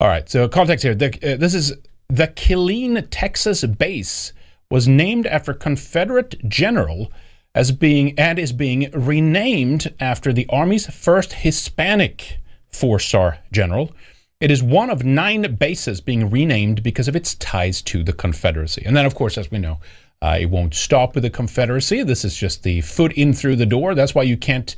All 0.00 0.08
right. 0.08 0.26
So 0.28 0.48
context 0.48 0.82
here. 0.82 0.94
The, 0.94 1.34
uh, 1.34 1.36
this 1.36 1.54
is 1.54 1.74
the 2.08 2.28
Killeen, 2.28 3.06
Texas 3.10 3.62
base 3.62 4.32
was 4.70 4.88
named 4.88 5.26
after 5.26 5.52
Confederate 5.52 6.48
general 6.48 7.12
as 7.54 7.72
being 7.72 8.18
and 8.18 8.38
is 8.38 8.52
being 8.52 8.90
renamed 8.92 9.94
after 10.00 10.32
the 10.32 10.46
Army's 10.48 10.86
first 10.86 11.34
Hispanic 11.34 12.38
four-star 12.68 13.40
general. 13.52 13.92
It 14.40 14.50
is 14.50 14.62
one 14.62 14.88
of 14.88 15.04
nine 15.04 15.56
bases 15.56 16.00
being 16.00 16.30
renamed 16.30 16.82
because 16.82 17.06
of 17.06 17.14
its 17.14 17.34
ties 17.34 17.82
to 17.82 18.02
the 18.02 18.14
Confederacy. 18.14 18.82
And 18.86 18.96
then, 18.96 19.04
of 19.04 19.14
course, 19.14 19.36
as 19.36 19.50
we 19.50 19.58
know, 19.58 19.78
uh, 20.22 20.38
it 20.40 20.46
won't 20.46 20.74
stop 20.74 21.14
with 21.14 21.22
the 21.22 21.30
Confederacy. 21.30 22.02
This 22.02 22.24
is 22.24 22.34
just 22.34 22.62
the 22.62 22.80
foot 22.80 23.12
in 23.12 23.34
through 23.34 23.56
the 23.56 23.66
door. 23.66 23.94
That's 23.94 24.14
why 24.14 24.22
you 24.22 24.38
can't 24.38 24.74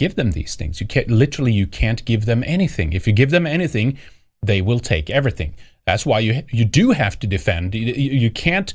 give 0.00 0.14
them 0.16 0.30
these 0.30 0.54
things. 0.54 0.80
You 0.80 0.86
can't 0.86 1.10
literally 1.10 1.52
you 1.52 1.66
can't 1.66 2.02
give 2.06 2.24
them 2.24 2.42
anything. 2.46 2.94
If 2.94 3.06
you 3.06 3.12
give 3.12 3.30
them 3.30 3.46
anything, 3.46 3.98
they 4.42 4.62
will 4.62 4.80
take 4.80 5.10
everything. 5.10 5.54
That's 5.84 6.06
why 6.06 6.20
you 6.20 6.42
you 6.50 6.64
do 6.64 6.92
have 6.92 7.18
to 7.20 7.26
defend. 7.26 7.74
You, 7.74 7.92
you 7.92 8.30
can't 8.30 8.72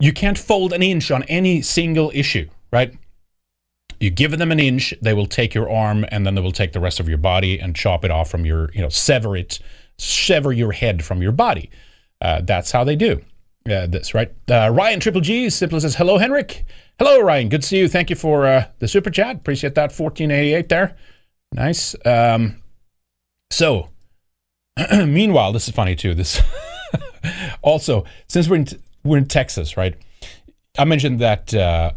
you 0.00 0.12
can't 0.12 0.36
fold 0.36 0.72
an 0.72 0.82
inch 0.82 1.12
on 1.12 1.22
any 1.24 1.62
single 1.62 2.10
issue, 2.12 2.48
right? 2.72 2.92
You 4.00 4.10
give 4.10 4.38
them 4.38 4.50
an 4.50 4.58
inch, 4.58 4.92
they 5.00 5.14
will 5.14 5.26
take 5.26 5.54
your 5.54 5.70
arm, 5.70 6.04
and 6.10 6.26
then 6.26 6.34
they 6.34 6.40
will 6.40 6.58
take 6.62 6.72
the 6.72 6.80
rest 6.80 6.98
of 6.98 7.08
your 7.08 7.18
body 7.18 7.60
and 7.60 7.76
chop 7.76 8.04
it 8.04 8.10
off 8.10 8.30
from 8.30 8.44
your, 8.44 8.72
you 8.72 8.80
know, 8.80 8.88
sever 8.88 9.36
it, 9.36 9.60
sever 9.98 10.52
your 10.52 10.72
head 10.72 11.04
from 11.04 11.22
your 11.22 11.32
body. 11.32 11.70
Uh, 12.20 12.40
that's 12.42 12.72
how 12.72 12.82
they 12.82 12.96
do 12.96 13.22
uh, 13.70 13.86
this, 13.86 14.14
right? 14.14 14.32
Uh, 14.50 14.70
Ryan 14.72 14.98
Triple 15.00 15.20
G 15.20 15.50
simply 15.50 15.80
says, 15.80 15.94
"Hello, 15.94 16.18
Henrik. 16.18 16.64
Hello, 17.00 17.18
Ryan. 17.22 17.48
Good 17.48 17.62
to 17.62 17.66
see 17.66 17.78
you. 17.78 17.88
Thank 17.88 18.10
you 18.10 18.16
for 18.16 18.46
uh, 18.46 18.66
the 18.78 18.86
super 18.86 19.08
chat. 19.08 19.36
Appreciate 19.36 19.74
that. 19.74 19.90
Fourteen 19.90 20.30
eighty 20.30 20.52
eight 20.52 20.68
there. 20.68 20.98
Nice. 21.50 21.96
Um, 22.04 22.62
so, 23.50 23.88
meanwhile, 24.92 25.50
this 25.50 25.66
is 25.66 25.74
funny 25.74 25.96
too. 25.96 26.14
This 26.14 26.42
also, 27.62 28.04
since 28.28 28.50
we're 28.50 28.56
in 28.56 28.66
we're 29.02 29.16
in 29.16 29.24
Texas, 29.24 29.78
right? 29.78 29.94
I 30.78 30.84
mentioned 30.84 31.20
that 31.20 31.54
uh, 31.54 31.92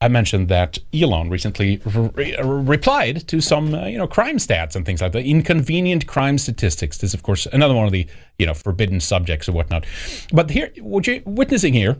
I 0.00 0.06
mentioned 0.06 0.46
that 0.50 0.78
Elon 0.94 1.28
recently 1.28 1.80
re- 1.84 2.36
replied 2.40 3.26
to 3.26 3.40
some 3.40 3.74
uh, 3.74 3.86
you 3.86 3.98
know 3.98 4.06
crime 4.06 4.36
stats 4.36 4.76
and 4.76 4.86
things 4.86 5.02
like 5.02 5.10
that. 5.10 5.24
Inconvenient 5.24 6.06
crime 6.06 6.38
statistics. 6.38 6.98
This, 6.98 7.10
is, 7.10 7.14
of 7.14 7.24
course, 7.24 7.46
another 7.46 7.74
one 7.74 7.86
of 7.86 7.92
the 7.92 8.06
you 8.38 8.46
know 8.46 8.54
forbidden 8.54 9.00
subjects 9.00 9.48
or 9.48 9.52
whatnot. 9.52 9.84
But 10.32 10.50
here, 10.50 10.72
what 10.78 11.08
you're 11.08 11.22
witnessing 11.24 11.74
here 11.74 11.96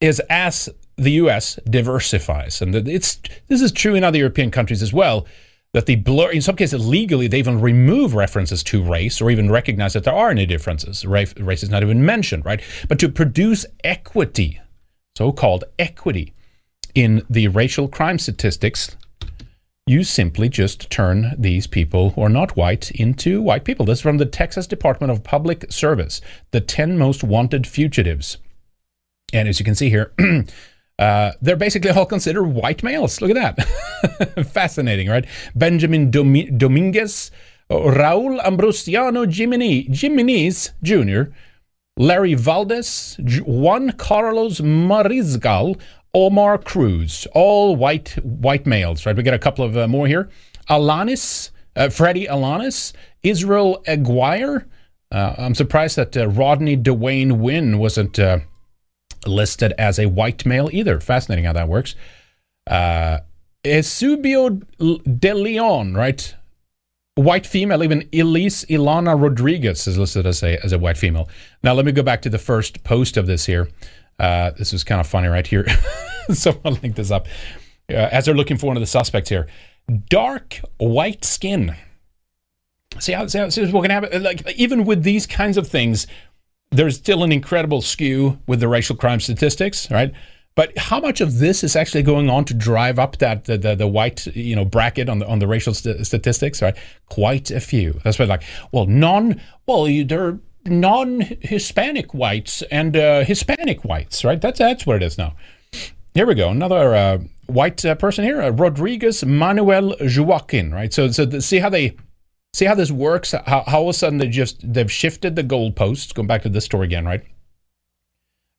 is 0.00 0.20
as 0.30 0.68
the 1.00 1.12
U.S. 1.12 1.58
diversifies, 1.68 2.60
and 2.60 2.74
it's 2.74 3.20
this 3.48 3.62
is 3.62 3.72
true 3.72 3.94
in 3.94 4.04
other 4.04 4.18
European 4.18 4.50
countries 4.50 4.82
as 4.82 4.92
well. 4.92 5.26
That 5.72 5.86
the 5.86 5.94
blur, 5.94 6.32
in 6.32 6.42
some 6.42 6.56
cases 6.56 6.84
legally, 6.84 7.28
they 7.28 7.38
even 7.38 7.60
remove 7.60 8.14
references 8.14 8.64
to 8.64 8.82
race 8.82 9.20
or 9.20 9.30
even 9.30 9.52
recognize 9.52 9.92
that 9.92 10.02
there 10.02 10.14
are 10.14 10.28
any 10.30 10.44
differences. 10.44 11.06
Race, 11.06 11.32
race 11.36 11.62
is 11.62 11.70
not 11.70 11.84
even 11.84 12.04
mentioned, 12.04 12.44
right? 12.44 12.60
But 12.88 12.98
to 12.98 13.08
produce 13.08 13.64
equity, 13.84 14.60
so-called 15.16 15.62
equity, 15.78 16.34
in 16.92 17.24
the 17.30 17.46
racial 17.46 17.86
crime 17.86 18.18
statistics, 18.18 18.96
you 19.86 20.02
simply 20.02 20.48
just 20.48 20.90
turn 20.90 21.34
these 21.38 21.66
people 21.68 22.10
who 22.10 22.22
are 22.22 22.28
not 22.28 22.56
white 22.56 22.90
into 22.90 23.40
white 23.40 23.64
people. 23.64 23.86
This 23.86 23.98
is 23.98 24.02
from 24.02 24.18
the 24.18 24.26
Texas 24.26 24.66
Department 24.66 25.12
of 25.12 25.22
Public 25.22 25.70
Service, 25.70 26.20
the 26.50 26.60
10 26.60 26.98
most 26.98 27.22
wanted 27.22 27.64
fugitives. 27.64 28.38
And 29.32 29.48
as 29.48 29.58
you 29.58 29.64
can 29.64 29.74
see 29.74 29.90
here, 29.90 30.12
uh, 31.00 31.32
they're 31.40 31.56
basically 31.56 31.90
all 31.90 32.04
considered 32.04 32.44
white 32.44 32.82
males. 32.82 33.20
Look 33.22 33.34
at 33.34 33.56
that. 33.56 34.46
Fascinating, 34.52 35.08
right? 35.08 35.24
Benjamin 35.56 36.10
Domi- 36.10 36.50
Dominguez, 36.50 37.30
Raul 37.70 38.38
Ambrosiano 38.44 39.24
Jimini, 39.24 39.88
Jimenez 39.94 40.72
Jr., 40.82 41.32
Larry 41.96 42.34
Valdez, 42.34 43.16
Juan 43.46 43.92
Carlos 43.92 44.60
Marizgal, 44.60 45.80
Omar 46.12 46.58
Cruz, 46.58 47.26
all 47.32 47.76
white 47.76 48.10
white 48.22 48.66
males, 48.66 49.06
right? 49.06 49.16
We 49.16 49.22
got 49.22 49.34
a 49.34 49.38
couple 49.38 49.64
of 49.64 49.76
uh, 49.76 49.88
more 49.88 50.06
here. 50.06 50.28
Alanis, 50.68 51.50
uh, 51.76 51.88
Freddie 51.88 52.26
Alanis, 52.26 52.92
Israel 53.22 53.82
Aguirre. 53.86 54.66
Uh, 55.10 55.34
I'm 55.38 55.54
surprised 55.54 55.96
that 55.96 56.16
uh, 56.16 56.28
Rodney 56.28 56.76
Dwayne 56.76 57.38
Wynn 57.38 57.78
wasn't 57.78 58.18
uh, 58.18 58.40
listed 59.26 59.72
as 59.78 59.98
a 59.98 60.06
white 60.06 60.44
male 60.46 60.68
either. 60.72 61.00
Fascinating 61.00 61.44
how 61.44 61.52
that 61.52 61.68
works. 61.68 61.94
Uh, 62.66 63.18
Esubio 63.64 64.60
de 65.18 65.34
Leon, 65.34 65.94
right? 65.94 66.34
White 67.16 67.46
female, 67.46 67.82
even 67.82 68.08
Elise 68.12 68.64
Ilana 68.66 69.20
Rodriguez 69.20 69.86
is 69.86 69.98
listed 69.98 70.26
as 70.26 70.42
a, 70.42 70.64
as 70.64 70.72
a 70.72 70.78
white 70.78 70.96
female. 70.96 71.28
Now, 71.62 71.74
let 71.74 71.84
me 71.84 71.92
go 71.92 72.02
back 72.02 72.22
to 72.22 72.30
the 72.30 72.38
first 72.38 72.82
post 72.84 73.16
of 73.16 73.26
this 73.26 73.44
here. 73.46 73.68
Uh, 74.18 74.50
this 74.52 74.72
is 74.72 74.84
kind 74.84 75.00
of 75.00 75.06
funny 75.06 75.28
right 75.28 75.46
here. 75.46 75.66
so 76.32 76.58
I'll 76.64 76.72
link 76.72 76.94
this 76.94 77.10
up. 77.10 77.26
Uh, 77.90 78.08
as 78.12 78.24
they're 78.24 78.34
looking 78.34 78.56
for 78.56 78.66
one 78.66 78.76
of 78.76 78.80
the 78.80 78.86
suspects 78.86 79.28
here, 79.28 79.46
dark 80.08 80.60
white 80.78 81.24
skin. 81.24 81.74
See 82.98 83.12
how, 83.12 83.26
see 83.26 83.38
how 83.38 83.48
see 83.48 83.70
what 83.70 83.82
can 83.82 83.90
happen? 83.90 84.22
Like 84.22 84.48
even 84.52 84.84
with 84.84 85.02
these 85.02 85.26
kinds 85.26 85.56
of 85.56 85.68
things, 85.68 86.06
there's 86.70 86.96
still 86.96 87.24
an 87.24 87.32
incredible 87.32 87.82
skew 87.82 88.38
with 88.46 88.60
the 88.60 88.68
racial 88.68 88.96
crime 88.96 89.20
statistics, 89.20 89.90
right? 89.90 90.12
But 90.54 90.76
how 90.76 91.00
much 91.00 91.20
of 91.20 91.38
this 91.38 91.64
is 91.64 91.76
actually 91.76 92.02
going 92.02 92.28
on 92.28 92.44
to 92.46 92.54
drive 92.54 92.98
up 92.98 93.18
that 93.18 93.44
the, 93.44 93.56
the, 93.56 93.74
the 93.74 93.86
white 93.86 94.26
you 94.26 94.56
know 94.56 94.64
bracket 94.64 95.08
on 95.08 95.20
the 95.20 95.26
on 95.26 95.38
the 95.38 95.46
racial 95.46 95.74
st- 95.74 96.06
statistics? 96.06 96.60
Right, 96.60 96.76
quite 97.08 97.50
a 97.50 97.60
few. 97.60 98.00
That's 98.04 98.18
why 98.18 98.26
like, 98.26 98.42
well, 98.72 98.86
non, 98.86 99.40
well, 99.66 99.88
you, 99.88 100.04
there 100.04 100.38
non-Hispanic 100.66 102.12
whites 102.12 102.62
and 102.70 102.96
uh, 102.96 103.24
Hispanic 103.24 103.84
whites, 103.84 104.24
right? 104.24 104.40
That's 104.40 104.58
that's 104.58 104.86
what 104.86 104.96
it 104.96 105.02
is 105.02 105.16
now. 105.16 105.34
Here 106.14 106.26
we 106.26 106.34
go. 106.34 106.50
Another 106.50 106.94
uh, 106.94 107.18
white 107.46 107.84
uh, 107.84 107.94
person 107.94 108.24
here, 108.24 108.42
uh, 108.42 108.50
Rodriguez 108.50 109.24
Manuel 109.24 109.94
Joaquin, 110.00 110.72
right? 110.72 110.92
So 110.92 111.10
so 111.10 111.24
the, 111.24 111.40
see 111.40 111.58
how 111.58 111.70
they 111.70 111.96
see 112.52 112.64
how 112.64 112.74
this 112.74 112.90
works. 112.90 113.32
How, 113.32 113.64
how 113.66 113.78
all 113.78 113.84
of 113.84 113.88
a 113.90 113.92
sudden 113.92 114.18
they 114.18 114.28
just 114.28 114.60
they've 114.72 114.90
shifted 114.90 115.36
the 115.36 115.44
goalposts. 115.44 116.14
Going 116.14 116.28
back 116.28 116.42
to 116.42 116.48
this 116.48 116.64
story 116.64 116.86
again, 116.86 117.06
right? 117.06 117.22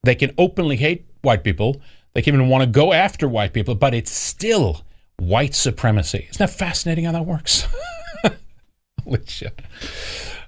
They 0.04 0.16
can 0.16 0.34
openly 0.38 0.78
hate 0.78 1.06
white 1.22 1.44
people. 1.44 1.82
They 2.14 2.22
can 2.22 2.36
even 2.36 2.50
want 2.50 2.64
to 2.64 2.70
go 2.70 2.92
after 2.92 3.28
white 3.28 3.54
people, 3.54 3.76
but 3.76 3.94
it's 3.94 4.12
still 4.12 4.82
white 5.18 5.56
supremacy. 5.56 6.28
Isn't 6.30 6.40
that 6.40 6.50
fascinating 6.50 7.06
how 7.06 7.12
that 7.14 7.26
works? 7.26 7.68
Holy 9.04 9.22
shit. 9.28 9.60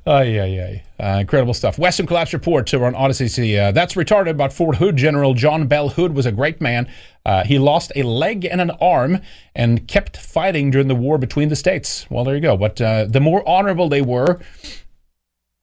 Ay, 0.06 0.38
ay, 0.38 0.60
ay. 0.60 0.84
Uh, 1.02 1.20
incredible 1.20 1.54
stuff. 1.54 1.80
Western 1.80 2.06
Collapse 2.06 2.34
Report 2.34 2.72
over 2.74 2.86
on 2.86 2.94
Odysee. 2.94 3.30
See, 3.30 3.58
uh, 3.58 3.72
that's 3.72 3.94
retarded 3.94 4.32
about 4.32 4.52
Fort 4.52 4.76
Hood. 4.76 4.98
General 4.98 5.34
John 5.34 5.66
Bell 5.66 5.90
Hood 5.90 6.14
was 6.14 6.26
a 6.26 6.32
great 6.32 6.60
man. 6.60 6.92
Uh, 7.26 7.46
he 7.46 7.58
lost 7.58 7.94
a 7.96 8.04
leg 8.04 8.44
and 8.44 8.60
an 8.60 8.72
arm 8.82 9.20
and 9.56 9.88
kept 9.88 10.18
fighting 10.18 10.72
during 10.72 10.90
the 10.90 10.96
war 10.96 11.18
between 11.18 11.48
the 11.48 11.56
states. 11.56 12.06
Well, 12.10 12.26
there 12.26 12.36
you 12.36 12.42
go. 12.42 12.58
But 12.58 12.82
uh, 12.82 13.06
the 13.06 13.22
more 13.22 13.48
honorable 13.48 13.88
they 13.88 14.02
were, 14.02 14.42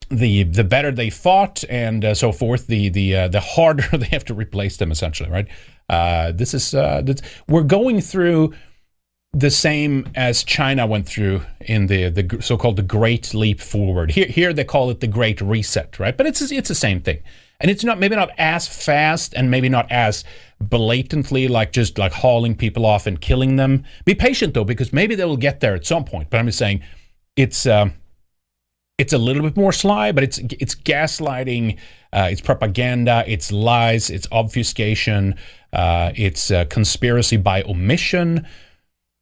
the 0.08 0.44
the 0.44 0.64
better 0.64 0.90
they 0.90 1.10
fought 1.10 1.62
and 1.68 2.02
uh, 2.02 2.14
so 2.14 2.32
forth. 2.32 2.66
The 2.66 2.88
the 2.88 3.14
uh, 3.14 3.28
the 3.28 3.40
harder 3.40 3.88
they 3.98 4.06
have 4.06 4.24
to 4.24 4.34
replace 4.34 4.78
them. 4.78 4.90
Essentially, 4.90 5.28
right? 5.28 5.48
This 6.34 6.54
is 6.54 6.70
this, 6.70 7.20
we're 7.46 7.62
going 7.62 8.00
through 8.00 8.54
the 9.32 9.50
same 9.50 10.08
as 10.14 10.42
China 10.42 10.86
went 10.86 11.06
through 11.06 11.42
in 11.60 11.86
the 11.86 12.08
the 12.08 12.42
so-called 12.42 12.76
the 12.76 12.82
Great 12.82 13.32
Leap 13.32 13.60
Forward. 13.60 14.10
Here 14.12 14.26
here 14.26 14.52
they 14.52 14.64
call 14.64 14.90
it 14.90 15.00
the 15.00 15.06
Great 15.06 15.40
Reset, 15.40 15.98
right? 15.98 16.16
But 16.16 16.26
it's 16.26 16.40
it's 16.42 16.68
the 16.68 16.74
same 16.74 17.00
thing, 17.00 17.20
and 17.60 17.70
it's 17.70 17.84
not 17.84 17.98
maybe 18.00 18.16
not 18.16 18.30
as 18.38 18.66
fast 18.66 19.34
and 19.34 19.50
maybe 19.50 19.68
not 19.68 19.90
as 19.90 20.24
blatantly 20.60 21.46
like 21.46 21.72
just 21.72 21.96
like 21.96 22.12
hauling 22.12 22.56
people 22.56 22.84
off 22.84 23.06
and 23.06 23.20
killing 23.20 23.56
them. 23.56 23.84
Be 24.04 24.14
patient 24.14 24.54
though, 24.54 24.64
because 24.64 24.92
maybe 24.92 25.14
they 25.14 25.24
will 25.24 25.36
get 25.36 25.60
there 25.60 25.74
at 25.74 25.86
some 25.86 26.04
point. 26.04 26.28
But 26.30 26.38
I'm 26.38 26.46
just 26.46 26.58
saying, 26.58 26.82
it's. 27.36 27.66
Um, 27.66 27.94
it's 28.98 29.14
a 29.14 29.18
little 29.18 29.42
bit 29.42 29.56
more 29.56 29.72
sly, 29.72 30.12
but 30.12 30.22
it's 30.22 30.36
it's 30.36 30.74
gaslighting, 30.74 31.78
uh, 32.12 32.28
it's 32.30 32.42
propaganda, 32.42 33.24
it's 33.26 33.50
lies, 33.50 34.10
it's 34.10 34.28
obfuscation, 34.30 35.36
uh, 35.72 36.12
it's 36.16 36.50
uh, 36.50 36.66
conspiracy 36.66 37.38
by 37.38 37.62
omission. 37.62 38.46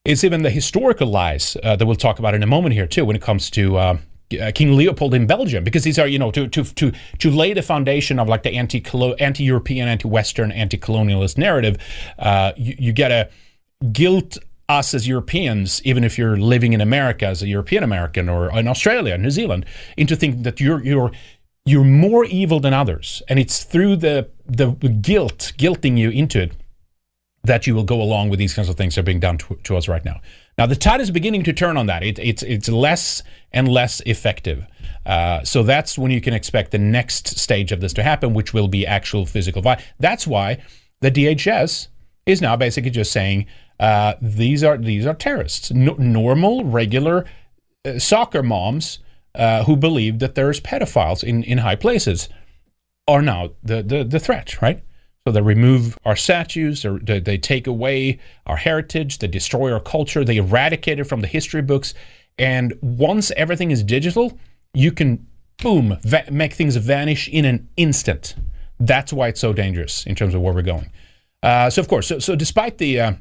It's 0.09 0.25
even 0.25 0.43
the 0.43 0.49
historical 0.51 1.07
lies 1.07 1.55
uh, 1.63 1.77
that 1.77 1.85
we'll 1.85 1.95
talk 1.95 2.19
about 2.19 2.35
in 2.35 2.43
a 2.43 2.47
moment 2.47 2.73
here 2.73 2.87
too, 2.87 3.05
when 3.05 3.15
it 3.15 3.21
comes 3.21 3.51
to 3.51 3.77
uh, 3.77 3.99
uh, 4.41 4.53
King 4.55 4.75
Leopold 4.75 5.13
in 5.13 5.27
Belgium, 5.27 5.65
because 5.65 5.85
these 5.85 5.99
are 5.99 6.09
you 6.09 6.19
know 6.19 6.31
to 6.31 6.49
to 6.49 6.65
to 6.65 6.93
to 7.19 7.31
lay 7.31 7.53
the 7.53 7.61
foundation 7.61 8.19
of 8.19 8.27
like 8.27 8.43
the 8.43 8.55
anti 8.55 8.83
anti 9.21 9.45
European, 9.45 9.87
anti 9.87 10.09
Western, 10.09 10.51
anti 10.51 10.79
colonialist 10.79 11.37
narrative. 11.37 11.77
you, 12.57 12.75
you 12.79 12.93
get 12.95 13.13
a 13.13 13.29
guilt 13.93 14.39
us 14.71 14.95
as 14.95 15.07
Europeans, 15.07 15.83
even 15.85 16.05
if 16.05 16.17
you're 16.17 16.39
living 16.39 16.73
in 16.73 16.81
America 16.81 17.27
as 17.27 17.43
a 17.43 17.47
European 17.47 17.85
American 17.85 18.31
or 18.31 18.51
in 18.59 18.67
Australia, 18.67 19.19
New 19.19 19.31
Zealand, 19.31 19.67
into 19.99 20.17
thinking 20.17 20.43
that 20.43 20.59
you're 20.59 20.83
you're 20.83 21.13
you're 21.67 21.85
more 21.85 22.25
evil 22.25 22.61
than 22.61 22.73
others, 22.73 23.23
and 23.29 23.39
it's 23.39 23.63
through 23.63 23.97
the 23.97 24.31
the 24.47 24.71
guilt 25.03 25.53
guilting 25.59 25.99
you 25.99 26.09
into 26.09 26.41
it 26.41 26.53
that 27.49 27.67
you 27.67 27.75
will 27.75 27.85
go 27.85 28.01
along 28.01 28.31
with 28.31 28.39
these 28.39 28.55
kinds 28.55 28.69
of 28.69 28.77
things 28.77 28.95
that 28.95 29.01
are 29.01 29.05
being 29.05 29.21
done 29.21 29.37
to, 29.39 29.59
to 29.65 29.77
us 29.77 29.89
right 29.89 30.05
now. 30.05 30.21
Now 30.57 30.67
the 30.67 30.77
tide 30.77 31.01
is 31.01 31.11
beginning 31.11 31.43
to 31.45 31.53
turn 31.53 31.77
on 31.77 31.87
that. 31.87 32.03
It, 32.03 32.19
it's 32.19 32.43
it's 32.43 32.69
less 32.69 33.23
and 33.53 33.69
less 33.69 34.01
effective. 34.07 34.65
Uh, 35.05 35.43
so 35.43 35.63
that's 35.63 35.99
when 35.99 36.11
you 36.11 36.21
can 36.21 36.35
expect 36.35 36.71
the 36.71 36.79
next 36.79 37.39
stage 37.39 37.73
of 37.73 37.81
this 37.81 37.93
to 37.95 38.03
happen, 38.03 38.35
which 38.35 38.55
will 38.55 38.69
be 38.69 38.87
actual 38.87 39.27
physical 39.27 39.63
violence. 39.63 39.85
That's 39.99 40.27
why 40.27 40.63
the 41.01 41.11
DHS 41.11 41.89
is 42.27 42.41
now 42.41 42.57
basically 42.57 42.91
just 42.91 43.13
saying 43.13 43.47
uh, 43.81 44.15
these 44.21 44.63
are 44.63 44.77
these 44.77 45.07
are 45.07 45.15
terrorists, 45.15 45.71
normal, 45.73 46.65
regular 46.65 47.25
uh, 47.85 47.99
soccer 47.99 48.43
moms 48.43 48.99
uh, 49.35 49.65
who 49.65 49.77
believe 49.77 50.19
that 50.19 50.35
there's 50.35 50.61
pedophiles 50.61 51.23
in, 51.23 51.43
in 51.45 51.59
high 51.59 51.77
places 51.77 52.29
are 53.07 53.23
now 53.23 53.51
the, 53.63 53.83
the, 53.83 54.05
the 54.05 54.21
threat, 54.21 54.61
right? 54.61 54.83
So 55.29 55.33
they 55.33 55.43
remove 55.43 55.99
our 56.07 56.17
statues, 56.17 56.87
they, 57.03 57.21
they 57.21 57.37
take 57.37 57.67
away 57.67 58.19
our 58.47 58.57
heritage, 58.57 59.19
they 59.19 59.27
destroy 59.27 59.71
our 59.71 59.79
culture, 59.79 60.25
they 60.25 60.39
eradicate 60.39 60.99
it 60.99 61.05
from 61.05 61.21
the 61.21 61.27
history 61.27 61.61
books. 61.61 61.93
And 62.39 62.73
once 62.81 63.31
everything 63.37 63.71
is 63.71 63.83
digital, 63.83 64.39
you 64.73 64.91
can, 64.91 65.27
boom, 65.63 65.99
va- 66.01 66.25
make 66.31 66.55
things 66.55 66.77
vanish 66.77 67.29
in 67.29 67.45
an 67.45 67.69
instant. 67.77 68.37
That's 68.81 69.13
why 69.13 69.29
it's 69.29 69.39
so 69.39 69.53
dangerous 69.53 70.07
in 70.07 70.15
terms 70.15 70.35
of 70.35 70.41
where 70.41 70.55
we're 70.55 70.63
going. 70.63 70.91
Uh, 71.43 71.69
so, 71.69 71.83
of 71.83 71.89
course, 71.89 72.07
so, 72.07 72.19
so 72.19 72.35
despite 72.35 72.79
the 72.79 72.99
uh, 72.99 73.13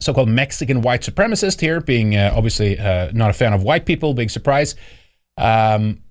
so-called 0.00 0.28
Mexican 0.28 0.82
white 0.82 1.02
supremacist 1.02 1.60
here, 1.60 1.80
being 1.80 2.16
uh, 2.16 2.32
obviously 2.34 2.80
uh, 2.80 3.12
not 3.12 3.30
a 3.30 3.32
fan 3.32 3.52
of 3.52 3.62
white 3.62 3.86
people, 3.86 4.12
big 4.12 4.30
surprise. 4.30 4.74
Um, 5.38 6.02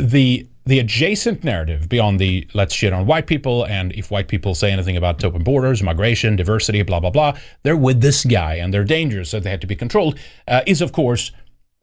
the 0.00 0.48
the 0.66 0.78
adjacent 0.78 1.42
narrative 1.42 1.88
beyond 1.88 2.20
the 2.20 2.46
let's 2.54 2.74
shit 2.74 2.92
on 2.92 3.06
white 3.06 3.26
people 3.26 3.64
and 3.66 3.92
if 3.92 4.10
white 4.10 4.28
people 4.28 4.54
say 4.54 4.70
anything 4.70 4.96
about 4.96 5.22
open 5.24 5.42
borders, 5.42 5.82
migration, 5.82 6.36
diversity, 6.36 6.82
blah 6.82 7.00
blah 7.00 7.10
blah, 7.10 7.36
they're 7.62 7.76
with 7.76 8.00
this 8.00 8.24
guy 8.24 8.54
and 8.54 8.72
they're 8.72 8.84
dangerous, 8.84 9.30
so 9.30 9.40
they 9.40 9.50
had 9.50 9.60
to 9.60 9.66
be 9.66 9.76
controlled. 9.76 10.18
Uh, 10.46 10.62
is 10.66 10.80
of 10.80 10.92
course 10.92 11.32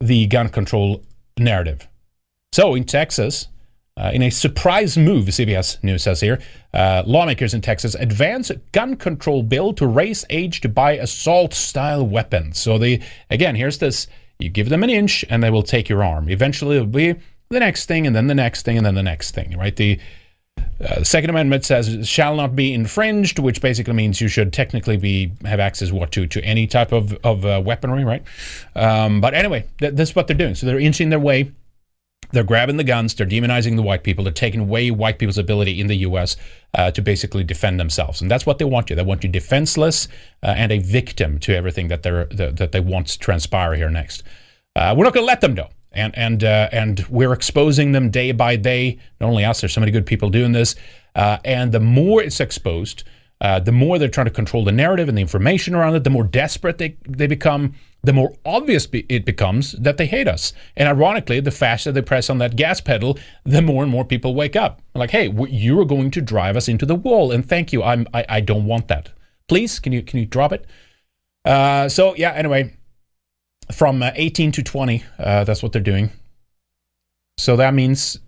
the 0.00 0.26
gun 0.26 0.48
control 0.48 1.02
narrative. 1.38 1.88
So 2.52 2.74
in 2.74 2.84
Texas, 2.84 3.48
uh, 3.98 4.12
in 4.14 4.22
a 4.22 4.30
surprise 4.30 4.96
move, 4.96 5.26
CBS 5.26 5.82
News 5.82 6.04
says 6.04 6.20
here, 6.20 6.38
uh, 6.72 7.02
lawmakers 7.04 7.52
in 7.52 7.60
Texas 7.60 7.96
advance 7.96 8.50
gun 8.70 8.94
control 8.94 9.42
bill 9.42 9.72
to 9.72 9.86
raise 9.88 10.24
age 10.30 10.60
to 10.60 10.68
buy 10.68 10.92
assault 10.92 11.52
style 11.52 12.06
weapons. 12.06 12.58
So, 12.58 12.78
they, 12.78 13.00
again, 13.28 13.56
here's 13.56 13.78
this 13.78 14.06
you 14.38 14.50
give 14.50 14.68
them 14.68 14.84
an 14.84 14.90
inch 14.90 15.24
and 15.28 15.42
they 15.42 15.50
will 15.50 15.64
take 15.64 15.88
your 15.88 16.04
arm. 16.04 16.28
Eventually, 16.28 16.76
it'll 16.76 16.86
be 16.86 17.16
the 17.50 17.60
next 17.60 17.86
thing, 17.86 18.06
and 18.06 18.14
then 18.14 18.26
the 18.26 18.34
next 18.34 18.62
thing, 18.62 18.76
and 18.76 18.86
then 18.86 18.94
the 18.94 19.02
next 19.02 19.32
thing, 19.32 19.56
right? 19.56 19.74
The 19.74 19.98
uh, 20.80 21.02
Second 21.04 21.30
Amendment 21.30 21.64
says 21.64 22.08
shall 22.08 22.36
not 22.36 22.56
be 22.56 22.72
infringed, 22.74 23.38
which 23.38 23.60
basically 23.60 23.94
means 23.94 24.20
you 24.20 24.28
should 24.28 24.52
technically 24.52 24.96
be 24.96 25.32
have 25.44 25.60
access 25.60 25.92
what 25.92 26.12
to 26.12 26.26
to 26.26 26.42
any 26.42 26.66
type 26.66 26.92
of 26.92 27.14
of 27.24 27.44
uh, 27.44 27.62
weaponry, 27.64 28.04
right? 28.04 28.22
Um, 28.74 29.20
but 29.20 29.34
anyway, 29.34 29.64
th- 29.78 29.94
that's 29.94 30.14
what 30.14 30.26
they're 30.26 30.36
doing. 30.36 30.54
So 30.54 30.66
they're 30.66 30.80
inching 30.80 31.10
their 31.10 31.18
way 31.18 31.52
they're 32.32 32.44
grabbing 32.44 32.76
the 32.76 32.84
guns. 32.84 33.14
They're 33.14 33.26
demonizing 33.26 33.76
the 33.76 33.82
white 33.82 34.02
people. 34.02 34.24
They're 34.24 34.32
taking 34.32 34.60
away 34.60 34.90
white 34.90 35.18
people's 35.18 35.38
ability 35.38 35.80
in 35.80 35.86
the 35.86 35.96
U.S. 35.96 36.36
Uh, 36.74 36.90
to 36.90 37.00
basically 37.00 37.44
defend 37.44 37.80
themselves, 37.80 38.20
and 38.20 38.30
that's 38.30 38.44
what 38.44 38.58
they 38.58 38.64
want 38.64 38.90
you. 38.90 38.96
They 38.96 39.02
want 39.02 39.24
you 39.24 39.30
defenseless 39.30 40.08
uh, 40.42 40.48
and 40.48 40.70
a 40.70 40.78
victim 40.78 41.38
to 41.40 41.56
everything 41.56 41.88
that 41.88 42.02
they're 42.02 42.26
that 42.26 42.72
they 42.72 42.80
want 42.80 43.08
to 43.08 43.18
transpire 43.18 43.74
here 43.74 43.90
next. 43.90 44.22
Uh, 44.76 44.94
we're 44.96 45.04
not 45.04 45.14
going 45.14 45.24
to 45.24 45.26
let 45.26 45.40
them 45.40 45.54
though, 45.54 45.70
and 45.98 46.16
and 46.16 46.44
uh, 46.44 46.68
and 46.72 47.04
we're 47.08 47.32
exposing 47.32 47.92
them 47.92 48.10
day 48.10 48.32
by 48.32 48.56
day. 48.56 48.98
Not 49.20 49.28
only 49.28 49.44
us, 49.44 49.60
there's 49.60 49.72
so 49.72 49.80
many 49.80 49.92
good 49.92 50.06
people 50.06 50.30
doing 50.30 50.52
this, 50.52 50.74
uh, 51.14 51.38
and 51.44 51.72
the 51.72 51.80
more 51.80 52.22
it's 52.22 52.40
exposed, 52.40 53.04
uh, 53.40 53.60
the 53.60 53.72
more 53.72 53.98
they're 53.98 54.08
trying 54.08 54.26
to 54.26 54.32
control 54.32 54.64
the 54.64 54.72
narrative 54.72 55.08
and 55.08 55.18
the 55.18 55.22
information 55.22 55.74
around 55.74 55.94
it. 55.94 56.04
The 56.04 56.10
more 56.10 56.24
desperate 56.24 56.78
they 56.78 56.96
they 57.06 57.26
become 57.26 57.74
the 58.02 58.12
more 58.12 58.32
obvious 58.44 58.86
it 58.92 59.24
becomes 59.24 59.72
that 59.72 59.96
they 59.96 60.06
hate 60.06 60.28
us. 60.28 60.52
And 60.76 60.88
ironically, 60.88 61.40
the 61.40 61.50
faster 61.50 61.90
they 61.90 62.02
press 62.02 62.30
on 62.30 62.38
that 62.38 62.56
gas 62.56 62.80
pedal, 62.80 63.18
the 63.44 63.60
more 63.60 63.82
and 63.82 63.90
more 63.90 64.04
people 64.04 64.34
wake 64.34 64.56
up. 64.56 64.82
Like, 64.94 65.10
hey, 65.10 65.32
you 65.48 65.78
are 65.80 65.84
going 65.84 66.10
to 66.12 66.20
drive 66.20 66.56
us 66.56 66.68
into 66.68 66.86
the 66.86 66.94
wall, 66.94 67.32
and 67.32 67.46
thank 67.46 67.72
you. 67.72 67.82
I'm 67.82 68.06
I, 68.14 68.24
I 68.28 68.40
don't 68.40 68.66
want 68.66 68.88
that. 68.88 69.10
Please, 69.48 69.80
can 69.80 69.92
you 69.92 70.02
can 70.02 70.20
you 70.20 70.26
drop 70.26 70.52
it? 70.52 70.66
Uh, 71.44 71.88
so 71.88 72.14
yeah. 72.14 72.32
Anyway, 72.32 72.77
from 73.72 74.02
uh, 74.02 74.10
18 74.14 74.52
to 74.52 74.62
20, 74.62 75.04
uh, 75.18 75.44
that's 75.44 75.62
what 75.62 75.72
they're 75.72 75.82
doing. 75.82 76.10
So 77.38 77.56
that 77.56 77.74
means, 77.74 78.18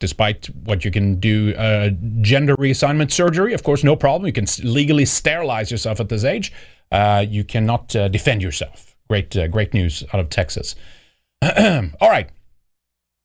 despite 0.00 0.46
what 0.64 0.84
you 0.84 0.90
can 0.90 1.18
do, 1.18 1.54
uh, 1.54 1.90
gender 2.20 2.56
reassignment 2.56 3.10
surgery, 3.10 3.54
of 3.54 3.62
course, 3.62 3.82
no 3.82 3.96
problem. 3.96 4.26
You 4.26 4.32
can 4.32 4.46
legally 4.62 5.04
sterilize 5.04 5.70
yourself 5.70 6.00
at 6.00 6.08
this 6.08 6.24
age. 6.24 6.52
Uh, 6.92 7.24
you 7.28 7.42
cannot 7.42 7.94
uh, 7.96 8.08
defend 8.08 8.42
yourself. 8.42 8.94
Great, 9.08 9.36
uh, 9.36 9.48
great 9.48 9.74
news 9.74 10.04
out 10.12 10.20
of 10.20 10.30
Texas. 10.30 10.74
All 11.42 12.10
right, 12.10 12.28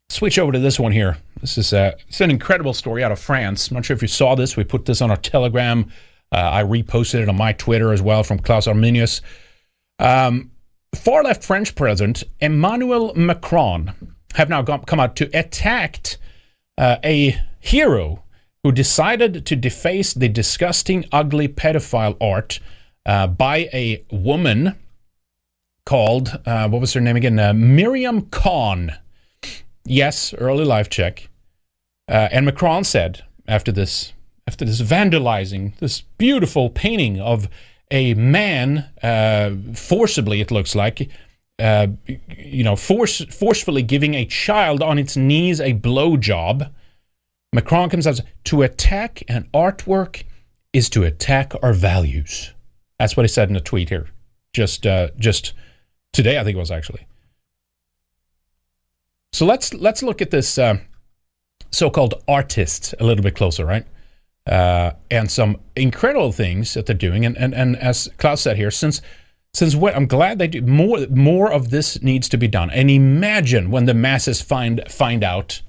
switch 0.10 0.40
over 0.40 0.52
to 0.52 0.60
this 0.60 0.80
one 0.80 0.92
here. 0.92 1.18
This 1.40 1.58
is 1.58 1.74
it's 1.74 2.22
an 2.22 2.30
incredible 2.30 2.74
story 2.74 3.04
out 3.04 3.12
of 3.12 3.20
France. 3.20 3.70
I'm 3.70 3.76
not 3.76 3.86
sure 3.86 3.96
if 3.96 4.02
you 4.02 4.08
saw 4.08 4.36
this. 4.36 4.56
We 4.56 4.64
put 4.64 4.86
this 4.86 5.02
on 5.02 5.10
our 5.10 5.18
Telegram. 5.18 5.92
I 6.32 6.64
reposted 6.64 7.22
it 7.22 7.30
on 7.30 7.36
my 7.36 7.54
Twitter 7.54 7.92
as 7.92 8.02
well 8.02 8.24
from 8.24 8.40
Klaus 8.40 8.68
Arminius. 8.68 9.22
Um, 10.00 10.52
far 10.96 11.24
left 11.24 11.44
French 11.44 11.76
President 11.76 12.24
Emmanuel 12.40 13.14
Macron 13.16 14.16
have 14.36 14.50
now 14.50 14.64
come 14.64 15.00
out 15.00 15.16
to 15.18 15.30
attack 15.38 16.18
uh, 16.78 16.98
a 17.04 17.40
hero 17.60 18.24
who 18.64 18.72
decided 18.72 19.46
to 19.46 19.56
deface 19.56 20.14
the 20.14 20.30
disgusting, 20.30 21.06
ugly 21.12 21.48
pedophile 21.48 22.16
art 22.22 22.60
uh, 23.06 23.28
by 23.28 23.70
a 23.74 24.04
woman 24.12 24.76
called, 25.86 26.40
uh, 26.46 26.68
what 26.70 26.82
was 26.82 26.94
her 26.94 27.02
name 27.02 27.16
again? 27.16 27.40
Uh, 27.40 27.54
Miriam 27.54 28.28
Cahn. 28.28 28.98
Yes, 29.84 30.34
early 30.36 30.66
life 30.66 30.90
check. 30.90 31.30
Uh, 32.08 32.30
and 32.32 32.46
Macron 32.46 32.84
said 32.84 33.24
after 33.48 33.72
this, 33.72 34.14
after 34.48 34.66
this 34.66 34.82
vandalizing, 34.82 35.76
this 35.78 36.02
beautiful 36.18 36.70
painting 36.70 37.20
of 37.20 37.48
a 37.92 38.14
man, 38.16 38.90
uh, 39.04 39.52
forcibly, 39.76 40.42
it 40.42 40.50
looks 40.50 40.74
like, 40.74 41.10
uh, 41.60 41.88
you 42.30 42.64
know, 42.64 42.76
force, 42.76 43.24
forcefully 43.26 43.84
giving 43.84 44.16
a 44.16 44.26
child 44.26 44.82
on 44.82 44.98
its 44.98 45.16
knees 45.18 45.60
a 45.60 45.74
blowjob. 45.74 46.72
Macron 47.54 47.90
comes 47.90 48.08
out 48.08 48.22
to 48.46 48.62
attack 48.62 49.24
an 49.28 49.50
artwork 49.54 50.24
is 50.74 50.90
to 50.90 51.04
attack 51.04 51.54
our 51.62 51.74
values. 51.74 52.54
That's 52.98 53.18
what 53.18 53.24
he 53.24 53.28
said 53.28 53.50
in 53.50 53.56
a 53.56 53.62
tweet 53.62 53.90
here, 53.90 54.08
just 54.54 54.88
uh, 54.88 55.10
just 55.18 55.54
today, 56.14 56.40
I 56.40 56.44
think 56.44 56.56
it 56.56 56.60
was 56.60 56.72
actually. 56.72 57.06
So 59.34 59.46
let's 59.46 59.74
let's 59.74 60.02
look 60.02 60.22
at 60.22 60.32
this 60.32 60.58
uh, 60.58 60.78
so-called 61.72 62.24
artist 62.28 62.96
a 63.00 63.04
little 63.04 63.24
bit 63.24 63.36
closer, 63.36 63.66
right? 63.66 63.86
Uh, 64.48 64.92
and 65.12 65.30
some 65.30 65.58
incredible 65.76 66.32
things 66.32 66.74
that 66.74 66.86
they're 66.86 66.96
doing. 66.96 67.26
And 67.26 67.38
and, 67.38 67.54
and 67.54 67.76
as 67.78 68.10
Klaus 68.18 68.42
said 68.42 68.58
here, 68.58 68.72
since 68.72 69.02
since 69.54 69.76
what 69.76 69.96
I'm 69.96 70.08
glad 70.08 70.40
they 70.40 70.48
do 70.48 70.62
more 70.62 71.06
more 71.10 71.52
of 71.52 71.70
this 71.70 72.02
needs 72.02 72.28
to 72.30 72.38
be 72.38 72.48
done. 72.48 72.70
And 72.72 72.90
imagine 72.90 73.70
when 73.70 73.86
the 73.86 73.94
masses 73.94 74.42
find 74.42 74.84
find 74.90 75.24
out 75.24 75.62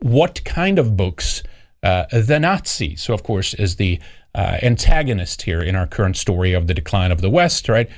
what 0.00 0.44
kind 0.44 0.78
of 0.78 0.96
books 0.96 1.42
uh, 1.82 2.04
the 2.12 2.38
Nazis, 2.38 3.02
so 3.02 3.14
of 3.14 3.22
course 3.22 3.54
is 3.54 3.76
the 3.76 3.98
uh, 4.34 4.58
antagonist 4.62 5.42
here 5.42 5.62
in 5.62 5.74
our 5.74 5.86
current 5.86 6.16
story 6.16 6.52
of 6.52 6.66
the 6.66 6.74
decline 6.74 7.10
of 7.10 7.20
the 7.20 7.30
West, 7.30 7.68
right? 7.68 7.88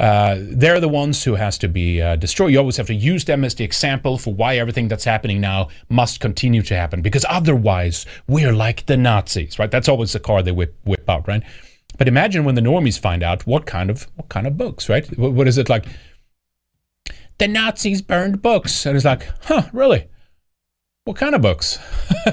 Uh, 0.00 0.36
they're 0.38 0.80
the 0.80 0.88
ones 0.88 1.22
who 1.24 1.34
has 1.34 1.58
to 1.58 1.68
be 1.68 2.00
uh, 2.00 2.16
destroyed. 2.16 2.52
You 2.52 2.58
always 2.58 2.78
have 2.78 2.86
to 2.86 2.94
use 2.94 3.26
them 3.26 3.44
as 3.44 3.54
the 3.54 3.64
example 3.64 4.16
for 4.16 4.32
why 4.32 4.56
everything 4.56 4.88
that's 4.88 5.04
happening 5.04 5.42
now 5.42 5.68
must 5.90 6.20
continue 6.20 6.62
to 6.62 6.74
happen, 6.74 7.02
because 7.02 7.26
otherwise 7.28 8.06
we're 8.26 8.54
like 8.54 8.86
the 8.86 8.96
Nazis, 8.96 9.58
right? 9.58 9.70
That's 9.70 9.90
always 9.90 10.12
the 10.12 10.20
card 10.20 10.46
they 10.46 10.52
whip 10.52 10.74
whip 10.84 11.08
out, 11.08 11.28
right? 11.28 11.42
But 11.98 12.08
imagine 12.08 12.44
when 12.44 12.54
the 12.54 12.62
normies 12.62 12.98
find 12.98 13.22
out 13.22 13.46
what 13.46 13.66
kind 13.66 13.90
of 13.90 14.08
what 14.16 14.30
kind 14.30 14.46
of 14.46 14.56
books, 14.56 14.88
right? 14.88 15.06
what, 15.18 15.32
what 15.32 15.46
is 15.46 15.58
it 15.58 15.68
like? 15.68 15.84
The 17.36 17.48
Nazis 17.48 18.00
burned 18.00 18.40
books, 18.40 18.86
and 18.86 18.96
it's 18.96 19.04
like, 19.04 19.28
huh, 19.42 19.68
really? 19.72 20.08
What 21.04 21.18
kind 21.18 21.34
of 21.34 21.42
books? 21.42 21.78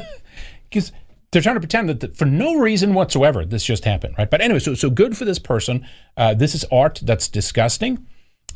Because 0.69 0.91
they're 1.37 1.43
trying 1.43 1.55
to 1.55 1.59
pretend 1.59 1.87
that, 1.87 1.99
that, 1.99 2.17
for 2.17 2.25
no 2.25 2.55
reason 2.55 2.95
whatsoever 2.95 3.45
this 3.45 3.63
just 3.63 3.85
happened, 3.85 4.15
right? 4.17 4.27
But 4.27 4.41
anyway, 4.41 4.57
so 4.57 4.73
so 4.73 4.89
good 4.89 5.15
for 5.15 5.23
this 5.23 5.37
person. 5.37 5.85
Uh, 6.17 6.33
this 6.33 6.55
is 6.55 6.65
art 6.71 6.99
that's 7.03 7.27
disgusting. 7.27 8.07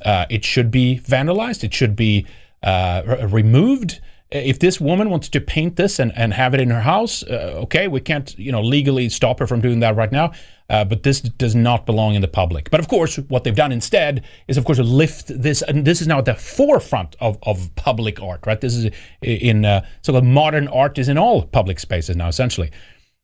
Uh, 0.04 0.26
it 0.32 0.44
should 0.44 0.72
be 0.72 1.00
vandalized. 1.04 1.64
It 1.64 1.76
should 1.76 1.96
be 1.96 2.26
uh, 2.64 3.28
removed. 3.30 4.02
If 4.32 4.60
this 4.60 4.80
woman 4.80 5.10
wants 5.10 5.28
to 5.30 5.42
paint 5.42 5.76
this 5.76 6.00
and, 6.00 6.14
and 6.16 6.34
have 6.34 6.54
it 6.54 6.62
in 6.62 6.70
her 6.70 6.82
house, 6.82 7.22
uh, 7.24 7.60
okay, 7.64 7.88
we 7.88 8.00
can't 8.00 8.38
you 8.40 8.52
know 8.52 8.62
legally 8.62 9.10
stop 9.10 9.40
her 9.40 9.48
from 9.48 9.62
doing 9.62 9.82
that 9.82 9.96
right 9.96 10.12
now. 10.12 10.32
Uh, 10.70 10.86
but 10.86 11.04
this 11.04 11.20
does 11.20 11.54
not 11.54 11.86
belong 11.86 12.16
in 12.16 12.22
the 12.22 12.30
public. 12.30 12.70
But 12.70 12.80
of 12.80 12.88
course, 12.88 13.18
what 13.18 13.44
they've 13.44 13.54
done 13.54 13.74
instead 13.74 14.24
is, 14.48 14.56
of 14.56 14.64
course, 14.64 14.80
lift 14.80 15.28
this, 15.28 15.62
and 15.62 15.84
this 15.84 16.00
is 16.00 16.08
now 16.08 16.20
at 16.20 16.26
the 16.26 16.34
forefront 16.34 17.18
of, 17.20 17.38
of 17.44 17.76
public 17.76 18.22
art, 18.22 18.46
right? 18.48 18.62
This 18.62 18.76
is 18.76 18.90
in 19.22 19.66
uh, 19.66 19.86
so 20.02 20.20
modern 20.22 20.70
art 20.70 20.98
is 20.98 21.10
in 21.10 21.18
all 21.18 21.44
public 21.44 21.78
spaces 21.78 22.16
now, 22.16 22.30
essentially. 22.30 22.72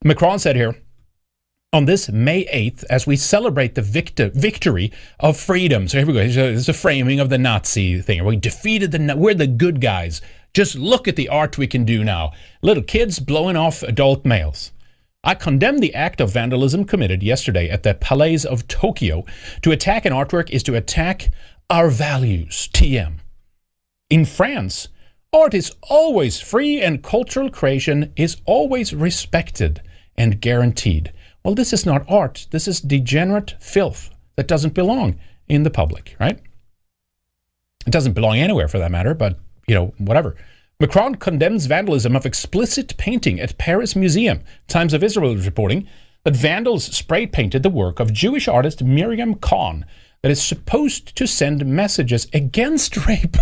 Macron 0.04 0.40
said 0.40 0.58
here, 0.58 0.76
on 1.74 1.86
this 1.86 2.10
May 2.10 2.46
8th, 2.46 2.84
as 2.90 3.06
we 3.06 3.16
celebrate 3.16 3.76
the 3.76 3.82
victor, 3.82 4.30
victory 4.34 4.92
of 5.20 5.38
freedom. 5.38 5.88
So 5.88 6.00
here 6.00 6.08
we 6.08 6.14
go. 6.14 6.20
It's 6.20 6.68
a 6.68 6.74
framing 6.74 7.20
of 7.20 7.30
the 7.30 7.38
Nazi 7.38 8.02
thing. 8.02 8.24
We 8.24 8.36
defeated 8.36 8.92
the, 8.92 9.16
we're 9.16 9.34
the 9.34 9.48
good 9.48 9.82
guys. 9.82 10.22
Just 10.54 10.76
look 10.76 11.08
at 11.08 11.16
the 11.16 11.30
art 11.30 11.58
we 11.58 11.68
can 11.68 11.86
do 11.86 12.04
now. 12.04 12.32
Little 12.62 12.84
kids 12.84 13.20
blowing 13.20 13.56
off 13.56 13.84
adult 13.84 14.26
males. 14.26 14.72
I 15.24 15.36
condemn 15.36 15.80
the 15.80 15.94
act 15.94 16.22
of 16.22 16.32
vandalism 16.32 16.86
committed 16.86 17.22
yesterday 17.22 17.70
at 17.70 17.84
the 17.84 17.94
Palais 17.94 18.46
of 18.50 18.68
Tokyo. 18.68 19.26
To 19.62 19.72
attack 19.72 20.06
an 20.06 20.14
artwork 20.14 20.50
is 20.50 20.64
to 20.64 20.76
attack 20.76 21.32
our 21.70 21.90
values, 21.90 22.70
TM. 22.74 23.18
In 24.10 24.24
France, 24.24 24.88
art 25.34 25.54
is 25.54 25.76
always 25.90 26.40
free 26.40 26.82
and 26.82 27.04
cultural 27.04 27.50
creation 27.50 28.14
is 28.16 28.38
always 28.46 28.94
respected 28.94 29.82
and 30.16 30.40
guaranteed. 30.40 31.12
Well, 31.44 31.56
this 31.56 31.74
is 31.74 31.86
not 31.86 32.10
art. 32.10 32.48
This 32.52 32.68
is 32.68 32.80
degenerate 32.80 33.56
filth 33.60 34.10
that 34.36 34.48
doesn't 34.48 34.74
belong 34.74 35.20
in 35.48 35.64
the 35.64 35.70
public, 35.70 36.16
right? 36.20 36.40
It 37.86 37.92
doesn't 37.92 38.14
belong 38.14 38.38
anywhere 38.38 38.68
for 38.68 38.80
that 38.80 38.92
matter, 38.92 39.14
but, 39.14 39.40
you 39.68 39.76
know, 39.76 39.94
whatever. 39.98 40.36
Macron 40.80 41.16
condemns 41.16 41.66
vandalism 41.66 42.16
of 42.16 42.26
explicit 42.26 42.96
painting 42.98 43.40
at 43.40 43.58
Paris 43.58 43.96
Museum. 43.96 44.42
Times 44.68 44.94
of 44.94 45.04
Israel 45.04 45.36
is 45.36 45.46
reporting 45.46 45.88
that 46.24 46.36
vandals 46.36 46.86
spray 46.86 47.26
painted 47.26 47.64
the 47.64 47.70
work 47.70 48.00
of 48.00 48.14
Jewish 48.14 48.48
artist 48.48 48.84
Miriam 48.84 49.36
Cahn 49.36 49.86
that 50.22 50.32
is 50.32 50.42
supposed 50.42 51.16
to 51.16 51.28
send 51.28 51.66
messages 51.66 52.28
against 52.34 52.98
rape, 53.08 53.38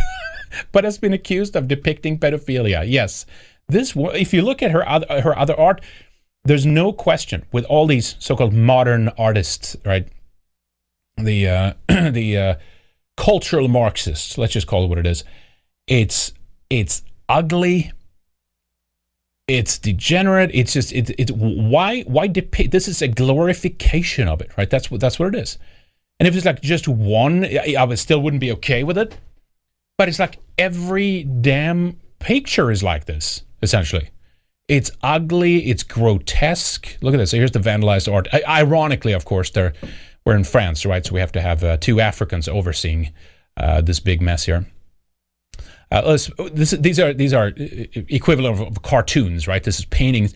but 0.71 0.83
has 0.83 0.97
been 0.97 1.13
accused 1.13 1.55
of 1.55 1.67
depicting 1.67 2.19
pedophilia. 2.19 2.85
Yes, 2.87 3.25
this 3.67 3.93
if 3.95 4.33
you 4.33 4.41
look 4.41 4.61
at 4.61 4.71
her 4.71 4.87
other, 4.87 5.21
her 5.21 5.37
other 5.37 5.59
art, 5.59 5.81
there's 6.43 6.65
no 6.65 6.93
question 6.93 7.45
with 7.51 7.65
all 7.65 7.87
these 7.87 8.15
so-called 8.19 8.53
modern 8.53 9.09
artists, 9.17 9.75
right? 9.83 10.07
The 11.17 11.49
uh, 11.49 11.73
the 12.11 12.37
uh, 12.37 12.55
cultural 13.17 13.67
Marxists, 13.67 14.37
let's 14.37 14.53
just 14.53 14.67
call 14.67 14.85
it 14.85 14.87
what 14.87 14.99
it 14.99 15.07
is. 15.07 15.23
It's 15.87 16.33
it's 16.69 17.03
ugly. 17.29 17.91
It's 19.47 19.77
degenerate. 19.77 20.49
It's 20.53 20.73
just 20.73 20.91
it, 20.91 21.11
it 21.19 21.31
why 21.31 22.01
why 22.01 22.27
depict 22.27 22.71
this 22.71 22.87
is 22.87 23.01
a 23.01 23.07
glorification 23.07 24.27
of 24.27 24.41
it, 24.41 24.51
right? 24.57 24.69
That's 24.69 24.89
what 24.89 25.01
that's 25.01 25.19
what 25.19 25.35
it 25.35 25.39
is. 25.39 25.57
And 26.19 26.27
if 26.27 26.35
it's 26.35 26.45
like 26.45 26.61
just 26.61 26.87
one, 26.87 27.45
I, 27.45 27.75
I 27.77 27.83
would 27.83 27.99
still 27.99 28.21
wouldn't 28.21 28.41
be 28.41 28.51
okay 28.53 28.83
with 28.83 28.97
it. 28.97 29.17
But 29.97 30.09
it's 30.09 30.19
like 30.19 30.39
every 30.57 31.23
damn 31.23 31.99
picture 32.19 32.71
is 32.71 32.83
like 32.83 33.05
this, 33.05 33.43
essentially. 33.61 34.09
It's 34.67 34.91
ugly. 35.03 35.69
It's 35.69 35.83
grotesque. 35.83 36.97
Look 37.01 37.13
at 37.13 37.17
this. 37.17 37.31
So 37.31 37.37
Here's 37.37 37.51
the 37.51 37.59
vandalized 37.59 38.11
art. 38.11 38.27
I, 38.33 38.41
ironically, 38.47 39.13
of 39.13 39.25
course, 39.25 39.51
they're 39.51 39.73
we're 40.25 40.35
in 40.35 40.43
France, 40.43 40.85
right? 40.85 41.05
So 41.05 41.13
we 41.13 41.19
have 41.19 41.31
to 41.33 41.41
have 41.41 41.63
uh, 41.63 41.77
two 41.77 41.99
Africans 42.01 42.47
overseeing 42.47 43.13
uh, 43.57 43.81
this 43.81 43.99
big 43.99 44.21
mess 44.21 44.45
here. 44.45 44.65
Uh, 45.95 46.17
this, 46.51 46.71
these 46.71 46.99
are 46.99 47.13
these 47.13 47.33
are 47.33 47.53
equivalent 47.55 48.59
of, 48.59 48.67
of, 48.67 48.81
cartoons, 48.81 49.47
right? 49.47 49.63
This 49.63 49.79
is 49.79 49.85
paintings, 49.85 50.33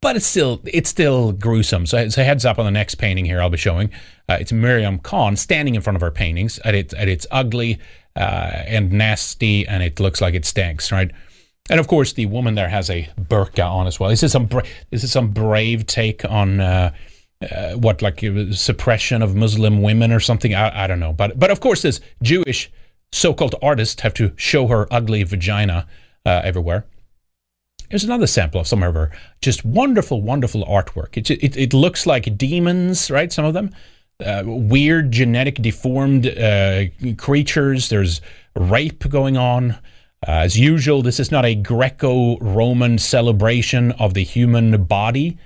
but 0.00 0.16
it's 0.16 0.26
still 0.26 0.60
it's 0.64 0.88
still 0.88 1.32
gruesome. 1.32 1.86
So, 1.86 2.08
so 2.08 2.24
heads 2.24 2.44
up 2.44 2.58
on 2.58 2.64
the 2.64 2.70
next 2.70 2.94
painting 2.94 3.24
here 3.24 3.40
I'll 3.40 3.50
be 3.50 3.58
showing. 3.58 3.90
Uh, 4.28 4.38
it's 4.40 4.52
Miriam 4.52 4.98
Cahn 4.98 5.36
standing 5.36 5.74
in 5.74 5.82
front 5.82 5.96
of 5.96 6.00
her 6.00 6.10
paintings, 6.10 6.58
and 6.60 6.74
it's 6.74 6.94
and 6.94 7.10
it's 7.10 7.26
ugly 7.30 7.78
uh, 8.16 8.62
and 8.66 8.92
nasty, 8.92 9.66
and 9.66 9.82
it 9.82 10.00
looks 10.00 10.20
like 10.20 10.34
it 10.34 10.44
stinks, 10.44 10.90
right? 10.90 11.10
And 11.70 11.80
of 11.80 11.88
course, 11.88 12.12
the 12.12 12.26
woman 12.26 12.54
there 12.54 12.68
has 12.68 12.90
a 12.90 13.08
burqa 13.20 13.68
on 13.70 13.86
as 13.86 13.98
well. 14.00 14.10
This 14.10 14.22
is 14.22 14.32
some 14.32 14.46
bra- 14.46 14.64
this 14.90 15.04
is 15.04 15.12
some 15.12 15.28
brave 15.28 15.86
take 15.86 16.24
on. 16.24 16.60
Uh, 16.60 16.92
uh, 17.50 17.74
what 17.74 18.00
like 18.00 18.24
suppression 18.52 19.20
of 19.20 19.34
Muslim 19.34 19.82
women 19.82 20.12
or 20.12 20.20
something? 20.20 20.54
I, 20.54 20.84
I 20.84 20.86
don't 20.86 21.00
know, 21.00 21.12
but 21.12 21.38
but 21.38 21.50
of 21.50 21.60
course, 21.60 21.82
this 21.82 22.00
Jewish 22.22 22.70
so-called 23.14 23.54
artists 23.62 24.02
have 24.02 24.14
to 24.14 24.32
show 24.36 24.66
her 24.66 24.86
ugly 24.90 25.22
vagina 25.22 25.86
uh, 26.26 26.40
everywhere. 26.44 26.84
Here's 27.88 28.04
another 28.04 28.26
sample 28.26 28.60
of 28.60 28.66
some 28.66 28.82
of 28.82 28.94
her 28.94 29.12
just 29.40 29.64
wonderful, 29.64 30.20
wonderful 30.20 30.64
artwork. 30.64 31.16
It, 31.16 31.30
it, 31.30 31.56
it 31.56 31.72
looks 31.72 32.06
like 32.06 32.36
demons, 32.36 33.10
right? 33.10 33.32
Some 33.32 33.44
of 33.44 33.54
them. 33.54 33.70
Uh, 34.24 34.42
weird, 34.46 35.12
genetic, 35.12 35.56
deformed 35.56 36.26
uh, 36.26 36.84
creatures. 37.16 37.88
There's 37.88 38.20
rape 38.56 39.08
going 39.08 39.36
on. 39.36 39.72
Uh, 40.26 40.42
as 40.46 40.58
usual, 40.58 41.02
this 41.02 41.20
is 41.20 41.30
not 41.30 41.44
a 41.44 41.54
Greco 41.54 42.38
Roman 42.38 42.98
celebration 42.98 43.92
of 43.92 44.14
the 44.14 44.24
human 44.24 44.84
body 44.84 45.36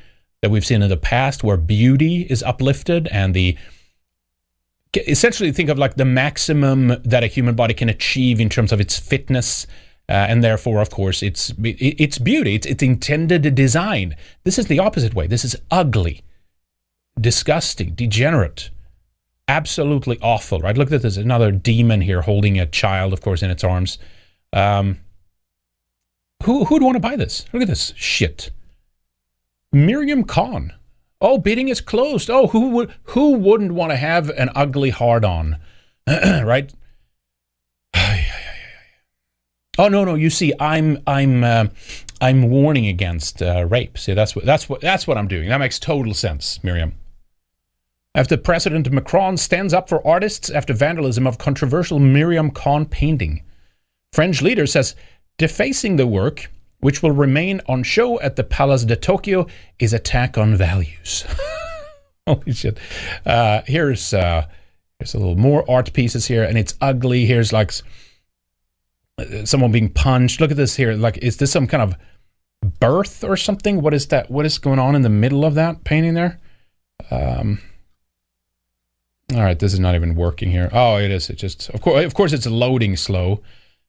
that 0.40 0.50
we've 0.50 0.66
seen 0.66 0.82
in 0.82 0.88
the 0.88 0.96
past, 0.96 1.42
where 1.42 1.56
beauty 1.56 2.22
is 2.30 2.42
uplifted 2.42 3.08
and 3.08 3.34
the 3.34 3.56
essentially 4.94 5.52
think 5.52 5.68
of 5.68 5.78
like 5.78 5.96
the 5.96 6.04
maximum 6.04 7.00
that 7.04 7.22
a 7.22 7.26
human 7.26 7.54
body 7.54 7.74
can 7.74 7.88
achieve 7.88 8.40
in 8.40 8.48
terms 8.48 8.72
of 8.72 8.80
its 8.80 8.98
fitness 8.98 9.66
uh, 10.08 10.12
and 10.12 10.42
therefore 10.42 10.80
of 10.80 10.90
course 10.90 11.22
it's 11.22 11.52
it's 11.62 12.18
beauty. 12.18 12.54
It's, 12.54 12.66
it's 12.66 12.82
intended 12.82 13.54
design. 13.54 14.16
This 14.44 14.58
is 14.58 14.66
the 14.66 14.78
opposite 14.78 15.14
way. 15.14 15.26
This 15.26 15.44
is 15.44 15.56
ugly 15.70 16.22
disgusting 17.20 17.94
degenerate 17.94 18.70
absolutely 19.48 20.18
awful 20.22 20.60
right? 20.60 20.78
Look 20.78 20.92
at 20.92 21.02
this 21.02 21.16
another 21.16 21.50
demon 21.50 22.00
here 22.00 22.22
holding 22.22 22.58
a 22.58 22.66
child 22.66 23.12
of 23.12 23.20
course 23.20 23.42
in 23.42 23.50
its 23.50 23.64
arms. 23.64 23.98
Um, 24.52 24.98
who 26.44 26.64
who'd 26.64 26.82
want 26.82 26.96
to 26.96 27.00
buy 27.00 27.16
this? 27.16 27.44
Look 27.52 27.62
at 27.62 27.68
this 27.68 27.92
shit. 27.96 28.50
Miriam 29.72 30.24
Cahn 30.24 30.72
Oh, 31.20 31.38
bidding 31.38 31.68
is 31.68 31.80
closed. 31.80 32.30
Oh, 32.30 32.48
who 32.48 32.68
would 32.70 32.94
who 33.04 33.32
wouldn't 33.32 33.72
want 33.72 33.90
to 33.90 33.96
have 33.96 34.30
an 34.30 34.50
ugly 34.54 34.90
hard 34.90 35.24
on, 35.24 35.56
right? 36.06 36.72
oh 39.78 39.88
no, 39.88 40.04
no. 40.04 40.14
You 40.14 40.30
see, 40.30 40.52
I'm 40.60 41.02
I'm 41.06 41.42
uh, 41.42 41.66
I'm 42.20 42.50
warning 42.50 42.86
against 42.86 43.42
uh, 43.42 43.66
rape. 43.68 43.98
See, 43.98 44.14
that's 44.14 44.36
what 44.36 44.44
that's 44.44 44.68
what 44.68 44.80
that's 44.80 45.06
what 45.08 45.18
I'm 45.18 45.28
doing. 45.28 45.48
That 45.48 45.58
makes 45.58 45.80
total 45.80 46.14
sense, 46.14 46.62
Miriam. 46.62 46.94
After 48.14 48.36
President 48.36 48.90
Macron 48.90 49.36
stands 49.36 49.74
up 49.74 49.88
for 49.88 50.04
artists 50.06 50.50
after 50.50 50.72
vandalism 50.72 51.26
of 51.26 51.38
controversial 51.38 51.98
Miriam 51.98 52.50
Cahn 52.50 52.86
painting, 52.86 53.42
French 54.12 54.40
leader 54.40 54.66
says 54.66 54.94
defacing 55.36 55.96
the 55.96 56.06
work 56.06 56.50
which 56.80 57.02
will 57.02 57.12
remain 57.12 57.60
on 57.66 57.82
show 57.82 58.20
at 58.20 58.36
the 58.36 58.44
Palace 58.44 58.84
de 58.84 58.96
Tokyo, 58.96 59.46
is 59.78 59.92
Attack 59.92 60.38
on 60.38 60.56
Values. 60.56 61.24
Holy 62.26 62.52
shit. 62.52 62.78
Uh, 63.24 63.62
here's, 63.66 64.12
uh, 64.12 64.46
here's 64.98 65.14
a 65.14 65.18
little 65.18 65.36
more 65.36 65.68
art 65.70 65.92
pieces 65.92 66.26
here, 66.26 66.44
and 66.44 66.58
it's 66.58 66.74
ugly. 66.80 67.26
Here's 67.26 67.52
like 67.52 67.72
someone 69.44 69.72
being 69.72 69.90
punched. 69.90 70.40
Look 70.40 70.50
at 70.50 70.56
this 70.56 70.76
here. 70.76 70.94
Like, 70.94 71.18
is 71.18 71.38
this 71.38 71.50
some 71.50 71.66
kind 71.66 71.82
of 71.82 71.96
birth 72.80 73.24
or 73.24 73.36
something? 73.36 73.80
What 73.80 73.94
is 73.94 74.06
that? 74.08 74.30
What 74.30 74.46
is 74.46 74.58
going 74.58 74.78
on 74.78 74.94
in 74.94 75.02
the 75.02 75.08
middle 75.08 75.44
of 75.44 75.54
that 75.54 75.84
painting 75.84 76.14
there? 76.14 76.38
Um, 77.10 77.60
all 79.34 79.42
right, 79.42 79.58
this 79.58 79.72
is 79.72 79.80
not 79.80 79.94
even 79.94 80.14
working 80.14 80.50
here. 80.50 80.70
Oh, 80.72 80.96
it 80.96 81.10
is. 81.10 81.28
It 81.30 81.36
just 81.36 81.68
of 81.70 81.80
course, 81.80 82.04
of 82.04 82.14
course, 82.14 82.32
it's 82.32 82.46
loading 82.46 82.96
slow. 82.96 83.42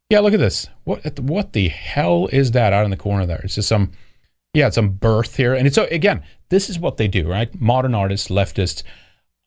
Yeah, 0.10 0.22
look 0.22 0.34
at 0.34 0.40
this. 0.40 0.68
What 0.86 1.20
what 1.20 1.54
the 1.54 1.68
hell 1.68 2.28
is 2.32 2.52
that 2.52 2.74
out 2.74 2.84
in 2.84 2.92
the 2.92 2.98
corner 2.98 3.28
there? 3.28 3.42
It's 3.44 3.56
just 3.56 3.68
some, 3.68 3.92
yeah, 4.56 4.68
it's 4.68 4.76
some 4.76 4.90
birth 4.90 5.36
here, 5.36 5.54
and 5.54 5.68
it's 5.68 5.76
so 5.76 5.86
again, 5.92 6.24
this 6.50 6.70
is 6.70 6.80
what 6.80 6.98
they 6.98 7.08
do, 7.08 7.28
right? 7.28 7.54
Modern 7.62 7.94
artists, 7.94 8.28
leftists, 8.28 8.82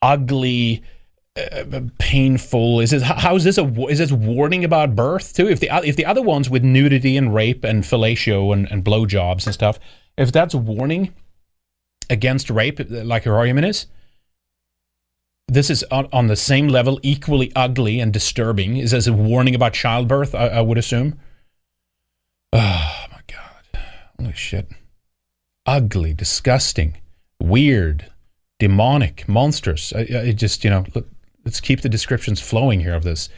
ugly, 0.00 0.82
uh, 1.36 1.80
painful. 1.98 2.78
Is 2.80 2.90
this 2.92 3.02
how 3.02 3.34
is 3.34 3.42
this 3.42 3.58
a 3.58 3.64
is 3.88 3.98
this 3.98 4.12
warning 4.12 4.64
about 4.64 4.94
birth 4.94 5.34
too? 5.34 5.48
If 5.48 5.58
the 5.58 5.68
if 5.84 5.96
the 5.96 6.06
other 6.06 6.22
ones 6.22 6.48
with 6.48 6.62
nudity 6.62 7.16
and 7.16 7.34
rape 7.34 7.64
and 7.64 7.82
fellatio 7.82 8.52
and 8.52 8.70
and 8.70 8.84
blowjobs 8.84 9.46
and 9.46 9.54
stuff, 9.54 9.80
if 10.16 10.30
that's 10.30 10.54
warning 10.54 11.12
against 12.08 12.50
rape, 12.50 12.80
like 12.88 13.24
her 13.24 13.36
argument 13.36 13.66
is, 13.66 13.86
this 15.48 15.70
is 15.70 15.84
on, 15.90 16.08
on 16.12 16.28
the 16.28 16.36
same 16.36 16.68
level, 16.68 16.98
equally 17.02 17.52
ugly 17.54 18.00
and 18.00 18.12
disturbing. 18.12 18.76
Is 18.76 18.94
as 18.94 19.06
a 19.06 19.12
warning 19.12 19.54
about 19.54 19.72
childbirth, 19.74 20.34
I, 20.34 20.48
I 20.48 20.60
would 20.60 20.78
assume. 20.78 21.18
Oh 22.52 23.04
my 23.10 23.20
god! 23.26 23.82
Holy 24.18 24.32
shit! 24.32 24.70
Ugly, 25.66 26.14
disgusting, 26.14 26.96
weird, 27.40 28.10
demonic, 28.58 29.28
monstrous. 29.28 29.92
I, 29.92 30.00
I 30.00 30.32
just 30.32 30.64
you 30.64 30.70
know. 30.70 30.84
Look, 30.94 31.08
let's 31.44 31.60
keep 31.60 31.80
the 31.80 31.88
descriptions 31.88 32.40
flowing 32.40 32.80
here 32.80 32.94
of 32.94 33.04
this. 33.04 33.28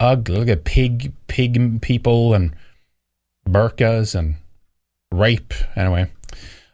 Ugly. 0.00 0.36
Look 0.36 0.48
at 0.48 0.64
pig, 0.64 1.12
pig 1.28 1.82
people 1.82 2.34
and 2.34 2.54
burkas 3.48 4.14
and 4.14 4.36
rape. 5.12 5.54
Anyway, 5.76 6.10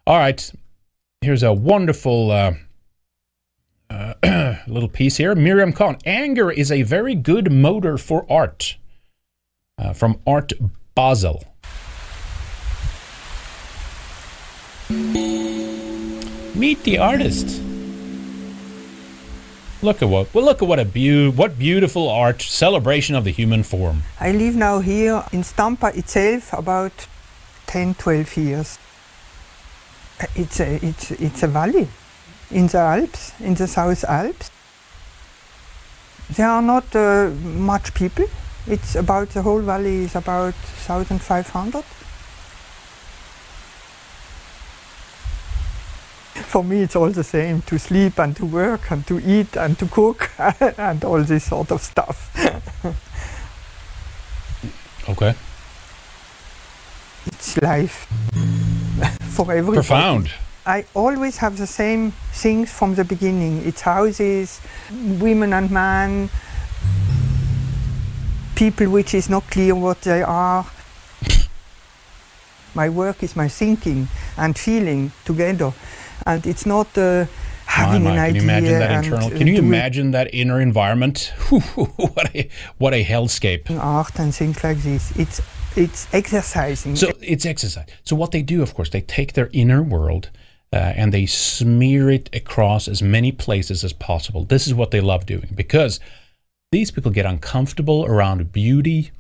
all 0.06 0.18
right. 0.18 0.52
Here's 1.20 1.42
a 1.42 1.52
wonderful 1.52 2.30
uh, 2.30 2.54
uh, 3.96 4.56
little 4.66 4.88
piece 4.88 5.16
here. 5.16 5.34
Miriam 5.34 5.72
Cahn. 5.72 5.96
Anger 6.04 6.50
is 6.50 6.70
a 6.70 6.82
very 6.82 7.14
good 7.14 7.50
motor 7.50 7.96
for 7.96 8.26
art. 8.30 8.76
Uh, 9.78 9.92
from 9.92 10.20
Art 10.26 10.52
Basel. 10.94 11.44
Meet 14.88 16.82
the 16.84 16.98
artist. 16.98 17.60
Look 19.82 20.00
at 20.00 20.08
what 20.08 20.32
well 20.32 20.44
look 20.44 20.62
at 20.62 20.68
what 20.68 20.78
a 20.78 20.86
beau- 20.86 21.30
what 21.30 21.58
beautiful 21.58 22.08
art 22.08 22.40
celebration 22.40 23.14
of 23.14 23.24
the 23.24 23.30
human 23.30 23.62
form. 23.62 24.02
I 24.18 24.32
live 24.32 24.56
now 24.56 24.80
here 24.80 25.22
in 25.32 25.44
Stampa 25.44 25.88
itself 25.94 26.54
about 26.54 27.06
10 27.66 27.94
12 27.94 28.36
years. 28.38 28.78
It's 30.34 30.60
a, 30.60 30.76
it's, 30.82 31.10
it's 31.10 31.42
a 31.42 31.48
valley 31.48 31.88
in 32.50 32.66
the 32.68 32.78
Alps, 32.78 33.32
in 33.40 33.54
the 33.54 33.66
South 33.66 34.04
Alps. 34.04 34.50
There 36.30 36.48
are 36.48 36.62
not 36.62 36.94
uh, 36.94 37.30
much 37.44 37.94
people. 37.94 38.26
It's 38.66 38.96
about 38.96 39.30
the 39.30 39.42
whole 39.42 39.60
valley 39.60 40.04
is 40.04 40.16
about 40.16 40.54
1,500. 40.54 41.84
For 46.46 46.64
me, 46.64 46.82
it's 46.82 46.96
all 46.96 47.10
the 47.10 47.24
same 47.24 47.62
to 47.62 47.78
sleep 47.78 48.18
and 48.18 48.34
to 48.36 48.46
work 48.46 48.90
and 48.90 49.06
to 49.06 49.20
eat 49.20 49.56
and 49.56 49.78
to 49.78 49.86
cook 49.86 50.30
and 50.78 51.04
all 51.04 51.22
this 51.22 51.44
sort 51.44 51.70
of 51.70 51.80
stuff. 51.82 52.30
Okay. 55.08 55.36
it's 57.26 57.56
life 57.62 58.08
for 59.30 59.52
everybody. 59.52 59.76
Profound. 59.76 60.30
I 60.66 60.84
always 60.94 61.36
have 61.38 61.58
the 61.58 61.66
same 61.66 62.10
things 62.32 62.72
from 62.72 62.96
the 62.96 63.04
beginning. 63.04 63.62
It's 63.64 63.82
houses, 63.82 64.60
women 64.92 65.52
and 65.52 65.70
men, 65.70 66.28
people 68.56 68.88
which 68.90 69.14
is 69.14 69.30
not 69.30 69.48
clear 69.48 69.76
what 69.76 70.00
they 70.02 70.22
are. 70.22 70.66
my 72.74 72.88
work 72.88 73.22
is 73.22 73.36
my 73.36 73.48
thinking 73.48 74.08
and 74.36 74.58
feeling 74.58 75.12
together, 75.24 75.72
and 76.26 76.44
it's 76.44 76.66
not 76.66 76.88
uh, 76.98 77.26
having 77.66 78.02
My, 78.02 78.10
an 78.10 78.16
my, 78.16 78.24
idea. 78.26 78.40
Can 78.42 78.64
you 78.64 78.74
imagine 78.74 78.78
that 78.80 79.04
internal? 79.04 79.26
uh, 79.34 79.38
Can 79.38 79.46
you 79.46 79.58
imagine 79.58 80.10
that 80.10 80.34
inner 80.34 80.60
environment? 80.60 81.32
what 81.96 82.34
a 82.34 82.48
what 82.78 82.92
a 82.92 83.04
hellscape. 83.04 83.70
art 83.78 84.18
and 84.18 84.34
things 84.34 84.64
like 84.64 84.78
this? 84.78 85.16
It's 85.16 85.40
it's 85.76 86.08
exercising. 86.12 86.96
So 86.96 87.12
it's 87.20 87.46
exercise. 87.46 87.86
So 88.02 88.16
what 88.16 88.30
they 88.32 88.42
do, 88.42 88.62
of 88.62 88.74
course, 88.74 88.90
they 88.90 89.02
take 89.02 89.34
their 89.34 89.48
inner 89.52 89.82
world 89.82 90.30
uh, 90.72 90.76
and 90.76 91.12
they 91.12 91.26
smear 91.26 92.10
it 92.10 92.28
across 92.34 92.88
as 92.88 93.02
many 93.02 93.32
places 93.32 93.84
as 93.84 93.92
possible. 93.92 94.44
This 94.44 94.66
is 94.66 94.74
what 94.74 94.90
they 94.90 95.00
love 95.00 95.26
doing 95.26 95.48
because 95.54 96.00
these 96.72 96.90
people 96.90 97.10
get 97.10 97.26
uncomfortable 97.26 98.04
around 98.06 98.52
beauty 98.52 99.10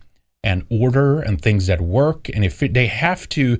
and 0.42 0.64
order 0.68 1.20
and 1.20 1.40
things 1.40 1.66
that 1.66 1.80
work. 1.80 2.28
And 2.34 2.44
if 2.44 2.62
it, 2.62 2.74
they 2.74 2.86
have 2.86 3.28
to, 3.30 3.58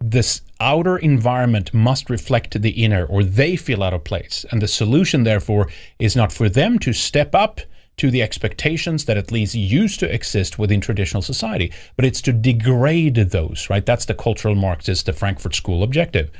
this 0.00 0.42
outer 0.60 0.96
environment 0.98 1.72
must 1.72 2.10
reflect 2.10 2.60
the 2.60 2.70
inner, 2.70 3.04
or 3.04 3.22
they 3.22 3.56
feel 3.56 3.82
out 3.82 3.94
of 3.94 4.04
place. 4.04 4.44
And 4.50 4.60
the 4.60 4.68
solution, 4.68 5.24
therefore, 5.24 5.68
is 5.98 6.16
not 6.16 6.32
for 6.32 6.48
them 6.48 6.78
to 6.80 6.92
step 6.92 7.34
up 7.34 7.60
to 7.96 8.10
the 8.10 8.22
expectations 8.22 9.06
that 9.06 9.16
at 9.16 9.32
least 9.32 9.54
used 9.54 10.00
to 10.00 10.14
exist 10.14 10.58
within 10.58 10.80
traditional 10.82 11.22
society, 11.22 11.72
but 11.96 12.04
it's 12.04 12.20
to 12.22 12.32
degrade 12.32 13.16
those, 13.16 13.68
right? 13.70 13.86
That's 13.86 14.04
the 14.04 14.14
cultural 14.14 14.54
Marxist, 14.54 15.06
the 15.06 15.14
Frankfurt 15.14 15.54
School 15.54 15.82
objective. 15.82 16.30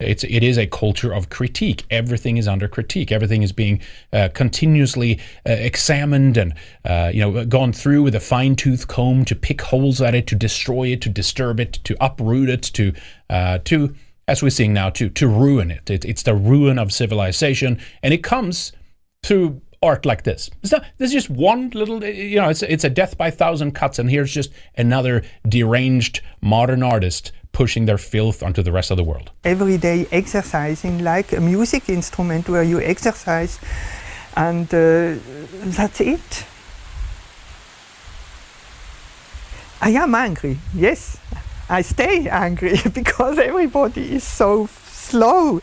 It's 0.00 0.24
it 0.24 0.42
is 0.42 0.58
a 0.58 0.66
culture 0.66 1.12
of 1.12 1.28
critique. 1.28 1.84
Everything 1.90 2.36
is 2.36 2.48
under 2.48 2.68
critique. 2.68 3.12
Everything 3.12 3.42
is 3.42 3.52
being 3.52 3.80
uh, 4.12 4.28
continuously 4.34 5.18
uh, 5.46 5.52
examined 5.52 6.36
and 6.36 6.54
uh, 6.84 7.10
you 7.12 7.20
know 7.20 7.44
gone 7.44 7.72
through 7.72 8.02
with 8.02 8.14
a 8.14 8.20
fine 8.20 8.56
tooth 8.56 8.88
comb 8.88 9.24
to 9.26 9.36
pick 9.36 9.60
holes 9.62 10.00
at 10.00 10.14
it, 10.14 10.26
to 10.28 10.34
destroy 10.34 10.88
it, 10.88 11.00
to 11.02 11.08
disturb 11.08 11.60
it, 11.60 11.74
to 11.84 11.96
uproot 12.00 12.48
it, 12.48 12.62
to 12.62 12.92
uh, 13.28 13.58
to 13.64 13.94
as 14.26 14.42
we're 14.42 14.50
seeing 14.50 14.72
now 14.72 14.90
to 14.90 15.08
to 15.10 15.28
ruin 15.28 15.70
it. 15.70 15.90
it. 15.90 16.04
It's 16.04 16.22
the 16.22 16.34
ruin 16.34 16.78
of 16.78 16.92
civilization, 16.92 17.78
and 18.02 18.14
it 18.14 18.22
comes 18.22 18.72
through 19.22 19.60
art 19.82 20.04
like 20.04 20.24
this. 20.24 20.50
It's 20.62 20.72
not. 20.72 20.84
This 20.98 21.08
is 21.08 21.14
just 21.14 21.30
one 21.30 21.70
little. 21.70 22.02
You 22.04 22.40
know, 22.40 22.48
it's 22.48 22.62
it's 22.62 22.84
a 22.84 22.90
death 22.90 23.16
by 23.16 23.30
thousand 23.30 23.72
cuts, 23.72 23.98
and 23.98 24.10
here's 24.10 24.32
just 24.32 24.52
another 24.76 25.22
deranged 25.48 26.22
modern 26.40 26.82
artist 26.82 27.32
pushing 27.52 27.86
their 27.86 27.98
filth 27.98 28.42
onto 28.42 28.62
the 28.62 28.72
rest 28.72 28.90
of 28.90 28.96
the 28.96 29.04
world. 29.04 29.30
every 29.44 29.78
day 29.78 30.06
exercising 30.12 31.02
like 31.02 31.32
a 31.32 31.40
music 31.40 31.88
instrument 31.88 32.48
where 32.48 32.62
you 32.62 32.80
exercise 32.80 33.58
and 34.36 34.66
uh, 34.74 35.14
that's 35.76 36.00
it. 36.00 36.44
I 39.80 39.90
am 39.90 40.14
angry 40.14 40.58
yes. 40.74 41.18
I 41.68 41.82
stay 41.82 42.28
angry 42.28 42.78
because 42.94 43.38
everybody 43.38 44.16
is 44.16 44.24
so 44.24 44.66
slow. 44.66 45.60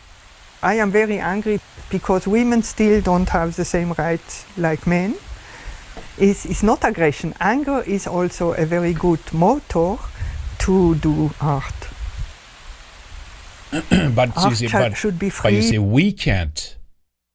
I 0.62 0.74
am 0.74 0.90
very 0.90 1.18
angry 1.18 1.60
because 1.90 2.26
women 2.26 2.62
still 2.62 3.00
don't 3.00 3.28
have 3.28 3.56
the 3.56 3.64
same 3.64 3.92
rights 3.92 4.44
like 4.56 4.86
men. 4.86 5.16
It's, 6.16 6.44
it's 6.46 6.62
not 6.62 6.84
aggression. 6.84 7.34
Anger 7.40 7.82
is 7.86 8.06
also 8.06 8.52
a 8.52 8.64
very 8.64 8.92
good 8.92 9.20
motor 9.32 9.96
to 10.60 10.94
do 10.96 11.30
art 11.40 11.77
but 14.14 14.28
you 14.28 14.42
Art 14.42 14.56
see, 14.56 14.68
but, 14.68 14.96
should 14.96 15.18
be 15.18 15.30
but 15.42 15.52
you 15.52 15.60
free. 15.60 15.62
see, 15.62 15.78
we 15.78 16.12
can't, 16.12 16.76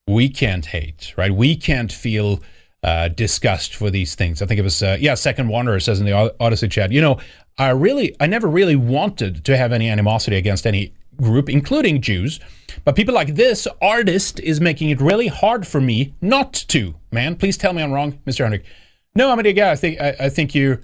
we 0.08 0.30
can't 0.30 0.66
hate, 0.66 1.14
right? 1.18 1.32
We 1.32 1.56
can't 1.56 1.92
feel 1.92 2.42
uh, 2.84 3.08
disgust 3.10 3.76
for 3.76 3.90
these 3.90 4.16
things. 4.16 4.42
I 4.42 4.46
think 4.46 4.60
it 4.60 4.64
was, 4.64 4.82
uh, 4.82 4.98
yeah, 5.00 5.14
Second 5.14 5.48
Wanderer 5.48 5.80
says 5.80 6.00
in 6.00 6.06
the 6.06 6.36
Odysee 6.40 6.70
chat, 6.70 6.92
you 6.92 7.02
know, 7.02 7.20
I 7.58 7.70
really, 7.70 8.16
I 8.20 8.28
never 8.28 8.48
really 8.48 8.76
wanted 8.76 9.46
to 9.46 9.58
have 9.58 9.72
any 9.72 9.90
animosity 9.90 10.36
against 10.38 10.66
any 10.66 10.94
group, 11.18 11.50
including 11.50 12.02
Jews. 12.02 12.40
But 12.84 12.96
people 12.96 13.14
like 13.14 13.36
this 13.36 13.68
artist 13.82 14.40
is 14.40 14.60
making 14.60 14.90
it 14.90 15.00
really 15.00 15.28
hard 15.28 15.68
for 15.68 15.80
me 15.80 16.14
not 16.22 16.54
to. 16.70 16.96
Man, 17.12 17.36
please 17.36 17.58
tell 17.58 17.74
me 17.74 17.84
I'm 17.84 17.92
wrong, 17.92 18.20
Mr. 18.26 18.40
Henrik. 18.40 18.66
No, 19.16 19.30
I'm 19.30 19.38
mean, 19.38 19.46
again, 19.46 19.70
I 19.70 19.76
think, 19.76 20.02
I, 20.02 20.16
I 20.22 20.30
think 20.30 20.56
you. 20.56 20.80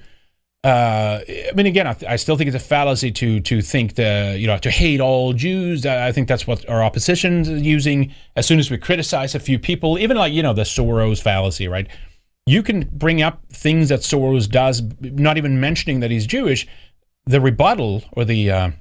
Uh, 0.64 1.22
I 1.28 1.52
mean, 1.56 1.68
again, 1.68 1.88
I, 1.88 1.96
I 2.08 2.16
still 2.18 2.36
think 2.36 2.50
it's 2.50 2.56
a 2.56 2.68
fallacy 2.68 3.12
to 3.12 3.40
to 3.40 3.62
think 3.62 3.96
the 3.96 4.36
you 4.38 4.46
know 4.46 4.58
to 4.58 4.70
hate 4.70 5.00
all 5.00 5.32
Jews. 5.32 5.86
I 5.86 6.08
I 6.08 6.12
think 6.12 6.28
that's 6.28 6.46
what 6.46 6.68
our 6.68 6.84
opposition 6.84 7.42
is 7.42 7.62
using. 7.62 8.14
As 8.36 8.46
soon 8.46 8.60
as 8.60 8.70
we 8.70 8.78
criticize 8.78 9.36
a 9.36 9.40
few 9.40 9.58
people, 9.58 9.98
even 9.98 10.18
like 10.18 10.34
you 10.34 10.44
know 10.44 10.54
the 10.54 10.64
Soros 10.64 11.22
fallacy, 11.22 11.70
right? 11.70 11.88
You 12.46 12.62
can 12.62 12.90
bring 12.92 13.22
up 13.22 13.42
things 13.54 13.90
that 13.90 14.02
Soros 14.02 14.50
does, 14.50 14.82
not 15.00 15.38
even 15.38 15.60
mentioning 15.62 16.02
that 16.02 16.12
he's 16.12 16.26
Jewish. 16.26 16.68
The 17.26 17.40
rebuttal 17.40 18.04
or 18.12 18.26
the 18.26 18.52
uh, 18.52 18.72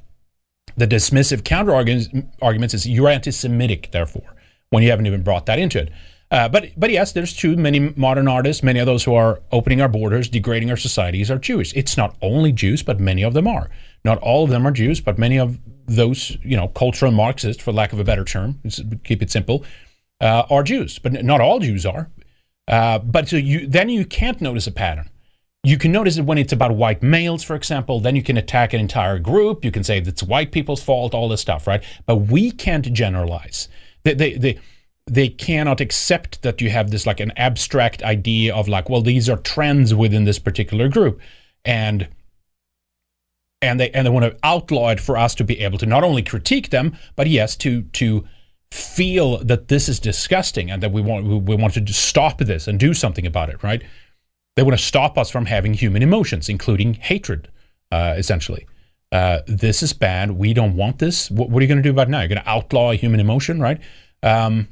the 0.77 0.87
dismissive 0.87 1.45
counter 1.45 1.75
arguments 1.75 2.75
is 2.75 2.89
you're 2.89 3.09
anti-Semitic, 3.09 3.91
therefore, 3.93 4.35
when 4.71 4.83
you 4.83 4.91
haven't 4.91 5.07
even 5.07 5.23
brought 5.23 5.47
that 5.47 5.59
into 5.59 5.79
it. 5.79 5.91
Uh, 6.31 6.49
but 6.49 6.71
but 6.77 6.91
yes, 6.91 7.13
there's 7.13 7.35
too 7.35 7.57
Many 7.57 7.81
modern 7.97 8.29
artists, 8.29 8.63
many 8.63 8.81
of 8.81 8.87
those 8.87 9.05
who 9.05 9.15
are 9.15 9.41
opening 9.51 9.81
our 9.81 9.89
borders, 9.89 10.29
degrading 10.29 10.71
our 10.71 10.77
societies, 10.77 11.31
are 11.31 11.39
Jewish. 11.39 11.73
It's 11.75 11.97
not 11.97 12.17
only 12.21 12.53
Jews, 12.53 12.83
but 12.83 13.01
many 13.01 13.23
of 13.23 13.33
them 13.35 13.49
are. 13.49 13.71
Not 14.05 14.19
all 14.19 14.45
of 14.45 14.51
them 14.51 14.67
are 14.67 14.71
Jews, 14.71 15.01
but 15.01 15.19
many 15.19 15.39
of 15.39 15.59
those, 15.87 16.37
you 16.43 16.57
know, 16.57 16.69
cultural 16.69 17.13
Marxists, 17.13 17.63
for 17.63 17.73
lack 17.73 17.93
of 17.93 17.99
a 17.99 18.05
better 18.05 18.25
term, 18.25 18.61
keep 19.05 19.23
it 19.23 19.31
simple, 19.31 19.65
uh, 20.21 20.45
are 20.51 20.63
Jews. 20.63 20.99
But 20.99 21.25
not 21.25 21.41
all 21.41 21.61
Jews 21.61 21.87
are. 21.87 22.11
Uh, 22.67 22.99
but 22.99 23.29
so 23.29 23.37
you 23.37 23.67
then 23.67 23.89
you 23.89 24.05
can't 24.05 24.41
notice 24.43 24.67
a 24.67 24.73
pattern. 24.73 25.09
You 25.65 25.79
can 25.79 25.91
notice 25.91 26.19
it 26.19 26.23
when 26.23 26.39
it's 26.39 26.53
about 26.53 26.77
white 26.77 27.03
males, 27.03 27.43
for 27.43 27.57
example. 27.57 28.01
Then 28.01 28.15
you 28.15 28.23
can 28.23 28.37
attack 28.37 28.73
an 28.73 28.81
entire 28.81 29.19
group. 29.19 29.65
You 29.65 29.71
can 29.71 29.83
say 29.83 29.99
that 30.01 30.09
it's 30.09 30.23
white 30.23 30.53
people's 30.53 30.83
fault, 30.83 31.15
all 31.15 31.29
this 31.29 31.41
stuff, 31.41 31.67
right? 31.67 31.83
But 32.07 32.17
we 32.17 32.51
can't 32.51 32.93
generalize. 32.93 33.69
They 35.09 35.29
cannot 35.29 35.81
accept 35.81 36.43
that 36.43 36.61
you 36.61 36.71
have 36.71 36.91
this 36.91 37.07
like 37.07 37.21
an 37.21 37.33
abstract 37.37 38.03
idea 38.03 38.55
of 38.55 38.69
like, 38.69 38.89
well, 38.89 39.03
these 39.03 39.29
are 39.29 39.39
trends 39.39 39.95
within 39.95 40.25
this 40.25 40.39
particular 40.39 40.89
group, 40.89 41.21
and 41.65 42.09
and 43.61 43.81
they 43.81 43.91
and 43.91 44.07
they 44.07 44.11
want 44.11 44.25
to 44.25 44.37
outlaw 44.43 44.91
it 44.91 45.01
for 45.01 45.17
us 45.17 45.35
to 45.37 45.45
be 45.45 45.61
able 45.61 45.79
to 45.79 45.87
not 45.87 46.05
only 46.05 46.23
critique 46.23 46.71
them, 46.71 46.97
but 47.17 47.27
yes, 47.27 47.57
to 47.57 47.83
to 47.83 48.25
feel 48.71 49.39
that 49.39 49.69
this 49.69 49.89
is 49.89 49.99
disgusting 49.99 50.71
and 50.71 50.83
that 50.83 50.93
we 50.93 51.01
want 51.01 51.25
we 51.25 51.57
want 51.57 51.75
to 51.75 51.93
stop 51.93 52.39
this 52.39 52.69
and 52.69 52.79
do 52.79 52.95
something 52.95 53.27
about 53.27 53.49
it, 53.49 53.63
right? 53.63 53.83
They 54.57 54.63
want 54.63 54.77
to 54.79 54.85
stop 54.85 55.17
us 55.17 55.31
from 55.31 55.47
having 55.47 55.75
human 55.75 56.03
emotions, 56.03 56.49
including 56.49 56.95
hatred, 56.95 57.49
uh, 57.93 58.15
essentially. 58.17 58.67
Uh, 59.11 59.39
this 59.47 59.83
is 59.83 59.93
bad. 59.93 60.33
We 60.33 60.53
don't 60.53 60.77
want 60.77 60.99
this. 60.99 61.31
What, 61.31 61.49
what 61.49 61.61
are 61.61 61.63
you 61.63 61.69
going 61.69 61.79
to 61.79 61.83
do 61.83 61.91
about 61.91 62.09
it 62.09 62.11
now? 62.11 62.21
You're 62.21 62.29
going 62.29 62.43
to 62.43 62.49
outlaw 62.49 62.93
human 62.93 63.21
emotion, 63.21 63.61
right? 63.61 63.81
Um, 64.23 64.69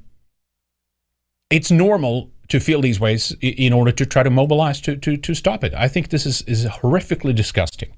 it's 1.51 1.71
normal 1.71 2.31
to 2.49 2.61
feel 2.61 2.81
these 2.81 3.01
ways 3.01 3.35
in 3.41 3.73
order 3.73 3.91
to 3.93 4.07
try 4.07 4.23
to 4.23 4.31
mobilize 4.31 4.81
to, 4.81 4.97
to, 4.97 5.17
to 5.17 5.35
stop 5.35 5.65
it. 5.65 5.75
I 5.75 5.89
think 5.89 6.11
this 6.11 6.27
is, 6.27 6.43
is 6.43 6.65
horrifically 6.65 7.35
disgusting. 7.35 7.93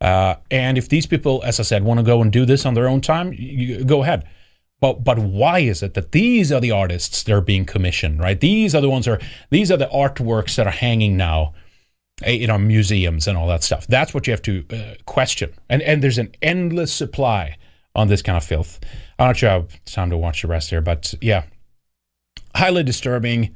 Uh, 0.00 0.36
and 0.50 0.76
if 0.76 0.88
these 0.88 1.06
people, 1.06 1.42
as 1.44 1.60
I 1.60 1.62
said, 1.62 1.84
want 1.84 1.98
to 1.98 2.04
go 2.04 2.20
and 2.20 2.32
do 2.32 2.44
this 2.44 2.66
on 2.66 2.74
their 2.74 2.88
own 2.88 3.00
time, 3.00 3.32
you, 3.32 3.84
go 3.84 4.02
ahead. 4.02 4.28
But 4.80 5.04
but 5.04 5.18
why 5.18 5.60
is 5.60 5.82
it 5.82 5.94
that 5.94 6.12
these 6.12 6.52
are 6.52 6.60
the 6.60 6.72
artists 6.72 7.22
that 7.22 7.32
are 7.32 7.40
being 7.40 7.64
commissioned, 7.64 8.20
right? 8.20 8.38
These 8.38 8.74
are 8.74 8.82
the 8.82 8.90
ones 8.90 9.06
that 9.06 9.12
are 9.12 9.26
these 9.48 9.70
are 9.70 9.78
the 9.78 9.86
artworks 9.86 10.56
that 10.56 10.66
are 10.66 10.72
hanging 10.72 11.16
now 11.16 11.54
eh, 12.22 12.32
in 12.32 12.50
our 12.50 12.58
museums 12.58 13.26
and 13.26 13.38
all 13.38 13.46
that 13.48 13.62
stuff. 13.62 13.86
That's 13.86 14.12
what 14.12 14.26
you 14.26 14.32
have 14.32 14.42
to 14.42 14.64
uh, 14.70 14.94
question. 15.06 15.54
And 15.70 15.80
and 15.80 16.02
there's 16.02 16.18
an 16.18 16.34
endless 16.42 16.92
supply 16.92 17.56
on 17.94 18.08
this 18.08 18.20
kind 18.20 18.36
of 18.36 18.44
filth. 18.44 18.80
I'm 19.18 19.28
not 19.28 19.36
sure 19.38 19.48
I 19.48 19.52
have 19.54 19.84
time 19.84 20.10
to 20.10 20.18
watch 20.18 20.42
the 20.42 20.48
rest 20.48 20.68
here, 20.68 20.82
but 20.82 21.14
yeah, 21.22 21.44
highly 22.54 22.82
disturbing, 22.82 23.54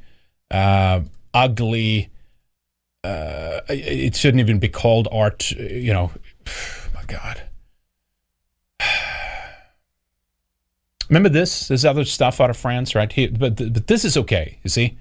uh, 0.51 1.01
ugly. 1.33 2.09
Uh, 3.03 3.61
it 3.69 4.15
shouldn't 4.15 4.41
even 4.41 4.59
be 4.59 4.69
called 4.69 5.07
art. 5.11 5.51
You 5.51 5.93
know, 5.93 6.11
my 6.93 7.03
God. 7.07 7.43
Remember 11.09 11.29
this? 11.29 11.67
This 11.67 11.85
other 11.85 12.05
stuff 12.05 12.41
out 12.41 12.49
of 12.49 12.57
France, 12.57 12.93
right? 12.95 13.11
Here, 13.11 13.29
but 13.31 13.55
but 13.55 13.87
this 13.87 14.05
is 14.05 14.17
okay. 14.17 14.59
You 14.63 14.69
see, 14.69 14.97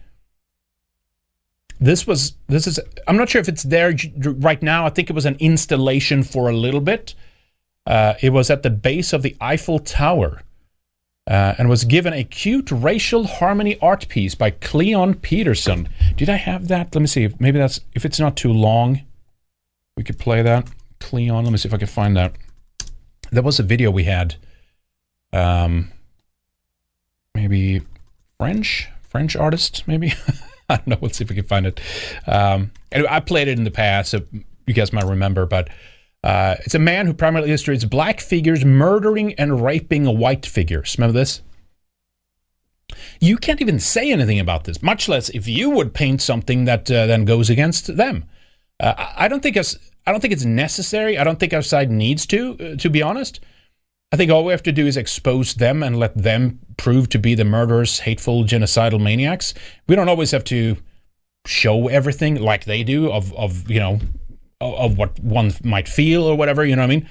this 1.81 2.07
was 2.07 2.35
this 2.49 2.67
is. 2.67 2.81
I'm 3.07 3.17
not 3.17 3.29
sure 3.29 3.41
if 3.41 3.49
it's 3.49 3.63
there 3.63 3.95
right 4.23 4.63
now. 4.63 4.87
I 4.87 4.91
think 4.91 5.11
it 5.11 5.15
was 5.15 5.27
an 5.27 5.37
installation 5.39 6.23
for 6.23 6.49
a 6.49 6.57
little 6.57 6.81
bit. 6.81 7.15
Uh, 7.87 8.15
it 8.21 8.31
was 8.31 8.51
at 8.51 8.63
the 8.63 8.71
base 8.71 9.13
of 9.13 9.23
the 9.23 9.37
Eiffel 9.41 9.79
Tower, 9.79 10.43
uh, 11.29 11.55
and 11.59 11.69
was 11.69 11.85
given 11.85 12.15
a 12.15 12.25
cute 12.25 12.71
racial 12.71 13.27
harmony 13.27 13.79
art 13.81 14.09
piece 14.09 14.35
by 14.35 14.51
Cleon 14.51 15.15
Peterson. 15.15 15.89
Did 16.17 16.31
I 16.31 16.37
have 16.37 16.69
that? 16.69 16.95
Let 16.95 17.03
me 17.03 17.07
see. 17.07 17.29
Maybe 17.39 17.59
that's 17.59 17.81
if 17.95 18.07
it's 18.07 18.19
not 18.19 18.35
too 18.35 18.53
long, 18.53 19.03
we 19.97 20.03
could 20.05 20.19
play 20.19 20.41
that. 20.41 20.69
Cleon. 21.01 21.45
Let 21.45 21.53
me 21.53 21.59
see 21.59 21.69
if 21.69 21.75
I 21.75 21.79
can 21.79 21.87
find 21.87 22.17
that. 22.17 22.35
There 23.31 23.43
was 23.43 23.61
a 23.61 23.63
video 23.63 23.91
we 23.91 24.05
had. 24.05 24.37
Um, 25.33 25.93
maybe 27.35 27.83
French, 28.39 28.89
French 29.03 29.37
artist, 29.37 29.87
maybe. 29.87 30.15
I 30.71 30.77
don't 30.77 30.87
know. 30.87 30.99
Let's 31.01 31.19
see 31.19 31.25
if 31.25 31.31
we 31.31 31.37
can 31.37 31.45
find 31.45 31.67
it. 31.67 31.81
Um, 32.27 32.71
anyway, 32.91 33.09
I 33.11 33.21
played 33.21 33.49
it 33.49 33.59
in 33.59 33.65
the 33.65 33.71
past, 33.71 34.11
so 34.11 34.23
you 34.67 34.75
guys 34.75 34.93
might 34.95 35.05
remember, 35.05 35.45
but 35.45 35.69
uh, 36.25 36.57
it's 36.61 36.75
a 36.75 36.81
man 36.81 37.07
who 37.07 37.15
primarily 37.15 37.51
illustrates 37.51 37.85
black 37.85 38.21
figures 38.21 38.65
murdering 38.65 39.35
and 39.35 39.63
raping 39.63 40.07
a 40.07 40.13
white 40.13 40.45
figures. 40.45 40.97
Remember 40.99 41.19
this? 41.19 41.43
You 43.21 43.37
can't 43.37 43.61
even 43.61 43.79
say 43.79 44.11
anything 44.11 44.41
about 44.41 44.65
this, 44.65 44.83
much 44.83 45.09
less 45.09 45.29
if 45.31 45.47
you 45.47 45.71
would 45.71 45.95
paint 45.95 46.23
something 46.23 46.65
that 46.65 46.91
uh, 46.91 47.07
then 47.07 47.25
goes 47.25 47.51
against 47.51 47.97
them. 47.97 48.25
Uh, 48.81 48.95
I 49.17 49.29
don't 49.29 49.43
think 49.43 49.57
it's 49.57 49.77
I 50.07 50.11
don't 50.11 50.21
think 50.21 50.33
it's 50.33 50.45
necessary. 50.45 51.19
I 51.19 51.25
don't 51.25 51.39
think 51.39 51.53
our 51.53 51.63
side 51.63 51.91
needs 51.91 52.25
to, 52.27 52.57
uh, 52.59 52.77
to 52.77 52.89
be 52.89 53.03
honest. 53.03 53.41
I 54.11 54.17
think 54.17 54.31
all 54.31 54.43
we 54.43 54.53
have 54.53 54.63
to 54.63 54.73
do 54.73 54.87
is 54.87 54.97
expose 54.97 55.55
them 55.55 55.83
and 55.83 55.99
let 55.99 56.17
them 56.17 56.61
prove 56.79 57.11
to 57.11 57.19
be 57.19 57.35
the 57.35 57.45
murderous, 57.45 58.01
hateful, 58.01 58.45
genocidal 58.45 59.03
maniacs. 59.03 59.53
We 59.87 59.97
don't 59.97 60.09
always 60.09 60.31
have 60.31 60.45
to 60.45 60.79
show 61.47 61.89
everything 61.89 62.37
like 62.37 62.65
they 62.65 62.83
do 62.83 63.13
of, 63.13 63.35
of 63.35 63.71
you 63.71 63.81
know, 63.81 64.01
of 64.61 64.99
what 64.99 65.19
one 65.21 65.53
might 65.63 65.89
feel 65.89 66.25
or 66.25 66.37
whatever, 66.37 66.65
you 66.65 66.77
know 66.77 66.83
what 66.83 66.91
I 66.91 66.97
mean? 66.97 67.09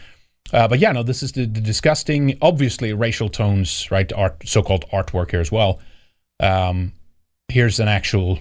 Uh, 0.54 0.68
but 0.68 0.80
yeah, 0.80 0.92
no, 0.92 1.04
this 1.04 1.24
is 1.24 1.34
the, 1.34 1.46
the, 1.46 1.62
disgusting, 1.62 2.38
obviously 2.42 2.94
racial 2.94 3.30
tones, 3.30 3.90
right? 3.92 4.12
Art, 4.14 4.42
so-called 4.46 4.86
artwork 4.92 5.32
here 5.32 5.42
as 5.42 5.52
well. 5.52 5.80
Um, 6.40 6.94
here's 7.50 7.80
an 7.80 7.88
actual 7.88 8.40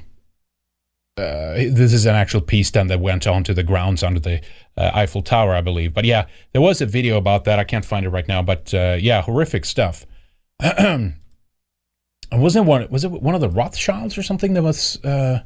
uh, 1.18 1.54
this 1.54 1.94
is 1.94 2.04
an 2.04 2.14
actual 2.14 2.42
piece 2.42 2.70
then 2.70 2.88
that 2.88 3.00
went 3.00 3.26
onto 3.26 3.54
the 3.54 3.62
grounds 3.62 4.02
under 4.02 4.20
the 4.20 4.38
uh, 4.76 4.90
Eiffel 4.92 5.22
Tower, 5.22 5.54
I 5.54 5.62
believe. 5.62 5.94
But 5.94 6.04
yeah, 6.04 6.26
there 6.52 6.61
was 6.61 6.82
a 6.82 6.86
video 6.86 7.16
about 7.16 7.44
that. 7.44 7.59
I 7.59 7.64
can't 7.64 7.86
find 7.86 8.04
it 8.04 8.11
right 8.11 8.28
now, 8.28 8.42
but 8.42 8.74
uh, 8.74 8.98
yeah, 9.00 9.22
horrific 9.22 9.64
stuff. 9.64 10.04
wasn't 12.32 12.66
one 12.66 12.86
was 12.90 13.04
it 13.04 13.11
one 13.11 13.34
of 13.34 13.40
the 13.40 13.48
Rothschilds 13.48 14.18
or 14.18 14.22
something 14.22 14.52
that 14.52 14.62
was 14.62 15.02
uh, 15.04 15.40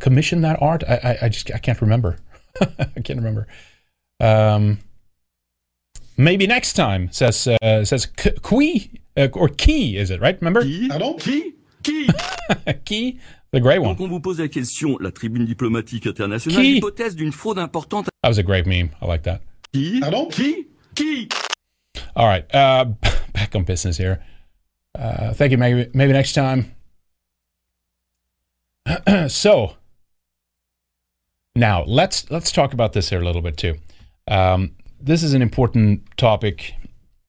commissioned 0.00 0.42
that 0.42 0.60
art? 0.60 0.82
I, 0.88 0.96
I, 1.04 1.18
I 1.26 1.28
just 1.28 1.52
I 1.54 1.58
can't 1.58 1.80
remember. 1.80 2.18
I 2.96 3.00
can't 3.00 3.18
remember. 3.18 3.46
Um, 4.20 4.78
maybe 6.16 6.46
next 6.46 6.74
time 6.74 7.10
says 7.12 7.46
uh, 7.46 7.84
says 7.84 8.06
Qui 8.06 9.00
uh, 9.16 9.28
or 9.32 9.48
Key 9.48 9.96
is 9.96 10.10
it 10.10 10.20
right? 10.20 10.40
Remember? 10.40 10.62
Pardon? 10.88 11.18
Qui? 11.18 11.54
Qui? 11.82 12.08
Key 12.84 13.20
the 13.52 13.60
great 13.60 13.78
one. 13.78 13.90
Donc 13.90 14.00
on 14.00 14.08
vous 14.08 14.20
pose 14.20 14.40
la 14.40 14.48
question, 14.48 14.98
la 15.00 15.10
tribune 15.10 15.44
diplomatique 15.44 16.06
internationale, 16.06 16.62
l'hypothèse 16.62 17.16
d'une 17.16 17.32
fraude 17.32 17.58
importante. 17.58 18.06
That 18.22 18.28
was 18.28 18.38
a 18.38 18.42
great 18.42 18.66
meme. 18.66 18.90
I 19.00 19.06
like 19.06 19.22
that. 19.24 19.40
Qui? 19.72 20.00
Pardon? 20.00 20.28
Qui? 20.28 20.66
Qui? 20.94 21.28
All 22.14 22.26
right. 22.26 22.44
Uh, 22.54 22.84
back 23.32 23.54
on 23.54 23.64
business 23.64 23.96
here. 23.96 24.22
Uh, 24.98 25.32
thank 25.34 25.52
you. 25.52 25.58
Maybe 25.58 25.90
maybe 25.92 26.12
next 26.12 26.32
time. 26.32 26.74
so 29.28 29.75
now 31.56 31.84
let's 31.84 32.30
let's 32.30 32.52
talk 32.52 32.72
about 32.72 32.92
this 32.92 33.10
here 33.10 33.20
a 33.20 33.24
little 33.24 33.42
bit 33.42 33.56
too. 33.56 33.76
Um, 34.28 34.72
this 35.00 35.22
is 35.22 35.34
an 35.34 35.42
important 35.42 36.02
topic, 36.16 36.74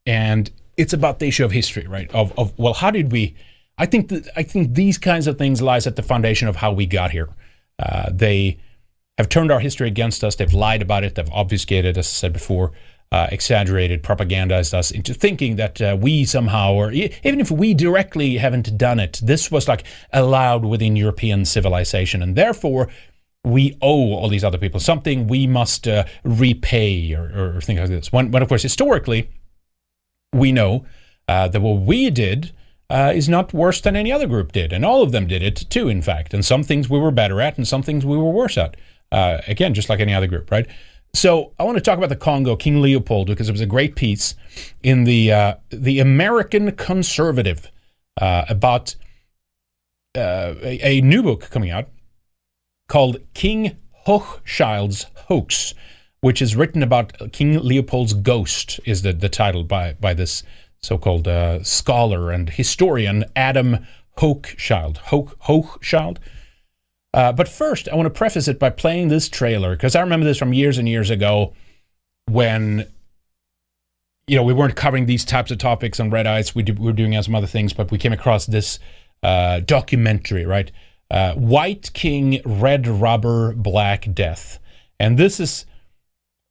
and 0.06 0.50
it's 0.78 0.94
about 0.94 1.20
the 1.20 1.28
issue 1.28 1.46
of 1.46 1.52
history, 1.52 1.88
right? 1.88 2.14
Of 2.14 2.38
of 2.38 2.58
well, 2.58 2.74
how 2.74 2.92
did 2.92 3.12
we 3.12 3.36
I 3.78 3.86
think 3.86 4.10
that 4.10 4.28
I 4.36 4.44
think 4.44 4.74
these 4.74 4.98
kinds 4.98 5.28
of 5.28 5.38
things 5.38 5.62
lies 5.62 5.86
at 5.86 5.96
the 5.96 6.04
foundation 6.04 6.48
of 6.48 6.56
how 6.56 6.72
we 6.72 6.86
got 6.86 7.12
here. 7.12 7.30
Uh, 7.78 8.10
they 8.12 8.58
have 9.18 9.30
turned 9.30 9.52
our 9.52 9.60
history 9.60 9.88
against 9.88 10.24
us. 10.24 10.36
They've 10.36 10.54
lied 10.54 10.82
about 10.82 11.04
it. 11.04 11.16
They've 11.16 11.30
obfuscated, 11.32 11.98
as 11.98 12.08
I 12.08 12.10
said 12.10 12.34
before, 12.34 12.72
uh, 13.12 13.28
exaggerated, 13.32 14.04
propagandized 14.04 14.74
us 14.74 14.90
into 14.92 15.14
thinking 15.14 15.58
that 15.58 15.82
uh, 15.82 15.98
we 16.00 16.26
somehow, 16.26 16.74
or 16.74 16.92
even 16.92 17.40
if 17.40 17.52
we 17.52 17.74
directly 17.74 18.38
haven't 18.38 18.78
done 18.78 19.00
it, 19.00 19.20
this 19.24 19.52
was 19.52 19.68
like 19.68 19.84
allowed 20.12 20.66
within 20.66 20.96
European 20.96 21.46
civilization, 21.46 22.22
and 22.24 22.36
therefore 22.36 22.90
we 23.48 23.78
owe 23.82 24.14
all 24.14 24.30
these 24.30 24.44
other 24.44 24.58
people 24.58 24.80
something. 24.80 25.28
We 25.28 25.48
must 25.48 25.88
uh, 25.88 26.06
repay, 26.24 27.14
or, 27.14 27.56
or, 27.56 27.62
things 27.62 27.80
like 27.80 27.90
this. 27.90 28.12
When, 28.12 28.32
when, 28.32 28.44
of 28.44 28.50
course, 28.50 28.64
historically, 28.64 29.30
we 30.34 30.52
know 30.52 30.86
uh, 31.28 31.48
that 31.48 31.62
what 31.62 31.82
we 31.82 32.10
did 32.10 32.52
uh, 32.90 33.12
is 33.16 33.28
not 33.28 33.54
worse 33.54 33.82
than 33.82 33.96
any 33.96 34.12
other 34.12 34.28
group 34.28 34.52
did. 34.52 34.72
And 34.72 34.86
all 34.86 35.02
of 35.02 35.12
them 35.12 35.28
did 35.28 35.42
it 35.42 35.66
too, 35.70 35.90
in 35.90 36.02
fact. 36.02 36.34
And 36.34 36.44
some 36.44 36.64
things 36.64 36.90
we 36.90 37.00
were 37.00 37.12
better 37.12 37.42
at, 37.42 37.58
and 37.58 37.68
some 37.68 37.84
things 37.84 38.06
we 38.06 38.18
were 38.18 38.32
worse 38.32 38.58
at. 38.58 38.76
Uh, 39.12 39.40
again, 39.48 39.74
just 39.74 39.90
like 39.90 40.00
any 40.00 40.14
other 40.14 40.28
group, 40.28 40.52
right? 40.52 40.68
So 41.14 41.54
I 41.58 41.64
want 41.64 41.78
to 41.78 41.82
talk 41.82 41.98
about 41.98 42.10
the 42.10 42.16
Congo, 42.18 42.56
King 42.56 42.82
Leopold, 42.82 43.28
because 43.28 43.48
it 43.48 43.54
was 43.54 43.62
a 43.62 43.66
great 43.66 43.96
piece 43.96 44.36
in 44.84 45.06
the 45.06 45.32
uh, 45.32 45.56
the 45.70 46.00
American 46.00 46.72
Conservative 46.74 47.72
uh, 48.20 48.46
about 48.50 48.96
a, 50.16 50.80
a, 50.82 51.02
new 51.02 51.24
book 51.24 51.50
coming 51.50 51.70
out 51.70 51.90
called 52.88 53.18
King 53.34 53.78
Hochschild's 54.06 55.08
Hoax, 55.28 55.74
which 56.22 56.42
is 56.42 56.56
written 56.56 56.82
about 56.82 57.32
King 57.32 57.60
Leopold's 57.60 58.14
ghost. 58.14 58.80
Is 58.86 59.02
the, 59.02 59.14
the 59.14 59.30
title 59.30 59.64
by 59.64 59.94
by 59.94 60.14
this 60.14 60.44
so 60.82 60.98
called 60.98 61.28
uh, 61.28 61.64
scholar 61.64 62.32
and 62.32 62.50
historian 62.50 63.26
Adam 63.36 63.86
Hochschild. 64.18 64.98
Hoch, 64.98 65.38
Hochschild. 65.42 66.18
Uh, 67.14 67.32
but 67.32 67.48
first, 67.48 67.90
I 67.90 67.96
want 67.96 68.06
to 68.06 68.18
preface 68.18 68.48
it 68.48 68.60
by 68.60 68.70
playing 68.70 69.08
this 69.08 69.30
trailer 69.30 69.76
because 69.76 69.96
I 69.96 70.02
remember 70.02 70.26
this 70.26 70.38
from 70.38 70.54
years 70.54 70.78
and 70.78 70.88
years 70.88 71.10
ago 71.10 71.54
when 72.30 72.86
you 74.28 74.36
know 74.36 74.44
we 74.44 74.54
weren't 74.54 74.76
covering 74.76 75.06
these 75.06 75.26
types 75.26 75.50
of 75.52 75.58
topics 75.58 76.00
on 76.00 76.10
Red 76.10 76.28
Ice. 76.28 76.54
We, 76.54 76.64
we 76.64 76.74
were 76.74 76.94
doing 76.94 77.20
some 77.22 77.36
other 77.36 77.48
things, 77.48 77.74
but 77.74 77.92
we 77.92 77.98
came 77.98 78.14
across 78.14 78.46
this 78.46 78.80
uh, 79.24 79.62
documentary, 79.62 80.46
right? 80.46 80.72
Uh, 81.10 81.34
White 81.36 81.94
King, 81.94 82.42
Red 82.46 82.86
Rubber, 82.88 83.54
Black 83.54 84.14
Death, 84.14 84.60
and 85.00 85.18
this 85.18 85.40
is 85.40 85.66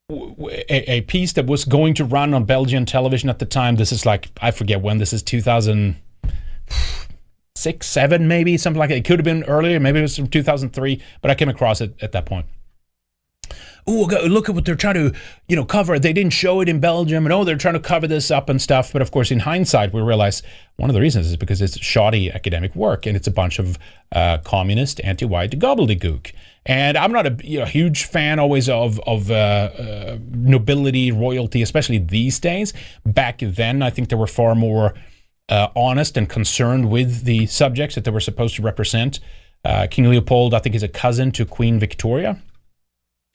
a, 0.08 1.00
piece 1.02 1.32
that 1.32 1.46
was 1.46 1.64
going 1.64 1.92
to 1.94 2.04
run 2.04 2.32
on 2.32 2.44
Belgian 2.44 2.86
television 2.86 3.28
at 3.28 3.40
the 3.40 3.44
time. 3.44 3.74
This 3.76 3.92
is 3.92 4.06
like 4.06 4.30
I 4.40 4.52
forget 4.52 4.80
when. 4.80 4.98
This 4.98 5.12
is 5.12 5.22
2006, 5.22 7.86
seven, 7.86 8.28
maybe 8.28 8.56
something 8.56 8.78
like 8.78 8.90
that. 8.90 8.96
It 8.96 9.04
could 9.04 9.18
have 9.18 9.24
been 9.24 9.42
earlier. 9.44 9.80
Maybe 9.80 9.98
it 9.98 10.02
was 10.02 10.16
from 10.16 10.28
2003, 10.28 11.02
but 11.20 11.30
I 11.30 11.34
came 11.34 11.48
across 11.48 11.80
it 11.80 11.96
at 12.00 12.12
that 12.12 12.24
point. 12.24 12.46
Oh, 13.88 14.08
look 14.26 14.48
at 14.48 14.54
what 14.54 14.64
they're 14.64 14.74
trying 14.74 14.94
to, 14.94 15.12
you 15.48 15.54
know, 15.54 15.64
cover. 15.64 15.98
They 15.98 16.12
didn't 16.12 16.32
show 16.32 16.60
it 16.60 16.68
in 16.68 16.80
Belgium, 16.80 17.24
and 17.24 17.32
oh, 17.32 17.44
they're 17.44 17.56
trying 17.56 17.74
to 17.74 17.80
cover 17.80 18.08
this 18.08 18.30
up 18.30 18.48
and 18.48 18.60
stuff. 18.60 18.92
But 18.92 19.00
of 19.00 19.12
course, 19.12 19.30
in 19.30 19.40
hindsight, 19.40 19.92
we 19.92 20.00
realize 20.00 20.42
one 20.76 20.90
of 20.90 20.94
the 20.94 21.00
reasons 21.00 21.26
is 21.28 21.36
because 21.36 21.62
it's 21.62 21.78
shoddy 21.78 22.30
academic 22.30 22.74
work, 22.74 23.06
and 23.06 23.16
it's 23.16 23.28
a 23.28 23.30
bunch 23.30 23.60
of 23.60 23.78
uh, 24.12 24.38
communist, 24.38 25.00
anti-white 25.04 25.52
gobbledygook. 25.52 26.32
And 26.66 26.98
I'm 26.98 27.12
not 27.12 27.26
a 27.26 27.36
you 27.44 27.60
know, 27.60 27.64
huge 27.64 28.04
fan 28.04 28.40
always 28.40 28.68
of 28.68 28.98
of 29.06 29.30
uh, 29.30 29.34
uh, 29.34 30.18
nobility, 30.32 31.12
royalty, 31.12 31.62
especially 31.62 31.98
these 31.98 32.40
days. 32.40 32.72
Back 33.04 33.38
then, 33.40 33.82
I 33.82 33.90
think 33.90 34.08
they 34.08 34.16
were 34.16 34.26
far 34.26 34.56
more 34.56 34.94
uh, 35.48 35.68
honest 35.76 36.16
and 36.16 36.28
concerned 36.28 36.90
with 36.90 37.22
the 37.22 37.46
subjects 37.46 37.94
that 37.94 38.04
they 38.04 38.10
were 38.10 38.20
supposed 38.20 38.56
to 38.56 38.62
represent. 38.62 39.20
Uh, 39.64 39.86
King 39.88 40.10
Leopold, 40.10 40.54
I 40.54 40.58
think, 40.58 40.74
is 40.74 40.82
a 40.82 40.88
cousin 40.88 41.32
to 41.32 41.44
Queen 41.44 41.78
Victoria, 41.78 42.42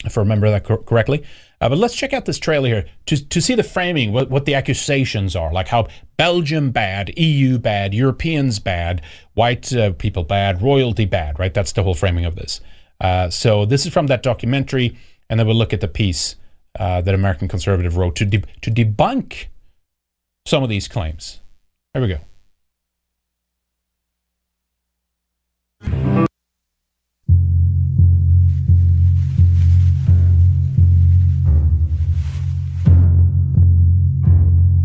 if 0.04 0.16
I 0.16 0.20
remember 0.20 0.50
that 0.50 0.64
cor- 0.64 0.82
correctly. 0.82 1.24
Uh, 1.60 1.68
but 1.68 1.78
let's 1.78 1.94
check 1.94 2.12
out 2.12 2.24
this 2.24 2.38
trailer 2.38 2.68
here 2.68 2.86
to, 3.06 3.28
to 3.28 3.40
see 3.40 3.54
the 3.54 3.62
framing, 3.62 4.12
what, 4.12 4.30
what 4.30 4.46
the 4.46 4.54
accusations 4.54 5.36
are, 5.36 5.52
like 5.52 5.68
how 5.68 5.86
Belgium 6.16 6.72
bad, 6.72 7.16
EU 7.16 7.58
bad, 7.58 7.94
Europeans 7.94 8.58
bad, 8.58 9.00
white 9.34 9.72
uh, 9.72 9.92
people 9.92 10.24
bad, 10.24 10.60
royalty 10.60 11.04
bad, 11.04 11.38
right? 11.38 11.54
That's 11.54 11.72
the 11.72 11.84
whole 11.84 11.94
framing 11.94 12.24
of 12.24 12.34
this. 12.34 12.60
Uh, 13.00 13.30
so 13.30 13.64
this 13.64 13.86
is 13.86 13.92
from 13.92 14.08
that 14.08 14.22
documentary, 14.22 14.96
and 15.30 15.38
then 15.38 15.46
we'll 15.46 15.56
look 15.56 15.72
at 15.72 15.80
the 15.80 15.88
piece 15.88 16.36
uh, 16.78 17.00
that 17.00 17.14
American 17.14 17.48
Conservative 17.48 17.96
wrote 17.96 18.16
to 18.16 18.24
de- 18.24 18.44
to 18.60 18.70
debunk 18.70 19.46
some 20.46 20.62
of 20.62 20.68
these 20.68 20.88
claims. 20.88 21.40
Here 21.94 22.02
we 22.02 22.08
go. 22.08 22.18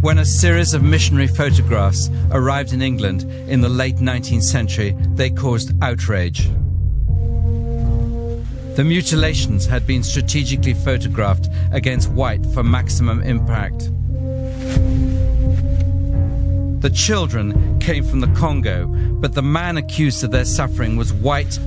When 0.08 0.20
a 0.20 0.26
series 0.26 0.74
of 0.74 0.84
missionary 0.84 1.28
photographs 1.28 2.10
arrived 2.32 2.72
in 2.72 2.82
England 2.82 3.24
in 3.49 3.60
the 3.60 3.68
late 3.68 3.97
19th 3.97 4.43
century, 4.43 4.95
they 5.16 5.30
caused 5.30 5.74
outrage. 5.84 6.47
The 8.78 8.86
mutilations 8.86 9.66
had 9.66 9.86
been 9.86 10.03
strategically 10.03 10.76
photographed 10.76 11.49
against 11.74 12.10
white 12.10 12.45
for 12.53 12.64
maximum 12.64 13.22
impact. 13.22 13.91
The 16.80 16.89
children 16.89 17.78
came 17.82 18.05
from 18.05 18.22
the 18.22 18.34
Congo, 18.34 18.86
but 19.20 19.34
the 19.34 19.41
man 19.41 19.76
accused 19.76 20.24
of 20.24 20.32
their 20.32 20.45
suffering 20.45 20.95
was 20.95 21.12
white, 21.12 21.60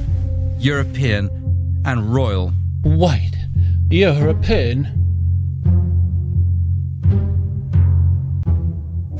European, 0.59 1.29
and 1.85 2.15
royal. 2.15 2.55
White, 2.85 3.37
European. 3.91 5.00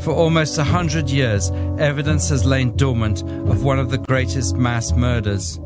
For 0.03 0.13
almost 0.13 0.57
a 0.59 0.65
hundred 0.65 1.11
years, 1.11 1.51
evidence 1.79 2.31
has 2.31 2.45
lain 2.47 2.75
dormant 2.77 3.23
of 3.23 3.63
one 3.65 3.79
of 3.79 3.91
the 3.91 3.99
greatest 3.99 4.57
mass 4.57 4.93
murders. 4.93 5.61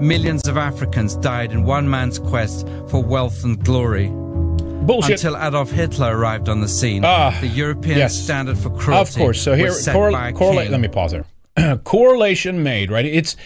Millions 0.00 0.46
of 0.48 0.56
Africans 0.56 1.14
died 1.16 1.52
in 1.52 1.62
one 1.64 1.88
man's 1.88 2.18
quest 2.18 2.66
for 2.88 3.02
wealth 3.02 3.44
and 3.44 3.62
glory. 3.64 4.08
Bullshit. 4.08 5.12
Until 5.22 5.36
Adolf 5.36 5.70
Hitler 5.70 6.16
arrived 6.16 6.48
on 6.48 6.60
the 6.60 6.68
scene, 6.68 7.04
Ah, 7.04 7.36
the 7.40 7.46
European 7.46 7.98
yes. 7.98 8.14
standard 8.16 8.58
for 8.58 8.70
cruelty. 8.70 9.10
Of 9.10 9.16
course. 9.16 9.40
So 9.40 9.54
here, 9.54 9.70
correl- 9.70 10.32
correlate. 10.34 10.70
Let 10.70 10.80
me 10.80 10.88
pause 10.88 11.12
there. 11.12 11.24
Correlation 11.84 12.62
made, 12.62 12.90
right? 12.90 13.04
It's, 13.04 13.36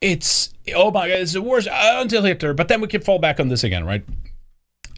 it's. 0.00 0.54
Oh 0.74 0.90
my 0.90 1.08
God! 1.08 1.18
It's 1.20 1.32
the 1.32 1.42
worst 1.42 1.68
uh, 1.68 1.98
until 2.00 2.22
Hitler, 2.22 2.54
but 2.54 2.68
then 2.68 2.80
we 2.80 2.86
can 2.88 3.00
fall 3.00 3.18
back 3.18 3.40
on 3.40 3.48
this 3.48 3.64
again, 3.64 3.84
right? 3.84 4.04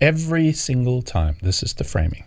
Every 0.00 0.52
single 0.52 1.02
time. 1.02 1.36
This 1.42 1.62
is 1.62 1.72
the 1.74 1.84
framing. 1.84 2.24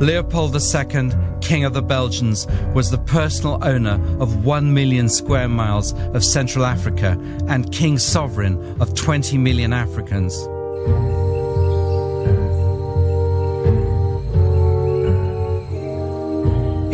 Leopold 0.00 0.54
II, 0.54 1.10
King 1.42 1.64
of 1.66 1.74
the 1.74 1.82
Belgians, 1.82 2.46
was 2.72 2.90
the 2.90 2.96
personal 2.96 3.62
owner 3.62 4.00
of 4.18 4.46
1 4.46 4.72
million 4.72 5.10
square 5.10 5.46
miles 5.46 5.92
of 6.14 6.24
Central 6.24 6.64
Africa 6.64 7.18
and 7.48 7.70
King 7.70 7.98
Sovereign 7.98 8.80
of 8.80 8.94
20 8.94 9.36
million 9.36 9.74
Africans. 9.74 10.34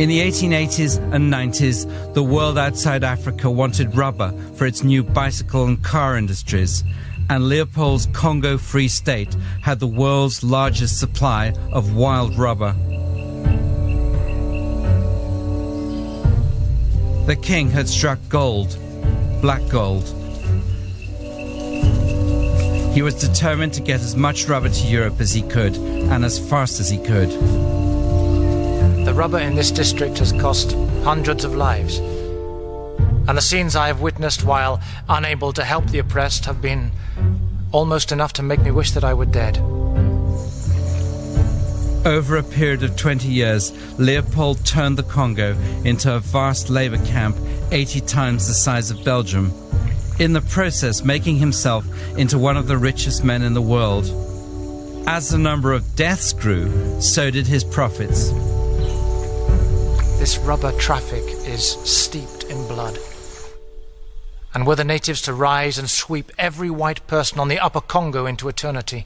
In 0.01 0.09
the 0.09 0.19
1880s 0.19 0.99
and 1.15 1.33
90s, 1.33 2.13
the 2.13 2.25
world 2.25 2.59
outside 2.59 3.05
Africa 3.05 3.49
wanted 3.49 3.95
rubber 3.95 4.33
for 4.57 4.67
its 4.67 4.83
new 4.83 5.05
bicycle 5.05 5.65
and 5.65 5.81
car 5.85 6.17
industries, 6.17 6.83
and 7.29 7.49
Leopold's 7.49 8.07
Congo 8.13 8.59
Free 8.59 8.89
State 8.89 9.35
had 9.61 9.81
the 9.81 9.87
world's 9.87 10.45
largest 10.45 10.99
supply 10.99 11.53
of 11.73 11.95
wild 11.95 12.37
rubber. 12.39 12.75
The 17.27 17.37
king 17.37 17.71
had 17.71 17.89
struck 17.89 18.19
gold, 18.29 18.79
black 19.41 19.67
gold. 19.69 20.05
He 22.95 23.03
was 23.03 23.15
determined 23.15 23.75
to 23.75 23.83
get 23.83 24.01
as 24.01 24.17
much 24.17 24.49
rubber 24.49 24.69
to 24.69 24.87
Europe 24.87 25.21
as 25.21 25.35
he 25.35 25.43
could 25.43 25.77
and 25.77 26.25
as 26.25 26.39
fast 26.49 26.81
as 26.81 26.89
he 26.89 26.99
could. 26.99 27.31
The 29.05 29.13
rubber 29.15 29.39
in 29.39 29.55
this 29.55 29.71
district 29.71 30.19
has 30.19 30.33
cost 30.33 30.73
hundreds 31.05 31.45
of 31.45 31.55
lives. 31.55 32.01
And 33.29 33.37
the 33.37 33.43
scenes 33.43 33.75
I 33.75 33.89
have 33.89 34.01
witnessed 34.01 34.45
while 34.45 34.81
unable 35.09 35.53
to 35.53 35.65
help 35.65 35.87
the 35.87 35.99
oppressed 35.99 36.45
have 36.45 36.63
been 36.63 36.93
almost 37.73 38.13
enough 38.13 38.33
to 38.35 38.43
make 38.43 38.61
me 38.61 38.71
wish 38.71 38.93
that 38.93 39.05
I 39.05 39.15
were 39.15 39.27
dead. 39.27 39.59
Over 42.07 42.37
a 42.37 42.43
period 42.45 42.85
of 42.85 42.97
20 42.97 43.27
years, 43.27 43.73
Leopold 43.99 44.65
turned 44.65 44.97
the 44.97 45.03
Congo 45.03 45.57
into 45.85 46.15
a 46.15 46.21
vast 46.21 46.71
labor 46.71 47.05
camp 47.05 47.37
80 47.73 48.01
times 48.03 48.47
the 48.47 48.55
size 48.55 48.93
of 48.93 49.05
Belgium, 49.05 49.53
in 50.21 50.33
the 50.33 50.41
process 50.41 51.03
making 51.03 51.39
himself 51.39 51.85
into 52.17 52.39
one 52.39 52.57
of 52.57 52.69
the 52.69 52.79
richest 52.79 53.25
men 53.25 53.43
in 53.43 53.55
the 53.55 53.61
world. 53.61 54.07
As 55.09 55.31
the 55.31 55.39
number 55.39 55.73
of 55.73 55.97
deaths 55.97 56.33
grew, 56.33 57.01
so 57.01 57.31
did 57.33 57.49
his 57.49 57.65
profits. 57.65 58.31
This 60.21 60.39
rubber 60.39 60.73
traffic 60.79 61.25
is 61.45 61.73
steeped 61.85 62.45
in 62.45 62.69
blood. 62.69 62.99
And 64.57 64.67
were 64.67 64.75
the 64.75 64.85
natives 64.85 65.21
to 65.21 65.35
rise 65.35 65.77
and 65.77 65.91
sweep 65.91 66.33
every 66.39 66.71
white 66.71 67.07
person 67.07 67.39
on 67.39 67.49
the 67.49 67.59
upper 67.59 67.83
Congo 67.83 68.25
into 68.25 68.49
eternity, 68.49 69.05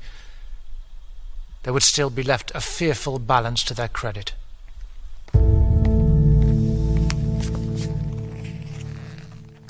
there 1.64 1.72
would 1.72 1.82
still 1.82 2.08
be 2.08 2.22
left 2.22 2.52
a 2.54 2.60
fearful 2.60 3.18
balance 3.18 3.64
to 3.64 3.74
their 3.74 3.88
credit. 3.88 4.34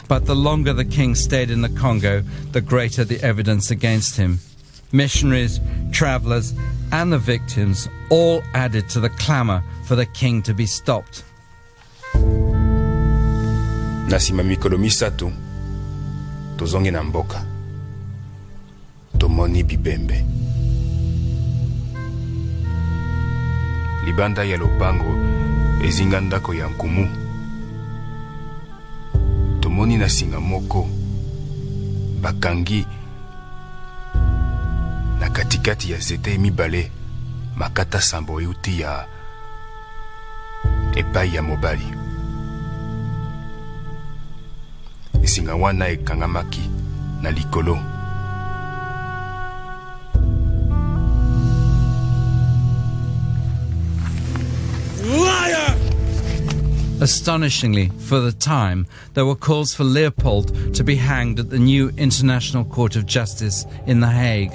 But 0.07 0.27
the 0.27 0.35
longer 0.35 0.75
the 0.75 0.85
king 0.85 1.15
stayed 1.15 1.51
in 1.51 1.63
the 1.63 1.71
Congo, 1.71 2.25
the 2.53 2.61
greater 2.61 3.03
the 3.03 3.23
evidence 3.23 3.71
against 3.71 4.19
him. 4.19 4.41
Missionaries, 4.93 5.61
travelers, 5.93 6.53
and 6.93 7.11
the 7.11 7.19
victims 7.19 7.89
all 8.11 8.43
added 8.53 8.91
to 8.91 9.01
the 9.01 9.09
clamor 9.09 9.65
for 9.87 9.97
the 9.97 10.05
king 10.05 10.43
to 10.43 10.53
be 10.53 10.67
stopped. 10.67 11.25
na 14.11 14.17
nsima 14.17 14.43
mikolo 14.43 14.79
misato 14.79 15.33
tozongi 16.61 16.91
na 16.91 17.03
mboka 17.03 17.45
tomoni 19.19 19.63
bibembe. 19.63 20.25
Libanda 24.05 24.45
ya 24.45 24.57
lopango 24.57 25.15
ezinga 25.85 26.21
ndako 26.21 26.55
ya 26.55 26.69
nkumu. 26.69 27.09
Tomoni 29.61 29.97
na 29.97 30.09
singa 30.09 30.41
moko 30.41 30.89
bakangi 32.21 32.87
na 35.21 35.31
katikati 35.31 35.93
ya 35.93 35.99
nzete 35.99 36.39
mibale 36.39 36.93
makata 37.57 38.01
sambo 38.01 38.41
euti 38.41 38.81
ya 38.81 39.07
epai 40.97 41.35
ya 41.35 41.43
mobali 41.43 42.00
singa 45.31 45.55
wana 45.55 45.89
ekangamaki 45.89 46.61
na 47.23 47.31
likolo. 47.31 47.79
Astonishingly, 57.01 57.91
for 57.99 58.21
the 58.21 58.33
time, 58.33 58.87
there 59.15 59.25
were 59.25 59.37
calls 59.37 59.73
for 59.73 59.85
Leopold 59.85 60.75
to 60.75 60.85
be 60.85 60.97
hanged 60.97 61.39
at 61.39 61.49
the 61.49 61.59
new 61.59 61.91
International 61.97 62.65
Court 62.65 62.97
of 62.97 63.07
Justice 63.07 63.65
in 63.87 64.01
The 64.01 64.11
Hague. 64.11 64.53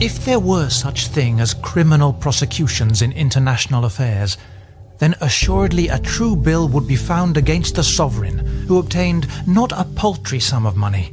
If 0.00 0.24
there 0.24 0.40
were 0.40 0.70
such 0.70 1.08
thing 1.08 1.40
as 1.40 1.54
criminal 1.54 2.12
prosecutions 2.12 3.02
in 3.02 3.12
international 3.12 3.84
affairs, 3.84 4.38
then 4.98 5.14
assuredly 5.20 5.88
a 5.88 5.98
true 5.98 6.36
bill 6.36 6.68
would 6.68 6.86
be 6.86 6.96
found 6.96 7.36
against 7.36 7.74
the 7.74 7.82
sovereign 7.82 8.43
who 8.66 8.78
obtained 8.78 9.26
not 9.46 9.72
a 9.72 9.84
paltry 9.96 10.40
sum 10.40 10.66
of 10.66 10.76
money, 10.76 11.12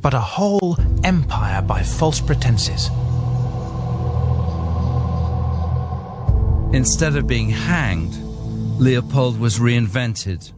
but 0.00 0.14
a 0.14 0.20
whole 0.20 0.76
empire 1.04 1.62
by 1.62 1.82
false 1.82 2.20
pretenses. 2.20 2.88
Instead 6.72 7.16
of 7.16 7.26
being 7.26 7.48
hanged, 7.48 8.14
Leopold 8.78 9.40
was 9.40 9.58
reinvented 9.58 10.52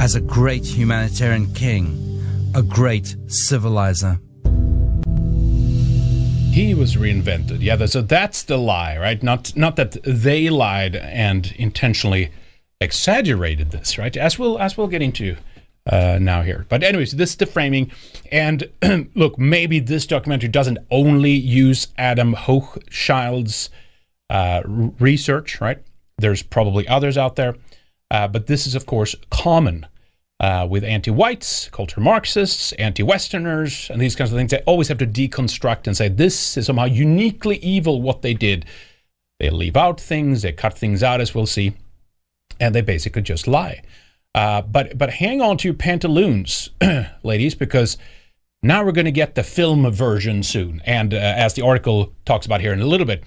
as 0.00 0.14
a 0.14 0.20
great 0.20 0.64
humanitarian 0.64 1.52
king, 1.54 2.22
a 2.54 2.62
great 2.62 3.16
civilizer. 3.28 4.18
He 6.52 6.74
was 6.74 6.96
reinvented. 6.96 7.60
Yeah, 7.60 7.84
so 7.84 8.00
that's 8.00 8.44
the 8.44 8.56
lie, 8.56 8.96
right? 8.96 9.22
Not 9.22 9.54
not 9.56 9.76
that 9.76 10.02
they 10.04 10.48
lied 10.48 10.96
and 10.96 11.54
intentionally 11.58 12.30
exaggerated 12.80 13.72
this, 13.72 13.98
right? 13.98 14.16
As 14.16 14.38
we'll 14.38 14.58
as 14.58 14.76
we'll 14.78 14.86
get 14.86 15.02
into 15.02 15.36
uh, 15.86 16.18
now 16.20 16.42
here. 16.42 16.66
But 16.68 16.82
anyways, 16.82 17.12
this 17.12 17.30
is 17.30 17.36
the 17.36 17.46
framing. 17.46 17.90
And 18.32 18.68
look, 19.14 19.38
maybe 19.38 19.78
this 19.78 20.06
documentary 20.06 20.48
doesn't 20.48 20.78
only 20.90 21.32
use 21.32 21.88
Adam 21.96 22.34
Hochschild's 22.34 23.70
uh, 24.28 24.62
research, 24.64 25.60
right? 25.60 25.78
There's 26.18 26.42
probably 26.42 26.88
others 26.88 27.18
out 27.18 27.36
there, 27.36 27.56
uh, 28.10 28.28
but 28.28 28.46
this 28.46 28.66
is 28.66 28.74
of 28.74 28.86
course 28.86 29.14
common 29.30 29.86
uh, 30.40 30.66
with 30.68 30.84
anti-whites, 30.84 31.68
culture 31.70 32.00
Marxists, 32.00 32.72
anti-Westerners, 32.72 33.90
and 33.90 34.00
these 34.00 34.16
kinds 34.16 34.32
of 34.32 34.38
things. 34.38 34.50
They 34.50 34.62
always 34.66 34.88
have 34.88 34.98
to 34.98 35.06
deconstruct 35.06 35.86
and 35.86 35.96
say 35.96 36.08
this 36.08 36.56
is 36.56 36.66
somehow 36.66 36.84
uniquely 36.84 37.56
evil 37.58 38.02
what 38.02 38.22
they 38.22 38.34
did. 38.34 38.66
They 39.38 39.50
leave 39.50 39.76
out 39.76 40.00
things, 40.00 40.42
they 40.42 40.52
cut 40.52 40.76
things 40.76 41.02
out, 41.02 41.20
as 41.20 41.34
we'll 41.34 41.46
see, 41.46 41.74
and 42.58 42.74
they 42.74 42.80
basically 42.80 43.22
just 43.22 43.46
lie. 43.46 43.82
Uh, 44.36 44.60
but 44.60 44.98
but 44.98 45.08
hang 45.14 45.40
on 45.40 45.56
to 45.56 45.66
your 45.66 45.74
pantaloons, 45.74 46.68
ladies, 47.22 47.54
because 47.54 47.96
now 48.62 48.84
we're 48.84 48.92
going 48.92 49.06
to 49.06 49.10
get 49.10 49.34
the 49.34 49.42
film 49.42 49.90
version 49.90 50.42
soon. 50.42 50.82
And 50.84 51.14
uh, 51.14 51.16
as 51.16 51.54
the 51.54 51.62
article 51.62 52.12
talks 52.26 52.44
about 52.44 52.60
here 52.60 52.74
in 52.74 52.82
a 52.82 52.86
little 52.86 53.06
bit, 53.06 53.24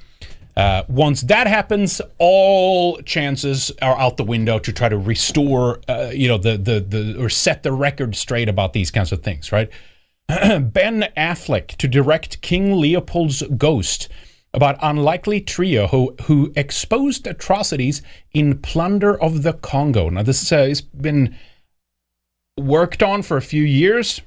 uh, 0.56 0.84
once 0.88 1.22
that 1.22 1.48
happens, 1.48 2.00
all 2.20 3.00
chances 3.02 3.72
are 3.82 3.98
out 3.98 4.18
the 4.18 4.24
window 4.24 4.60
to 4.60 4.72
try 4.72 4.88
to 4.88 5.00
restore, 5.00 5.82
uh, 5.90 6.12
you 6.14 6.28
know, 6.28 6.38
the, 6.38 6.58
the 6.58 6.80
the 6.80 7.20
or 7.20 7.28
set 7.28 7.64
the 7.64 7.72
record 7.72 8.16
straight 8.16 8.48
about 8.48 8.74
these 8.74 8.92
kinds 8.92 9.12
of 9.12 9.24
things, 9.24 9.52
right? 9.52 9.72
ben 10.28 11.10
Affleck 11.18 11.70
to 11.78 11.88
direct 11.88 12.40
King 12.42 12.80
Leopold's 12.80 13.42
Ghost 13.58 14.10
about 14.54 14.78
unlikely 14.82 15.42
trio 15.42 15.88
who 15.88 16.16
who 16.24 16.52
exposed 16.56 17.28
atrocities 17.28 18.02
in 18.34 18.58
plunder 18.60 19.20
of 19.22 19.44
the 19.44 19.54
Congo. 19.54 20.10
Now 20.10 20.24
this 20.24 20.42
is, 20.42 20.52
uh, 20.52 20.58
has 20.68 20.82
been 20.82 21.36
worked 22.58 23.04
on 23.04 23.22
for 23.22 23.38
a 23.38 23.42
few 23.42 23.64
years. 23.64 24.22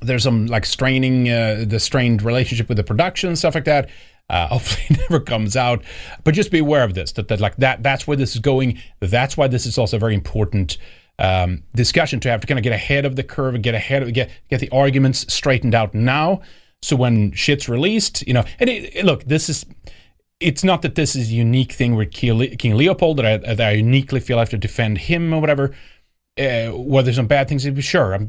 There's 0.00 0.22
some 0.22 0.46
like 0.46 0.64
straining 0.64 1.28
uh, 1.28 1.64
the 1.66 1.80
strained 1.80 2.22
relationship 2.22 2.68
with 2.68 2.76
the 2.76 2.84
production 2.84 3.34
stuff 3.36 3.54
like 3.54 3.64
that. 3.64 3.90
Uh, 4.30 4.46
hopefully, 4.48 4.84
it 4.90 5.10
never 5.10 5.20
comes 5.20 5.56
out. 5.56 5.82
But 6.22 6.34
just 6.34 6.50
be 6.50 6.58
aware 6.58 6.84
of 6.84 6.94
this. 6.94 7.12
That, 7.12 7.28
that 7.28 7.40
like 7.40 7.56
that. 7.56 7.82
That's 7.82 8.06
where 8.06 8.16
this 8.16 8.34
is 8.34 8.40
going. 8.40 8.80
That's 9.00 9.36
why 9.36 9.48
this 9.48 9.66
is 9.66 9.78
also 9.78 9.96
a 9.96 10.00
very 10.00 10.14
important 10.14 10.78
um, 11.18 11.64
discussion 11.74 12.20
to 12.20 12.30
have 12.30 12.40
to 12.42 12.46
kind 12.46 12.58
of 12.58 12.62
get 12.62 12.72
ahead 12.72 13.04
of 13.04 13.16
the 13.16 13.24
curve 13.24 13.54
and 13.54 13.64
get 13.64 13.74
ahead 13.74 14.02
of 14.02 14.12
get 14.12 14.30
get 14.50 14.60
the 14.60 14.70
arguments 14.70 15.32
straightened 15.32 15.74
out 15.74 15.94
now. 15.94 16.42
So 16.82 16.96
when 16.96 17.32
shit's 17.32 17.68
released, 17.68 18.26
you 18.26 18.34
know, 18.34 18.44
and 18.58 18.70
it, 18.70 19.04
look, 19.04 19.24
this 19.24 19.48
is. 19.48 19.66
It's 20.40 20.62
not 20.62 20.82
that 20.82 20.94
this 20.94 21.16
is 21.16 21.30
a 21.30 21.34
unique 21.34 21.72
thing 21.72 21.96
with 21.96 22.12
King 22.12 22.76
Leopold 22.76 23.16
that 23.16 23.26
I, 23.26 23.36
that 23.38 23.60
I 23.60 23.72
uniquely 23.72 24.20
feel 24.20 24.38
I 24.38 24.42
have 24.42 24.50
to 24.50 24.56
defend 24.56 24.98
him 24.98 25.34
or 25.34 25.40
whatever. 25.40 25.74
Uh, 26.38 26.68
whether 26.68 27.12
some 27.12 27.26
bad 27.26 27.48
things, 27.48 27.66
sure, 27.84 28.14
I'm, 28.14 28.28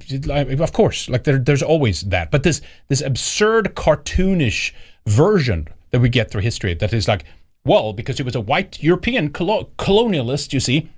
of 0.60 0.74
course, 0.74 1.08
like 1.08 1.26
there, 1.26 1.38
there's 1.38 1.62
always 1.62 2.02
that. 2.02 2.32
But 2.32 2.41
this 2.41 2.62
this 2.88 3.02
absurd 3.02 3.76
cartoonish 3.76 4.74
version 5.06 5.68
that 5.91 6.00
we 6.00 6.10
get 6.10 6.32
through 6.32 6.41
history 6.41 6.74
that 6.74 6.91
is 6.91 7.08
like, 7.08 7.26
well, 7.64 7.93
because 7.93 8.18
he 8.18 8.24
was 8.24 8.36
a 8.36 8.41
white 8.41 8.82
European 8.82 9.32
colo- 9.32 9.70
colonialist, 9.78 10.52
you 10.54 10.60
see, 10.60 10.89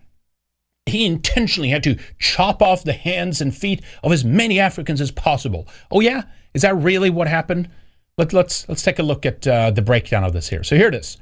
he 0.85 1.05
intentionally 1.05 1.69
had 1.69 1.83
to 1.83 1.97
chop 2.19 2.61
off 2.61 2.85
the 2.85 2.93
hands 2.93 3.41
and 3.41 3.53
feet 3.53 3.83
of 4.01 4.13
as 4.13 4.23
many 4.23 4.57
Africans 4.61 5.01
as 5.01 5.11
possible. 5.11 5.67
Oh 5.91 5.99
yeah, 5.99 6.23
is 6.53 6.61
that 6.61 6.75
really 6.75 7.09
what 7.09 7.27
happened? 7.27 7.69
Let, 8.17 8.33
let's 8.33 8.67
let's 8.67 8.83
take 8.83 8.99
a 8.99 9.03
look 9.03 9.25
at 9.25 9.47
uh, 9.47 9.71
the 9.71 9.81
breakdown 9.81 10.23
of 10.23 10.33
this 10.33 10.49
here. 10.49 10.63
So 10.63 10.75
here 10.75 10.87
it 10.87 10.95
is, 10.95 11.17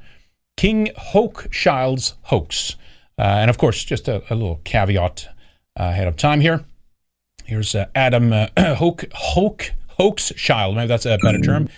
King 0.56 0.90
Hochschild's 0.96 2.14
hoax, 2.22 2.76
uh, 3.18 3.22
and 3.22 3.50
of 3.50 3.58
course, 3.58 3.84
just 3.84 4.08
a, 4.08 4.22
a 4.32 4.34
little 4.34 4.60
caveat 4.64 5.28
uh, 5.78 5.84
ahead 5.84 6.08
of 6.08 6.16
time 6.16 6.40
here. 6.40 6.64
Here's 7.44 7.74
uh, 7.74 7.86
Adam 7.94 8.32
uh, 8.32 8.48
Hoke 8.76 9.04
Hoch 9.12 9.72
Hochschild, 10.00 10.76
maybe 10.76 10.88
that's 10.88 11.04
a 11.04 11.18
better 11.22 11.40
term. 11.40 11.68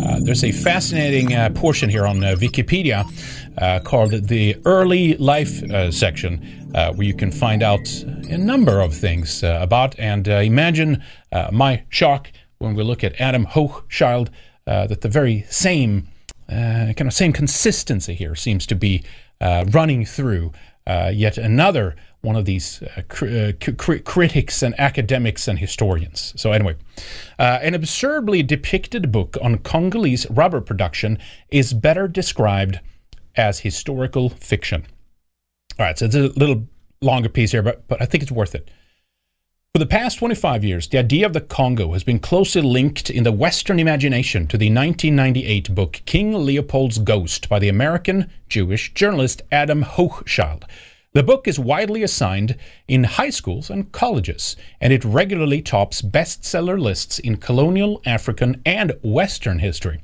Uh, 0.00 0.20
there's 0.22 0.44
a 0.44 0.52
fascinating 0.52 1.34
uh, 1.34 1.50
portion 1.50 1.90
here 1.90 2.06
on 2.06 2.22
uh, 2.22 2.36
Wikipedia 2.38 3.04
uh, 3.58 3.80
called 3.80 4.12
the 4.12 4.56
Early 4.64 5.16
Life 5.16 5.64
uh, 5.64 5.90
section, 5.90 6.38
where 6.70 7.02
you 7.02 7.14
can 7.14 7.32
find 7.32 7.64
out 7.64 7.88
a 8.30 8.38
number 8.38 8.80
of 8.80 8.94
things 8.94 9.42
about. 9.42 9.98
And 9.98 10.28
imagine 10.28 11.02
my 11.50 11.82
shock 11.88 12.30
when 12.58 12.74
we 12.74 12.82
look 12.82 13.04
at 13.04 13.20
Adam 13.20 13.46
Hochschild 13.46 14.28
that 14.64 15.00
the 15.00 15.08
very 15.08 15.44
same 15.50 16.08
kind 16.48 17.00
of 17.00 17.12
same 17.12 17.32
consistency 17.32 18.14
here 18.14 18.34
seems 18.34 18.66
to 18.66 18.74
be 18.74 19.04
running 19.40 20.04
through 20.04 20.52
yet 21.12 21.38
another 21.38 21.96
one 22.26 22.36
of 22.36 22.44
these 22.44 22.82
uh, 22.82 23.02
cr- 23.08 23.26
uh, 23.26 23.52
cr- 23.78 23.98
critics 23.98 24.62
and 24.62 24.78
academics 24.78 25.46
and 25.48 25.58
historians. 25.58 26.34
So, 26.36 26.52
anyway, 26.52 26.76
uh, 27.38 27.60
an 27.62 27.72
absurdly 27.72 28.42
depicted 28.42 29.12
book 29.12 29.36
on 29.40 29.58
Congolese 29.58 30.28
rubber 30.28 30.60
production 30.60 31.18
is 31.50 31.72
better 31.72 32.08
described 32.08 32.80
as 33.36 33.60
historical 33.60 34.28
fiction. 34.28 34.86
All 35.78 35.86
right, 35.86 35.98
so 35.98 36.06
it's 36.06 36.14
a 36.16 36.28
little 36.28 36.66
longer 37.00 37.28
piece 37.28 37.52
here, 37.52 37.62
but, 37.62 37.86
but 37.86 38.02
I 38.02 38.06
think 38.06 38.22
it's 38.22 38.32
worth 38.32 38.54
it. 38.54 38.70
For 39.76 39.80
the 39.80 39.84
past 39.84 40.20
25 40.20 40.64
years, 40.64 40.88
the 40.88 40.96
idea 40.96 41.26
of 41.26 41.34
the 41.34 41.40
Congo 41.42 41.92
has 41.92 42.02
been 42.02 42.18
closely 42.18 42.62
linked 42.62 43.10
in 43.10 43.24
the 43.24 43.30
Western 43.30 43.78
imagination 43.78 44.46
to 44.46 44.56
the 44.56 44.70
1998 44.70 45.74
book 45.74 46.00
King 46.06 46.32
Leopold's 46.32 46.96
Ghost 46.96 47.50
by 47.50 47.58
the 47.58 47.68
American 47.68 48.30
Jewish 48.48 48.94
journalist 48.94 49.42
Adam 49.52 49.84
Hochschild. 49.84 50.62
The 51.12 51.22
book 51.22 51.46
is 51.46 51.58
widely 51.58 52.02
assigned 52.02 52.56
in 52.88 53.04
high 53.04 53.28
schools 53.28 53.68
and 53.68 53.92
colleges, 53.92 54.56
and 54.80 54.94
it 54.94 55.04
regularly 55.04 55.60
tops 55.60 56.00
bestseller 56.00 56.80
lists 56.80 57.18
in 57.18 57.36
colonial, 57.36 58.00
African, 58.06 58.62
and 58.64 58.94
Western 59.02 59.58
history. 59.58 60.00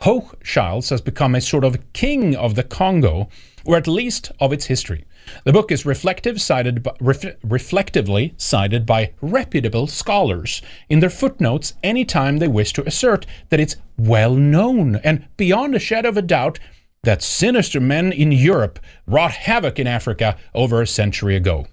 Hochschild 0.00 0.90
has 0.90 1.00
become 1.00 1.36
a 1.36 1.40
sort 1.40 1.62
of 1.62 1.92
king 1.92 2.34
of 2.34 2.56
the 2.56 2.64
Congo, 2.64 3.28
or 3.64 3.76
at 3.76 3.86
least 3.86 4.32
of 4.40 4.52
its 4.52 4.66
history. 4.66 5.04
The 5.44 5.52
book 5.52 5.72
is 5.72 5.86
reflective 5.86 6.40
cited 6.40 6.82
by, 6.82 6.92
ref, 7.00 7.24
reflectively 7.42 8.34
cited 8.36 8.86
by 8.86 9.12
reputable 9.20 9.86
scholars 9.86 10.62
in 10.88 11.00
their 11.00 11.10
footnotes 11.10 11.74
anytime 11.82 12.38
they 12.38 12.48
wish 12.48 12.72
to 12.74 12.86
assert 12.86 13.26
that 13.50 13.60
it's 13.60 13.76
well 13.96 14.34
known 14.34 14.96
and 14.96 15.26
beyond 15.36 15.74
a 15.74 15.78
shadow 15.78 16.08
of 16.08 16.16
a 16.16 16.22
doubt 16.22 16.58
that 17.02 17.22
sinister 17.22 17.80
men 17.80 18.12
in 18.12 18.30
Europe 18.30 18.78
wrought 19.06 19.32
havoc 19.32 19.78
in 19.78 19.86
Africa 19.86 20.36
over 20.54 20.80
a 20.80 20.86
century 20.86 21.34
ago. 21.34 21.66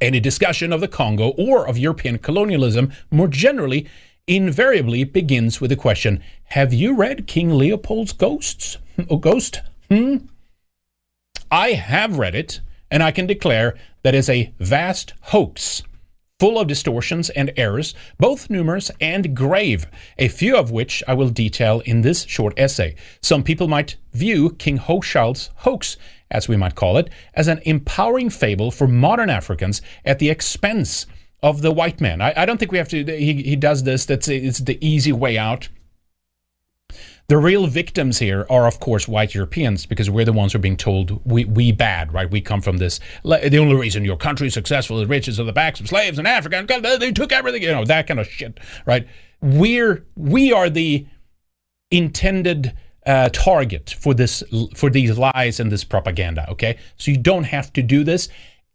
Any 0.00 0.20
discussion 0.20 0.72
of 0.72 0.80
the 0.80 0.88
Congo 0.88 1.30
or 1.36 1.68
of 1.68 1.76
European 1.76 2.18
colonialism 2.18 2.92
more 3.10 3.28
generally 3.28 3.86
invariably 4.26 5.04
begins 5.04 5.60
with 5.60 5.70
the 5.70 5.76
question 5.76 6.22
Have 6.44 6.72
you 6.72 6.94
read 6.94 7.26
King 7.26 7.50
Leopold's 7.50 8.12
Ghosts? 8.12 8.78
Oh, 9.08 9.16
Ghost? 9.16 9.62
Hmm? 9.88 10.16
I 11.50 11.72
have 11.72 12.18
read 12.18 12.34
it, 12.34 12.60
and 12.90 13.02
I 13.02 13.10
can 13.10 13.26
declare 13.26 13.76
that 14.02 14.14
is 14.14 14.28
a 14.28 14.52
vast 14.58 15.14
hoax 15.22 15.82
full 16.40 16.58
of 16.58 16.66
distortions 16.66 17.28
and 17.30 17.52
errors, 17.58 17.94
both 18.18 18.48
numerous 18.48 18.90
and 18.98 19.36
grave, 19.36 19.86
a 20.16 20.26
few 20.26 20.56
of 20.56 20.70
which 20.70 21.02
I 21.06 21.12
will 21.12 21.28
detail 21.28 21.80
in 21.84 22.00
this 22.00 22.24
short 22.24 22.54
essay. 22.56 22.96
Some 23.20 23.42
people 23.42 23.68
might 23.68 23.96
view 24.14 24.50
King 24.58 24.78
Hochschild's 24.78 25.50
hoax, 25.56 25.98
as 26.30 26.48
we 26.48 26.56
might 26.56 26.76
call 26.76 26.96
it, 26.96 27.10
as 27.34 27.46
an 27.46 27.60
empowering 27.66 28.30
fable 28.30 28.70
for 28.70 28.88
modern 28.88 29.28
Africans 29.28 29.82
at 30.02 30.18
the 30.18 30.30
expense 30.30 31.04
of 31.42 31.60
the 31.60 31.72
white 31.72 32.00
man. 32.00 32.22
I, 32.22 32.32
I 32.34 32.46
don't 32.46 32.56
think 32.56 32.72
we 32.72 32.78
have 32.78 32.88
to. 32.88 33.04
He, 33.04 33.42
he 33.42 33.56
does 33.56 33.82
this. 33.82 34.06
That's 34.06 34.28
it's 34.28 34.60
the 34.60 34.78
easy 34.86 35.12
way 35.12 35.36
out. 35.36 35.68
The 37.30 37.38
real 37.38 37.68
victims 37.68 38.18
here 38.18 38.44
are, 38.50 38.66
of 38.66 38.80
course, 38.80 39.06
white 39.06 39.34
Europeans 39.34 39.86
because 39.86 40.10
we're 40.10 40.24
the 40.24 40.32
ones 40.32 40.52
who 40.52 40.56
are 40.56 40.60
being 40.60 40.76
told 40.76 41.24
we, 41.24 41.44
we 41.44 41.70
bad, 41.70 42.12
right? 42.12 42.28
We 42.28 42.40
come 42.40 42.60
from 42.60 42.78
this. 42.78 42.98
The 43.22 43.56
only 43.56 43.76
reason 43.76 44.04
your 44.04 44.16
country 44.16 44.48
is 44.48 44.54
successful 44.54 44.98
is 44.98 45.08
riches 45.08 45.38
of 45.38 45.46
the 45.46 45.52
backs 45.52 45.78
of 45.78 45.86
slaves 45.86 46.18
in 46.18 46.26
Africa. 46.26 46.66
They 46.98 47.12
took 47.12 47.30
everything, 47.30 47.62
you 47.62 47.70
know, 47.70 47.84
that 47.84 48.08
kind 48.08 48.18
of 48.18 48.26
shit, 48.26 48.58
right? 48.84 49.06
We're 49.40 50.04
we 50.16 50.52
are 50.52 50.68
the 50.68 51.06
intended 51.92 52.76
uh, 53.06 53.28
target 53.28 53.94
for 53.96 54.12
this 54.12 54.42
for 54.74 54.90
these 54.90 55.16
lies 55.16 55.60
and 55.60 55.70
this 55.70 55.84
propaganda. 55.84 56.50
Okay, 56.50 56.78
so 56.96 57.12
you 57.12 57.16
don't 57.16 57.44
have 57.44 57.72
to 57.74 57.82
do 57.82 58.02
this. 58.02 58.28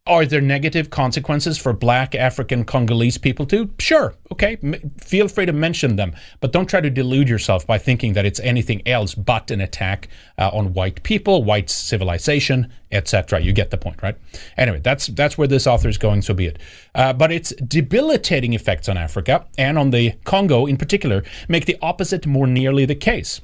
Are 0.07 0.27
there 0.27 0.39
negative 0.39 0.91
consequences 0.91 1.57
for 1.57 1.73
black 1.73 2.13
African 2.13 2.63
Congolese 2.63 3.17
people 3.17 3.47
too? 3.47 3.71
Sure. 3.79 4.13
Okay. 4.31 4.59
M- 4.61 4.91
feel 4.99 5.27
free 5.27 5.47
to 5.47 5.51
mention 5.51 5.95
them, 5.95 6.15
but 6.41 6.51
don't 6.51 6.69
try 6.69 6.79
to 6.79 6.91
delude 6.91 7.27
yourself 7.27 7.65
by 7.65 7.79
thinking 7.79 8.13
that 8.13 8.23
it's 8.23 8.39
anything 8.41 8.87
else 8.87 9.15
but 9.15 9.49
an 9.49 9.61
attack 9.61 10.07
uh, 10.37 10.51
on 10.53 10.73
white 10.73 11.01
people, 11.01 11.43
white 11.43 11.71
civilization, 11.71 12.71
etc. 12.91 13.39
You 13.39 13.51
get 13.51 13.71
the 13.71 13.79
point, 13.79 14.03
right? 14.03 14.15
Anyway, 14.57 14.79
that's 14.83 15.07
that's 15.07 15.39
where 15.39 15.47
this 15.47 15.65
author 15.65 15.89
is 15.89 15.97
going. 15.97 16.21
So 16.21 16.35
be 16.35 16.45
it. 16.45 16.59
Uh, 16.93 17.11
but 17.11 17.31
its 17.31 17.49
debilitating 17.55 18.53
effects 18.53 18.87
on 18.87 18.97
Africa 18.99 19.47
and 19.57 19.75
on 19.75 19.89
the 19.89 20.11
Congo 20.23 20.67
in 20.67 20.77
particular 20.77 21.23
make 21.49 21.65
the 21.65 21.79
opposite 21.81 22.27
more 22.27 22.45
nearly 22.45 22.85
the 22.85 22.93
case. 22.93 23.41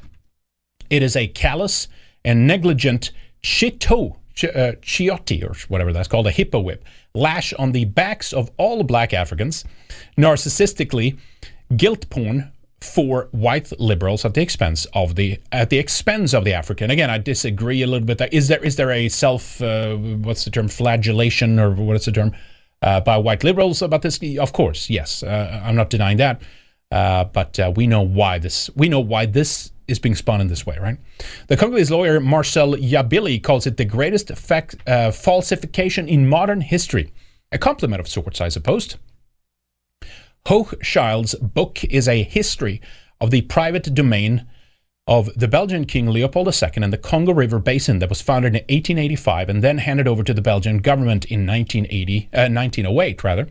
It 0.91 1.01
is 1.01 1.15
a 1.15 1.25
callous 1.25 1.87
and 2.23 2.45
negligent 2.45 3.11
chito 3.41 4.17
Ch- 4.33 4.45
uh, 4.45 4.73
chiotti, 4.81 5.43
or 5.43 5.55
whatever 5.67 5.93
that's 5.93 6.07
called, 6.07 6.27
a 6.27 6.31
hippo 6.31 6.59
whip, 6.59 6.83
lash 7.13 7.53
on 7.53 7.71
the 7.71 7.85
backs 7.85 8.33
of 8.33 8.51
all 8.57 8.83
black 8.83 9.13
Africans, 9.13 9.65
narcissistically 10.17 11.17
guilt 11.75 12.09
porn 12.09 12.51
for 12.81 13.27
white 13.31 13.71
liberals 13.79 14.25
at 14.25 14.33
the 14.33 14.41
expense 14.41 14.85
of 14.93 15.15
the 15.15 15.39
at 15.51 15.69
the 15.69 15.77
expense 15.77 16.33
of 16.33 16.43
the 16.43 16.53
African. 16.53 16.89
Again, 16.89 17.09
I 17.09 17.19
disagree 17.19 17.81
a 17.83 17.87
little 17.87 18.05
bit. 18.05 18.21
Is 18.33 18.47
there 18.47 18.63
is 18.63 18.75
there 18.75 18.91
a 18.91 19.07
self 19.07 19.61
uh, 19.61 19.95
what's 19.95 20.45
the 20.45 20.51
term 20.51 20.67
flagellation 20.67 21.59
or 21.59 21.71
what's 21.71 22.05
the 22.05 22.11
term 22.11 22.33
uh, 22.81 22.99
by 23.01 23.17
white 23.17 23.43
liberals 23.43 23.81
about 23.81 24.01
this? 24.01 24.19
Of 24.39 24.53
course, 24.53 24.89
yes, 24.89 25.21
uh, 25.21 25.61
I'm 25.63 25.75
not 25.75 25.91
denying 25.91 26.17
that. 26.17 26.41
Uh, 26.91 27.23
but 27.23 27.59
uh, 27.59 27.71
we 27.75 27.87
know 27.87 28.01
why 28.01 28.37
this. 28.37 28.69
We 28.75 28.89
know 28.89 28.99
why 28.99 29.25
this 29.25 29.71
is 29.87 29.99
being 29.99 30.15
spun 30.15 30.41
in 30.41 30.47
this 30.47 30.65
way, 30.65 30.77
right? 30.79 30.97
The 31.47 31.57
Congolese 31.57 31.91
lawyer 31.91 32.19
Marcel 32.19 32.73
Yabili 32.73 33.41
calls 33.41 33.67
it 33.67 33.77
the 33.77 33.85
greatest 33.85 34.29
fact, 34.29 34.75
uh, 34.87 35.11
falsification 35.11 36.07
in 36.07 36.27
modern 36.27 36.61
history. 36.61 37.13
A 37.51 37.57
compliment 37.57 37.99
of 37.99 38.07
sorts, 38.07 38.41
I 38.41 38.49
suppose. 38.49 38.97
Hochschild's 40.47 41.35
book 41.35 41.83
is 41.85 42.07
a 42.07 42.23
history 42.23 42.81
of 43.19 43.31
the 43.31 43.41
private 43.41 43.93
domain 43.93 44.47
of 45.07 45.29
the 45.35 45.47
Belgian 45.47 45.85
King 45.85 46.07
Leopold 46.07 46.47
II 46.47 46.69
and 46.77 46.93
the 46.93 46.97
Congo 46.97 47.33
River 47.33 47.59
Basin 47.59 47.99
that 47.99 48.09
was 48.09 48.21
founded 48.21 48.53
in 48.53 48.61
1885 48.61 49.49
and 49.49 49.63
then 49.63 49.79
handed 49.79 50.07
over 50.07 50.23
to 50.23 50.33
the 50.33 50.41
Belgian 50.41 50.77
government 50.77 51.25
in 51.25 51.45
1980, 51.45 52.29
uh, 52.33 52.47
1908. 52.49 53.23
Rather, 53.23 53.47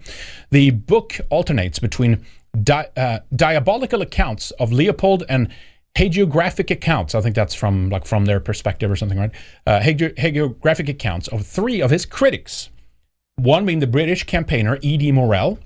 the 0.50 0.70
book 0.70 1.20
alternates 1.28 1.78
between 1.78 2.24
di- 2.62 2.89
uh, 2.97 3.20
diabolical 3.35 4.02
accounts 4.02 4.51
of 4.52 4.72
Leopold 4.72 5.24
and 5.28 5.48
hagiographic 5.97 6.70
accounts. 6.70 7.14
I 7.14 7.20
think 7.20 7.35
that's 7.35 7.55
from 7.55 7.90
like 7.90 8.06
from 8.06 8.24
their 8.27 8.40
perspective 8.40 8.90
or 8.90 8.97
something, 8.97 9.18
right? 9.18 9.32
Uh, 9.66 9.81
hagiographic 9.81 10.89
accounts 10.89 11.28
of 11.28 11.47
three 11.47 11.81
of 11.81 11.90
his 11.90 12.06
critics. 12.06 12.70
One 13.36 13.64
being 13.66 13.81
the 13.81 13.86
British 13.86 14.24
campaigner 14.24 14.78
E.D. 14.82 15.12
Morel, 15.12 15.59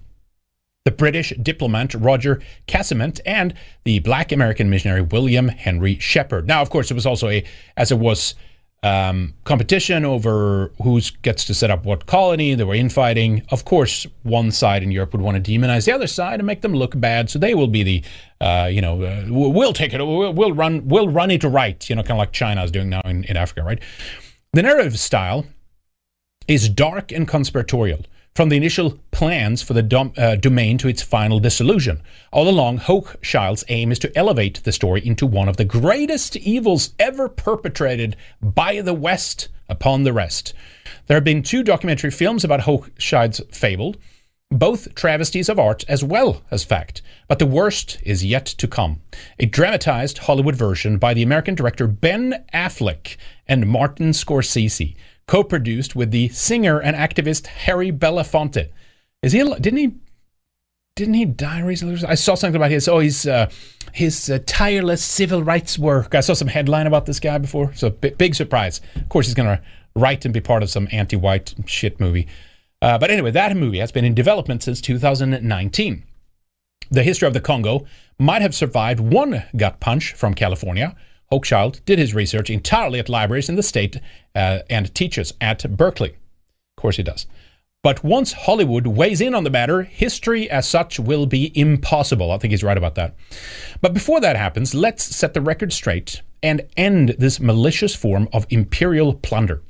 the 0.85 0.93
British 0.93 1.33
diplomat 1.43 1.95
Roger 1.95 2.41
Casement, 2.67 3.21
and 3.27 3.55
the 3.85 3.99
Black 4.01 4.31
American 4.33 4.71
missionary 4.71 5.03
William 5.03 5.49
Henry 5.49 5.99
Sheppard. 5.99 6.47
Now, 6.47 6.63
of 6.63 6.71
course, 6.71 6.91
it 6.91 6.95
was 6.95 7.07
also 7.07 7.29
a 7.29 7.45
as 7.77 7.91
it 7.91 7.99
was 7.99 8.35
um, 8.85 9.33
competition 9.45 10.05
over 10.05 10.71
who 10.83 11.01
gets 11.23 11.47
to 11.47 11.55
set 11.55 11.71
up 11.71 11.87
what 11.87 12.05
colony. 12.05 12.55
There 12.55 12.67
were 12.67 12.75
infighting. 12.75 13.43
Of 13.49 13.65
course, 13.65 14.07
one 14.23 14.51
side 14.51 14.83
in 14.83 14.91
Europe 14.91 15.13
would 15.13 15.23
want 15.23 15.43
to 15.43 15.51
demonize 15.51 15.87
the 15.87 15.93
other 15.93 16.07
side 16.07 16.39
and 16.39 16.47
make 16.47 16.61
them 16.61 16.75
look 16.75 17.01
bad, 17.01 17.31
so 17.31 17.39
they 17.39 17.55
will 17.55 17.67
be 17.67 17.83
the, 17.83 18.05
uh, 18.43 18.69
you 18.71 18.83
know, 18.83 19.03
uh, 19.03 19.25
we'll 19.29 19.73
take 19.73 19.95
it, 19.95 20.05
we'll, 20.05 20.35
we'll, 20.35 20.53
run, 20.53 20.87
we'll 20.87 21.09
run 21.09 21.31
it 21.31 21.43
right. 21.45 21.89
You 21.89 21.97
know, 21.97 22.03
kind 22.03 22.13
of 22.13 22.19
like 22.19 22.33
China 22.33 22.63
is 22.63 22.71
doing 22.71 22.91
now 22.91 23.01
in, 23.07 23.25
in 23.25 23.39
Africa, 23.39 23.63
right? 23.63 23.81
The 24.53 24.63
narrative 24.63 24.99
style 24.99 25.47
is 26.47 26.69
dark 26.69 27.11
and 27.11 27.27
conspiratorial 27.27 28.01
from 28.35 28.49
the 28.49 28.57
initial 28.57 28.99
plans 29.13 29.63
for 29.63 29.75
the 29.75 29.83
dom- 29.83 30.13
uh, 30.17 30.35
domain 30.35 30.77
to 30.79 30.89
its 30.89 31.03
final 31.03 31.39
dissolution. 31.39 32.03
All 32.33 32.49
along, 32.49 32.79
Hochschild's 32.79 33.65
aim 33.69 33.93
is 33.93 34.01
to 34.01 34.17
elevate 34.19 34.65
the 34.65 34.73
story 34.73 35.07
into 35.07 35.25
one 35.25 35.49
of 35.49 35.57
the 35.57 35.65
greatest 35.65 36.37
evils 36.37 36.95
ever 36.99 37.29
perpetrated 37.29 38.17
by 38.43 38.81
the 38.81 38.95
West 38.95 39.49
upon 39.69 40.03
the 40.03 40.13
rest. 40.13 40.53
There 41.07 41.17
have 41.17 41.25
been 41.25 41.45
two 41.45 41.63
documentary 41.63 42.11
films 42.11 42.43
about 42.43 42.63
Hochschild's 42.63 43.41
fable, 43.53 43.95
both 44.51 44.95
travesties 44.97 45.49
of 45.49 45.61
art 45.61 45.85
as 45.87 46.03
well 46.03 46.43
as 46.51 46.65
fact, 46.65 47.03
but 47.29 47.39
the 47.39 47.47
worst 47.47 47.99
is 48.03 48.25
yet 48.25 48.47
to 48.47 48.67
come. 48.67 49.01
A 49.39 49.47
dramatized 49.47 50.19
Hollywood 50.19 50.57
version 50.57 50.99
by 50.99 51.15
the 51.15 51.23
American 51.23 51.55
director 51.55 51.87
Ben 51.87 52.45
Affleck 52.53 53.17
and 53.47 53.69
Martin 53.69 54.11
Scorsese 54.11 54.97
co-produced 55.27 55.97
with 55.97 56.11
the 56.11 56.29
singer 56.29 56.79
and 56.79 56.97
activist 56.97 57.47
Harry 57.47 57.91
Belafonte. 57.91 58.71
Is 59.23 59.33
he? 59.33 59.43
Didn't 59.43 59.77
he? 59.77 59.95
Didn't 60.97 61.15
he 61.15 61.25
die 61.25 61.61
recently? 61.61 62.07
I 62.07 62.15
saw 62.15 62.35
something 62.35 62.57
about 62.57 62.71
his. 62.71 62.89
Oh, 62.89 62.99
his 62.99 63.27
uh, 63.27 63.51
his 63.93 64.31
uh, 64.31 64.39
tireless 64.47 65.03
civil 65.03 65.43
rights 65.43 65.79
work. 65.79 66.15
I 66.15 66.21
saw 66.21 66.35
some 66.35 66.49
headline 66.49 66.87
about 66.87 67.07
this 67.07 67.21
guy 67.21 67.39
before. 67.39 67.73
So 67.75 67.91
big, 67.91 68.19
big 68.19 68.35
surprise. 68.35 68.81
Of 68.97 69.09
course, 69.09 69.27
he's 69.27 69.35
going 69.35 69.49
to 69.49 69.63
write 69.97 70.25
and 70.25 70.35
be 70.35 70.41
part 70.41 70.63
of 70.63 70.71
some 70.71 70.89
anti-white 70.93 71.55
shit 71.67 72.01
movie. 72.01 72.27
Uh, 72.83 72.99
but 72.99 73.11
anyway, 73.11 73.31
that 73.31 73.57
movie 73.57 73.79
has 73.79 73.93
been 73.93 74.05
in 74.05 74.15
development 74.15 74.63
since 74.63 74.81
2019. 74.81 76.05
The 76.91 77.03
history 77.03 77.27
of 77.27 77.33
the 77.33 77.41
Congo 77.41 77.87
might 78.19 78.43
have 78.43 78.55
survived 78.55 79.01
one 79.01 79.45
gut 79.57 79.81
punch 79.81 80.13
from 80.13 80.35
California 80.35 80.95
Hochschild 81.33 81.85
did 81.85 81.99
his 81.99 82.15
research 82.15 82.51
entirely 82.51 82.99
at 82.99 83.09
libraries 83.09 83.49
in 83.49 83.57
the 83.57 83.63
state 83.63 83.99
uh, 84.35 84.61
and 84.71 84.95
teaches 84.95 85.33
at 85.41 85.77
Berkeley. 85.77 86.11
Of 86.11 86.81
course, 86.81 86.97
he 86.97 87.03
does. 87.03 87.27
But 87.83 88.03
once 88.03 88.33
Hollywood 88.33 88.87
weighs 88.87 89.21
in 89.21 89.35
on 89.35 89.45
the 89.45 89.51
matter, 89.51 89.83
history 89.83 90.49
as 90.49 90.67
such 90.67 90.99
will 90.99 91.27
be 91.27 91.53
impossible. 91.55 92.31
I 92.31 92.39
think 92.39 92.53
he's 92.53 92.65
right 92.65 92.79
about 92.79 92.95
that. 92.95 93.15
But 93.83 93.93
before 93.93 94.21
that 94.21 94.37
happens, 94.37 94.75
let's 94.75 95.05
set 95.05 95.35
the 95.35 95.43
record 95.43 95.71
straight 95.71 96.23
and 96.43 96.63
end 96.79 97.17
this 97.19 97.41
malicious 97.41 97.95
form 97.95 98.29
of 98.33 98.47
imperial 98.49 99.13
plunder. 99.15 99.63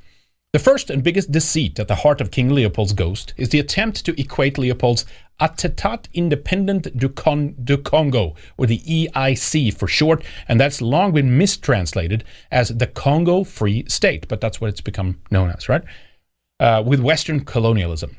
The 0.53 0.61
first 0.61 0.91
and 0.91 1.03
biggest 1.03 1.33
deceit 1.33 1.81
at 1.81 1.89
the 1.89 1.97
heart 1.97 2.21
of 2.21 2.31
King 2.31 2.51
Leopold's 2.51 2.93
ghost 2.93 3.35
is 3.37 3.49
the 3.49 3.59
attempt 3.59 4.05
to 4.07 4.21
equate 4.21 4.55
Leopold's 4.57 5.05
État 5.41 6.07
Indépendant 6.15 6.97
du, 6.97 7.09
Con- 7.09 7.55
du 7.63 7.77
Congo, 7.77 8.35
or 8.57 8.67
the 8.67 8.79
EIC 8.81 9.75
for 9.75 9.87
short, 9.87 10.25
and 10.49 10.61
that's 10.61 10.81
long 10.81 11.13
been 11.13 11.37
mistranslated 11.37 12.25
as 12.51 12.69
the 12.69 12.87
Congo 12.87 13.45
Free 13.45 13.85
State, 13.89 14.29
but 14.29 14.41
that's 14.41 14.61
what 14.61 14.71
it's 14.71 14.81
become 14.81 15.21
known 15.31 15.51
as, 15.51 15.69
right? 15.69 15.83
Uh, 16.61 16.83
with 16.87 17.01
Western 17.01 17.45
colonialism. 17.45 18.17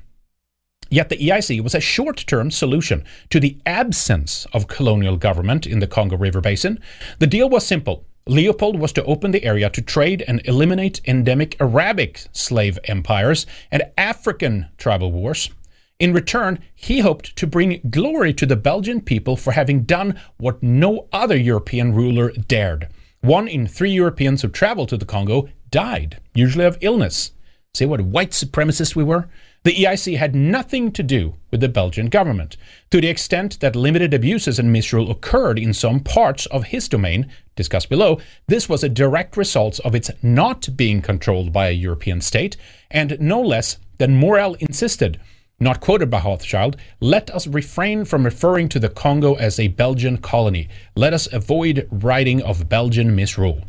Yet 0.89 1.09
the 1.09 1.17
EIC 1.17 1.61
was 1.61 1.73
a 1.73 1.79
short 1.79 2.25
term 2.27 2.51
solution 2.51 3.03
to 3.29 3.39
the 3.39 3.57
absence 3.65 4.45
of 4.53 4.67
colonial 4.67 5.17
government 5.17 5.65
in 5.65 5.79
the 5.79 5.87
Congo 5.87 6.15
River 6.15 6.41
Basin. 6.41 6.79
The 7.19 7.27
deal 7.27 7.49
was 7.49 7.65
simple 7.65 8.05
Leopold 8.27 8.79
was 8.79 8.91
to 8.93 9.03
open 9.03 9.29
the 9.29 9.43
area 9.43 9.69
to 9.69 9.83
trade 9.83 10.23
and 10.27 10.41
eliminate 10.45 10.99
endemic 11.05 11.55
Arabic 11.61 12.25
slave 12.31 12.79
empires 12.85 13.45
and 13.71 13.83
African 13.99 14.67
tribal 14.79 15.11
wars. 15.11 15.51
In 15.97 16.11
return, 16.11 16.59
he 16.75 16.99
hoped 16.99 17.37
to 17.37 17.47
bring 17.47 17.79
glory 17.89 18.33
to 18.33 18.45
the 18.45 18.57
Belgian 18.57 18.99
people 18.99 19.37
for 19.37 19.53
having 19.53 19.83
done 19.83 20.19
what 20.37 20.61
no 20.61 21.07
other 21.13 21.37
European 21.37 21.93
ruler 21.93 22.31
dared. 22.31 22.89
One 23.21 23.47
in 23.47 23.65
three 23.65 23.91
Europeans 23.91 24.41
who 24.41 24.49
traveled 24.49 24.89
to 24.89 24.97
the 24.97 25.05
Congo 25.05 25.47
died, 25.71 26.19
usually 26.33 26.65
of 26.65 26.77
illness. 26.81 27.31
See 27.73 27.85
what 27.85 28.01
white 28.01 28.31
supremacists 28.31 28.95
we 28.95 29.05
were? 29.05 29.29
The 29.63 29.73
EIC 29.73 30.17
had 30.17 30.35
nothing 30.35 30.91
to 30.91 31.01
do 31.01 31.35
with 31.49 31.61
the 31.61 31.69
Belgian 31.69 32.07
government. 32.07 32.57
To 32.91 32.99
the 32.99 33.07
extent 33.07 33.61
that 33.61 33.75
limited 33.75 34.13
abuses 34.13 34.59
and 34.59 34.71
misrule 34.71 35.09
occurred 35.09 35.57
in 35.57 35.73
some 35.73 36.01
parts 36.01 36.45
of 36.47 36.65
his 36.65 36.89
domain, 36.89 37.31
discussed 37.55 37.89
below, 37.89 38.19
this 38.47 38.67
was 38.67 38.83
a 38.83 38.89
direct 38.89 39.37
result 39.37 39.79
of 39.79 39.95
its 39.95 40.11
not 40.21 40.67
being 40.75 41.01
controlled 41.01 41.53
by 41.53 41.69
a 41.69 41.71
European 41.71 42.19
state, 42.19 42.57
and 42.91 43.17
no 43.19 43.41
less 43.41 43.77
than 43.97 44.15
Morel 44.15 44.55
insisted, 44.55 45.19
not 45.59 45.79
quoted 45.81 46.09
by 46.09 46.21
Rothschild, 46.21 46.75
let 46.99 47.29
us 47.31 47.47
refrain 47.47 48.05
from 48.05 48.25
referring 48.25 48.67
to 48.69 48.79
the 48.79 48.89
Congo 48.89 49.35
as 49.35 49.59
a 49.59 49.69
Belgian 49.69 50.17
colony. 50.17 50.67
Let 50.95 51.13
us 51.13 51.31
avoid 51.31 51.87
writing 51.91 52.41
of 52.41 52.67
Belgian 52.67 53.15
misrule. 53.15 53.63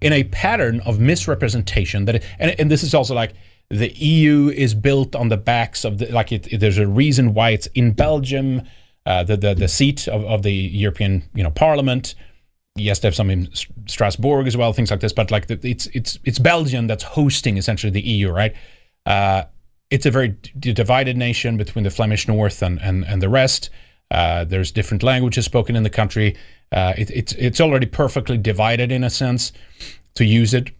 In 0.00 0.12
a 0.12 0.24
pattern 0.24 0.80
of 0.80 0.98
misrepresentation 0.98 2.06
that, 2.06 2.22
and, 2.38 2.58
and 2.58 2.70
this 2.70 2.82
is 2.82 2.94
also 2.94 3.14
like 3.14 3.34
the 3.68 3.90
EU 3.92 4.48
is 4.48 4.74
built 4.74 5.14
on 5.14 5.28
the 5.28 5.36
backs 5.36 5.84
of 5.84 5.98
the, 5.98 6.06
like 6.06 6.32
it, 6.32 6.50
it- 6.52 6.58
there's 6.58 6.78
a 6.78 6.86
reason 6.86 7.34
why 7.34 7.50
it's 7.50 7.66
in 7.68 7.92
Belgium, 7.92 8.62
uh, 9.06 9.24
the, 9.24 9.36
the 9.36 9.54
the 9.54 9.68
seat 9.68 10.06
of, 10.08 10.24
of 10.24 10.42
the 10.42 10.52
European 10.52 11.22
you 11.34 11.42
know 11.42 11.50
Parliament. 11.50 12.14
Yes, 12.76 13.00
they 13.00 13.08
have 13.08 13.14
some 13.14 13.30
in 13.30 13.48
Strasbourg 13.86 14.46
as 14.46 14.56
well, 14.56 14.72
things 14.72 14.90
like 14.90 15.00
this. 15.00 15.12
But 15.12 15.30
like 15.30 15.48
the, 15.48 15.58
it's 15.62 15.86
it's 15.88 16.18
it's 16.24 16.38
Belgium 16.38 16.86
that's 16.86 17.02
hosting 17.02 17.56
essentially 17.58 17.90
the 17.90 18.00
EU, 18.00 18.30
right? 18.30 18.54
Uh, 19.04 19.44
it's 19.90 20.06
a 20.06 20.10
very 20.10 20.28
d- 20.28 20.72
divided 20.72 21.16
nation 21.16 21.56
between 21.56 21.84
the 21.84 21.90
Flemish 21.90 22.28
North 22.28 22.62
and 22.62 22.80
and, 22.80 23.04
and 23.04 23.20
the 23.20 23.28
rest. 23.28 23.70
Uh, 24.10 24.44
there's 24.44 24.72
different 24.72 25.02
languages 25.02 25.44
spoken 25.44 25.76
in 25.76 25.82
the 25.82 25.90
country. 25.90 26.36
Uh, 26.72 26.94
it, 26.96 27.10
it's 27.10 27.32
it's 27.32 27.60
already 27.60 27.86
perfectly 27.86 28.38
divided 28.38 28.90
in 28.90 29.04
a 29.04 29.10
sense 29.10 29.52
to 30.14 30.24
use 30.24 30.54
it, 30.54 30.70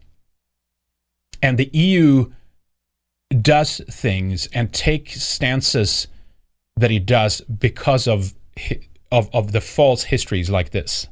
and 1.41 1.57
the 1.57 1.69
EU 1.73 2.31
does 3.41 3.81
things 3.89 4.47
and 4.53 4.73
takes 4.73 5.21
stances 5.21 6.07
that 6.75 6.91
it 6.91 7.05
does 7.05 7.41
because 7.41 8.07
of 8.07 8.33
of 9.11 9.29
of 9.33 9.51
the 9.51 9.61
false 9.61 10.03
histories 10.03 10.49
like 10.49 10.71
this, 10.71 11.07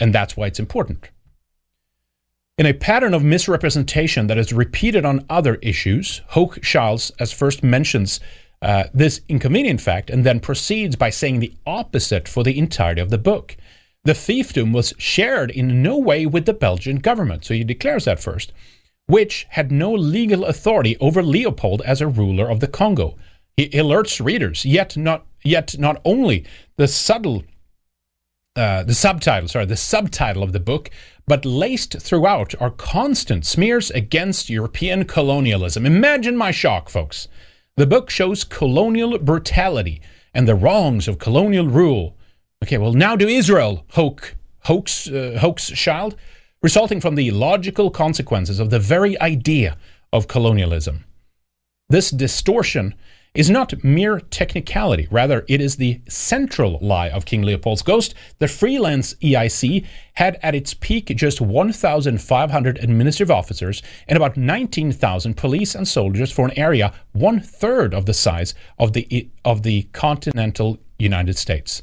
and 0.00 0.14
that's 0.14 0.36
why 0.36 0.46
it's 0.46 0.60
important. 0.60 1.10
In 2.58 2.64
a 2.64 2.72
pattern 2.72 3.12
of 3.12 3.22
misrepresentation 3.22 4.28
that 4.28 4.38
is 4.38 4.50
repeated 4.50 5.04
on 5.04 5.26
other 5.28 5.56
issues, 5.56 6.22
Hochschild 6.30 7.10
as 7.20 7.30
first 7.30 7.62
mentions 7.62 8.18
uh, 8.62 8.84
this 8.94 9.20
inconvenient 9.28 9.82
fact 9.82 10.08
and 10.08 10.24
then 10.24 10.40
proceeds 10.40 10.96
by 10.96 11.10
saying 11.10 11.40
the 11.40 11.52
opposite 11.66 12.26
for 12.26 12.42
the 12.42 12.56
entirety 12.58 13.02
of 13.02 13.10
the 13.10 13.18
book. 13.18 13.58
The 14.04 14.14
fiefdom 14.14 14.72
was 14.72 14.94
shared 14.96 15.50
in 15.50 15.82
no 15.82 15.98
way 15.98 16.24
with 16.24 16.46
the 16.46 16.54
Belgian 16.54 16.96
government, 16.96 17.44
so 17.44 17.52
he 17.52 17.62
declares 17.62 18.06
that 18.06 18.20
first, 18.20 18.54
which 19.06 19.46
had 19.50 19.70
no 19.70 19.92
legal 19.92 20.46
authority 20.46 20.96
over 20.98 21.22
Leopold 21.22 21.82
as 21.82 22.00
a 22.00 22.08
ruler 22.08 22.48
of 22.48 22.60
the 22.60 22.68
Congo. 22.68 23.18
He 23.58 23.68
alerts 23.68 24.24
readers, 24.24 24.64
yet 24.64 24.96
not 24.96 25.26
yet 25.44 25.78
not 25.78 26.00
only 26.06 26.46
the 26.76 26.88
subtle 26.88 27.44
uh, 28.56 28.82
the 28.82 28.94
subtitle, 28.94 29.48
sorry, 29.48 29.66
the 29.66 29.76
subtitle 29.76 30.42
of 30.42 30.52
the 30.52 30.60
book, 30.60 30.90
but 31.26 31.44
laced 31.44 32.00
throughout 32.00 32.54
are 32.60 32.70
constant 32.70 33.44
smears 33.44 33.90
against 33.90 34.48
European 34.48 35.04
colonialism. 35.04 35.84
Imagine 35.84 36.36
my 36.36 36.50
shock, 36.50 36.88
folks. 36.88 37.28
The 37.76 37.86
book 37.86 38.08
shows 38.10 38.44
colonial 38.44 39.18
brutality 39.18 40.00
and 40.32 40.48
the 40.48 40.54
wrongs 40.54 41.08
of 41.08 41.18
colonial 41.18 41.66
rule. 41.66 42.16
Okay, 42.64 42.78
well, 42.78 42.92
now 42.92 43.16
to 43.16 43.28
Israel, 43.28 43.84
hoax, 43.90 44.34
hoax, 44.60 45.08
uh, 45.08 45.38
hoax 45.40 45.68
child, 45.70 46.16
resulting 46.62 47.00
from 47.00 47.14
the 47.14 47.30
logical 47.30 47.90
consequences 47.90 48.58
of 48.58 48.70
the 48.70 48.78
very 48.78 49.20
idea 49.20 49.76
of 50.12 50.28
colonialism. 50.28 51.04
This 51.88 52.10
distortion 52.10 52.94
is 53.36 53.50
not 53.50 53.84
mere 53.84 54.18
technicality. 54.18 55.06
Rather, 55.10 55.44
it 55.48 55.60
is 55.60 55.76
the 55.76 56.00
central 56.08 56.78
lie 56.80 57.10
of 57.10 57.26
King 57.26 57.42
Leopold's 57.42 57.82
Ghost. 57.82 58.14
The 58.38 58.48
freelance 58.48 59.14
EIC 59.14 59.86
had 60.14 60.38
at 60.42 60.54
its 60.54 60.72
peak 60.74 61.14
just 61.14 61.40
1,500 61.40 62.78
administrative 62.78 63.30
officers 63.30 63.82
and 64.08 64.16
about 64.16 64.36
19,000 64.36 65.36
police 65.36 65.74
and 65.74 65.86
soldiers 65.86 66.32
for 66.32 66.46
an 66.46 66.58
area 66.58 66.92
one 67.12 67.40
third 67.40 67.92
of 67.92 68.06
the 68.06 68.14
size 68.14 68.54
of 68.78 68.94
the, 68.94 69.28
of 69.44 69.62
the 69.62 69.82
continental 69.92 70.78
United 70.98 71.36
States. 71.36 71.82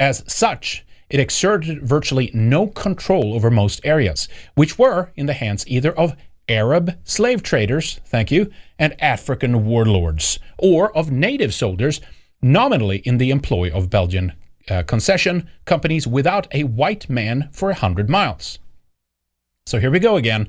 As 0.00 0.24
such, 0.26 0.84
it 1.10 1.20
exerted 1.20 1.86
virtually 1.86 2.30
no 2.34 2.66
control 2.66 3.34
over 3.34 3.50
most 3.50 3.80
areas, 3.84 4.28
which 4.54 4.78
were 4.78 5.12
in 5.14 5.26
the 5.26 5.34
hands 5.34 5.64
either 5.68 5.92
of 5.92 6.16
Arab 6.48 6.96
slave 7.04 7.42
traders, 7.42 8.00
thank 8.04 8.30
you, 8.30 8.50
and 8.78 9.00
African 9.02 9.64
warlords, 9.64 10.38
or 10.58 10.96
of 10.96 11.10
native 11.10 11.52
soldiers 11.52 12.00
nominally 12.40 12.98
in 12.98 13.18
the 13.18 13.30
employ 13.30 13.70
of 13.72 13.90
Belgian 13.90 14.32
uh, 14.70 14.82
concession 14.82 15.48
companies 15.64 16.06
without 16.06 16.46
a 16.52 16.64
white 16.64 17.08
man 17.08 17.48
for 17.52 17.70
a 17.70 17.74
hundred 17.74 18.08
miles. 18.08 18.58
So 19.66 19.80
here 19.80 19.90
we 19.90 19.98
go 19.98 20.16
again. 20.16 20.48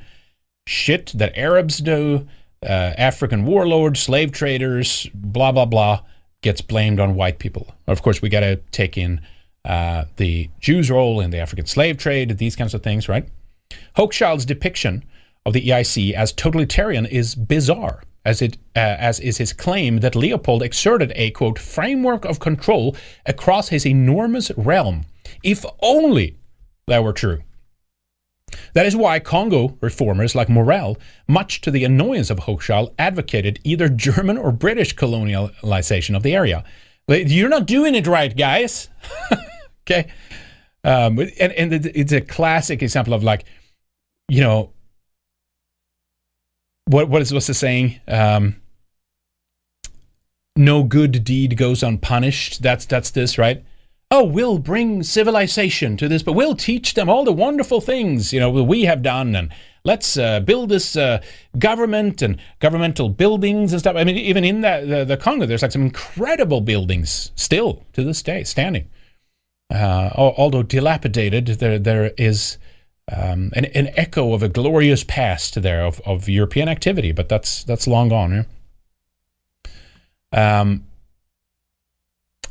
Shit 0.67 1.11
that 1.15 1.37
Arabs 1.37 1.79
do, 1.79 2.27
uh, 2.63 2.93
African 2.97 3.45
warlords, 3.45 4.01
slave 4.01 4.31
traders, 4.31 5.09
blah, 5.13 5.51
blah, 5.51 5.65
blah, 5.65 6.01
gets 6.41 6.61
blamed 6.61 6.99
on 6.99 7.15
white 7.15 7.39
people. 7.39 7.73
Of 7.87 8.01
course, 8.01 8.21
we 8.21 8.29
got 8.29 8.41
to 8.41 8.57
take 8.71 8.97
in 8.97 9.21
uh, 9.65 10.05
the 10.17 10.49
Jews' 10.59 10.91
role 10.91 11.19
in 11.19 11.31
the 11.31 11.39
African 11.39 11.65
slave 11.65 11.97
trade, 11.97 12.37
these 12.37 12.55
kinds 12.55 12.73
of 12.73 12.83
things, 12.83 13.09
right? 13.09 13.27
Hochschild's 13.95 14.45
depiction 14.45 15.03
of 15.47 15.53
the 15.53 15.69
EIC 15.69 16.13
as 16.13 16.33
totalitarian 16.33 17.05
is 17.05 17.33
bizarre, 17.33 18.03
as 18.25 18.41
it 18.41 18.57
uh, 18.75 18.79
as 18.79 19.21
is 19.21 19.37
his 19.37 19.53
claim 19.53 19.99
that 20.01 20.13
Leopold 20.13 20.61
exerted 20.61 21.13
a 21.15 21.31
quote 21.31 21.57
framework 21.57 22.25
of 22.25 22.41
control 22.41 22.97
across 23.25 23.69
his 23.69 23.85
enormous 23.85 24.51
realm. 24.57 25.05
If 25.43 25.65
only 25.81 26.35
that 26.87 27.01
were 27.03 27.13
true. 27.13 27.43
That 28.73 28.85
is 28.85 28.95
why 28.95 29.19
Congo 29.19 29.77
reformers 29.81 30.35
like 30.35 30.49
Morel, 30.49 30.97
much 31.27 31.61
to 31.61 31.71
the 31.71 31.85
annoyance 31.85 32.29
of 32.29 32.39
Hochschild, 32.39 32.93
advocated 32.99 33.59
either 33.63 33.87
German 33.87 34.37
or 34.37 34.51
British 34.51 34.95
colonialization 34.95 36.15
of 36.15 36.23
the 36.23 36.35
area. 36.35 36.63
You're 37.07 37.49
not 37.49 37.65
doing 37.65 37.95
it 37.95 38.05
right, 38.05 38.35
guys. 38.35 38.89
okay, 39.83 40.11
um, 40.83 41.19
and 41.19 41.53
and 41.53 41.73
it's 41.73 42.11
a 42.11 42.19
classic 42.19 42.83
example 42.83 43.13
of 43.13 43.23
like, 43.23 43.45
you 44.27 44.41
know, 44.41 44.71
what 46.87 47.09
what 47.09 47.21
is 47.21 47.33
what's 47.33 47.47
the 47.47 47.53
saying? 47.53 47.99
Um, 48.07 48.55
no 50.55 50.83
good 50.83 51.23
deed 51.23 51.57
goes 51.57 51.83
unpunished. 51.83 52.61
That's 52.61 52.85
that's 52.85 53.11
this, 53.11 53.37
right? 53.37 53.63
Oh, 54.09 54.23
we'll 54.23 54.57
bring 54.57 55.03
civilization 55.03 55.97
to 55.97 56.07
this, 56.07 56.23
but 56.23 56.31
we'll 56.31 56.55
teach 56.55 56.93
them 56.93 57.09
all 57.09 57.25
the 57.25 57.33
wonderful 57.33 57.81
things 57.81 58.31
you 58.31 58.39
know 58.39 58.49
we 58.49 58.83
have 58.85 59.01
done, 59.01 59.35
and 59.35 59.51
let's 59.83 60.17
uh, 60.17 60.39
build 60.39 60.69
this 60.69 60.95
uh, 60.95 61.21
government 61.59 62.21
and 62.21 62.39
governmental 62.59 63.09
buildings 63.09 63.73
and 63.73 63.81
stuff. 63.81 63.95
I 63.97 64.05
mean, 64.05 64.17
even 64.17 64.43
in 64.45 64.61
the, 64.61 65.05
the 65.05 65.17
Congo, 65.17 65.45
there's 65.45 65.61
like 65.61 65.73
some 65.73 65.81
incredible 65.81 66.61
buildings 66.61 67.31
still 67.35 67.85
to 67.93 68.03
this 68.03 68.21
day 68.21 68.43
standing. 68.43 68.89
Uh, 69.69 70.09
although 70.15 70.63
dilapidated, 70.63 71.47
there 71.47 71.77
there 71.77 72.13
is 72.17 72.57
um, 73.15 73.51
an, 73.55 73.65
an 73.65 73.89
echo 73.95 74.33
of 74.33 74.43
a 74.43 74.49
glorious 74.49 75.03
past 75.03 75.61
there 75.61 75.85
of, 75.85 76.01
of 76.05 76.27
European 76.27 76.67
activity, 76.67 77.11
but 77.11 77.29
that's 77.29 77.63
that's 77.63 77.87
long 77.87 78.09
gone. 78.09 78.45
Yeah? 80.33 80.61
Um, 80.61 80.85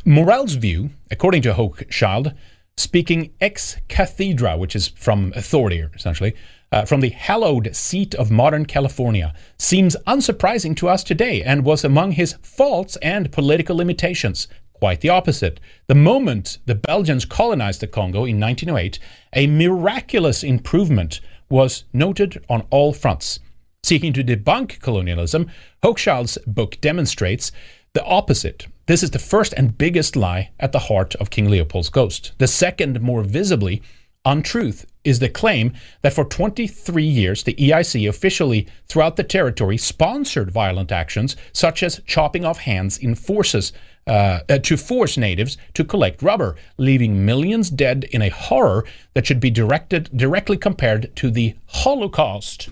Morel's 0.04 0.54
view, 0.54 0.90
according 1.10 1.42
to 1.42 1.54
Hochschild, 1.54 2.34
speaking 2.76 3.32
ex 3.40 3.76
cathedra, 3.88 4.56
which 4.56 4.76
is 4.76 4.88
from 4.88 5.32
authority 5.34 5.84
essentially, 5.94 6.34
uh, 6.72 6.84
from 6.84 7.00
the 7.00 7.10
hallowed 7.10 7.74
seat 7.74 8.14
of 8.14 8.30
modern 8.30 8.66
California, 8.66 9.34
seems 9.58 9.96
unsurprising 10.06 10.76
to 10.76 10.88
us 10.88 11.04
today 11.04 11.42
and 11.42 11.64
was 11.64 11.84
among 11.84 12.12
his 12.12 12.34
faults 12.42 12.96
and 12.96 13.32
political 13.32 13.76
limitations. 13.76 14.48
Quite 14.78 15.00
the 15.00 15.08
opposite. 15.08 15.58
The 15.86 15.94
moment 15.94 16.58
the 16.66 16.74
Belgians 16.74 17.24
colonized 17.24 17.80
the 17.80 17.86
Congo 17.86 18.26
in 18.26 18.38
1908, 18.38 18.98
a 19.32 19.46
miraculous 19.46 20.42
improvement 20.42 21.20
was 21.48 21.84
noted 21.92 22.44
on 22.50 22.66
all 22.70 22.92
fronts. 22.92 23.40
Seeking 23.82 24.12
to 24.12 24.24
debunk 24.24 24.80
colonialism, 24.80 25.50
Hochschild's 25.82 26.38
book 26.46 26.78
demonstrates 26.80 27.52
the 27.94 28.04
opposite. 28.04 28.66
This 28.86 29.02
is 29.02 29.12
the 29.12 29.18
first 29.18 29.54
and 29.56 29.78
biggest 29.78 30.14
lie 30.14 30.50
at 30.60 30.72
the 30.72 30.80
heart 30.80 31.14
of 31.14 31.30
King 31.30 31.48
Leopold's 31.48 31.88
ghost. 31.88 32.32
The 32.38 32.46
second, 32.46 33.00
more 33.00 33.22
visibly, 33.22 33.82
untruth 34.26 34.84
is 35.06 35.20
the 35.20 35.28
claim 35.28 35.72
that 36.02 36.12
for 36.12 36.24
23 36.24 37.02
years 37.02 37.42
the 37.44 37.54
EIC 37.54 38.08
officially 38.08 38.66
throughout 38.88 39.16
the 39.16 39.24
territory 39.24 39.78
sponsored 39.78 40.50
violent 40.50 40.90
actions 40.90 41.36
such 41.52 41.82
as 41.82 42.00
chopping 42.06 42.44
off 42.44 42.58
hands 42.58 42.98
in 42.98 43.14
forces 43.14 43.72
uh, 44.08 44.40
uh, 44.48 44.58
to 44.58 44.76
force 44.76 45.16
natives 45.16 45.58
to 45.74 45.82
collect 45.82 46.22
rubber, 46.22 46.54
leaving 46.76 47.26
millions 47.26 47.70
dead 47.70 48.04
in 48.12 48.22
a 48.22 48.28
horror 48.28 48.84
that 49.14 49.26
should 49.26 49.40
be 49.40 49.50
directed 49.50 50.08
directly 50.16 50.56
compared 50.56 51.14
to 51.16 51.28
the 51.28 51.56
Holocaust. 51.66 52.68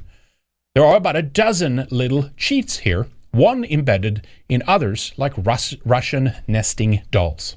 There 0.77 0.85
are 0.85 0.97
about 0.97 1.17
a 1.17 1.23
dozen 1.23 1.89
little 1.91 2.31
cheats 2.37 2.79
here, 2.79 3.09
one 3.33 3.65
embedded 3.65 4.25
in 4.49 4.63
others 4.69 5.13
like 5.17 5.33
Rus- 5.37 5.75
Russian 5.85 6.35
nesting 6.47 7.03
dolls. 7.11 7.57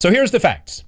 So 0.00 0.12
here's 0.12 0.30
the 0.30 0.38
facts. 0.38 0.84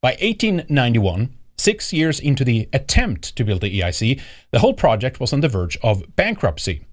By 0.00 0.12
1891, 0.12 1.28
Six 1.62 1.92
years 1.92 2.18
into 2.18 2.44
the 2.44 2.68
attempt 2.72 3.36
to 3.36 3.44
build 3.44 3.60
the 3.60 3.78
EIC, 3.78 4.20
the 4.50 4.58
whole 4.58 4.74
project 4.74 5.20
was 5.20 5.32
on 5.32 5.42
the 5.42 5.48
verge 5.48 5.78
of 5.80 6.02
bankruptcy. 6.16 6.84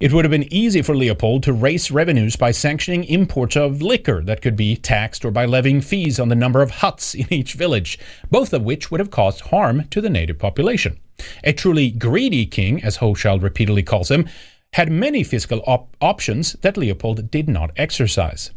It 0.00 0.12
would 0.12 0.24
have 0.24 0.32
been 0.32 0.52
easy 0.52 0.82
for 0.82 0.96
Leopold 0.96 1.44
to 1.44 1.52
raise 1.52 1.92
revenues 1.92 2.34
by 2.34 2.50
sanctioning 2.50 3.04
imports 3.04 3.54
of 3.54 3.82
liquor 3.82 4.24
that 4.24 4.42
could 4.42 4.56
be 4.56 4.74
taxed 4.74 5.24
or 5.24 5.30
by 5.30 5.44
levying 5.44 5.80
fees 5.80 6.18
on 6.18 6.28
the 6.28 6.34
number 6.34 6.60
of 6.60 6.72
huts 6.72 7.14
in 7.14 7.32
each 7.32 7.52
village, 7.52 8.00
both 8.28 8.52
of 8.52 8.64
which 8.64 8.90
would 8.90 8.98
have 8.98 9.12
caused 9.12 9.42
harm 9.42 9.86
to 9.90 10.00
the 10.00 10.10
native 10.10 10.40
population. 10.40 10.98
A 11.44 11.52
truly 11.52 11.92
greedy 11.92 12.46
king, 12.46 12.82
as 12.82 12.96
Hochschild 12.96 13.44
repeatedly 13.44 13.84
calls 13.84 14.10
him, 14.10 14.28
had 14.72 14.90
many 14.90 15.22
fiscal 15.22 15.62
op- 15.68 15.96
options 16.00 16.54
that 16.62 16.76
Leopold 16.76 17.30
did 17.30 17.48
not 17.48 17.70
exercise. 17.76 18.50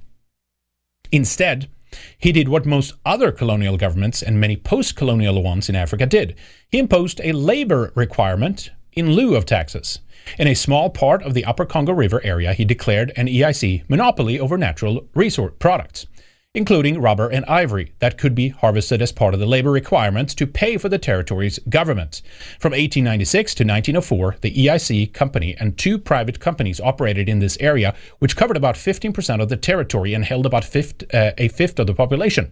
Instead, 1.12 1.70
he 2.18 2.32
did 2.32 2.48
what 2.48 2.66
most 2.66 2.94
other 3.06 3.32
colonial 3.32 3.78
governments 3.78 4.22
and 4.22 4.40
many 4.40 4.56
post 4.56 4.96
colonial 4.96 5.42
ones 5.42 5.70
in 5.70 5.76
Africa 5.76 6.06
did. 6.06 6.36
He 6.70 6.80
imposed 6.80 7.22
a 7.24 7.32
labor 7.32 7.92
requirement 7.96 8.72
in 8.94 9.14
lieu 9.14 9.36
of 9.36 9.46
taxes. 9.46 10.00
In 10.38 10.48
a 10.48 10.54
small 10.54 10.90
part 10.90 11.24
of 11.24 11.34
the 11.34 11.46
Upper 11.46 11.66
Congo 11.66 11.94
River 11.94 12.22
area, 12.24 12.54
he 12.54 12.66
declared 12.66 13.12
an 13.16 13.28
EIC 13.28 13.90
monopoly 13.90 14.40
over 14.40 14.58
natural 14.58 15.08
resource 15.14 15.54
products 15.60 16.06
including 16.56 17.00
rubber 17.00 17.30
and 17.30 17.46
ivory, 17.46 17.94
that 18.00 18.18
could 18.18 18.34
be 18.34 18.50
harvested 18.50 19.04
as 19.04 19.12
part 19.12 19.36
of 19.36 19.40
the 19.40 19.46
labor 19.46 19.70
requirements 19.70 20.34
to 20.34 20.48
pay 20.48 20.78
for 20.78 20.90
the 20.90 20.98
territory's 20.98 21.60
government. 21.70 22.24
From 22.60 22.72
1896 22.72 23.54
to 23.54 23.64
1904, 23.64 24.38
the 24.42 24.66
EIC 24.66 25.14
company 25.14 25.56
and 25.60 25.78
two 25.78 26.00
private 26.00 26.40
companies 26.40 26.80
operated 26.80 27.30
in 27.30 27.38
this 27.38 27.56
area, 27.60 27.94
which 28.18 28.36
covered 28.36 28.58
about 28.58 28.74
15% 28.74 29.44
of 29.44 29.50
the 29.50 29.58
territory 29.58 30.16
and 30.16 30.26
held 30.26 30.48
about 30.48 30.66
fifth, 30.66 31.04
uh, 31.14 31.34
a 31.38 31.50
fifth 31.50 31.78
of 31.78 31.86
the 31.86 31.94
population. 31.94 32.52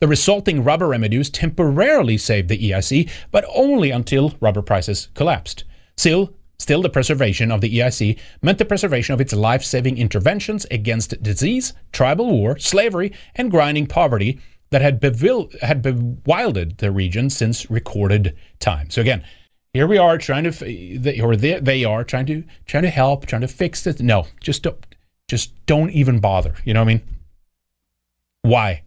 The 0.00 0.08
resulting 0.08 0.62
rubber 0.62 0.88
residues 0.88 1.30
temporarily 1.30 2.18
saved 2.18 2.50
the 2.50 2.58
EIC, 2.58 3.10
but 3.30 3.46
only 3.54 3.90
until 3.90 4.34
rubber 4.40 4.60
prices 4.60 5.08
collapsed. 5.14 5.64
Still, 5.96 6.34
Still, 6.58 6.82
the 6.82 6.90
preservation 6.90 7.52
of 7.52 7.60
the 7.60 7.78
EIC 7.78 8.18
meant 8.42 8.58
the 8.58 8.64
preservation 8.64 9.14
of 9.14 9.20
its 9.20 9.32
life 9.32 9.62
saving 9.62 9.96
interventions 9.96 10.66
against 10.70 11.22
disease, 11.22 11.72
tribal 11.92 12.30
war, 12.30 12.58
slavery, 12.58 13.12
and 13.36 13.50
grinding 13.50 13.86
poverty 13.86 14.40
that 14.70 14.82
had, 14.82 15.00
bevil- 15.00 15.50
had 15.62 15.82
bewilded 15.82 16.78
the 16.78 16.90
region 16.90 17.30
since 17.30 17.70
recorded 17.70 18.36
time. 18.58 18.90
So, 18.90 19.00
again, 19.00 19.24
here 19.72 19.86
we 19.86 19.98
are 19.98 20.18
trying 20.18 20.50
to, 20.50 21.20
or 21.22 21.36
they, 21.36 21.60
they 21.60 21.84
are 21.84 22.02
trying 22.02 22.26
to 22.26 22.44
trying 22.66 22.82
to 22.82 22.90
help, 22.90 23.26
trying 23.26 23.42
to 23.42 23.48
fix 23.48 23.84
this. 23.84 24.00
No, 24.00 24.26
just 24.40 24.62
don't, 24.62 24.84
just 25.28 25.54
don't 25.66 25.90
even 25.90 26.18
bother. 26.18 26.54
You 26.64 26.74
know 26.74 26.80
what 26.80 26.90
I 26.90 26.94
mean? 26.94 27.02
Why? 28.42 28.82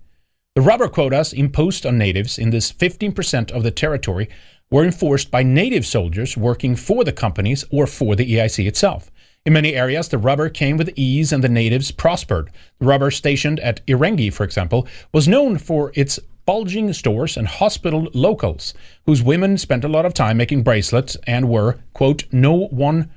The 0.56 0.61
rubber 0.61 0.89
quotas 0.89 1.31
imposed 1.31 1.85
on 1.85 1.98
natives 1.98 2.38
in 2.38 2.49
this 2.49 2.72
15% 2.72 3.52
of 3.52 3.64
the 3.64 3.72
territory 3.72 4.27
were 4.72 4.84
enforced 4.84 5.30
by 5.30 5.43
native 5.43 5.85
soldiers 5.85 6.35
working 6.35 6.76
for 6.76 7.03
the 7.03 7.11
companies 7.11 7.65
or 7.72 7.85
for 7.85 8.15
the 8.15 8.34
EIC 8.34 8.65
itself. 8.65 9.11
In 9.45 9.53
many 9.53 9.73
areas, 9.76 10.07
the 10.07 10.18
rubber 10.18 10.49
came 10.49 10.77
with 10.77 10.93
ease 10.95 11.34
and 11.34 11.43
the 11.43 11.49
natives 11.49 11.91
prospered. 11.91 12.52
The 12.80 12.85
rubber 12.85 13.11
stationed 13.11 13.60
at 13.60 13.85
Irengi, 13.88 14.31
for 14.31 14.43
example, 14.43 14.88
was 15.11 15.27
known 15.27 15.57
for 15.57 15.91
its 15.95 16.19
bulging 16.45 16.93
stores 16.93 17.38
and 17.38 17.48
hospital 17.48 18.07
locals, 18.14 18.73
whose 19.06 19.23
women 19.23 19.57
spent 19.57 19.84
a 19.84 19.88
lot 19.88 20.06
of 20.06 20.14
time 20.14 20.38
making 20.38 20.64
bracelets 20.64 21.18
and 21.26 21.49
were, 21.49 21.80
quote, 21.93 22.23
no 22.31 22.68
one, 22.68 23.11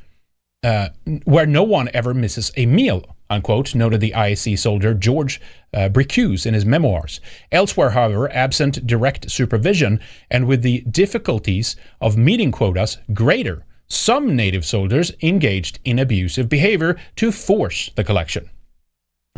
uh, 0.63 0.89
where 1.25 1.47
no 1.47 1.63
one 1.63 1.89
ever 1.93 2.15
misses 2.15 2.53
a 2.57 2.67
meal, 2.67 3.14
unquote, 3.35 3.75
noted 3.75 4.01
the 4.01 4.13
IEC 4.13 4.59
soldier 4.59 4.95
George 4.95 5.41
uh, 5.73 5.89
Bricusse 5.89 6.47
in 6.47 6.55
his 6.55 6.65
memoirs. 6.65 7.21
Elsewhere, 7.53 7.91
however, 7.91 8.33
absent 8.33 8.87
direct 8.87 9.31
supervision 9.31 10.01
and 10.31 10.47
with 10.47 10.63
the 10.63 10.81
difficulties 10.83 11.77
of 12.01 12.17
meeting 12.17 12.51
quotas 12.51 12.99
greater, 13.13 13.65
some 13.89 14.35
native 14.35 14.65
soldiers 14.65 15.13
engaged 15.23 15.79
in 15.85 15.99
abusive 15.99 16.49
behavior 16.49 16.97
to 17.17 17.31
force 17.31 17.91
the 17.97 18.05
collection. 18.05 18.49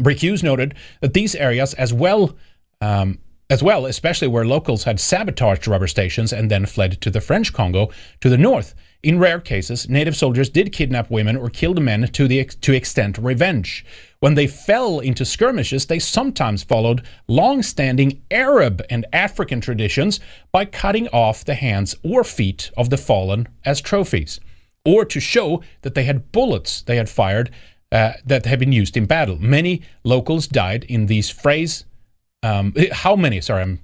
Bricusse 0.00 0.42
noted 0.42 0.74
that 1.00 1.14
these 1.14 1.34
areas, 1.34 1.74
as 1.74 1.92
well 1.92 2.36
um, 2.80 3.18
as 3.48 3.62
well, 3.62 3.86
especially 3.86 4.28
where 4.28 4.44
locals 4.44 4.84
had 4.84 4.98
sabotaged 4.98 5.68
rubber 5.68 5.86
stations 5.86 6.32
and 6.32 6.50
then 6.50 6.66
fled 6.66 7.00
to 7.00 7.10
the 7.10 7.20
French 7.20 7.52
Congo 7.52 7.90
to 8.20 8.28
the 8.28 8.38
north, 8.38 8.74
in 9.02 9.18
rare 9.18 9.40
cases, 9.40 9.88
native 9.88 10.16
soldiers 10.16 10.48
did 10.48 10.72
kidnap 10.72 11.10
women 11.10 11.36
or 11.36 11.50
kill 11.50 11.74
the 11.74 11.80
men 11.80 12.08
to 12.08 12.26
the 12.26 12.44
to 12.44 12.72
extent 12.72 13.18
revenge. 13.18 13.84
When 14.20 14.34
they 14.34 14.46
fell 14.46 15.00
into 15.00 15.24
skirmishes, 15.24 15.86
they 15.86 15.98
sometimes 15.98 16.62
followed 16.62 17.06
long-standing 17.28 18.22
Arab 18.30 18.82
and 18.88 19.06
African 19.12 19.60
traditions 19.60 20.18
by 20.50 20.64
cutting 20.64 21.06
off 21.08 21.44
the 21.44 21.54
hands 21.54 21.94
or 22.02 22.24
feet 22.24 22.70
of 22.76 22.90
the 22.90 22.96
fallen 22.96 23.46
as 23.64 23.80
trophies, 23.80 24.40
or 24.84 25.04
to 25.04 25.20
show 25.20 25.62
that 25.82 25.94
they 25.94 26.04
had 26.04 26.32
bullets 26.32 26.82
they 26.82 26.96
had 26.96 27.08
fired 27.08 27.50
uh, 27.92 28.14
that 28.24 28.46
had 28.46 28.58
been 28.58 28.72
used 28.72 28.96
in 28.96 29.06
battle. 29.06 29.38
Many 29.38 29.82
locals 30.02 30.48
died 30.48 30.84
in 30.84 31.06
these 31.06 31.30
frays. 31.30 31.84
Um, 32.42 32.74
how 32.92 33.14
many? 33.14 33.40
Sorry, 33.40 33.62
I'm 33.62 33.80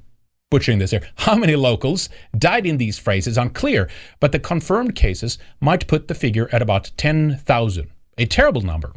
butchering 0.53 0.79
this 0.79 0.91
here. 0.91 1.09
How 1.17 1.35
many 1.35 1.57
locals 1.57 2.11
died 2.37 2.67
in 2.67 2.77
these 2.77 2.99
phrases 2.99 3.39
unclear, 3.39 3.89
but 4.21 4.33
the 4.33 4.39
confirmed 4.39 4.95
cases 4.95 5.39
might 5.61 5.87
put 5.87 6.09
the 6.09 6.15
figure 6.15 6.51
at 6.53 6.61
about 6.61 6.91
10,000, 6.99 7.91
a 8.19 8.27
terrible 8.27 8.61
number. 8.61 8.93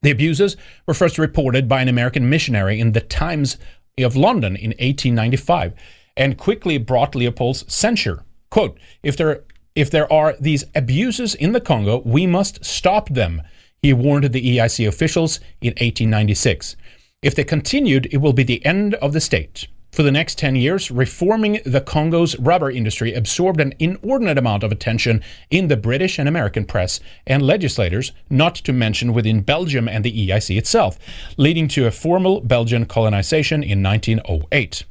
The 0.00 0.10
abuses 0.10 0.56
were 0.86 0.94
first 0.94 1.18
reported 1.18 1.68
by 1.68 1.82
an 1.82 1.88
American 1.88 2.30
missionary 2.30 2.80
in 2.80 2.92
the 2.92 3.02
Times 3.02 3.58
of 3.98 4.16
London 4.16 4.56
in 4.56 4.70
1895 4.70 5.74
and 6.16 6.38
quickly 6.38 6.78
brought 6.78 7.14
Leopold's 7.14 7.70
censure. 7.72 8.24
Quote, 8.50 8.78
if 9.02 9.18
there, 9.18 9.44
if 9.74 9.90
there 9.90 10.10
are 10.10 10.34
these 10.40 10.64
abuses 10.74 11.34
in 11.34 11.52
the 11.52 11.60
Congo, 11.60 12.00
we 12.06 12.26
must 12.26 12.64
stop 12.64 13.10
them, 13.10 13.42
he 13.82 13.92
warned 13.92 14.32
the 14.32 14.56
EIC 14.56 14.88
officials 14.88 15.40
in 15.60 15.72
1896. 15.72 16.76
If 17.20 17.34
they 17.34 17.44
continued, 17.44 18.08
it 18.10 18.18
will 18.18 18.32
be 18.32 18.44
the 18.44 18.64
end 18.64 18.94
of 18.94 19.12
the 19.12 19.20
state. 19.20 19.66
For 19.94 20.02
the 20.02 20.10
next 20.10 20.38
10 20.38 20.56
years, 20.56 20.90
reforming 20.90 21.60
the 21.64 21.80
Congo's 21.80 22.36
rubber 22.40 22.68
industry 22.68 23.14
absorbed 23.14 23.60
an 23.60 23.74
inordinate 23.78 24.36
amount 24.36 24.64
of 24.64 24.72
attention 24.72 25.22
in 25.50 25.68
the 25.68 25.76
British 25.76 26.18
and 26.18 26.28
American 26.28 26.64
press 26.64 26.98
and 27.28 27.40
legislators, 27.40 28.10
not 28.28 28.56
to 28.56 28.72
mention 28.72 29.12
within 29.12 29.42
Belgium 29.42 29.88
and 29.88 30.04
the 30.04 30.28
EIC 30.28 30.58
itself, 30.58 30.98
leading 31.36 31.68
to 31.68 31.86
a 31.86 31.92
formal 31.92 32.40
Belgian 32.40 32.86
colonization 32.86 33.62
in 33.62 33.84
1908. 33.84 34.82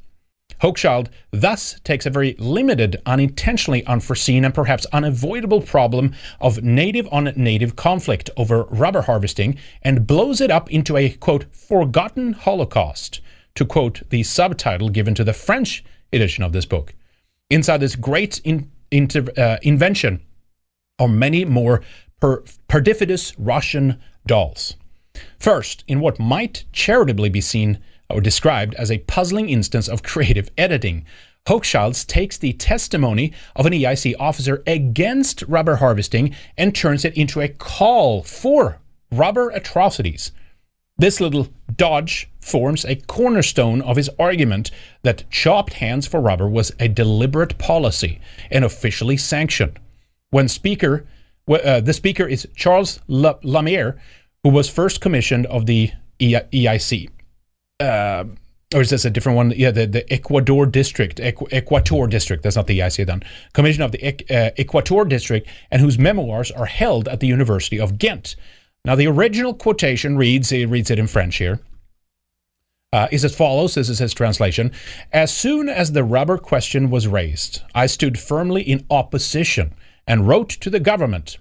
Hochschild 0.61 1.09
thus 1.31 1.81
takes 1.83 2.05
a 2.05 2.09
very 2.09 2.37
limited, 2.39 3.01
unintentionally 3.05 3.85
unforeseen, 3.85 4.45
and 4.45 4.53
perhaps 4.53 4.85
unavoidable 4.93 5.59
problem 5.59 6.13
of 6.39 6.63
native 6.63 7.09
on 7.11 7.25
native 7.35 7.75
conflict 7.75 8.29
over 8.37 8.63
rubber 8.69 9.01
harvesting 9.01 9.57
and 9.81 10.07
blows 10.07 10.39
it 10.39 10.49
up 10.49 10.71
into 10.71 10.95
a, 10.95 11.09
quote, 11.09 11.53
forgotten 11.53 12.31
Holocaust 12.31 13.19
to 13.55 13.65
quote 13.65 14.01
the 14.09 14.23
subtitle 14.23 14.89
given 14.89 15.13
to 15.15 15.23
the 15.23 15.33
French 15.33 15.83
edition 16.11 16.43
of 16.43 16.53
this 16.53 16.65
book. 16.65 16.93
Inside 17.49 17.79
this 17.79 17.95
great 17.95 18.39
in, 18.43 18.71
inter, 18.91 19.25
uh, 19.37 19.57
invention 19.61 20.21
are 20.99 21.07
many 21.07 21.45
more 21.45 21.81
per, 22.19 22.43
Russian 23.37 24.01
dolls. 24.25 24.75
First, 25.37 25.83
in 25.87 25.99
what 25.99 26.19
might 26.19 26.65
charitably 26.71 27.29
be 27.29 27.41
seen 27.41 27.79
or 28.09 28.21
described 28.21 28.73
as 28.75 28.91
a 28.91 28.99
puzzling 28.99 29.49
instance 29.49 29.87
of 29.87 30.03
creative 30.03 30.49
editing, 30.57 31.05
Hochschild 31.47 32.07
takes 32.07 32.37
the 32.37 32.53
testimony 32.53 33.33
of 33.55 33.65
an 33.65 33.73
EIC 33.73 34.15
officer 34.19 34.63
against 34.65 35.43
rubber 35.43 35.75
harvesting 35.75 36.33
and 36.57 36.73
turns 36.73 37.03
it 37.03 37.17
into 37.17 37.41
a 37.41 37.49
call 37.49 38.23
for 38.23 38.79
rubber 39.11 39.49
atrocities. 39.49 40.31
This 40.97 41.19
little 41.19 41.47
dodge 41.75 42.29
forms 42.39 42.85
a 42.85 42.95
cornerstone 42.95 43.81
of 43.81 43.97
his 43.97 44.09
argument 44.19 44.69
that 45.01 45.29
chopped 45.31 45.73
hands 45.73 46.05
for 46.07 46.21
rubber 46.21 46.47
was 46.47 46.71
a 46.79 46.87
deliberate 46.87 47.57
policy 47.57 48.19
and 48.51 48.63
officially 48.63 49.17
sanctioned. 49.17 49.79
When 50.29 50.47
speaker, 50.47 51.05
uh, 51.47 51.81
the 51.81 51.93
speaker 51.93 52.27
is 52.27 52.47
Charles 52.55 52.99
Lamier, 53.09 53.99
who 54.43 54.49
was 54.49 54.69
first 54.69 55.01
commissioned 55.01 55.45
of 55.47 55.65
the 55.65 55.91
EIC. 56.19 57.09
Uh, 57.79 58.25
or 58.73 58.81
is 58.81 58.89
this 58.89 59.05
a 59.05 59.09
different 59.09 59.35
one? 59.35 59.51
Yeah, 59.51 59.71
the, 59.71 59.85
the 59.85 60.13
Ecuador 60.13 60.65
district, 60.65 61.17
Equ- 61.19 61.51
Equator 61.51 62.07
district. 62.07 62.43
That's 62.43 62.55
not 62.55 62.67
the 62.67 62.79
EIC 62.79 63.05
then. 63.05 63.23
Commission 63.53 63.83
of 63.83 63.91
the 63.91 64.15
uh, 64.29 64.51
Equator 64.57 65.05
district, 65.05 65.47
and 65.69 65.81
whose 65.81 65.99
memoirs 65.99 66.49
are 66.51 66.65
held 66.65 67.07
at 67.07 67.19
the 67.19 67.27
University 67.27 67.79
of 67.79 67.97
Ghent. 67.97 68.35
Now, 68.85 68.95
the 68.95 69.07
original 69.07 69.53
quotation 69.53 70.17
reads, 70.17 70.49
he 70.49 70.65
reads 70.65 70.91
it 70.91 70.99
in 70.99 71.07
French 71.07 71.37
here, 71.37 71.61
uh, 72.91 73.07
is 73.11 73.23
as 73.23 73.33
follows. 73.33 73.75
This 73.75 73.89
is 73.89 73.99
his 73.99 74.13
translation. 74.13 74.71
As 75.11 75.33
soon 75.33 75.69
as 75.69 75.93
the 75.93 76.03
rubber 76.03 76.37
question 76.37 76.89
was 76.89 77.07
raised, 77.07 77.61
I 77.73 77.85
stood 77.85 78.19
firmly 78.19 78.61
in 78.61 78.85
opposition 78.89 79.73
and 80.05 80.27
wrote 80.27 80.49
to 80.49 80.69
the 80.69 80.81
government, 80.81 81.37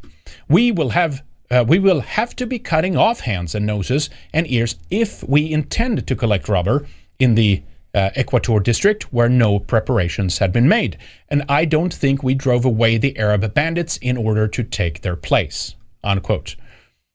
we 0.48 0.70
will 0.70 0.90
have 0.90 1.22
uh, 1.50 1.62
we 1.68 1.78
will 1.78 2.00
have 2.00 2.34
to 2.36 2.46
be 2.46 2.58
cutting 2.58 2.96
off 2.96 3.20
hands 3.20 3.54
and 3.54 3.66
noses 3.66 4.08
and 4.32 4.50
ears 4.50 4.76
if 4.88 5.22
we 5.28 5.52
intend 5.52 6.06
to 6.06 6.16
collect 6.16 6.48
rubber 6.48 6.86
in 7.18 7.34
the 7.34 7.62
uh, 7.94 8.08
Equator 8.16 8.58
district 8.60 9.12
where 9.12 9.28
no 9.28 9.58
preparations 9.58 10.38
had 10.38 10.50
been 10.50 10.66
made. 10.66 10.96
And 11.28 11.42
I 11.50 11.66
don't 11.66 11.92
think 11.92 12.22
we 12.22 12.34
drove 12.34 12.64
away 12.64 12.96
the 12.96 13.18
Arab 13.18 13.52
bandits 13.52 13.98
in 13.98 14.16
order 14.16 14.48
to 14.48 14.62
take 14.62 15.02
their 15.02 15.16
place. 15.16 15.74
Unquote. 16.02 16.56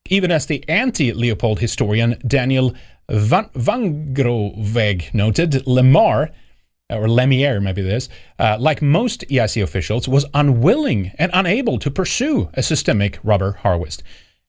Even 0.10 0.32
as 0.32 0.46
the 0.46 0.64
anti 0.68 1.14
Leopold 1.14 1.60
historian 1.60 2.18
Daniel 2.26 2.74
Van, 3.10 3.46
Vangroenweghe 3.56 5.14
noted, 5.14 5.52
Lemar, 5.66 6.32
or 6.90 7.08
Lemier, 7.08 7.62
maybe 7.62 7.82
this, 7.82 8.10
uh, 8.40 8.58
like 8.60 8.82
most 8.82 9.22
EIC 9.30 9.62
officials, 9.62 10.08
was 10.08 10.26
unwilling 10.34 11.12
and 11.18 11.32
unable 11.34 11.80
to 11.80 11.92
pursue 11.92 12.50
a 12.54 12.64
systemic 12.64 13.20
rubber 13.24 13.54
harvest. 13.64 14.04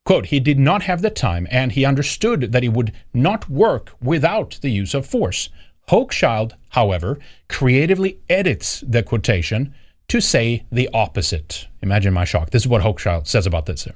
Quote, 0.04 0.26
he 0.26 0.40
did 0.40 0.58
not 0.58 0.82
have 0.82 1.02
the 1.02 1.10
time 1.10 1.46
and 1.50 1.72
he 1.72 1.84
understood 1.84 2.52
that 2.52 2.62
he 2.62 2.68
would 2.68 2.92
not 3.12 3.48
work 3.50 3.92
without 4.02 4.58
the 4.62 4.70
use 4.70 4.94
of 4.94 5.06
force. 5.06 5.50
Hochschild, 5.88 6.52
however, 6.70 7.18
creatively 7.48 8.18
edits 8.28 8.82
the 8.86 9.02
quotation 9.02 9.74
to 10.08 10.20
say 10.20 10.64
the 10.72 10.88
opposite. 10.94 11.68
Imagine 11.82 12.14
my 12.14 12.24
shock. 12.24 12.50
This 12.50 12.62
is 12.62 12.68
what 12.68 12.82
Hochschild 12.82 13.26
says 13.26 13.46
about 13.46 13.66
this 13.66 13.84
here. 13.84 13.94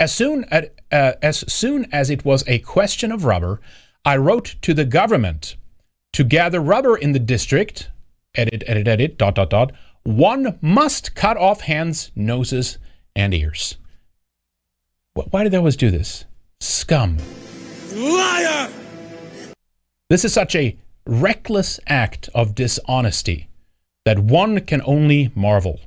As 0.00 0.12
soon, 0.12 0.44
as, 0.50 0.66
uh, 0.90 1.12
as 1.22 1.44
soon 1.52 1.86
as 1.92 2.10
it 2.10 2.24
was 2.24 2.44
a 2.46 2.58
question 2.60 3.12
of 3.12 3.24
rubber, 3.24 3.60
I 4.04 4.16
wrote 4.16 4.56
to 4.62 4.74
the 4.74 4.84
government 4.84 5.56
to 6.12 6.24
gather 6.24 6.60
rubber 6.60 6.96
in 6.96 7.12
the 7.12 7.18
district, 7.18 7.90
edit, 8.34 8.64
edit, 8.66 8.88
edit, 8.88 9.18
dot, 9.18 9.36
dot, 9.36 9.50
dot, 9.50 9.72
one 10.02 10.58
must 10.60 11.14
cut 11.14 11.36
off 11.36 11.62
hands, 11.62 12.10
noses, 12.14 12.78
and 13.16 13.32
ears. 13.32 13.76
Why 15.14 15.44
do 15.44 15.48
they 15.48 15.56
always 15.56 15.76
do 15.76 15.90
this? 15.90 16.24
Scum. 16.60 17.18
Liar! 17.92 18.70
This 20.10 20.24
is 20.24 20.32
such 20.32 20.54
a 20.56 20.76
reckless 21.06 21.78
act 21.86 22.28
of 22.34 22.54
dishonesty 22.54 23.48
that 24.04 24.18
one 24.18 24.60
can 24.60 24.82
only 24.84 25.30
marvel. 25.34 25.80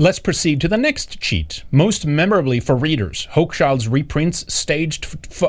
Let's 0.00 0.18
proceed 0.18 0.62
to 0.62 0.68
the 0.68 0.78
next 0.78 1.20
cheat. 1.20 1.62
Most 1.70 2.06
memorably 2.06 2.58
for 2.58 2.74
readers, 2.74 3.28
Hochschild's 3.32 3.86
reprints 3.86 4.50
staged 4.50 5.04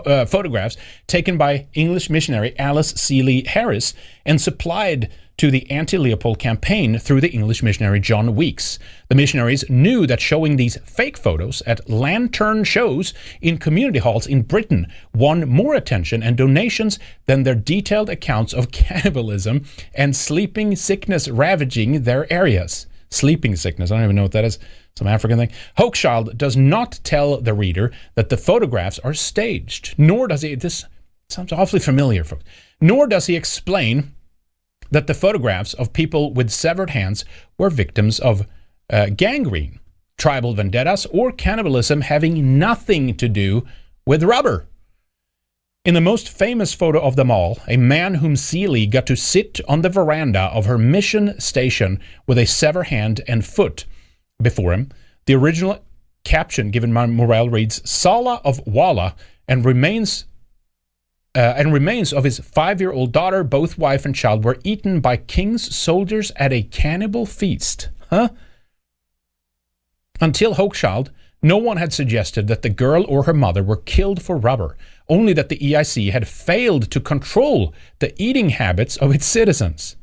uh, 0.05 0.25
photographs 0.25 0.75
taken 1.07 1.37
by 1.37 1.67
English 1.73 2.09
missionary 2.09 2.53
Alice 2.59 2.89
Seeley 2.89 3.45
Harris 3.47 3.93
and 4.25 4.41
supplied 4.41 5.09
to 5.37 5.51
the 5.51 5.71
anti 5.71 5.97
Leopold 5.97 6.37
campaign 6.37 6.99
through 6.99 7.21
the 7.21 7.31
English 7.31 7.63
missionary 7.63 8.01
John 8.01 8.35
Weeks. 8.35 8.77
The 9.07 9.15
missionaries 9.15 9.63
knew 9.69 10.05
that 10.05 10.19
showing 10.19 10.57
these 10.57 10.75
fake 10.79 11.17
photos 11.17 11.63
at 11.65 11.89
lantern 11.89 12.65
shows 12.65 13.13
in 13.39 13.57
community 13.57 13.99
halls 13.99 14.27
in 14.27 14.41
Britain 14.41 14.91
won 15.13 15.47
more 15.47 15.75
attention 15.75 16.21
and 16.21 16.35
donations 16.35 16.99
than 17.25 17.43
their 17.43 17.55
detailed 17.55 18.09
accounts 18.09 18.51
of 18.51 18.69
cannibalism 18.73 19.63
and 19.95 20.13
sleeping 20.13 20.75
sickness 20.75 21.29
ravaging 21.29 22.03
their 22.03 22.29
areas 22.29 22.85
sleeping 23.11 23.55
sickness. 23.55 23.91
I 23.91 23.95
don't 23.95 24.05
even 24.05 24.15
know 24.15 24.23
what 24.23 24.31
that 24.31 24.45
is. 24.45 24.57
Some 24.97 25.07
African 25.07 25.38
thing. 25.38 25.51
Hochschild 25.77 26.38
does 26.38 26.57
not 26.57 26.99
tell 27.03 27.39
the 27.39 27.53
reader 27.53 27.91
that 28.15 28.29
the 28.29 28.38
photographs 28.38 28.99
are 28.99 29.13
staged, 29.13 29.95
nor 29.97 30.27
does 30.27 30.41
he. 30.41 30.55
This 30.55 30.85
sounds 31.29 31.51
awfully 31.51 31.79
familiar, 31.79 32.23
folks. 32.23 32.43
Nor 32.79 33.07
does 33.07 33.27
he 33.27 33.35
explain 33.35 34.13
that 34.89 35.07
the 35.07 35.13
photographs 35.13 35.73
of 35.73 35.93
people 35.93 36.33
with 36.33 36.49
severed 36.49 36.89
hands 36.89 37.23
were 37.57 37.69
victims 37.69 38.19
of 38.19 38.45
uh, 38.89 39.07
gangrene, 39.15 39.79
tribal 40.17 40.53
vendettas, 40.53 41.05
or 41.07 41.31
cannibalism 41.31 42.01
having 42.01 42.59
nothing 42.59 43.15
to 43.15 43.29
do 43.29 43.65
with 44.05 44.23
rubber. 44.23 44.67
In 45.83 45.95
the 45.95 46.01
most 46.01 46.29
famous 46.29 46.75
photo 46.75 47.01
of 47.01 47.15
them 47.15 47.31
all, 47.31 47.57
a 47.67 47.75
man 47.75 48.15
whom 48.15 48.35
Seeley 48.35 48.85
got 48.85 49.07
to 49.07 49.15
sit 49.15 49.59
on 49.67 49.81
the 49.81 49.89
veranda 49.89 50.41
of 50.41 50.67
her 50.67 50.77
mission 50.77 51.39
station 51.39 51.99
with 52.27 52.37
a 52.37 52.45
severed 52.45 52.87
hand 52.87 53.21
and 53.27 53.43
foot 53.43 53.85
before 54.39 54.73
him. 54.73 54.91
The 55.25 55.33
original 55.33 55.83
caption 56.23 56.69
given 56.69 56.93
by 56.93 57.07
Morel 57.07 57.49
reads 57.49 57.81
Sala 57.89 58.41
of 58.45 58.61
Walla 58.67 59.15
and 59.47 59.65
remains 59.65 60.25
uh, 61.33 61.39
and 61.57 61.73
remains 61.73 62.13
of 62.13 62.25
his 62.25 62.39
five-year-old 62.39 63.11
daughter, 63.11 63.41
both 63.43 63.77
wife 63.77 64.05
and 64.05 64.13
child, 64.13 64.43
were 64.43 64.59
eaten 64.63 64.99
by 64.99 65.15
king's 65.17 65.73
soldiers 65.73 66.31
at 66.35 66.53
a 66.53 66.61
cannibal 66.61 67.25
feast. 67.25 67.89
Huh? 68.09 68.29
Until 70.19 70.55
Hochschild, 70.55 71.09
no 71.41 71.57
one 71.57 71.77
had 71.77 71.93
suggested 71.93 72.47
that 72.47 72.61
the 72.61 72.69
girl 72.69 73.05
or 73.07 73.23
her 73.23 73.33
mother 73.33 73.63
were 73.63 73.77
killed 73.77 74.21
for 74.21 74.37
rubber, 74.37 74.77
only 75.11 75.33
that 75.33 75.49
the 75.49 75.59
EIC 75.59 76.11
had 76.11 76.27
failed 76.27 76.89
to 76.89 76.99
control 76.99 77.73
the 77.99 78.19
eating 78.19 78.49
habits 78.49 78.97
of 78.97 79.13
its 79.13 79.25
citizens. 79.25 79.97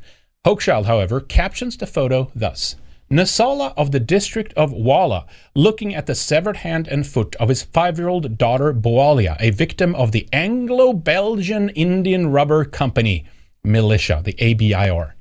Hochschild, 0.46 0.84
however, 0.84 1.20
captions 1.20 1.76
the 1.76 1.86
photo 1.86 2.30
thus 2.34 2.76
Nasala 3.10 3.72
of 3.74 3.90
the 3.90 4.00
district 4.00 4.52
of 4.52 4.70
Walla, 4.70 5.26
looking 5.54 5.94
at 5.94 6.04
the 6.06 6.14
severed 6.14 6.58
hand 6.58 6.86
and 6.86 7.06
foot 7.06 7.34
of 7.36 7.48
his 7.48 7.62
five 7.62 7.98
year 7.98 8.08
old 8.08 8.36
daughter 8.36 8.72
Boalia, 8.74 9.36
a 9.40 9.50
victim 9.50 9.94
of 9.94 10.12
the 10.12 10.28
Anglo 10.30 10.92
Belgian 10.92 11.70
Indian 11.70 12.30
Rubber 12.30 12.66
Company 12.66 13.24
militia, 13.64 14.20
the 14.22 14.36
ABIR. 14.38 15.14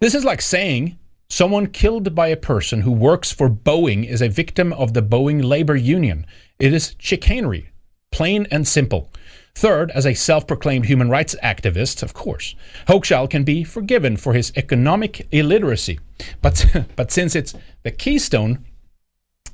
This 0.00 0.14
is 0.14 0.24
like 0.24 0.42
saying 0.42 0.98
Someone 1.30 1.68
killed 1.68 2.14
by 2.14 2.28
a 2.28 2.36
person 2.36 2.82
who 2.82 2.92
works 2.92 3.32
for 3.32 3.48
Boeing 3.48 4.06
is 4.06 4.22
a 4.22 4.28
victim 4.28 4.72
of 4.74 4.92
the 4.92 5.02
Boeing 5.02 5.42
labor 5.42 5.74
union. 5.74 6.26
It 6.58 6.72
is 6.72 6.94
chicanery, 6.98 7.70
plain 8.14 8.46
and 8.48 8.66
simple. 8.66 9.10
Third, 9.56 9.90
as 9.90 10.06
a 10.06 10.14
self 10.14 10.46
proclaimed 10.46 10.86
human 10.86 11.10
rights 11.10 11.34
activist, 11.42 12.00
of 12.02 12.14
course, 12.14 12.54
Hochschild 12.86 13.30
can 13.30 13.42
be 13.42 13.64
forgiven 13.64 14.16
for 14.16 14.34
his 14.34 14.52
economic 14.56 15.26
illiteracy. 15.32 15.98
But, 16.40 16.64
but 16.96 17.10
since 17.10 17.34
it's 17.34 17.54
the 17.82 17.90
keystone 17.90 18.64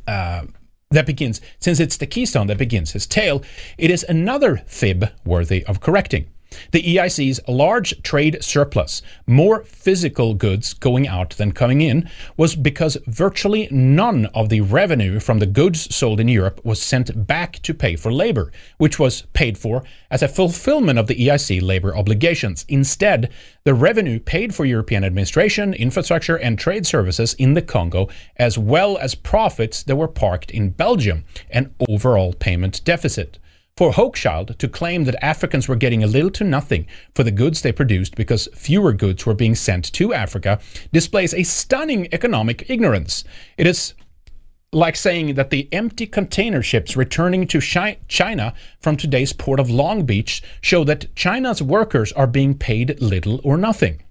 uh, 0.07 0.43
that 0.91 1.07
begins, 1.07 1.41
since 1.59 1.81
it's 1.81 1.97
the 1.97 2.07
keystone 2.07 2.49
that 2.49 2.59
begins 2.59 2.93
his 2.93 3.07
tale, 3.07 3.43
it 3.79 3.91
is 3.91 4.05
another 4.09 4.59
fib 4.67 5.11
worthy 5.25 5.65
of 5.65 5.81
correcting. 5.81 6.27
The 6.73 6.83
EIC's 6.83 7.41
large 7.49 8.03
trade 8.03 8.43
surplus, 8.43 9.03
more 9.27 9.63
physical 9.65 10.35
goods 10.35 10.75
going 10.75 11.07
out 11.07 11.31
than 11.31 11.53
coming 11.53 11.81
in, 11.81 12.09
was 12.37 12.57
because 12.57 12.97
virtually 13.07 13.69
none 13.71 14.27
of 14.27 14.49
the 14.49 14.61
revenue 14.61 15.21
from 15.21 15.39
the 15.39 15.47
goods 15.47 15.95
sold 15.95 16.21
in 16.21 16.29
Europe 16.29 16.61
was 16.65 16.83
sent 16.83 17.27
back 17.27 17.61
to 17.63 17.75
pay 17.75 17.97
for 17.97 18.13
labor, 18.13 18.53
which 18.79 18.99
was 18.99 19.23
paid 19.33 19.59
for 19.59 19.85
as 20.11 20.23
a 20.23 20.29
fulfillment 20.29 20.99
of 20.99 21.07
the 21.07 21.15
EIC 21.15 21.63
labor 21.63 21.97
obligations. 21.97 22.65
Instead, 22.69 23.31
the 23.65 23.75
revenue 23.75 24.19
paid 24.19 24.55
for 24.55 24.65
European 24.65 25.05
administration, 25.05 25.75
infrastructure, 25.75 26.37
and 26.37 26.59
trade 26.59 26.87
services 26.87 27.35
in 27.35 27.55
the 27.55 27.63
Congo, 27.63 28.09
as 28.37 28.59
well 28.59 28.99
as 28.99 29.15
profits 29.15 29.83
that 29.83 29.97
were 29.97 30.09
parked 30.09 30.51
in 30.51 30.71
Belgium, 30.71 31.25
an 31.51 31.75
overall 31.89 32.33
payment 32.33 32.85
deficit. 32.85 33.39
For 33.81 33.93
Hochschild 33.93 34.59
to 34.59 34.69
claim 34.69 35.05
that 35.05 35.25
Africans 35.25 35.67
were 35.67 35.75
getting 35.75 36.03
a 36.03 36.07
little 36.07 36.29
to 36.33 36.45
nothing 36.45 36.87
for 37.15 37.23
the 37.23 37.31
goods 37.31 37.63
they 37.63 37.73
produced 37.73 38.15
because 38.15 38.47
fewer 38.55 38.93
goods 38.93 39.25
were 39.25 39.33
being 39.33 39.55
sent 39.55 39.91
to 39.95 40.13
Africa 40.13 40.61
displays 40.93 41.33
a 41.33 41.45
stunning 41.45 42.07
economic 42.13 42.69
ignorance. 42.69 43.25
It 43.57 43.67
is 43.67 43.95
like 44.71 44.97
saying 44.97 45.35
that 45.37 45.49
the 45.49 45.67
empty 45.73 46.07
container 46.07 46.63
ships 46.63 46.95
returning 46.95 47.47
to 47.47 47.97
China 48.07 48.53
from 48.81 48.99
today's 48.99 49.33
port 49.33 49.59
of 49.59 49.71
Long 49.71 50.05
Beach 50.05 50.43
show 50.61 50.85
that 50.85 51.17
China's 51.17 51.63
workers 51.63 52.13
are 52.13 52.27
being 52.27 52.59
paid 52.59 53.01
little 53.01 53.41
or 53.43 53.57
nothing. 53.57 54.03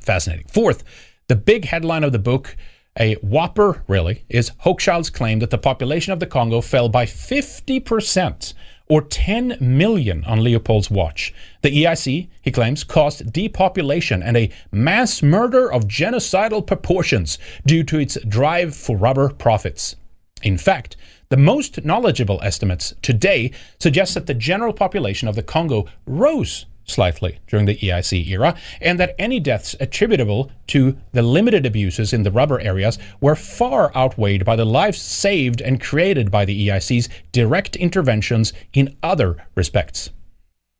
Fascinating. 0.00 0.46
Fourth, 0.46 0.82
the 1.28 1.36
big 1.36 1.66
headline 1.66 2.04
of 2.04 2.12
the 2.12 2.18
book 2.18 2.56
a 2.98 3.14
whopper, 3.16 3.82
really, 3.88 4.24
is 4.28 4.52
Hochschild's 4.58 5.10
claim 5.10 5.38
that 5.38 5.50
the 5.50 5.58
population 5.58 6.12
of 6.12 6.20
the 6.20 6.26
Congo 6.26 6.60
fell 6.60 6.88
by 6.88 7.06
50% 7.06 8.54
or 8.88 9.00
10 9.00 9.56
million 9.60 10.22
on 10.24 10.42
Leopold's 10.42 10.90
watch. 10.90 11.32
The 11.62 11.84
EIC, 11.84 12.28
he 12.42 12.50
claims, 12.50 12.84
caused 12.84 13.32
depopulation 13.32 14.22
and 14.22 14.36
a 14.36 14.50
mass 14.70 15.22
murder 15.22 15.72
of 15.72 15.88
genocidal 15.88 16.66
proportions 16.66 17.38
due 17.64 17.84
to 17.84 17.98
its 17.98 18.18
drive 18.28 18.76
for 18.76 18.96
rubber 18.96 19.30
profits. 19.30 19.96
In 20.42 20.58
fact, 20.58 20.96
the 21.30 21.38
most 21.38 21.84
knowledgeable 21.86 22.40
estimates 22.42 22.92
today 23.00 23.52
suggest 23.78 24.12
that 24.12 24.26
the 24.26 24.34
general 24.34 24.74
population 24.74 25.28
of 25.28 25.36
the 25.36 25.42
Congo 25.42 25.86
rose 26.04 26.66
slightly 26.84 27.38
during 27.46 27.66
the 27.66 27.76
EIC 27.76 28.26
era, 28.28 28.54
and 28.80 28.98
that 28.98 29.14
any 29.18 29.40
deaths 29.40 29.74
attributable 29.80 30.50
to 30.68 30.96
the 31.12 31.22
limited 31.22 31.64
abuses 31.66 32.12
in 32.12 32.22
the 32.22 32.30
rubber 32.30 32.60
areas 32.60 32.98
were 33.20 33.36
far 33.36 33.94
outweighed 33.96 34.44
by 34.44 34.56
the 34.56 34.64
lives 34.64 35.00
saved 35.00 35.60
and 35.60 35.80
created 35.80 36.30
by 36.30 36.44
the 36.44 36.68
EIC's 36.68 37.08
direct 37.32 37.76
interventions 37.76 38.52
in 38.72 38.96
other 39.02 39.46
respects. 39.54 40.10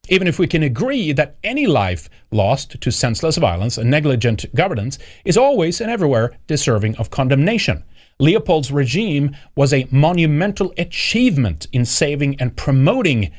Even 0.08 0.26
if 0.26 0.38
we 0.38 0.48
can 0.48 0.64
agree 0.64 1.12
that 1.12 1.36
any 1.44 1.66
life 1.66 2.10
lost 2.32 2.80
to 2.80 2.90
senseless 2.90 3.36
violence 3.36 3.78
and 3.78 3.88
negligent 3.88 4.44
governance 4.54 4.98
is 5.24 5.36
always 5.36 5.80
and 5.80 5.90
everywhere 5.90 6.36
deserving 6.48 6.96
of 6.96 7.10
condemnation, 7.10 7.84
Leopold's 8.18 8.72
regime 8.72 9.34
was 9.56 9.72
a 9.72 9.86
monumental 9.90 10.72
achievement 10.76 11.66
in 11.72 11.84
saving 11.84 12.36
and 12.40 12.56
promoting 12.56 13.32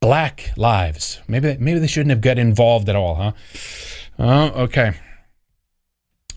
Black 0.00 0.52
lives. 0.56 1.20
Maybe 1.26 1.56
maybe 1.58 1.78
they 1.78 1.86
shouldn't 1.86 2.10
have 2.10 2.20
got 2.20 2.38
involved 2.38 2.88
at 2.88 2.96
all, 2.96 3.14
huh? 3.14 3.32
Oh, 4.18 4.62
okay. 4.64 4.92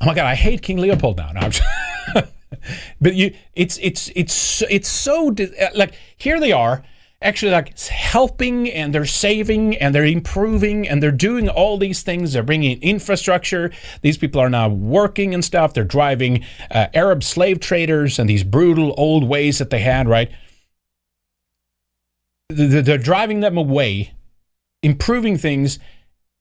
Oh 0.02 0.06
my 0.06 0.14
God, 0.14 0.26
I 0.26 0.36
hate 0.36 0.61
King 0.61 0.77
Leopold 0.77 1.18
now. 1.18 1.31
No, 1.31 1.49
but 3.02 3.15
you, 3.15 3.34
it's 3.53 3.77
it's 3.81 4.10
it's 4.15 4.61
it's 4.69 4.90
so 4.90 5.30
uh, 5.31 5.68
like 5.76 5.94
here 6.18 6.40
they 6.40 6.52
are 6.52 6.84
actually 7.22 7.52
like 7.52 7.77
helping 7.77 8.69
and 8.69 8.95
they're 8.95 9.06
saving 9.06 9.76
and 9.77 9.94
they're 9.94 10.06
improving 10.06 10.88
and 10.88 11.03
they're 11.03 11.11
doing 11.11 11.49
all 11.49 11.77
these 11.77 12.02
things. 12.02 12.31
They're 12.31 12.44
bringing 12.44 12.81
infrastructure. 12.81 13.72
These 14.02 14.18
people 14.18 14.40
are 14.40 14.49
now 14.49 14.69
working 14.69 15.34
and 15.34 15.44
stuff. 15.44 15.73
They're 15.73 15.84
driving 15.84 16.45
uh, 16.72 16.88
Arab 16.94 17.23
slave 17.23 17.60
traders 17.60 18.19
and 18.19 18.30
these 18.30 18.44
brutal 18.44 18.94
old 18.98 19.27
ways 19.27 19.57
that 19.57 19.69
they 19.69 19.80
had, 19.80 20.07
right? 20.07 20.31
Th- 22.49 22.71
th- 22.71 22.85
They're 22.85 22.97
driving 22.97 23.39
them 23.39 23.57
away, 23.57 24.13
improving 24.81 25.38
things, 25.38 25.80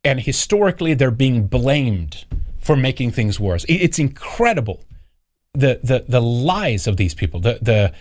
and 0.05 0.21
historically 0.21 0.95
they're 0.95 1.11
being 1.11 1.47
blamed 1.47 2.25
for 2.59 2.77
making 2.77 3.13
things 3.13 3.39
worse. 3.41 3.65
It's 3.69 3.99
incredible 3.99 4.85
the 5.55 5.81
the 5.83 6.05
the 6.09 6.21
lies 6.21 6.87
of 6.87 6.97
these 6.97 7.15
people, 7.15 7.41
the 7.41 7.59
the 7.61 7.93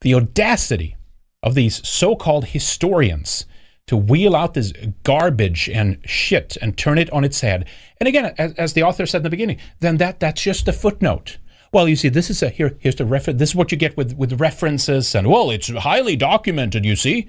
the 0.00 0.14
audacity 0.14 0.96
of 1.42 1.54
these 1.54 1.86
so-called 1.86 2.46
historians 2.46 3.44
to 3.86 3.96
wheel 3.96 4.34
out 4.34 4.54
this 4.54 4.72
garbage 5.04 5.68
and 5.68 5.98
shit 6.04 6.56
and 6.60 6.76
turn 6.76 6.98
it 6.98 7.10
on 7.10 7.22
its 7.24 7.40
head. 7.40 7.68
And 8.00 8.08
again, 8.08 8.34
as, 8.36 8.52
as 8.54 8.72
the 8.72 8.82
author 8.82 9.06
said 9.06 9.18
in 9.18 9.22
the 9.24 9.30
beginning, 9.30 9.58
then 9.80 9.98
that 9.98 10.18
that's 10.18 10.42
just 10.42 10.66
a 10.66 10.72
footnote. 10.72 11.38
Well, 11.76 11.90
you 11.90 11.96
see, 11.96 12.08
this 12.08 12.30
is 12.30 12.42
a 12.42 12.48
here. 12.48 12.74
Here's 12.78 12.94
the 12.94 13.04
reference. 13.04 13.38
This 13.38 13.50
is 13.50 13.54
what 13.54 13.70
you 13.70 13.76
get 13.76 13.98
with 13.98 14.14
with 14.16 14.40
references, 14.40 15.14
and 15.14 15.26
well, 15.26 15.50
it's 15.50 15.68
highly 15.68 16.16
documented. 16.16 16.86
You 16.86 16.96
see, 16.96 17.28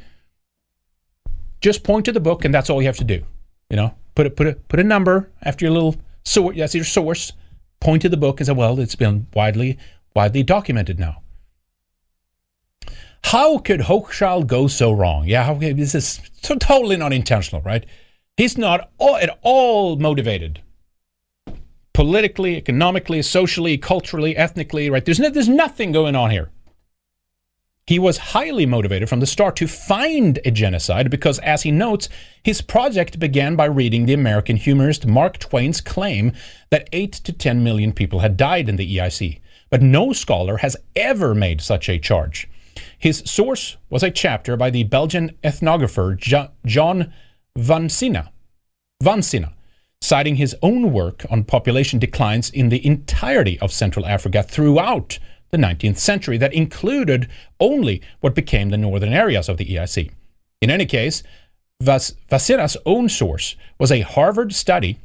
just 1.59 1.83
point 1.83 2.05
to 2.05 2.13
the 2.13 2.21
book, 2.21 2.45
and 2.45 2.53
that's 2.53 2.69
all 2.69 2.81
you 2.81 2.87
have 2.87 2.95
to 2.95 3.03
do. 3.03 3.25
You 3.69 3.75
know, 3.75 3.95
put 4.15 4.25
a 4.25 4.29
put 4.29 4.47
a 4.47 4.53
put 4.53 4.79
a 4.79 4.85
number 4.85 5.29
after 5.41 5.65
your 5.65 5.73
little 5.73 5.97
source. 6.23 6.55
That's 6.55 6.73
your 6.73 6.85
source. 6.85 7.33
Point 7.81 8.03
to 8.03 8.07
the 8.07 8.15
book 8.15 8.39
and 8.39 8.47
say, 8.47 8.53
well, 8.53 8.79
it's 8.79 8.95
been 8.95 9.27
widely 9.33 9.77
widely 10.15 10.43
documented 10.43 10.97
now. 10.97 11.23
How 13.25 13.57
could 13.57 13.81
Hochschild 13.81 14.47
go 14.47 14.67
so 14.67 14.93
wrong? 14.93 15.25
Yeah, 15.27 15.53
this 15.55 15.93
is 15.93 16.21
so 16.41 16.55
totally 16.55 16.95
not 16.95 17.11
intentional, 17.11 17.61
right? 17.63 17.85
He's 18.37 18.57
not 18.57 18.91
all, 18.97 19.17
at 19.17 19.37
all 19.41 19.97
motivated 19.97 20.61
politically, 21.97 22.55
economically, 22.55 23.23
socially, 23.23 23.75
culturally, 23.75 24.37
ethnically, 24.37 24.87
right? 24.87 25.03
There's, 25.03 25.19
no, 25.19 25.31
there's 25.31 25.49
nothing 25.49 25.91
going 25.91 26.15
on 26.15 26.29
here. 26.29 26.51
He 27.87 27.97
was 27.97 28.35
highly 28.37 28.67
motivated 28.67 29.09
from 29.09 29.19
the 29.19 29.25
start 29.25 29.55
to 29.55 29.67
find 29.67 30.37
a 30.45 30.51
genocide 30.51 31.09
because, 31.09 31.39
as 31.39 31.63
he 31.63 31.71
notes, 31.71 32.07
his 32.43 32.61
project 32.61 33.17
began 33.17 33.55
by 33.55 33.65
reading 33.65 34.05
the 34.05 34.13
American 34.13 34.57
humorist 34.57 35.07
Mark 35.07 35.39
Twain's 35.39 35.81
claim 35.81 36.33
that 36.69 36.87
8 36.91 37.13
to 37.13 37.33
10 37.33 37.63
million 37.63 37.91
people 37.91 38.19
had 38.19 38.37
died 38.37 38.69
in 38.69 38.75
the 38.75 38.97
EIC. 38.97 39.41
But 39.71 39.81
no 39.81 40.13
scholar 40.13 40.57
has 40.57 40.77
ever 40.95 41.33
made 41.33 41.61
such 41.61 41.89
a 41.89 41.97
charge. 41.97 42.47
His 42.99 43.23
source 43.25 43.77
was 43.89 44.03
a 44.03 44.11
chapter 44.11 44.55
by 44.55 44.69
the 44.69 44.83
Belgian 44.83 45.31
ethnographer 45.43 46.15
Jo- 46.15 46.51
John 46.63 47.11
Vansina, 47.57 48.29
Vansina, 49.01 49.53
citing 50.07 50.37
his 50.37 50.55
own 50.61 50.93
work 50.93 51.25
on 51.29 51.43
population 51.43 51.99
declines 51.99 52.49
in 52.49 52.69
the 52.69 52.85
entirety 52.85 53.59
of 53.59 53.73
Central 53.73 54.05
Africa 54.05 54.41
throughout 54.41 55.19
the 55.49 55.57
19th 55.57 55.97
century 55.97 56.37
that 56.37 56.53
included 56.53 57.27
only 57.59 58.01
what 58.21 58.33
became 58.33 58.69
the 58.69 58.77
northern 58.77 59.11
areas 59.11 59.49
of 59.49 59.57
the 59.57 59.65
EIC. 59.65 60.09
In 60.61 60.71
any 60.71 60.85
case, 60.85 61.23
Vas- 61.81 62.15
own 62.85 63.09
source 63.09 63.57
was 63.77 63.91
a 63.91 63.99
Harvard 63.99 64.53
study 64.53 64.97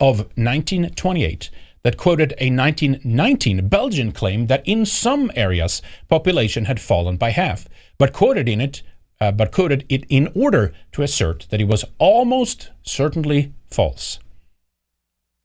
of 0.00 0.18
1928 0.34 1.48
that 1.84 1.96
quoted 1.96 2.32
a 2.38 2.50
1919 2.50 3.68
Belgian 3.68 4.10
claim 4.10 4.48
that 4.48 4.66
in 4.66 4.84
some 4.84 5.30
areas 5.36 5.80
population 6.08 6.64
had 6.64 6.80
fallen 6.80 7.16
by 7.16 7.30
half, 7.30 7.68
but 7.96 8.12
quoted 8.12 8.48
in 8.48 8.60
it, 8.60 8.82
uh, 9.20 9.30
but 9.30 9.52
quoted 9.52 9.86
it 9.88 10.04
in 10.08 10.32
order 10.34 10.74
to 10.90 11.02
assert 11.02 11.46
that 11.50 11.60
it 11.60 11.68
was 11.68 11.84
almost 11.98 12.70
certainly 12.82 13.52
false. 13.70 14.18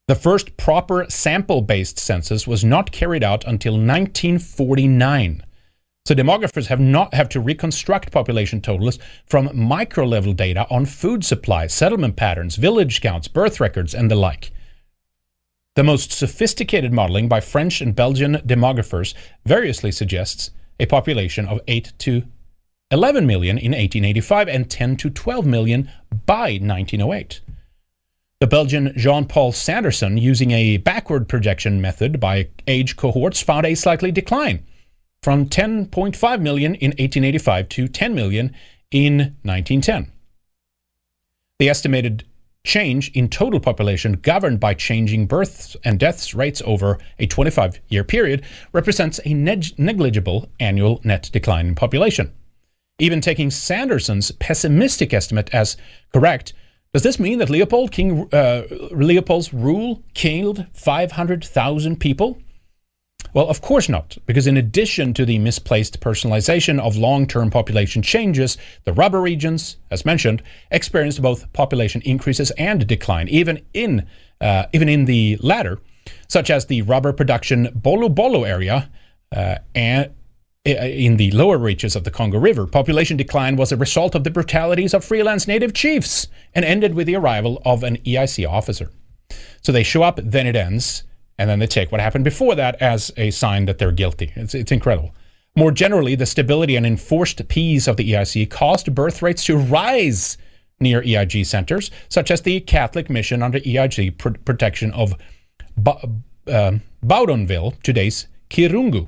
The 0.07 0.15
first 0.15 0.57
proper 0.57 1.05
sample-based 1.07 1.97
census 1.97 2.45
was 2.45 2.65
not 2.65 2.91
carried 2.91 3.23
out 3.23 3.45
until 3.45 3.73
1949. 3.73 5.43
So 6.05 6.15
demographers 6.15 6.67
have 6.67 6.79
not 6.79 7.13
have 7.13 7.29
to 7.29 7.39
reconstruct 7.39 8.11
population 8.11 8.59
totals 8.59 8.97
from 9.25 9.51
micro-level 9.53 10.33
data 10.33 10.65
on 10.69 10.85
food 10.85 11.23
supply, 11.23 11.67
settlement 11.67 12.15
patterns, 12.15 12.55
village 12.55 13.01
counts, 13.01 13.27
birth 13.27 13.59
records, 13.59 13.93
and 13.93 14.09
the 14.09 14.15
like. 14.15 14.51
The 15.75 15.83
most 15.83 16.11
sophisticated 16.11 16.91
modeling 16.91 17.29
by 17.29 17.39
French 17.39 17.79
and 17.79 17.95
Belgian 17.95 18.35
demographers 18.45 19.13
variously 19.45 19.91
suggests 19.91 20.51
a 20.79 20.87
population 20.87 21.47
of 21.47 21.61
8 21.67 21.93
to 21.99 22.23
11 22.89 23.25
million 23.25 23.57
in 23.57 23.71
1885 23.71 24.49
and 24.49 24.69
10 24.69 24.97
to 24.97 25.09
12 25.09 25.45
million 25.45 25.89
by 26.25 26.59
1908. 26.59 27.39
The 28.41 28.47
Belgian 28.47 28.91
Jean 28.97 29.25
Paul 29.25 29.51
Sanderson, 29.51 30.17
using 30.17 30.49
a 30.49 30.77
backward 30.77 31.29
projection 31.29 31.79
method 31.79 32.19
by 32.19 32.47
age 32.65 32.95
cohorts, 32.95 33.39
found 33.39 33.67
a 33.67 33.75
slightly 33.75 34.11
decline 34.11 34.65
from 35.21 35.47
10.5 35.47 36.41
million 36.41 36.73
in 36.73 36.89
1885 36.89 37.69
to 37.69 37.87
10 37.87 38.15
million 38.15 38.55
in 38.89 39.37
1910. 39.43 40.11
The 41.59 41.69
estimated 41.69 42.23
change 42.63 43.11
in 43.11 43.29
total 43.29 43.59
population 43.59 44.13
governed 44.13 44.59
by 44.59 44.73
changing 44.73 45.27
births 45.27 45.77
and 45.83 45.99
deaths 45.99 46.33
rates 46.33 46.63
over 46.65 46.97
a 47.19 47.27
25 47.27 47.79
year 47.89 48.03
period 48.03 48.43
represents 48.73 49.19
a 49.23 49.35
neg- 49.35 49.77
negligible 49.77 50.49
annual 50.59 50.99
net 51.03 51.29
decline 51.31 51.67
in 51.67 51.75
population. 51.75 52.33
Even 52.97 53.21
taking 53.21 53.51
Sanderson's 53.51 54.31
pessimistic 54.31 55.13
estimate 55.13 55.53
as 55.53 55.77
correct, 56.11 56.53
does 56.93 57.03
this 57.03 57.19
mean 57.19 57.39
that 57.39 57.49
Leopold 57.49 57.91
King 57.91 58.27
uh, 58.33 58.63
Leopold's 58.91 59.53
rule 59.53 60.03
killed 60.13 60.65
500,000 60.73 61.99
people? 61.99 62.37
Well, 63.33 63.47
of 63.47 63.61
course 63.61 63.87
not, 63.87 64.17
because 64.25 64.45
in 64.45 64.57
addition 64.57 65.13
to 65.13 65.25
the 65.25 65.39
misplaced 65.39 66.01
personalization 66.01 66.79
of 66.79 66.97
long 66.97 67.27
term 67.27 67.49
population 67.49 68.01
changes, 68.01 68.57
the 68.83 68.91
rubber 68.91 69.21
regions, 69.21 69.77
as 69.89 70.03
mentioned, 70.03 70.43
experienced 70.69 71.21
both 71.21 71.51
population 71.53 72.01
increases 72.03 72.51
and 72.51 72.85
decline, 72.85 73.29
even 73.29 73.61
in, 73.73 74.05
uh, 74.41 74.65
even 74.73 74.89
in 74.89 75.05
the 75.05 75.37
latter, 75.39 75.79
such 76.27 76.49
as 76.49 76.65
the 76.65 76.81
rubber 76.81 77.13
production 77.13 77.69
Bolo 77.73 78.09
Bolo 78.09 78.43
area 78.43 78.89
uh, 79.33 79.55
and 79.73 80.11
in 80.63 81.17
the 81.17 81.31
lower 81.31 81.57
reaches 81.57 81.95
of 81.95 82.03
the 82.03 82.11
Congo 82.11 82.37
River, 82.37 82.67
population 82.67 83.17
decline 83.17 83.55
was 83.55 83.71
a 83.71 83.77
result 83.77 84.13
of 84.13 84.23
the 84.23 84.29
brutalities 84.29 84.93
of 84.93 85.03
freelance 85.03 85.47
native 85.47 85.73
chiefs 85.73 86.27
and 86.53 86.63
ended 86.63 86.93
with 86.93 87.07
the 87.07 87.15
arrival 87.15 87.61
of 87.65 87.83
an 87.83 87.97
EIC 87.97 88.47
officer. 88.47 88.91
So 89.63 89.71
they 89.71 89.83
show 89.83 90.03
up, 90.03 90.19
then 90.23 90.45
it 90.45 90.55
ends, 90.55 91.03
and 91.37 91.49
then 91.49 91.59
they 91.59 91.67
take 91.67 91.91
what 91.91 92.01
happened 92.01 92.25
before 92.25 92.53
that 92.55 92.79
as 92.81 93.11
a 93.17 93.31
sign 93.31 93.65
that 93.65 93.79
they're 93.79 93.91
guilty. 93.91 94.33
It's, 94.35 94.53
it's 94.53 94.71
incredible. 94.71 95.15
More 95.55 95.71
generally, 95.71 96.15
the 96.15 96.25
stability 96.25 96.75
and 96.75 96.85
enforced 96.85 97.47
peace 97.47 97.87
of 97.87 97.97
the 97.97 98.11
EIC 98.11 98.49
caused 98.51 98.93
birth 98.93 99.21
rates 99.21 99.43
to 99.45 99.57
rise 99.57 100.37
near 100.79 101.01
EIC 101.01 101.45
centers, 101.45 101.89
such 102.07 102.29
as 102.29 102.41
the 102.41 102.59
Catholic 102.61 103.09
mission 103.09 103.41
under 103.41 103.59
EIC 103.59 104.17
pr- 104.17 104.29
protection 104.45 104.91
of 104.91 105.15
ba- 105.75 106.07
uh, 106.47 106.73
Baudouinville, 107.03 107.81
today's 107.81 108.27
Kirungu. 108.49 109.07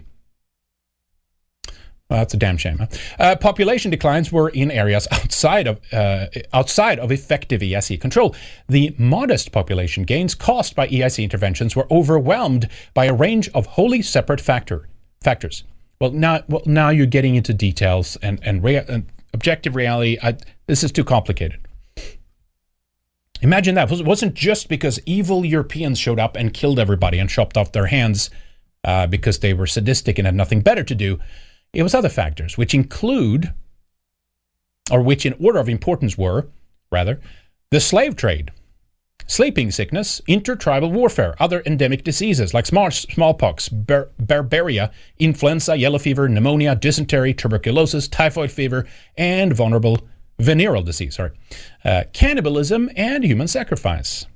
Well, 2.13 2.19
that's 2.19 2.35
a 2.35 2.37
damn 2.37 2.57
shame. 2.57 2.77
Huh? 2.77 2.87
Uh, 3.17 3.35
population 3.35 3.89
declines 3.89 4.31
were 4.31 4.49
in 4.49 4.69
areas 4.69 5.07
outside 5.11 5.65
of 5.65 5.81
uh, 5.91 6.27
outside 6.53 6.99
of 6.99 7.11
effective 7.11 7.61
EIC 7.61 7.99
control. 7.99 8.35
The 8.69 8.93
modest 8.99 9.51
population 9.51 10.03
gains 10.03 10.35
caused 10.35 10.75
by 10.75 10.87
EIC 10.89 11.23
interventions 11.23 11.75
were 11.75 11.87
overwhelmed 11.91 12.69
by 12.93 13.05
a 13.05 13.13
range 13.15 13.49
of 13.55 13.65
wholly 13.65 14.03
separate 14.03 14.39
factor 14.39 14.87
factors. 15.21 15.63
Well, 15.99 16.11
now, 16.11 16.43
well, 16.47 16.61
now 16.67 16.89
you're 16.89 17.07
getting 17.07 17.33
into 17.33 17.51
details 17.51 18.15
and 18.17 18.39
and, 18.43 18.63
rea- 18.63 18.85
and 18.87 19.07
objective 19.33 19.75
reality. 19.75 20.19
I, 20.21 20.37
this 20.67 20.83
is 20.83 20.91
too 20.91 21.03
complicated. 21.03 21.61
Imagine 23.41 23.73
that 23.73 23.91
it 23.91 24.05
wasn't 24.05 24.35
just 24.35 24.69
because 24.69 24.99
evil 25.07 25.43
Europeans 25.43 25.97
showed 25.97 26.19
up 26.19 26.35
and 26.35 26.53
killed 26.53 26.77
everybody 26.77 27.17
and 27.17 27.27
chopped 27.27 27.57
off 27.57 27.71
their 27.71 27.87
hands 27.87 28.29
uh, 28.83 29.07
because 29.07 29.39
they 29.39 29.55
were 29.55 29.65
sadistic 29.65 30.19
and 30.19 30.27
had 30.27 30.35
nothing 30.35 30.61
better 30.61 30.83
to 30.83 30.93
do. 30.93 31.19
It 31.73 31.83
was 31.83 31.95
other 31.95 32.09
factors, 32.09 32.57
which 32.57 32.73
include, 32.73 33.53
or 34.91 35.01
which 35.01 35.25
in 35.25 35.35
order 35.39 35.59
of 35.59 35.67
importance 35.67 36.17
were, 36.17 36.47
rather, 36.91 37.19
the 37.71 37.79
slave 37.79 38.15
trade, 38.15 38.51
sleeping 39.25 39.71
sickness, 39.71 40.21
intertribal 40.27 40.91
warfare, 40.91 41.35
other 41.39 41.63
endemic 41.65 42.03
diseases 42.03 42.53
like 42.53 42.67
small, 42.67 42.91
smallpox, 42.91 43.69
bar- 43.69 44.09
barbaria, 44.21 44.91
influenza, 45.17 45.75
yellow 45.75 45.97
fever, 45.97 46.29
pneumonia, 46.29 46.75
dysentery, 46.75 47.33
tuberculosis, 47.33 48.07
typhoid 48.07 48.51
fever, 48.51 48.85
and 49.17 49.55
vulnerable 49.55 49.99
venereal 50.37 50.83
disease, 50.83 51.15
sorry, 51.15 51.31
uh, 51.83 52.03
cannibalism, 52.13 52.89
and 52.95 53.23
human 53.23 53.47
sacrifice. 53.47 54.27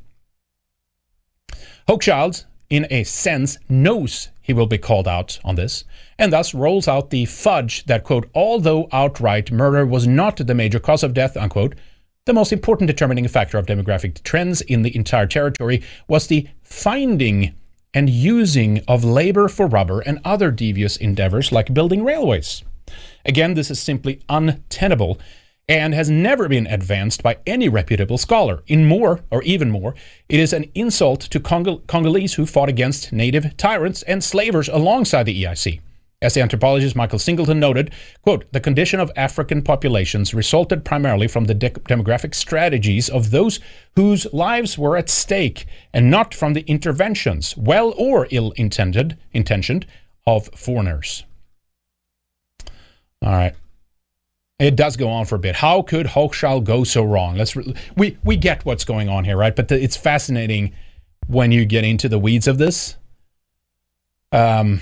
Hochschild, 1.88 2.46
in 2.70 2.88
a 2.90 3.04
sense, 3.04 3.58
knows 3.70 4.30
he 4.42 4.54
will 4.54 4.68
be 4.68 4.78
called 4.78 5.08
out 5.08 5.40
on 5.44 5.56
this, 5.56 5.84
and 6.20 6.34
thus 6.34 6.54
rolls 6.54 6.88
out 6.88 7.10
the 7.10 7.26
fudge 7.26 7.86
that, 7.86 8.04
quote, 8.04 8.30
although 8.34 8.88
outright 8.92 9.52
murder 9.52 9.86
was 9.86 10.08
not 10.08 10.38
the 10.38 10.56
major 10.56 10.80
cause 10.80 11.04
of 11.04 11.14
death, 11.14 11.38
unquote, 11.38 11.76
the 12.26 12.34
most 12.34 12.52
important 12.52 12.88
determining 12.88 13.28
factor 13.28 13.58
of 13.58 13.66
demographic 13.66 14.22
trends 14.24 14.62
in 14.62 14.82
the 14.82 14.94
entire 14.96 15.28
territory 15.28 15.82
was 16.08 16.28
the 16.28 16.48
finding 16.62 17.54
and 17.94 18.10
using 18.10 18.84
of 18.88 19.04
labor 19.04 19.48
for 19.48 19.66
rubber 19.66 20.02
and 20.02 20.20
other 20.26 20.52
devious 20.52 20.98
endeavors 20.98 21.52
like 21.52 21.74
building 21.74 22.04
railways. 22.04 22.64
Again, 23.26 23.54
this 23.54 23.72
is 23.72 23.80
simply 23.80 24.22
untenable 24.28 25.20
and 25.70 25.94
has 25.94 26.10
never 26.10 26.48
been 26.48 26.68
advanced 26.68 27.24
by 27.24 27.38
any 27.46 27.68
reputable 27.68 28.18
scholar. 28.18 28.64
In 28.68 28.86
more, 28.86 29.22
or 29.32 29.42
even 29.44 29.70
more, 29.70 29.96
it 30.30 30.40
is 30.40 30.54
an 30.54 30.70
insult 30.76 31.22
to 31.22 31.40
Congol- 31.40 31.80
Congolese 31.88 32.36
who 32.36 32.46
fought 32.46 32.70
against 32.70 33.12
native 33.12 33.56
tyrants 33.58 34.02
and 34.04 34.24
slavers 34.24 34.70
alongside 34.70 35.24
the 35.24 35.44
EIC. 35.44 35.82
As 36.20 36.34
the 36.34 36.42
anthropologist 36.42 36.96
Michael 36.96 37.20
Singleton 37.20 37.60
noted, 37.60 37.94
quote, 38.24 38.52
the 38.52 38.60
condition 38.60 39.00
of 39.00 39.12
African 39.16 39.62
populations 39.62 40.34
resulted 40.34 40.84
primarily 40.84 41.28
from 41.28 41.46
the 41.46 41.54
de- 41.54 41.70
demographic 41.70 42.34
strategies 42.34 43.08
of 43.08 43.30
those 43.30 43.60
whose 43.96 44.26
lives 44.34 44.80
were 44.80 44.98
at 44.98 45.10
stake 45.10 45.68
and 45.94 46.10
not 46.10 46.34
from 46.34 46.54
the 46.54 46.62
interventions, 46.62 47.56
well 47.56 47.94
or 47.98 48.28
ill 48.32 48.52
intended, 48.56 49.16
intentioned, 49.32 49.86
of 50.26 50.50
foreigners. 50.56 51.24
All 53.22 53.32
right. 53.32 53.54
It 54.58 54.76
does 54.76 54.98
go 54.98 55.10
on 55.10 55.26
for 55.26 55.36
a 55.36 55.40
bit. 55.40 55.58
How 55.58 55.84
could 55.84 56.08
Hochschild 56.08 56.64
go 56.64 56.84
so 56.84 57.04
wrong? 57.04 57.36
Let's 57.38 57.56
re- 57.56 57.76
we 57.96 58.18
we 58.24 58.38
get 58.38 58.66
what's 58.66 58.86
going 58.86 59.08
on 59.08 59.24
here, 59.24 59.38
right? 59.38 59.56
But 59.56 59.68
the, 59.68 59.80
it's 59.80 59.96
fascinating 59.96 60.74
when 61.28 61.52
you 61.52 61.64
get 61.66 61.84
into 61.84 62.10
the 62.10 62.18
weeds 62.18 62.48
of 62.48 62.58
this. 62.58 62.98
Um, 64.32 64.82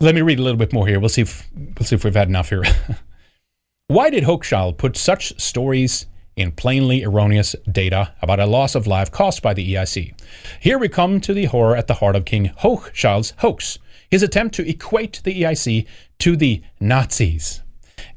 let 0.00 0.14
me 0.14 0.22
read 0.22 0.38
a 0.38 0.42
little 0.42 0.58
bit 0.58 0.72
more 0.72 0.86
here. 0.86 0.98
We'll 0.98 1.10
see 1.10 1.22
if 1.22 1.48
we'll 1.54 1.86
see 1.86 1.94
if 1.94 2.04
we've 2.04 2.14
had 2.14 2.28
enough 2.28 2.48
here. 2.48 2.62
Why 3.88 4.08
did 4.08 4.24
Hochschild 4.24 4.78
put 4.78 4.96
such 4.96 5.38
stories 5.40 6.06
in 6.36 6.52
plainly 6.52 7.04
erroneous 7.04 7.54
data 7.70 8.14
about 8.22 8.40
a 8.40 8.46
loss 8.46 8.74
of 8.74 8.86
life 8.86 9.10
caused 9.10 9.42
by 9.42 9.52
the 9.52 9.74
EIC? 9.74 10.18
Here 10.60 10.78
we 10.78 10.88
come 10.88 11.20
to 11.20 11.34
the 11.34 11.46
horror 11.46 11.76
at 11.76 11.86
the 11.86 11.94
heart 11.94 12.16
of 12.16 12.24
King 12.24 12.52
Hochschild's 12.58 13.34
hoax: 13.38 13.78
his 14.10 14.22
attempt 14.22 14.54
to 14.56 14.68
equate 14.68 15.20
the 15.22 15.42
EIC 15.42 15.86
to 16.20 16.36
the 16.36 16.62
Nazis 16.80 17.62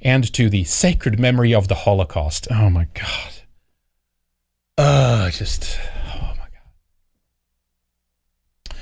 and 0.01 0.31
to 0.33 0.49
the 0.49 0.63
sacred 0.63 1.19
memory 1.19 1.53
of 1.53 1.67
the 1.67 1.75
Holocaust. 1.75 2.47
Oh 2.49 2.69
my 2.69 2.87
God. 2.93 3.31
Uh, 4.77 5.29
just, 5.29 5.77
oh 6.15 6.33
my 6.37 6.47
God. 8.69 8.77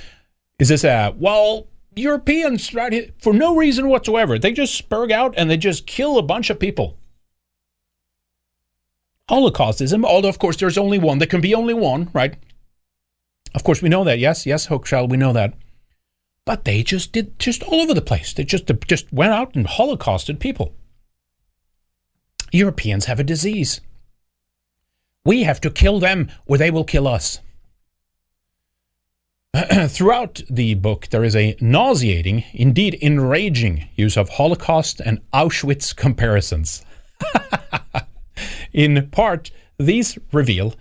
Is 0.59 0.69
this 0.69 0.83
a, 0.83 1.13
well, 1.17 1.67
Europeans, 1.95 2.73
right, 2.73 3.13
for 3.21 3.33
no 3.33 3.55
reason 3.55 3.89
whatsoever, 3.89 4.39
they 4.39 4.53
just 4.53 4.81
spurg 4.81 5.11
out 5.11 5.33
and 5.37 5.49
they 5.49 5.57
just 5.57 5.85
kill 5.85 6.17
a 6.17 6.23
bunch 6.23 6.49
of 6.49 6.59
people. 6.59 6.97
Holocaustism, 9.29 10.05
although 10.05 10.29
of 10.29 10.39
course 10.39 10.57
there's 10.57 10.77
only 10.77 10.97
one, 10.97 11.19
there 11.19 11.27
can 11.27 11.41
be 11.41 11.55
only 11.55 11.73
one, 11.73 12.09
right? 12.13 12.35
Of 13.53 13.63
course 13.63 13.81
we 13.81 13.89
know 13.89 14.03
that. 14.05 14.19
Yes, 14.19 14.45
yes, 14.45 14.67
Hochschild, 14.67 15.09
we 15.09 15.17
know 15.17 15.33
that. 15.33 15.53
But 16.45 16.65
they 16.65 16.83
just 16.83 17.11
did 17.11 17.37
just 17.37 17.63
all 17.63 17.81
over 17.81 17.93
the 17.93 18.01
place. 18.01 18.33
They 18.33 18.43
just 18.43 18.71
just 18.87 19.11
went 19.11 19.33
out 19.33 19.55
and 19.55 19.67
holocausted 19.67 20.39
people. 20.39 20.73
Europeans 22.51 23.05
have 23.05 23.19
a 23.19 23.23
disease. 23.23 23.81
We 25.23 25.43
have 25.43 25.61
to 25.61 25.69
kill 25.69 25.99
them 25.99 26.31
or 26.45 26.57
they 26.57 26.71
will 26.71 26.83
kill 26.83 27.07
us. 27.07 27.39
Throughout 29.89 30.41
the 30.49 30.75
book, 30.75 31.09
there 31.09 31.25
is 31.25 31.35
a 31.35 31.57
nauseating, 31.59 32.45
indeed 32.53 32.97
enraging, 33.01 33.89
use 33.95 34.15
of 34.15 34.29
Holocaust 34.29 35.01
and 35.01 35.19
Auschwitz 35.33 35.93
comparisons. 35.93 36.85
In 38.73 39.09
part, 39.09 39.51
these 39.77 40.17
reveal 40.31 40.73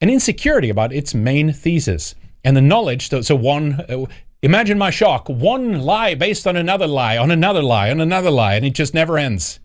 an 0.00 0.10
insecurity 0.10 0.68
about 0.70 0.92
its 0.92 1.14
main 1.14 1.52
thesis 1.52 2.16
and 2.42 2.56
the 2.56 2.60
knowledge 2.60 3.10
that, 3.10 3.24
so 3.24 3.36
one, 3.36 3.80
uh, 3.88 4.06
imagine 4.42 4.76
my 4.76 4.90
shock, 4.90 5.28
one 5.28 5.80
lie 5.82 6.16
based 6.16 6.48
on 6.48 6.56
another 6.56 6.88
lie, 6.88 7.16
on 7.16 7.30
another 7.30 7.62
lie, 7.62 7.92
on 7.92 8.00
another 8.00 8.30
lie, 8.30 8.56
and 8.56 8.66
it 8.66 8.74
just 8.74 8.92
never 8.92 9.18
ends. 9.18 9.60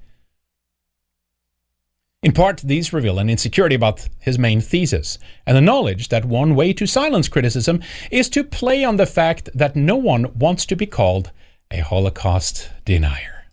In 2.23 2.33
part, 2.33 2.57
these 2.57 2.93
reveal 2.93 3.17
an 3.17 3.31
insecurity 3.31 3.73
about 3.73 4.07
his 4.19 4.37
main 4.37 4.61
thesis, 4.61 5.17
and 5.47 5.57
the 5.57 5.61
knowledge 5.61 6.09
that 6.09 6.23
one 6.23 6.53
way 6.53 6.71
to 6.71 6.85
silence 6.85 7.27
criticism 7.27 7.81
is 8.11 8.29
to 8.29 8.43
play 8.43 8.83
on 8.83 8.97
the 8.97 9.07
fact 9.07 9.49
that 9.55 9.75
no 9.75 9.95
one 9.95 10.31
wants 10.37 10.67
to 10.67 10.75
be 10.75 10.85
called 10.85 11.31
a 11.71 11.79
Holocaust 11.79 12.69
denier. 12.85 13.45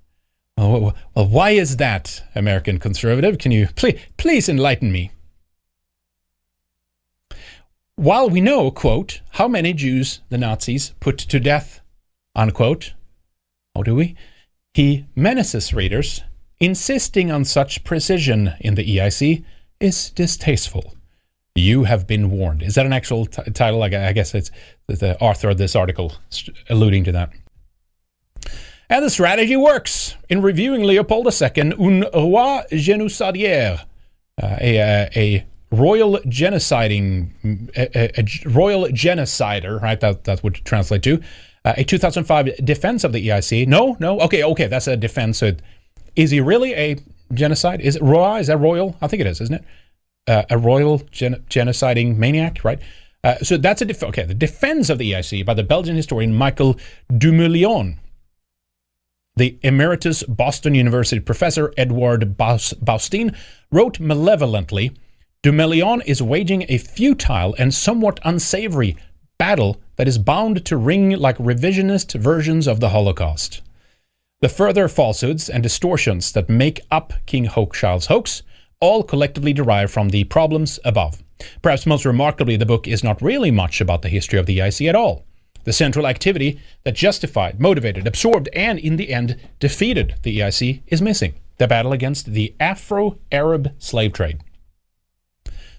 Well, 0.59 0.95
well 1.15 1.29
why 1.29 1.51
is 1.51 1.79
that, 1.79 2.23
American 2.35 2.79
conservative? 2.79 3.39
Can 3.39 3.53
you 3.53 3.69
please, 3.75 4.01
please 4.19 4.51
enlighten 4.51 4.93
me? 4.93 5.13
While 7.95 8.29
we 8.29 8.43
know, 8.43 8.71
quote, 8.71 9.23
how 9.31 9.49
many 9.49 9.73
Jews 9.73 10.21
the 10.29 10.37
Nazis 10.37 10.93
put 11.01 11.17
to 11.17 11.41
death, 11.41 11.81
unquote, 12.37 12.93
how 13.75 13.83
do 13.83 13.95
we? 13.95 14.15
He 14.75 15.07
menaces 15.17 15.73
readers 15.73 16.23
Insisting 16.61 17.31
on 17.31 17.45
such 17.45 17.85
precision 17.85 18.55
in 18.61 18.75
the 18.75 18.85
EIC 18.85 19.45
is 19.79 20.11
distasteful. 20.11 20.95
You 21.55 21.85
have 21.85 22.07
been 22.07 22.31
warned. 22.31 22.63
Is 22.63 22.75
that 22.75 22.87
an 22.87 22.93
actual 22.93 23.27
t- 23.27 23.51
title? 23.53 23.83
I 23.83 24.13
guess 24.13 24.35
it's 24.35 24.51
the 24.89 25.19
author 25.21 25.51
of 25.51 25.59
this 25.59 25.77
article 25.77 26.15
alluding 26.69 27.05
to 27.05 27.13
that. 27.13 27.31
And 28.91 29.05
the 29.05 29.11
strategy 29.11 29.57
works. 29.57 30.17
In 30.29 30.41
reviewing 30.43 30.83
Leopold 30.83 31.27
II, 31.27 31.73
un 31.79 32.05
roi 32.15 32.63
génocidaire, 32.73 33.85
uh, 34.43 34.57
a, 34.61 35.11
a, 35.15 35.47
royal 35.71 36.19
genociding, 36.21 37.31
a, 37.77 38.21
a, 38.21 38.49
royal 38.49 38.87
genocider, 38.87 39.81
right? 39.83 40.01
That, 40.01 40.25
that 40.25 40.43
would 40.43 40.55
translate 40.65 41.03
to. 41.03 41.21
Uh, 41.65 41.75
a 41.77 41.85
2005 41.85 42.65
defense 42.65 43.05
of 43.05 43.13
the 43.13 43.29
EIC. 43.29 43.67
No, 43.67 43.97
no. 44.01 44.21
Okay, 44.21 44.43
okay. 44.43 44.67
That's 44.69 44.87
a 44.87 44.97
defense. 44.97 45.39
So 45.39 45.47
it, 45.47 45.63
is 46.17 46.31
he 46.31 46.41
really 46.41 46.75
a 46.75 46.97
genocide? 47.33 47.81
Is 47.81 47.97
it 47.97 48.03
Roy? 48.03 48.39
Is 48.39 48.47
that 48.49 48.59
royal? 48.59 48.97
I 49.01 49.07
think 49.07 49.21
it 49.21 49.27
is, 49.27 49.41
isn't 49.41 49.55
it? 49.57 49.65
Uh, 50.27 50.43
a 50.51 50.59
royal 50.59 50.99
gen- 51.11 51.45
genociding 51.49 52.17
maniac, 52.17 52.63
right? 52.65 52.79
Uh, 53.25 53.37
so 53.39 53.57
that's 53.57 53.83
a 53.83 53.85
def- 53.85 54.03
okay. 54.03 54.25
The 54.25 54.35
defense 54.35 54.91
of 54.91 54.99
the 54.99 55.13
EIC 55.13 55.45
by 55.45 55.55
the 55.55 55.63
Belgian 55.63 55.97
historian 55.97 56.35
Michael 56.35 56.79
Dumoulin, 57.17 57.99
the 59.37 59.59
emeritus 59.63 60.23
Boston 60.25 60.75
University 60.75 61.21
professor 61.21 61.73
Edward 61.77 62.37
Bustin 62.37 63.37
wrote 63.71 64.01
malevolently. 64.01 64.93
Dumoulin 65.43 66.03
is 66.03 66.21
waging 66.21 66.67
a 66.69 66.79
futile 66.79 67.55
and 67.59 67.73
somewhat 67.73 68.21
unsavory 68.25 68.97
battle 69.39 69.81
that 69.97 70.09
is 70.09 70.19
bound 70.19 70.65
to 70.65 70.77
ring 70.77 71.11
like 71.11 71.39
revisionist 71.39 72.19
versions 72.21 72.67
of 72.67 72.81
the 72.81 72.89
Holocaust. 72.91 73.63
The 74.41 74.49
further 74.49 74.87
falsehoods 74.87 75.51
and 75.51 75.65
distortions 75.65 76.31
that 76.31 76.49
make 76.49 76.81
up 76.93 77.13
King 77.27 77.47
Hochschild's 77.47 78.07
hoax 78.07 78.45
all 78.79 79.03
collectively 79.03 79.53
derive 79.53 79.91
from 79.91 80.11
the 80.11 80.23
problems 80.25 80.79
above. 80.85 81.25
Perhaps 81.61 81.87
most 81.87 82.05
remarkably, 82.05 82.57
the 82.57 82.65
book 82.65 82.87
is 82.87 83.03
not 83.03 83.21
really 83.21 83.51
much 83.51 83.81
about 83.81 84.03
the 84.03 84.09
history 84.09 84.39
of 84.39 84.47
the 84.47 84.59
EIC 84.59 84.89
at 84.89 84.95
all. 84.95 85.25
The 85.65 85.73
central 85.73 86.07
activity 86.07 86.61
that 86.85 86.95
justified, 86.95 87.59
motivated, 87.59 88.07
absorbed, 88.07 88.49
and 88.53 88.79
in 88.79 88.95
the 88.95 89.13
end 89.13 89.41
defeated 89.59 90.15
the 90.23 90.39
EIC 90.39 90.83
is 90.87 91.03
missing 91.03 91.35
the 91.59 91.67
battle 91.67 91.93
against 91.93 92.27
the 92.27 92.55
Afro 92.61 93.19
Arab 93.33 93.75
slave 93.81 94.13
trade. 94.13 94.39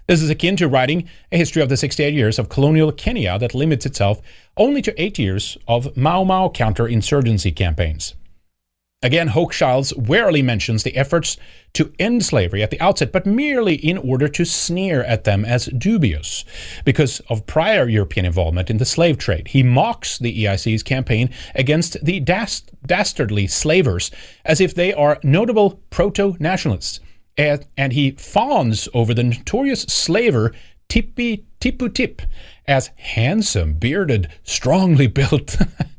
This 0.07 0.22
is 0.22 0.30
akin 0.30 0.57
to 0.57 0.68
writing 0.68 1.07
a 1.31 1.38
history 1.38 1.61
of 1.61 1.69
the 1.69 1.77
68 1.77 2.14
years 2.14 2.38
of 2.38 2.49
colonial 2.49 2.91
Kenya 2.91 3.40
that 3.40 3.56
limits 3.56 3.86
itself 3.86 4.22
only 4.57 4.81
to 4.81 5.02
eight 5.02 5.18
years 5.18 5.57
of 5.65 5.95
Mau 5.95 6.26
Mau 6.26 6.49
counterinsurgency 6.49 7.56
campaigns. 7.56 8.15
Again, 9.01 9.30
Hochschilds 9.30 9.95
warily 9.95 10.41
mentions 10.41 10.84
the 10.84 10.97
efforts 10.97 11.38
to 11.71 11.93
end 11.99 12.26
slavery 12.26 12.61
at 12.61 12.69
the 12.69 12.81
outset, 12.81 13.13
but 13.13 13.26
merely 13.26 13.76
in 13.76 13.97
order 13.97 14.27
to 14.27 14.43
sneer 14.43 15.03
at 15.03 15.23
them 15.23 15.45
as 15.45 15.67
dubious 15.67 16.43
because 16.84 17.21
of 17.30 17.47
prior 17.47 17.88
European 17.88 18.26
involvement 18.26 18.69
in 18.69 18.76
the 18.76 18.84
slave 18.84 19.17
trade. 19.17 19.47
He 19.49 19.63
mocks 19.63 20.17
the 20.17 20.43
EIC's 20.43 20.84
campaign 20.84 21.30
against 21.55 22.03
the 22.03 22.19
dast- 22.19 22.71
dastardly 22.85 23.47
slavers 23.47 24.11
as 24.43 24.59
if 24.59 24.76
they 24.76 24.93
are 24.93 25.17
notable 25.23 25.81
proto 25.91 26.35
nationalists, 26.38 26.99
and, 27.38 27.65
and 27.77 27.93
he 27.93 28.11
fawns 28.11 28.89
over 28.93 29.13
the 29.13 29.23
notorious 29.23 29.84
slaver 29.84 30.51
Tipi 30.89 31.45
Tipu 31.61 31.93
Tip 31.93 32.21
as 32.67 32.88
handsome, 32.97 33.76
bearded, 33.76 34.27
strongly 34.43 35.07
built. 35.07 35.55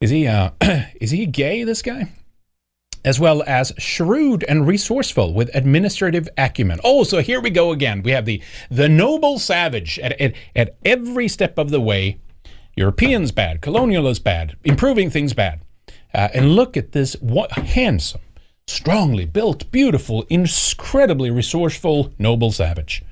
Is 0.00 0.10
he 0.10 0.26
uh, 0.26 0.50
is 1.00 1.10
he 1.10 1.26
gay? 1.26 1.64
This 1.64 1.82
guy. 1.82 2.08
as 3.04 3.18
well 3.20 3.42
as 3.46 3.72
shrewd 3.78 4.44
and 4.44 4.66
resourceful 4.66 5.32
with 5.34 5.50
administrative 5.54 6.28
acumen. 6.36 6.80
Oh, 6.84 7.04
so 7.04 7.20
here 7.20 7.40
we 7.40 7.50
go 7.50 7.72
again. 7.72 8.02
We 8.02 8.12
have 8.12 8.24
the 8.26 8.42
the 8.70 8.88
noble 8.88 9.38
savage 9.38 9.98
at, 10.00 10.20
at, 10.20 10.34
at 10.54 10.76
every 10.84 11.28
step 11.28 11.58
of 11.58 11.70
the 11.70 11.80
way. 11.80 12.20
Europeans 12.76 13.32
bad, 13.32 13.60
colonialists 13.60 14.22
bad, 14.22 14.56
improving 14.64 15.10
things 15.10 15.32
bad. 15.34 15.60
Uh, 16.14 16.28
and 16.32 16.54
look 16.54 16.76
at 16.76 16.92
this 16.92 17.14
what, 17.14 17.50
handsome, 17.52 18.20
strongly 18.66 19.24
built, 19.26 19.70
beautiful, 19.72 20.24
incredibly 20.30 21.30
resourceful 21.30 22.12
noble 22.18 22.52
savage. 22.52 23.02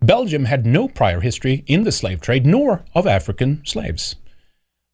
Belgium 0.00 0.44
had 0.44 0.64
no 0.64 0.88
prior 0.88 1.20
history 1.20 1.64
in 1.66 1.82
the 1.82 1.92
slave 1.92 2.20
trade 2.20 2.46
nor 2.46 2.84
of 2.94 3.06
African 3.06 3.62
slaves. 3.64 4.16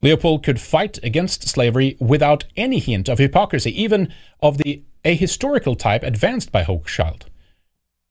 Leopold 0.01 0.43
could 0.43 0.59
fight 0.59 0.99
against 1.03 1.47
slavery 1.47 1.95
without 1.99 2.43
any 2.55 2.79
hint 2.79 3.09
of 3.09 3.17
hypocrisy, 3.17 3.81
even 3.81 4.11
of 4.41 4.57
the 4.57 4.83
ahistorical 5.03 5.77
type 5.77 6.03
advanced 6.03 6.51
by 6.51 6.63
Hochschild. 6.63 7.23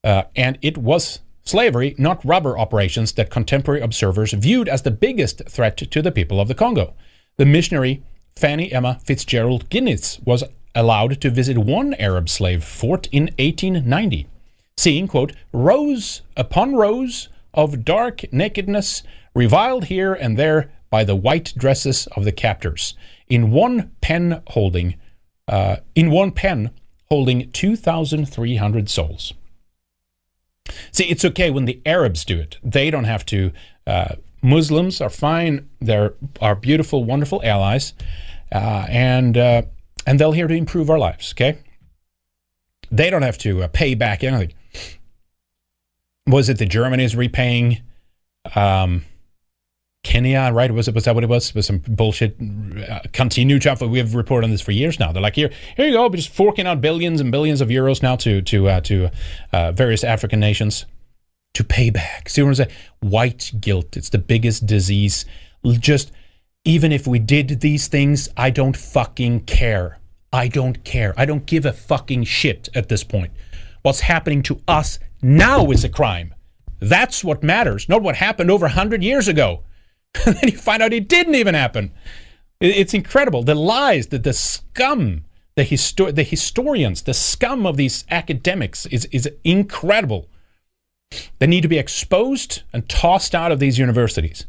Uh, 0.02 0.24
and 0.34 0.58
it 0.62 0.78
was 0.78 1.20
slavery, 1.44 1.94
not 1.98 2.24
rubber 2.24 2.58
operations, 2.58 3.12
that 3.12 3.30
contemporary 3.30 3.80
observers 3.80 4.32
viewed 4.32 4.68
as 4.68 4.82
the 4.82 4.90
biggest 4.90 5.42
threat 5.48 5.76
to 5.76 6.02
the 6.02 6.12
people 6.12 6.40
of 6.40 6.48
the 6.48 6.54
Congo. 6.54 6.94
The 7.36 7.46
missionary 7.46 8.02
Fanny 8.36 8.72
Emma 8.72 8.98
Fitzgerald 9.04 9.68
Guinness 9.68 10.20
was 10.24 10.44
allowed 10.74 11.20
to 11.20 11.30
visit 11.30 11.58
one 11.58 11.94
Arab 11.94 12.28
slave 12.28 12.64
fort 12.64 13.06
in 13.12 13.24
1890, 13.38 14.26
seeing, 14.76 15.08
quote, 15.08 15.32
rows 15.52 16.22
upon 16.36 16.74
rows 16.74 17.28
of 17.52 17.84
dark 17.84 18.30
nakedness, 18.32 19.02
reviled 19.34 19.84
here 19.84 20.12
and 20.12 20.36
there 20.36 20.72
by 20.90 21.04
the 21.04 21.16
white 21.16 21.52
dresses 21.56 22.06
of 22.08 22.24
the 22.24 22.32
captors, 22.32 22.94
in 23.28 23.50
one 23.50 23.90
pen 24.00 24.42
holding, 24.48 24.96
uh, 25.48 25.76
in 25.94 26.10
one 26.10 26.30
pen 26.30 26.70
holding 27.08 27.50
2,300 27.52 28.88
souls. 28.88 29.34
See, 30.92 31.04
it's 31.04 31.24
okay 31.24 31.50
when 31.50 31.64
the 31.64 31.80
Arabs 31.84 32.24
do 32.24 32.38
it. 32.38 32.58
They 32.62 32.90
don't 32.90 33.04
have 33.04 33.26
to. 33.26 33.52
Uh, 33.86 34.16
Muslims 34.42 35.00
are 35.00 35.10
fine. 35.10 35.68
They're 35.80 36.14
our 36.40 36.54
beautiful, 36.54 37.04
wonderful 37.04 37.42
allies, 37.44 37.92
uh, 38.52 38.86
and 38.88 39.36
uh, 39.36 39.62
and 40.06 40.18
they're 40.18 40.32
here 40.32 40.46
to 40.46 40.54
improve 40.54 40.90
our 40.90 40.98
lives. 40.98 41.32
Okay, 41.32 41.58
they 42.90 43.10
don't 43.10 43.22
have 43.22 43.38
to 43.38 43.62
uh, 43.62 43.68
pay 43.68 43.94
back 43.94 44.24
anything. 44.24 44.52
Was 46.26 46.48
it 46.48 46.58
the 46.58 46.66
Germany's 46.66 47.14
repaying? 47.14 47.82
Um, 48.54 49.04
Kenya, 50.04 50.50
right? 50.52 50.70
Was 50.70 50.86
it 50.86 50.94
was 50.94 51.04
that 51.04 51.14
what 51.14 51.24
it 51.24 51.30
was? 51.30 51.48
It 51.48 51.54
was 51.54 51.66
some 51.66 51.78
bullshit. 51.78 52.36
Uh, 52.40 53.00
continue 53.12 53.58
to 53.58 53.88
we 53.88 53.98
have 53.98 54.14
reported 54.14 54.44
on 54.44 54.50
this 54.50 54.60
for 54.60 54.70
years 54.70 55.00
now. 55.00 55.10
They're 55.10 55.22
like 55.22 55.34
here, 55.34 55.50
here 55.76 55.86
you 55.86 55.94
go, 55.94 56.08
just 56.10 56.28
forking 56.28 56.66
out 56.66 56.80
billions 56.80 57.20
and 57.20 57.32
billions 57.32 57.60
of 57.60 57.68
euros 57.68 58.02
now 58.02 58.14
to 58.16 58.42
to 58.42 58.68
uh, 58.68 58.80
to 58.82 59.10
uh, 59.52 59.72
various 59.72 60.04
African 60.04 60.38
nations 60.38 60.84
to 61.54 61.64
pay 61.64 61.88
back. 61.90 62.28
See 62.28 62.42
what 62.42 62.48
I'm 62.48 62.54
saying? 62.54 62.70
White 63.00 63.52
guilt. 63.60 63.96
It's 63.96 64.10
the 64.10 64.18
biggest 64.18 64.66
disease. 64.66 65.24
Just 65.64 66.12
even 66.64 66.92
if 66.92 67.06
we 67.06 67.18
did 67.18 67.60
these 67.60 67.88
things, 67.88 68.28
I 68.36 68.50
don't 68.50 68.76
fucking 68.76 69.46
care. 69.46 69.98
I 70.32 70.48
don't 70.48 70.84
care. 70.84 71.14
I 71.16 71.24
don't 71.24 71.46
give 71.46 71.64
a 71.64 71.72
fucking 71.72 72.24
shit 72.24 72.68
at 72.74 72.88
this 72.88 73.04
point. 73.04 73.32
What's 73.82 74.00
happening 74.00 74.42
to 74.44 74.60
us 74.68 74.98
now 75.24 75.70
is 75.70 75.84
a 75.84 75.88
crime. 75.88 76.34
That's 76.80 77.24
what 77.24 77.42
matters, 77.42 77.88
not 77.88 78.02
what 78.02 78.16
happened 78.16 78.50
over 78.50 78.66
100 78.66 79.02
years 79.02 79.26
ago. 79.26 79.62
and 80.26 80.36
then 80.36 80.50
you 80.50 80.58
find 80.58 80.82
out 80.82 80.92
it 80.92 81.08
didn't 81.08 81.34
even 81.34 81.54
happen. 81.54 81.92
It's 82.60 82.94
incredible. 82.94 83.42
The 83.42 83.54
lies, 83.54 84.08
the, 84.08 84.18
the 84.18 84.32
scum, 84.32 85.24
the, 85.56 85.64
histor- 85.64 86.14
the 86.14 86.22
historians, 86.22 87.02
the 87.02 87.14
scum 87.14 87.66
of 87.66 87.76
these 87.76 88.04
academics 88.10 88.86
is, 88.86 89.06
is 89.06 89.28
incredible. 89.42 90.28
They 91.38 91.46
need 91.46 91.62
to 91.62 91.68
be 91.68 91.78
exposed 91.78 92.62
and 92.72 92.88
tossed 92.88 93.34
out 93.34 93.50
of 93.50 93.60
these 93.60 93.78
universities. 93.78 94.46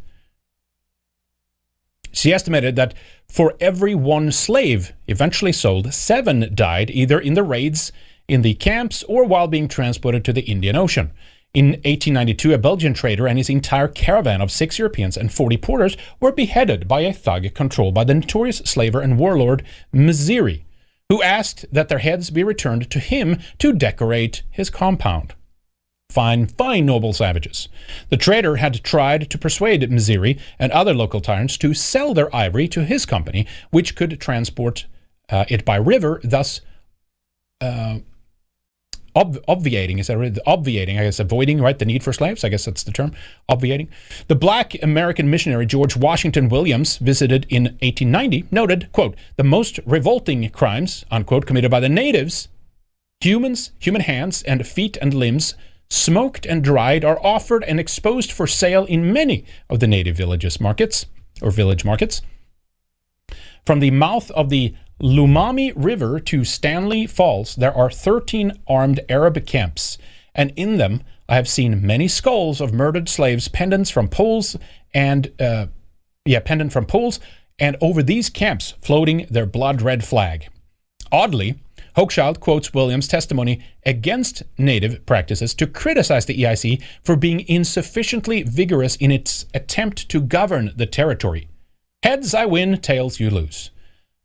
She 2.12 2.34
estimated 2.34 2.76
that 2.78 2.94
for 3.28 3.56
every 3.60 3.94
one 3.94 4.32
slave 4.32 4.94
eventually 5.08 5.52
sold, 5.52 5.94
seven 5.94 6.54
died 6.54 6.90
either 6.90 7.20
in 7.20 7.34
the 7.34 7.44
raids 7.44 7.92
in 8.28 8.42
the 8.42 8.54
camps 8.56 9.04
or 9.04 9.26
while 9.26 9.48
being 9.48 9.68
transported 9.68 10.26
to 10.26 10.34
the 10.34 10.42
Indian 10.42 10.76
Ocean. 10.76 11.12
In 11.54 11.68
1892, 11.68 12.54
a 12.54 12.58
Belgian 12.58 12.94
trader 12.94 13.28
and 13.28 13.38
his 13.38 13.50
entire 13.50 13.88
caravan 13.88 14.42
of 14.42 14.52
six 14.52 14.78
Europeans 14.78 15.16
and 15.16 15.32
40 15.32 15.56
porters 15.58 15.96
were 16.20 16.34
beheaded 16.34 16.88
by 16.88 17.02
a 17.02 17.14
thug 17.14 17.54
controlled 17.54 17.94
by 17.94 18.04
the 18.04 18.14
notorious 18.14 18.58
slaver 18.58 19.00
and 19.00 19.18
warlord 19.18 19.64
Mziri, 19.94 20.64
who 21.08 21.24
asked 21.24 21.66
that 21.72 21.88
their 21.88 22.00
heads 22.00 22.30
be 22.30 22.44
returned 22.44 22.92
to 22.92 23.00
him 23.00 23.40
to 23.60 23.72
decorate 23.72 24.44
his 24.50 24.70
compound. 24.70 25.34
Fine, 26.10 26.48
fine, 26.48 26.86
noble 26.86 27.14
savages. 27.14 27.70
The 28.10 28.18
trader 28.18 28.58
had 28.58 28.84
tried 28.84 29.30
to 29.30 29.38
persuade 29.38 29.82
Mziri 29.82 30.40
and 30.60 30.72
other 30.72 30.94
local 30.94 31.22
tyrants 31.22 31.58
to 31.60 31.74
sell 31.74 32.14
their 32.14 32.34
ivory 32.36 32.68
to 32.70 32.84
his 32.84 33.06
company, 33.06 33.48
which 33.72 33.96
could 33.96 34.20
transport 34.20 34.88
uh, 35.30 35.46
it 35.48 35.64
by 35.64 35.78
river, 35.78 36.20
thus 36.24 36.62
uh, 37.62 38.00
ob- 39.16 39.44
obviating 39.48 40.00
is 40.00 40.08
that 40.08 40.40
obviating? 40.46 41.00
I 41.00 41.04
guess 41.04 41.20
avoiding 41.20 41.62
right 41.62 41.78
the 41.78 41.86
need 41.86 42.04
for 42.04 42.14
slaves? 42.14 42.44
I 42.44 42.50
guess 42.50 42.66
that's 42.66 42.84
the 42.84 42.92
term 42.92 43.14
obviating. 43.50 43.90
The 44.28 44.36
black 44.36 44.82
American 44.84 45.30
missionary 45.30 45.66
George 45.66 45.96
Washington 45.96 46.50
Williams 46.50 46.98
visited 46.98 47.46
in 47.50 47.64
1890 47.82 48.46
noted 48.52 48.92
quote 48.92 49.16
the 49.36 49.44
most 49.44 49.80
revolting 49.86 50.50
crimes 50.50 51.06
unquote 51.12 51.46
committed 51.46 51.72
by 51.72 51.80
the 51.80 51.90
natives 51.90 52.48
humans 53.22 53.72
human 53.80 54.02
hands 54.02 54.44
and 54.44 54.68
feet 54.68 54.98
and 55.02 55.14
limbs 55.14 55.56
smoked 55.90 56.46
and 56.46 56.64
dried 56.64 57.06
are 57.06 57.20
offered 57.24 57.64
and 57.64 57.80
exposed 57.80 58.32
for 58.32 58.48
sale 58.48 58.86
in 58.86 59.14
many 59.14 59.46
of 59.70 59.80
the 59.80 59.88
native 59.88 60.16
villages 60.18 60.60
markets 60.60 61.06
or 61.42 61.52
village 61.52 61.86
markets. 61.86 62.22
From 63.66 63.80
the 63.80 63.92
mouth 63.92 64.30
of 64.32 64.50
the 64.50 64.76
Lomami 65.02 65.74
River 65.76 66.20
to 66.22 66.46
Stanley 66.46 67.06
Falls, 67.06 67.56
there 67.56 67.76
are 67.76 67.92
13 67.92 68.54
armed 68.68 69.02
Arab 69.10 69.46
camps, 69.46 69.98
and 70.34 70.54
in 70.56 70.78
them 70.78 71.04
I 71.28 71.36
have 71.36 71.50
seen 71.50 71.86
many 71.86 72.08
skulls 72.08 72.62
of 72.62 72.74
murdered 72.74 73.10
slaves, 73.10 73.50
pendants 73.50 73.90
from 73.90 74.08
poles, 74.08 74.56
and 74.94 75.32
uh, 75.42 75.68
yeah, 76.24 76.40
pendant 76.40 76.72
from 76.72 76.86
poles, 76.86 77.20
and 77.60 77.76
over 77.82 78.02
these 78.02 78.30
camps 78.30 78.74
floating 78.82 79.28
their 79.30 79.46
blood 79.46 79.82
red 79.82 80.06
flag. 80.06 80.48
Oddly, 81.12 81.56
Hochschild 81.98 82.40
quotes 82.40 82.74
Williams' 82.74 83.08
testimony 83.08 83.62
against 83.86 84.44
native 84.58 85.06
practices 85.06 85.54
to 85.56 85.68
criticize 85.68 86.26
the 86.26 86.42
EIC 86.42 86.82
for 87.04 87.16
being 87.16 87.46
insufficiently 87.48 88.44
vigorous 88.44 88.96
in 88.98 89.12
its 89.12 89.46
attempt 89.54 90.08
to 90.10 90.22
govern 90.22 90.72
the 90.76 90.86
territory. 90.86 91.48
Heads 92.04 92.34
I 92.34 92.46
win, 92.46 92.80
tails 92.80 93.20
you 93.20 93.30
lose. 93.30 93.72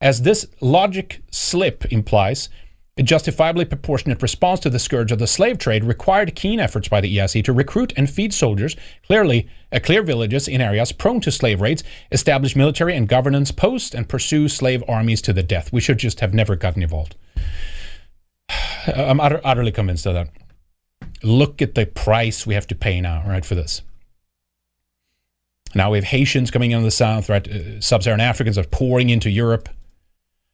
As 0.00 0.22
this 0.22 0.46
logic 0.60 1.22
slip 1.30 1.84
implies, 1.92 2.48
a 2.96 3.02
justifiably 3.02 3.64
proportionate 3.64 4.22
response 4.22 4.60
to 4.60 4.70
the 4.70 4.78
scourge 4.78 5.12
of 5.12 5.18
the 5.18 5.26
slave 5.26 5.58
trade 5.58 5.84
required 5.84 6.34
keen 6.34 6.58
efforts 6.58 6.88
by 6.88 7.00
the 7.00 7.16
EIC 7.16 7.44
to 7.44 7.52
recruit 7.52 7.92
and 7.96 8.10
feed 8.10 8.32
soldiers, 8.32 8.76
clearly 9.06 9.48
uh, 9.72 9.78
clear 9.82 10.02
villages 10.02 10.48
in 10.48 10.60
areas 10.60 10.92
prone 10.92 11.20
to 11.20 11.30
slave 11.30 11.60
raids, 11.60 11.84
establish 12.12 12.56
military 12.56 12.96
and 12.96 13.08
governance 13.08 13.52
posts, 13.52 13.94
and 13.94 14.08
pursue 14.08 14.48
slave 14.48 14.82
armies 14.88 15.22
to 15.22 15.32
the 15.32 15.42
death. 15.42 15.72
We 15.72 15.80
should 15.80 15.98
just 15.98 16.20
have 16.20 16.34
never 16.34 16.56
gotten 16.56 16.82
involved. 16.82 17.14
I'm 18.86 19.20
utter, 19.20 19.40
utterly 19.44 19.72
convinced 19.72 20.06
of 20.06 20.14
that. 20.14 20.28
Look 21.22 21.60
at 21.60 21.74
the 21.74 21.84
price 21.86 22.46
we 22.46 22.54
have 22.54 22.66
to 22.68 22.74
pay 22.74 23.00
now, 23.02 23.22
right, 23.26 23.44
for 23.44 23.54
this. 23.54 23.82
Now 25.74 25.90
we 25.90 25.98
have 25.98 26.04
Haitians 26.04 26.50
coming 26.50 26.70
in 26.70 26.82
the 26.82 26.90
south, 26.90 27.28
right? 27.28 27.46
Uh, 27.46 27.80
Sub-Saharan 27.80 28.20
Africans 28.20 28.58
are 28.58 28.64
pouring 28.64 29.10
into 29.10 29.30
Europe. 29.30 29.68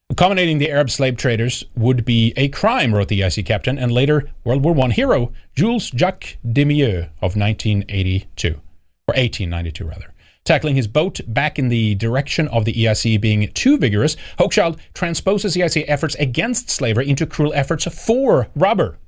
Accommodating 0.09 0.59
the 0.59 0.71
Arab 0.71 0.89
slave 0.89 1.17
traders 1.17 1.65
would 1.75 2.05
be 2.05 2.33
a 2.37 2.49
crime, 2.49 2.95
wrote 2.95 3.09
the 3.09 3.21
EIC 3.21 3.45
captain 3.45 3.77
and 3.79 3.91
later 3.91 4.31
World 4.45 4.65
War 4.65 4.79
I 4.85 4.91
hero 4.91 5.33
Jules 5.55 5.91
Jacques 5.91 6.39
Demieux 6.47 7.11
of 7.21 7.37
1982, 7.37 8.49
or 8.49 9.15
1892 9.15 9.85
rather. 9.85 10.15
Tackling 10.45 10.77
his 10.77 10.87
boat 10.87 11.21
back 11.27 11.59
in 11.59 11.69
the 11.69 11.97
direction 11.97 12.47
of 12.49 12.65
the 12.65 12.73
EIC 12.73 13.21
being 13.21 13.53
too 13.53 13.77
vigorous, 13.79 14.17
Hochschild 14.39 14.79
transposes 14.95 15.57
EIC 15.57 15.85
efforts 15.89 16.15
against 16.15 16.71
slavery 16.71 17.09
into 17.09 17.27
cruel 17.27 17.53
efforts 17.53 17.85
for 17.93 18.49
rubber. 18.55 18.99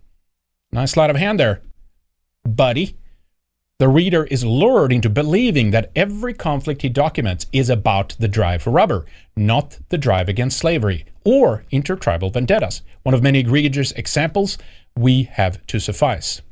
Nice 0.73 0.91
sleight 0.91 1.11
of 1.11 1.17
hand 1.17 1.39
there, 1.39 1.63
buddy. 2.45 2.97
The 3.79 3.89
reader 3.89 4.25
is 4.25 4.45
lured 4.45 4.93
into 4.93 5.09
believing 5.09 5.71
that 5.71 5.93
every 5.95 6.35
conflict 6.35 6.83
he 6.83 6.89
documents 6.89 7.47
is 7.53 7.71
about 7.71 8.17
the 8.19 8.27
drive 8.27 8.63
for 8.63 8.73
rubber, 8.73 9.07
not 9.37 9.79
the 9.91 9.99
drive 9.99 10.29
against 10.29 10.59
slavery 10.59 11.07
or 11.25 11.65
intertribal 11.71 12.31
vendettas, 12.31 12.83
one 13.05 13.15
of 13.15 13.23
many 13.23 13.39
egregious 13.39 13.93
examples 13.93 14.59
we 14.97 15.25
have 15.35 15.65
to 15.69 15.79
suffice. 15.79 16.43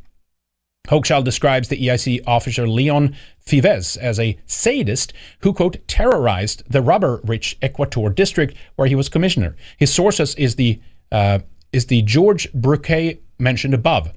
Hochschild 0.87 1.25
describes 1.25 1.67
the 1.67 1.89
EIC 1.89 2.23
officer 2.29 2.69
Leon 2.69 3.17
Fives 3.41 3.97
as 3.97 4.21
a 4.21 4.39
sadist 4.47 5.13
who, 5.41 5.53
quote, 5.53 5.79
terrorized 5.89 6.63
the 6.71 6.81
rubber 6.81 7.21
rich 7.25 7.59
Equator 7.61 8.09
district 8.09 8.57
where 8.77 8.87
he 8.87 8.95
was 8.95 9.09
commissioner. 9.09 9.57
His 9.77 9.93
sources 9.93 10.37
is 10.37 10.55
the, 10.55 10.81
uh, 11.11 11.41
is 11.73 11.87
the 11.87 12.03
George 12.03 12.53
Bricusse 12.53 13.19
mentioned 13.41 13.75
above. 13.75 14.13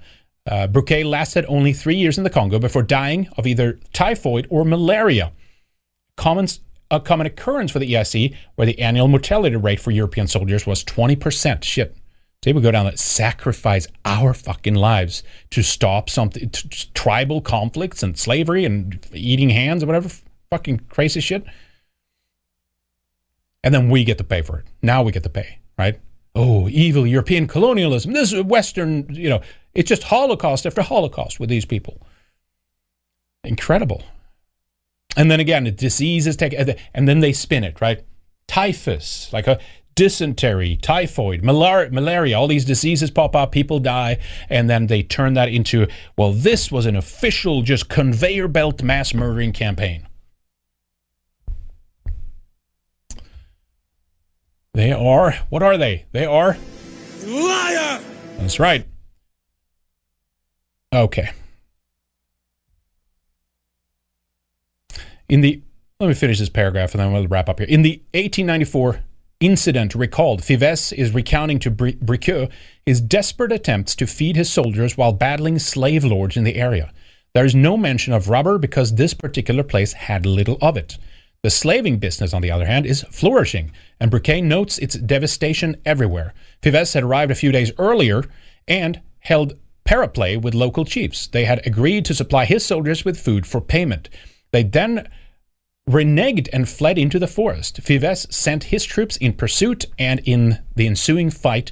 Uh, 0.48 0.68
Bricusse 0.68 1.06
lasted 1.06 1.46
only 1.48 1.74
three 1.74 1.96
years 1.96 2.18
in 2.18 2.24
the 2.24 2.30
Congo 2.30 2.60
before 2.60 2.84
dying 2.84 3.28
of 3.38 3.46
either 3.46 3.80
typhoid 3.94 4.48
or 4.50 4.66
malaria. 4.66 5.32
Common, 6.16 6.48
a 6.90 7.00
common 7.00 7.28
occurrence 7.28 7.72
for 7.72 7.80
the 7.80 7.94
EIC, 7.94 8.36
where 8.56 8.66
the 8.66 8.80
annual 8.80 9.08
mortality 9.08 9.56
rate 9.56 9.80
for 9.80 9.92
European 9.92 10.28
soldiers 10.28 10.66
was 10.66 10.84
20%. 10.84 11.64
Shit. 11.64 11.96
They 12.42 12.54
would 12.54 12.64
go 12.64 12.72
down 12.72 12.86
that 12.86 13.00
sacrifice 13.00 13.86
our 14.06 14.34
fucking 14.34 14.76
lives 14.76 15.24
to 15.50 15.62
stop 15.62 16.10
something, 16.10 16.50
t- 16.50 16.70
t- 16.70 16.90
tribal 16.94 17.42
conflicts 17.42 18.02
and 18.02 18.18
slavery 18.18 18.64
and 18.64 19.06
eating 19.12 19.50
hands 19.50 19.84
or 19.84 19.88
whatever 19.88 20.10
fucking 20.50 20.80
crazy 20.90 21.20
shit. 21.20 21.44
And 23.64 23.74
then 23.74 23.90
we 23.90 24.06
get 24.06 24.18
to 24.20 24.24
pay 24.24 24.42
for 24.42 24.58
it. 24.60 24.66
Now 24.82 25.04
we 25.04 25.12
get 25.12 25.24
to 25.24 25.30
pay, 25.30 25.60
right? 25.78 26.00
Oh, 26.36 26.70
evil 26.70 27.08
European 27.08 27.48
colonialism. 27.48 28.14
This 28.14 28.34
is 28.34 28.44
Western, 28.44 29.08
you 29.10 29.30
know, 29.30 29.42
it's 29.74 29.90
just 29.90 30.04
Holocaust 30.04 30.66
after 30.66 30.82
Holocaust 30.82 31.40
with 31.40 31.50
these 31.50 31.66
people. 31.66 32.02
Incredible. 33.44 34.04
And 35.18 35.30
then 35.32 35.40
again, 35.40 35.64
the 35.64 35.72
diseases 35.72 36.36
take, 36.36 36.54
and 36.94 37.08
then 37.08 37.20
they 37.20 37.34
spin 37.34 37.64
it, 37.64 37.82
right? 37.82 38.04
Typhus, 38.48 39.32
like 39.34 39.48
a 39.48 39.60
dysentery, 39.96 40.78
typhoid, 40.78 41.44
malaria, 41.44 41.92
malaria, 41.92 42.38
all 42.38 42.48
these 42.48 42.66
diseases 42.66 43.12
pop 43.12 43.36
up, 43.36 43.52
people 43.52 43.80
die, 43.80 44.18
and 44.50 44.70
then 44.70 44.88
they 44.88 45.04
turn 45.04 45.34
that 45.34 45.50
into, 45.50 45.88
well, 46.18 46.32
this 46.32 46.72
was 46.72 46.86
an 46.86 46.96
official, 46.96 47.64
just 47.64 47.90
conveyor 47.90 48.48
belt 48.48 48.82
mass 48.82 49.14
murdering 49.14 49.52
campaign. 49.52 50.08
They 54.74 54.92
are, 54.92 55.34
what 55.50 55.64
are 55.64 55.78
they? 55.78 56.06
They 56.12 56.26
are 56.26 56.58
Liar! 57.26 58.02
That's 58.38 58.60
right. 58.60 58.86
Okay. 60.94 61.32
In 65.28 65.42
the 65.42 65.62
let 66.00 66.08
me 66.08 66.14
finish 66.14 66.40
this 66.40 66.50
paragraph 66.50 66.94
and 66.94 67.02
then 67.02 67.12
we'll 67.12 67.28
wrap 67.28 67.50
up 67.50 67.60
here. 67.60 67.68
In 67.68 67.82
the 67.82 68.02
1894 68.14 69.02
incident 69.42 69.96
recalled, 69.96 70.44
Fives 70.44 70.94
is 70.94 71.14
recounting 71.14 71.60
to 71.60 71.70
Bri- 71.70 71.96
Bricusse 71.96 72.50
his 72.86 73.02
desperate 73.02 73.52
attempts 73.52 73.96
to 73.96 74.08
feed 74.08 74.36
his 74.36 74.52
soldiers 74.52 74.98
while 74.98 75.12
battling 75.12 75.60
slave 75.60 76.04
lords 76.06 76.38
in 76.38 76.46
the 76.46 76.56
area. 76.56 76.92
There 77.34 77.46
is 77.46 77.54
no 77.54 77.78
mention 77.78 78.14
of 78.14 78.30
rubber 78.30 78.58
because 78.58 78.96
this 78.96 79.14
particular 79.14 79.62
place 79.62 79.94
had 79.94 80.26
little 80.26 80.58
of 80.62 80.78
it. 80.78 80.98
The 81.42 81.50
slaving 81.50 82.00
business, 82.00 82.34
on 82.34 82.42
the 82.42 82.52
other 82.52 82.66
hand, 82.66 82.86
is 82.86 83.04
flourishing, 83.12 83.72
and 84.00 84.12
Bricusse 84.12 84.44
notes 84.44 84.78
its 84.78 84.96
devastation 84.96 85.78
everywhere. 85.86 86.34
Fives 86.62 86.94
had 86.94 87.04
arrived 87.04 87.32
a 87.32 87.36
few 87.36 87.52
days 87.52 87.72
earlier 87.78 88.26
and 88.68 89.02
held 89.20 89.58
paraplay 89.86 90.40
with 90.40 90.54
local 90.54 90.84
chiefs. 90.84 91.28
They 91.28 91.46
had 91.46 91.66
agreed 91.66 92.04
to 92.06 92.14
supply 92.14 92.46
his 92.46 92.66
soldiers 92.66 93.06
with 93.06 93.20
food 93.20 93.48
for 93.48 93.62
payment. 93.62 94.10
They 94.52 94.64
then 94.64 95.08
reneged 95.90 96.50
and 96.52 96.68
fled 96.68 96.98
into 96.98 97.20
the 97.20 97.28
forest. 97.28 97.82
Fives 97.82 98.28
sent 98.36 98.66
his 98.66 98.84
troops 98.84 99.16
in 99.18 99.34
pursuit, 99.34 99.86
and 99.98 100.20
in 100.26 100.60
the 100.76 100.88
ensuing 100.88 101.30
fight, 101.32 101.72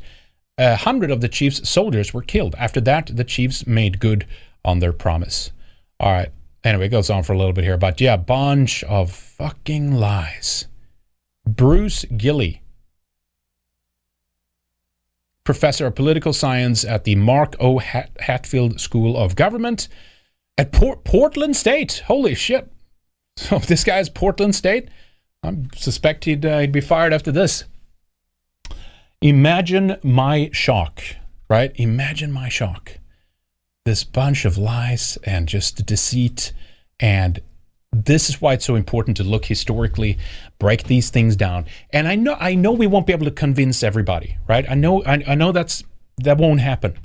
a 0.58 0.78
hundred 0.78 1.12
of 1.12 1.22
the 1.22 1.30
chief's 1.30 1.70
soldiers 1.70 2.14
were 2.14 2.22
killed. 2.22 2.56
After 2.58 2.80
that, 2.82 3.16
the 3.16 3.26
chiefs 3.26 3.68
made 3.68 4.00
good 4.00 4.26
on 4.64 4.80
their 4.80 4.94
promise. 4.94 5.52
All 6.00 6.14
right. 6.14 6.32
Anyway, 6.64 6.88
it 6.88 6.90
goes 6.90 7.10
on 7.10 7.24
for 7.24 7.34
a 7.34 7.38
little 7.38 7.54
bit 7.54 7.64
here, 7.64 7.78
but 7.78 8.02
yeah, 8.02 8.18
bunch 8.18 8.84
of 8.84 9.12
fucking 9.12 9.94
lies. 9.94 10.68
Bruce 11.46 12.04
Gilley, 12.06 12.62
professor 15.44 15.86
of 15.86 15.96
political 15.96 16.34
science 16.34 16.84
at 16.84 17.06
the 17.06 17.16
Mark 17.16 17.56
O. 17.60 17.78
Hat- 17.80 18.12
Hatfield 18.20 18.82
School 18.82 19.16
of 19.16 19.36
Government 19.36 19.88
at 20.58 20.74
Port- 20.74 21.04
Portland 21.06 21.56
State. 21.56 22.04
Holy 22.08 22.36
shit. 22.36 22.72
So 23.40 23.60
this 23.60 23.84
guy's 23.84 24.10
Portland 24.10 24.56
State. 24.56 24.90
I 25.44 25.56
suspect 25.76 26.26
he'd, 26.26 26.44
uh, 26.44 26.58
he'd 26.58 26.72
be 26.72 26.82
fired 26.82 27.14
after 27.14 27.32
this. 27.32 27.66
Imagine 29.22 29.98
my 30.04 30.50
shock, 30.52 31.04
right? 31.48 31.72
Imagine 31.76 32.32
my 32.32 32.50
shock. 32.50 32.98
This 33.88 34.04
bunch 34.04 34.44
of 34.44 34.58
lies 34.58 35.18
and 35.24 35.48
just 35.48 35.86
deceit. 35.86 36.52
And 37.00 37.40
this 37.94 38.30
is 38.30 38.42
why 38.42 38.56
it's 38.56 38.66
so 38.66 38.76
important 38.76 39.16
to 39.16 39.24
look 39.24 39.46
historically, 39.46 40.18
break 40.60 40.84
these 40.84 41.10
things 41.10 41.38
down. 41.38 41.68
And 41.92 42.06
I 42.06 42.16
know 42.16 42.36
I 42.38 42.54
know 42.54 42.74
we 42.74 42.86
won't 42.86 43.08
be 43.08 43.14
able 43.14 43.24
to 43.24 43.32
convince 43.32 43.84
everybody, 43.84 44.36
right? 44.46 44.70
I 44.70 44.74
know 44.74 45.06
I, 45.06 45.24
I 45.26 45.36
know 45.36 45.54
that's 45.54 45.86
that 46.18 46.38
won't 46.38 46.60
happen. 46.60 47.00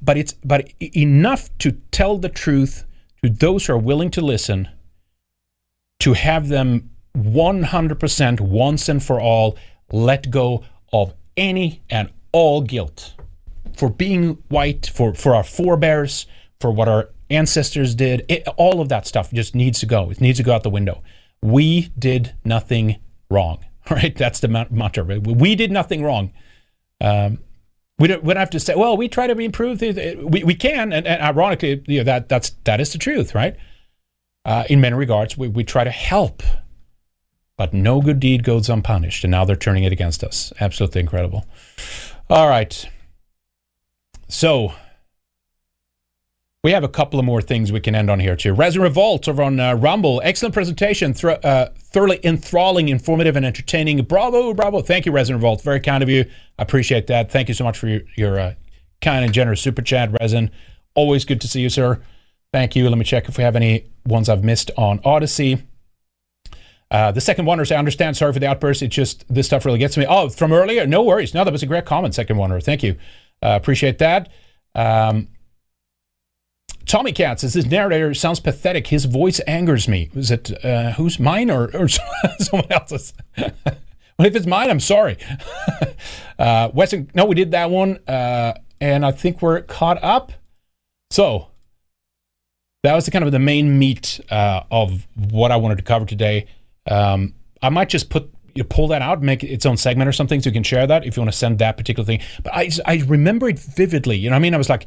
But 0.00 0.16
it's 0.16 0.34
but 0.34 0.72
enough 0.78 1.50
to 1.58 1.72
tell 1.90 2.16
the 2.16 2.28
truth 2.28 2.84
to 3.24 3.28
those 3.28 3.66
who 3.66 3.72
are 3.72 3.78
willing 3.78 4.12
to 4.12 4.20
listen 4.20 4.68
to 5.98 6.12
have 6.12 6.46
them 6.46 6.90
100% 7.16 8.40
once 8.40 8.88
and 8.88 9.02
for 9.02 9.20
all 9.20 9.58
let 9.90 10.30
go 10.30 10.62
of 10.92 11.12
any 11.36 11.82
and 11.90 12.12
all 12.30 12.60
guilt 12.60 13.16
for 13.76 13.90
being 13.90 14.38
white, 14.48 14.86
for, 14.86 15.14
for 15.14 15.34
our 15.34 15.44
forebears, 15.44 16.26
for 16.60 16.70
what 16.70 16.88
our 16.88 17.10
ancestors 17.30 17.94
did. 17.94 18.24
It, 18.28 18.46
all 18.56 18.80
of 18.80 18.88
that 18.88 19.06
stuff 19.06 19.32
just 19.32 19.54
needs 19.54 19.80
to 19.80 19.86
go. 19.86 20.10
It 20.10 20.20
needs 20.20 20.38
to 20.38 20.42
go 20.42 20.54
out 20.54 20.62
the 20.62 20.70
window. 20.70 21.02
We 21.42 21.92
did 21.98 22.34
nothing 22.44 22.96
wrong, 23.30 23.64
right? 23.90 24.16
That's 24.16 24.40
the 24.40 24.48
mantra. 24.48 25.04
We 25.04 25.54
did 25.54 25.70
nothing 25.70 26.02
wrong. 26.02 26.32
Um, 27.00 27.38
we 27.98 28.08
don't, 28.08 28.22
we 28.22 28.34
don't 28.34 28.40
have 28.40 28.50
to 28.50 28.60
say, 28.60 28.74
well, 28.74 28.96
we 28.96 29.08
try 29.08 29.26
to 29.26 29.38
improve. 29.38 29.78
The, 29.78 30.16
we, 30.22 30.44
we 30.44 30.54
can, 30.54 30.92
and, 30.92 31.06
and 31.06 31.22
ironically, 31.22 31.82
you 31.86 31.98
know, 31.98 32.04
that, 32.04 32.28
that's, 32.28 32.50
that 32.64 32.80
is 32.80 32.92
the 32.92 32.98
truth, 32.98 33.34
right? 33.34 33.56
Uh, 34.44 34.64
in 34.68 34.80
many 34.80 34.94
regards, 34.94 35.36
we, 35.36 35.48
we 35.48 35.64
try 35.64 35.82
to 35.82 35.90
help, 35.90 36.42
but 37.56 37.72
no 37.72 38.00
good 38.00 38.20
deed 38.20 38.44
goes 38.44 38.68
unpunished. 38.68 39.24
And 39.24 39.30
now 39.30 39.44
they're 39.44 39.56
turning 39.56 39.84
it 39.84 39.92
against 39.92 40.22
us. 40.22 40.52
Absolutely 40.60 41.00
incredible. 41.00 41.46
All 42.28 42.48
right. 42.48 42.86
So, 44.28 44.74
we 46.66 46.72
have 46.72 46.82
a 46.82 46.88
couple 46.88 47.20
of 47.20 47.24
more 47.24 47.40
things 47.40 47.70
we 47.70 47.78
can 47.78 47.94
end 47.94 48.10
on 48.10 48.18
here 48.18 48.34
too. 48.34 48.52
Resin 48.52 48.82
Revolt 48.82 49.28
over 49.28 49.40
on 49.40 49.60
uh, 49.60 49.74
Rumble. 49.74 50.20
Excellent 50.24 50.52
presentation. 50.52 51.14
Uh, 51.22 51.68
thoroughly 51.76 52.18
enthralling, 52.24 52.88
informative, 52.88 53.36
and 53.36 53.46
entertaining. 53.46 54.02
Bravo, 54.02 54.52
bravo. 54.52 54.82
Thank 54.82 55.06
you, 55.06 55.12
Resin 55.12 55.36
Revolt. 55.36 55.62
Very 55.62 55.78
kind 55.78 56.02
of 56.02 56.08
you. 56.08 56.24
I 56.58 56.62
appreciate 56.62 57.06
that. 57.06 57.30
Thank 57.30 57.46
you 57.46 57.54
so 57.54 57.62
much 57.62 57.78
for 57.78 57.86
your, 57.86 58.00
your 58.16 58.40
uh, 58.40 58.54
kind 59.00 59.24
and 59.24 59.32
generous 59.32 59.60
super 59.60 59.80
chat, 59.80 60.10
Resin. 60.20 60.50
Always 60.96 61.24
good 61.24 61.40
to 61.42 61.46
see 61.46 61.60
you, 61.60 61.68
sir. 61.68 62.02
Thank 62.52 62.74
you. 62.74 62.88
Let 62.88 62.98
me 62.98 63.04
check 63.04 63.28
if 63.28 63.38
we 63.38 63.44
have 63.44 63.54
any 63.54 63.86
ones 64.04 64.28
I've 64.28 64.42
missed 64.42 64.72
on 64.76 64.98
Odysee. 65.04 65.62
Uh, 66.90 67.12
the 67.12 67.20
second 67.20 67.44
wonder, 67.46 67.64
I 67.70 67.76
understand. 67.76 68.16
Sorry 68.16 68.32
for 68.32 68.40
the 68.40 68.48
outburst. 68.48 68.82
It's 68.82 68.94
just 68.94 69.24
this 69.32 69.46
stuff 69.46 69.64
really 69.66 69.78
gets 69.78 69.96
me. 69.96 70.04
Oh, 70.08 70.30
from 70.30 70.52
earlier? 70.52 70.84
No 70.84 71.02
worries. 71.04 71.32
No, 71.32 71.44
that 71.44 71.52
was 71.52 71.62
a 71.62 71.66
great 71.66 71.84
comment, 71.84 72.14
second 72.16 72.38
wonder. 72.38 72.58
Thank 72.60 72.82
you. 72.82 72.96
Uh, 73.46 73.54
appreciate 73.54 73.98
that. 73.98 74.28
Um, 74.74 75.28
Tommy 76.84 77.12
Cat 77.12 77.38
says 77.38 77.54
this 77.54 77.66
narrator 77.66 78.12
sounds 78.12 78.40
pathetic. 78.40 78.88
His 78.88 79.04
voice 79.04 79.38
angers 79.46 79.86
me. 79.86 80.10
Is 80.14 80.32
it 80.32 80.64
uh, 80.64 80.92
who's 80.92 81.20
mine 81.20 81.48
or, 81.50 81.70
or 81.76 81.86
someone 82.38 82.70
else's? 82.70 83.14
well, 83.38 83.52
if 84.18 84.34
it's 84.34 84.46
mine, 84.46 84.68
I'm 84.68 84.80
sorry. 84.80 85.16
uh, 86.40 86.70
Weston, 86.74 87.08
no, 87.14 87.24
we 87.24 87.36
did 87.36 87.52
that 87.52 87.70
one, 87.70 88.00
uh, 88.08 88.54
and 88.80 89.06
I 89.06 89.12
think 89.12 89.42
we're 89.42 89.60
caught 89.62 90.02
up. 90.02 90.32
So 91.10 91.48
that 92.82 92.94
was 92.94 93.04
the 93.04 93.12
kind 93.12 93.24
of 93.24 93.30
the 93.30 93.38
main 93.38 93.78
meat 93.78 94.20
uh, 94.28 94.62
of 94.72 95.06
what 95.14 95.52
I 95.52 95.56
wanted 95.56 95.76
to 95.76 95.84
cover 95.84 96.04
today. 96.04 96.46
Um, 96.90 97.34
I 97.62 97.68
might 97.68 97.90
just 97.90 98.10
put 98.10 98.32
you 98.56 98.64
pull 98.64 98.88
that 98.88 99.02
out, 99.02 99.22
make 99.22 99.42
its 99.44 99.66
own 99.66 99.76
segment 99.76 100.08
or 100.08 100.12
something, 100.12 100.40
so 100.40 100.48
you 100.48 100.54
can 100.54 100.62
share 100.62 100.86
that 100.86 101.06
if 101.06 101.16
you 101.16 101.22
want 101.22 101.32
to 101.32 101.38
send 101.38 101.58
that 101.58 101.76
particular 101.76 102.04
thing. 102.04 102.20
But 102.42 102.54
I 102.54 102.70
I 102.84 103.02
remember 103.06 103.48
it 103.48 103.58
vividly. 103.58 104.16
You 104.16 104.30
know, 104.30 104.36
I 104.36 104.38
mean, 104.38 104.54
I 104.54 104.58
was 104.58 104.68
like, 104.68 104.86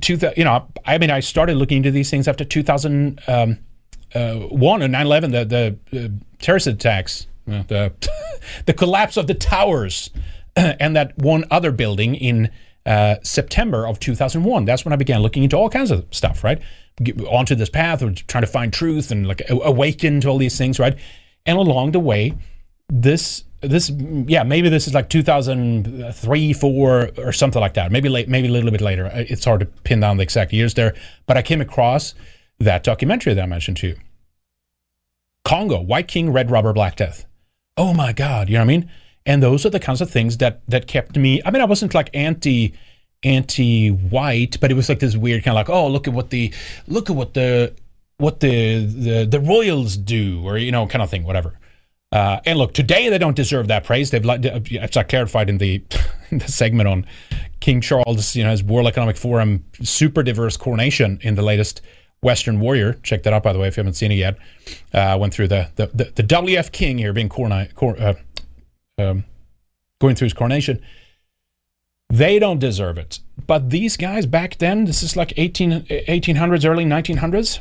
two 0.00 0.18
you 0.36 0.44
know, 0.44 0.68
I 0.84 0.98
mean, 0.98 1.10
I 1.10 1.20
started 1.20 1.56
looking 1.56 1.78
into 1.78 1.90
these 1.90 2.10
things 2.10 2.28
after 2.28 2.44
2001 2.44 3.18
um, 3.28 3.58
uh, 4.14 4.34
one 4.34 4.82
and 4.82 4.94
9/11, 4.94 5.32
the 5.32 5.78
the 5.90 6.04
uh, 6.04 6.08
terrorist 6.40 6.66
attacks, 6.66 7.26
uh, 7.50 7.62
the 7.68 7.92
the 8.66 8.72
collapse 8.72 9.16
of 9.16 9.26
the 9.26 9.34
towers, 9.34 10.10
and 10.56 10.96
that 10.96 11.16
one 11.18 11.44
other 11.50 11.72
building 11.72 12.14
in 12.14 12.50
uh, 12.86 13.16
September 13.22 13.86
of 13.86 13.98
2001. 14.00 14.64
That's 14.64 14.84
when 14.84 14.92
I 14.92 14.96
began 14.96 15.22
looking 15.22 15.44
into 15.44 15.56
all 15.56 15.70
kinds 15.70 15.90
of 15.90 16.06
stuff, 16.10 16.44
right? 16.44 16.60
Get 17.02 17.20
onto 17.22 17.54
this 17.54 17.70
path 17.70 18.02
of 18.02 18.26
trying 18.26 18.42
to 18.42 18.50
find 18.50 18.72
truth 18.72 19.10
and 19.10 19.26
like 19.26 19.42
awaken 19.48 20.20
to 20.22 20.28
all 20.28 20.38
these 20.38 20.58
things, 20.58 20.78
right? 20.78 20.96
And 21.46 21.58
along 21.58 21.92
the 21.92 22.00
way, 22.00 22.34
this 22.92 23.44
this 23.62 23.90
yeah 24.26 24.42
maybe 24.42 24.68
this 24.68 24.86
is 24.86 24.92
like 24.92 25.08
2003 25.08 26.52
4 26.52 27.10
or 27.16 27.32
something 27.32 27.60
like 27.60 27.74
that. 27.74 27.90
Maybe 27.90 28.08
late 28.08 28.28
maybe 28.28 28.48
a 28.48 28.50
little 28.50 28.70
bit 28.70 28.82
later. 28.82 29.10
It's 29.14 29.44
hard 29.44 29.60
to 29.60 29.66
pin 29.66 30.00
down 30.00 30.18
the 30.18 30.22
exact 30.22 30.52
years 30.52 30.74
there 30.74 30.94
but 31.26 31.36
i 31.36 31.42
came 31.42 31.60
across 31.60 32.14
that 32.60 32.84
documentary 32.84 33.34
that 33.34 33.42
i 33.42 33.46
mentioned 33.46 33.78
to 33.78 33.88
you. 33.88 33.96
Congo 35.44 35.80
white 35.80 36.06
king 36.06 36.32
red 36.32 36.50
rubber 36.50 36.72
black 36.72 36.96
death. 36.96 37.24
Oh 37.78 37.94
my 37.94 38.12
god 38.12 38.48
you 38.48 38.54
know 38.54 38.60
what 38.60 38.64
i 38.64 38.78
mean? 38.78 38.90
And 39.24 39.42
those 39.42 39.64
are 39.64 39.70
the 39.70 39.80
kinds 39.80 40.00
of 40.02 40.10
things 40.10 40.36
that 40.38 40.60
that 40.68 40.86
kept 40.86 41.16
me 41.16 41.40
i 41.46 41.50
mean 41.50 41.62
i 41.62 41.66
wasn't 41.66 41.94
like 41.94 42.10
anti 42.12 42.74
anti 43.22 43.88
white 43.88 44.60
but 44.60 44.70
it 44.70 44.74
was 44.74 44.88
like 44.90 44.98
this 44.98 45.16
weird 45.16 45.44
kind 45.44 45.56
of 45.56 45.60
like 45.60 45.70
oh 45.70 45.86
look 45.88 46.06
at 46.06 46.12
what 46.12 46.28
the 46.28 46.52
look 46.88 47.08
at 47.08 47.16
what 47.16 47.32
the 47.32 47.72
what 48.18 48.40
the 48.40 48.84
the, 48.84 49.24
the 49.24 49.40
royals 49.40 49.96
do 49.96 50.42
or 50.44 50.58
you 50.58 50.72
know 50.72 50.86
kind 50.86 51.02
of 51.02 51.08
thing 51.08 51.24
whatever 51.24 51.58
uh, 52.12 52.40
and 52.44 52.58
look, 52.58 52.74
today 52.74 53.08
they 53.08 53.18
don't 53.18 53.36
deserve 53.36 53.68
that 53.68 53.84
praise. 53.84 54.10
They've, 54.10 54.28
as 54.28 54.96
I 54.96 55.02
clarified 55.02 55.48
in 55.48 55.58
the, 55.58 55.82
in 56.30 56.38
the 56.38 56.48
segment 56.48 56.88
on 56.88 57.06
King 57.60 57.80
Charles, 57.80 58.36
you 58.36 58.44
know, 58.44 58.50
his 58.50 58.62
World 58.62 58.86
Economic 58.86 59.16
Forum 59.16 59.64
super 59.82 60.22
diverse 60.22 60.56
coronation 60.56 61.18
in 61.22 61.36
the 61.36 61.42
latest 61.42 61.80
Western 62.20 62.60
Warrior. 62.60 62.94
Check 63.02 63.22
that 63.22 63.32
out, 63.32 63.42
by 63.42 63.52
the 63.52 63.58
way, 63.58 63.66
if 63.66 63.76
you 63.76 63.80
haven't 63.80 63.94
seen 63.94 64.12
it 64.12 64.16
yet. 64.16 64.36
Uh, 64.92 65.16
went 65.18 65.32
through 65.32 65.48
the, 65.48 65.70
the, 65.76 65.86
the, 65.88 66.04
the 66.14 66.22
WF 66.22 66.70
King 66.70 66.98
here 66.98 67.12
being 67.14 67.30
corona, 67.30 67.68
cor, 67.74 67.98
uh, 67.98 68.14
um, 68.98 69.24
going 69.98 70.14
through 70.14 70.26
his 70.26 70.34
coronation. 70.34 70.82
They 72.10 72.38
don't 72.38 72.58
deserve 72.58 72.98
it. 72.98 73.20
But 73.46 73.70
these 73.70 73.96
guys 73.96 74.26
back 74.26 74.58
then, 74.58 74.84
this 74.84 75.02
is 75.02 75.16
like 75.16 75.32
18, 75.38 75.86
1800s, 75.86 76.68
early 76.68 76.84
1900s. 76.84 77.60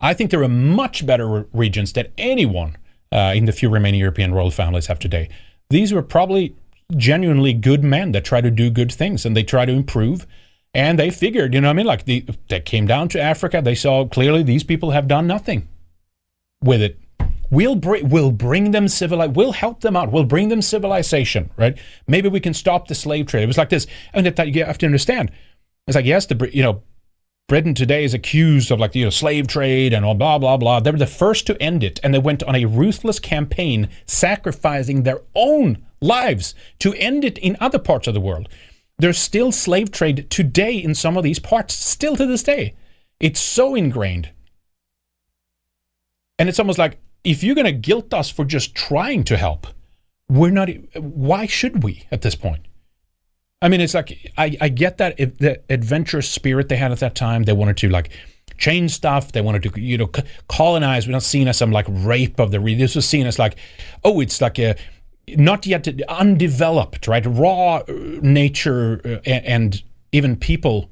I 0.00 0.14
think 0.14 0.30
there 0.30 0.40
were 0.40 0.48
much 0.48 1.04
better 1.04 1.48
regents 1.52 1.92
than 1.92 2.06
anyone 2.16 2.76
uh, 3.12 3.32
in 3.34 3.44
the 3.44 3.52
few 3.52 3.68
remaining 3.68 4.00
European 4.00 4.32
royal 4.32 4.50
families 4.50 4.86
have 4.86 4.98
today. 4.98 5.28
These 5.70 5.92
were 5.92 6.02
probably 6.02 6.54
genuinely 6.96 7.52
good 7.52 7.84
men 7.84 8.12
that 8.12 8.24
try 8.24 8.40
to 8.40 8.50
do 8.50 8.70
good 8.70 8.92
things 8.92 9.24
and 9.24 9.36
they 9.36 9.42
try 9.42 9.64
to 9.64 9.72
improve. 9.72 10.26
And 10.72 10.98
they 10.98 11.10
figured, 11.10 11.54
you 11.54 11.60
know 11.60 11.68
what 11.68 11.72
I 11.72 11.76
mean? 11.76 11.86
Like 11.86 12.04
the, 12.04 12.24
they 12.48 12.60
came 12.60 12.86
down 12.86 13.08
to 13.10 13.20
Africa, 13.20 13.60
they 13.62 13.74
saw 13.74 14.06
clearly 14.06 14.42
these 14.42 14.64
people 14.64 14.92
have 14.92 15.08
done 15.08 15.26
nothing 15.26 15.68
with 16.62 16.82
it. 16.82 16.98
We'll 17.50 17.74
bring 17.74 18.08
we'll 18.08 18.30
bring 18.30 18.70
them 18.70 18.86
civili- 18.86 19.26
we'll 19.26 19.50
help 19.50 19.80
them 19.80 19.96
out. 19.96 20.12
We'll 20.12 20.22
bring 20.22 20.50
them 20.50 20.62
civilization, 20.62 21.50
right? 21.56 21.76
Maybe 22.06 22.28
we 22.28 22.38
can 22.38 22.54
stop 22.54 22.86
the 22.86 22.94
slave 22.94 23.26
trade. 23.26 23.42
It 23.42 23.48
was 23.48 23.58
like 23.58 23.70
this, 23.70 23.88
and 24.12 24.24
that 24.24 24.54
you 24.54 24.64
have 24.64 24.78
to 24.78 24.86
understand. 24.86 25.32
It's 25.88 25.96
like 25.96 26.04
yes, 26.04 26.26
the 26.26 26.48
you 26.52 26.62
know 26.62 26.84
Britain 27.50 27.74
today 27.74 28.04
is 28.04 28.14
accused 28.14 28.70
of 28.70 28.78
like 28.78 28.94
you 28.94 29.02
know 29.02 29.10
slave 29.10 29.48
trade 29.48 29.92
and 29.92 30.04
blah 30.16 30.38
blah 30.38 30.56
blah. 30.56 30.78
They 30.78 30.92
were 30.92 30.98
the 30.98 31.04
first 31.04 31.48
to 31.48 31.60
end 31.60 31.82
it, 31.82 31.98
and 32.00 32.14
they 32.14 32.18
went 32.20 32.44
on 32.44 32.54
a 32.54 32.66
ruthless 32.66 33.18
campaign, 33.18 33.88
sacrificing 34.06 35.02
their 35.02 35.22
own 35.34 35.84
lives 36.00 36.54
to 36.78 36.94
end 36.94 37.24
it 37.24 37.38
in 37.38 37.56
other 37.58 37.80
parts 37.80 38.06
of 38.06 38.14
the 38.14 38.20
world. 38.20 38.48
There's 39.00 39.18
still 39.18 39.50
slave 39.50 39.90
trade 39.90 40.30
today 40.30 40.76
in 40.76 40.94
some 40.94 41.16
of 41.16 41.24
these 41.24 41.40
parts, 41.40 41.74
still 41.74 42.14
to 42.14 42.24
this 42.24 42.44
day. 42.44 42.76
It's 43.18 43.40
so 43.40 43.74
ingrained, 43.74 44.30
and 46.38 46.48
it's 46.48 46.60
almost 46.60 46.78
like 46.78 47.00
if 47.24 47.42
you're 47.42 47.56
going 47.56 47.64
to 47.64 47.72
guilt 47.72 48.14
us 48.14 48.30
for 48.30 48.44
just 48.44 48.76
trying 48.76 49.24
to 49.24 49.36
help, 49.36 49.66
we're 50.28 50.52
not. 50.52 50.68
Why 50.94 51.46
should 51.46 51.82
we 51.82 52.06
at 52.12 52.22
this 52.22 52.36
point? 52.36 52.64
I 53.62 53.68
mean, 53.68 53.80
it's 53.80 53.94
like 53.94 54.32
I, 54.38 54.56
I 54.60 54.68
get 54.68 54.98
that 54.98 55.16
the 55.16 55.60
adventurous 55.68 56.28
spirit 56.28 56.68
they 56.68 56.76
had 56.76 56.92
at 56.92 57.00
that 57.00 57.14
time, 57.14 57.44
they 57.44 57.52
wanted 57.52 57.76
to 57.78 57.88
like 57.88 58.10
change 58.56 58.92
stuff. 58.92 59.32
They 59.32 59.40
wanted 59.40 59.62
to 59.64 59.80
you 59.80 59.98
know 59.98 60.08
c- 60.14 60.22
colonize. 60.48 61.06
We're 61.06 61.12
not 61.12 61.22
seen 61.22 61.46
as 61.48 61.58
some 61.58 61.70
like 61.70 61.86
rape 61.88 62.40
of 62.40 62.52
the 62.52 62.60
region. 62.60 62.80
This 62.80 62.94
was 62.94 63.06
seen 63.06 63.26
as 63.26 63.38
like, 63.38 63.56
oh, 64.04 64.20
it's 64.20 64.40
like 64.40 64.58
a 64.58 64.76
not 65.28 65.66
yet 65.66 65.86
undeveloped, 66.08 67.06
right? 67.06 67.24
Raw 67.26 67.76
uh, 67.76 67.84
nature 68.22 69.00
uh, 69.04 69.28
and 69.28 69.82
even 70.12 70.36
people 70.36 70.89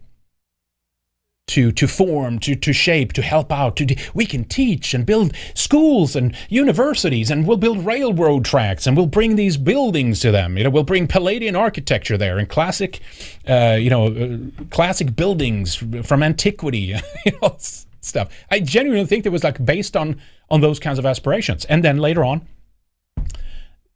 to 1.48 1.72
to 1.72 1.88
form, 1.88 2.38
to 2.40 2.54
to 2.54 2.72
shape, 2.72 3.12
to 3.14 3.22
help 3.22 3.50
out. 3.50 3.76
To 3.76 3.96
we 4.14 4.26
can 4.26 4.44
teach 4.44 4.94
and 4.94 5.04
build 5.04 5.32
schools 5.54 6.14
and 6.14 6.34
universities, 6.48 7.30
and 7.30 7.46
we'll 7.46 7.56
build 7.56 7.84
railroad 7.84 8.44
tracks, 8.44 8.86
and 8.86 8.96
we'll 8.96 9.06
bring 9.06 9.36
these 9.36 9.56
buildings 9.56 10.20
to 10.20 10.30
them. 10.30 10.56
You 10.56 10.64
know, 10.64 10.70
we'll 10.70 10.84
bring 10.84 11.08
Palladian 11.08 11.56
architecture 11.56 12.16
there 12.16 12.38
and 12.38 12.48
classic, 12.48 13.00
uh, 13.48 13.76
you 13.80 13.90
know, 13.90 14.06
uh, 14.06 14.64
classic 14.70 15.16
buildings 15.16 15.74
from 15.74 16.22
antiquity, 16.22 16.94
you 17.26 17.32
know, 17.42 17.56
stuff. 18.00 18.28
I 18.50 18.60
genuinely 18.60 19.06
think 19.06 19.26
it 19.26 19.30
was 19.30 19.44
like 19.44 19.64
based 19.64 19.96
on 19.96 20.20
on 20.50 20.60
those 20.60 20.78
kinds 20.78 20.98
of 20.98 21.06
aspirations, 21.06 21.64
and 21.64 21.82
then 21.82 21.98
later 21.98 22.24
on, 22.24 22.46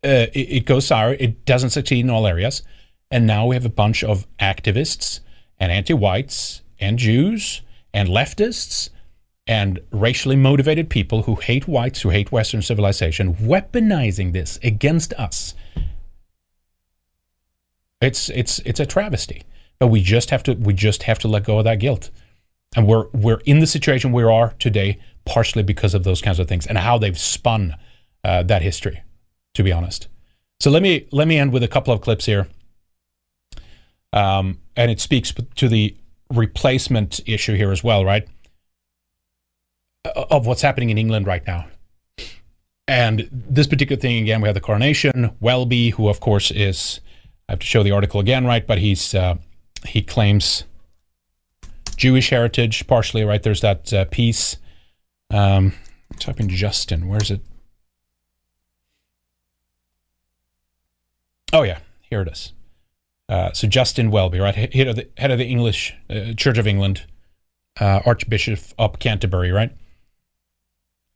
uh, 0.05 0.29
it, 0.33 0.49
it 0.49 0.67
goes 0.67 0.87
sour. 0.87 1.15
It 1.15 1.45
doesn't 1.45 1.71
succeed 1.71 2.01
in 2.01 2.11
all 2.11 2.27
areas, 2.27 2.63
and 3.11 3.27
now 3.27 3.47
we 3.47 3.57
have 3.57 3.67
a 3.67 3.71
bunch 3.71 4.03
of 4.03 4.27
activists 4.39 5.21
and 5.61 5.71
anti-whites 5.71 6.62
and 6.83 6.99
Jews 6.99 7.63
and 7.95 8.09
leftists 8.09 8.91
and 9.47 9.81
racially 9.91 10.37
motivated 10.37 10.91
people 10.91 11.23
who 11.23 11.37
hate 11.37 11.67
whites, 11.67 12.03
who 12.03 12.11
hate 12.11 12.31
Western 12.31 12.63
civilization, 12.63 13.35
weaponizing 13.35 14.33
this 14.33 14.59
against 14.63 15.13
us. 15.15 15.55
It's 18.01 18.29
it's 18.31 18.59
it's 18.61 18.81
a 18.81 18.87
travesty, 18.87 19.45
but 19.79 19.89
we 19.89 20.03
just 20.03 20.31
have 20.31 20.43
to 20.45 20.55
we 20.55 20.75
just 20.75 21.05
have 21.05 21.19
to 21.21 21.29
let 21.29 21.45
go 21.45 21.59
of 21.59 21.65
that 21.65 21.79
guilt, 21.79 22.11
and 22.75 22.87
we're 22.87 23.07
we're 23.13 23.41
in 23.45 23.61
the 23.61 23.67
situation 23.67 24.13
we 24.13 24.25
are 24.25 24.55
today 24.59 24.99
partially 25.25 25.63
because 25.63 25.95
of 25.95 26.03
those 26.03 26.21
kinds 26.21 26.41
of 26.41 26.49
things 26.49 26.67
and 26.67 26.79
how 26.79 26.99
they've 26.99 27.19
spun 27.19 27.77
uh, 28.25 28.43
that 28.43 28.63
history. 28.63 29.03
To 29.55 29.63
be 29.63 29.71
honest, 29.71 30.09
so 30.59 30.71
let 30.71 30.83
me 30.83 31.07
let 31.13 31.29
me 31.29 31.39
end 31.39 31.53
with 31.53 31.63
a 31.63 31.69
couple 31.69 31.95
of 31.95 32.01
clips 32.01 32.27
here, 32.27 32.49
um, 34.13 34.59
and 34.77 34.91
it 34.91 34.99
speaks 34.99 35.33
to 35.57 35.69
the 35.69 35.97
replacement 36.33 37.21
issue 37.27 37.55
here 37.55 37.73
as 37.73 37.85
well, 37.85 38.05
right? 38.05 38.27
Of 40.05 40.47
what's 40.47 40.63
happening 40.63 40.91
in 40.91 40.99
England 40.99 41.27
right 41.27 41.47
now. 41.47 41.67
And 42.89 43.29
this 43.31 43.67
particular 43.67 44.01
thing, 44.01 44.23
again, 44.23 44.41
we 44.41 44.49
have 44.49 44.55
the 44.55 44.61
coronation. 44.61 45.31
Welby, 45.41 45.91
who 45.91 46.09
of 46.09 46.21
course 46.21 46.51
is, 46.51 47.01
I 47.49 47.53
have 47.53 47.61
to 47.61 47.67
show 47.67 47.83
the 47.83 47.93
article 47.93 48.21
again, 48.21 48.45
right? 48.45 48.67
But 48.67 48.79
he's 48.79 49.15
uh, 49.15 49.37
he 49.87 50.03
claims 50.03 50.65
Jewish 51.97 52.31
heritage 52.31 52.87
partially, 52.87 53.25
right? 53.25 53.43
There's 53.43 53.61
that 53.61 53.93
uh, 53.93 54.05
piece. 54.07 54.57
Um, 55.31 55.75
type 56.19 56.41
in 56.41 56.49
Justin. 56.49 57.09
Where's 57.09 57.31
it? 57.31 57.41
Oh 61.53 61.63
yeah, 61.63 61.79
here 62.01 62.23
it 62.23 62.29
is. 62.29 62.53
Uh, 63.33 63.51
so 63.55 63.67
Justin 63.67 64.11
Welby, 64.11 64.41
right, 64.41 64.55
head 64.55 64.89
of 64.89 64.97
the, 64.97 65.09
head 65.17 65.31
of 65.31 65.39
the 65.39 65.47
English 65.47 65.95
uh, 66.11 66.35
Church 66.37 66.59
of 66.59 66.67
England, 66.67 67.07
uh, 67.81 68.01
Archbishop 68.05 68.59
of 68.79 68.99
Canterbury, 68.99 69.51
right? 69.51 69.75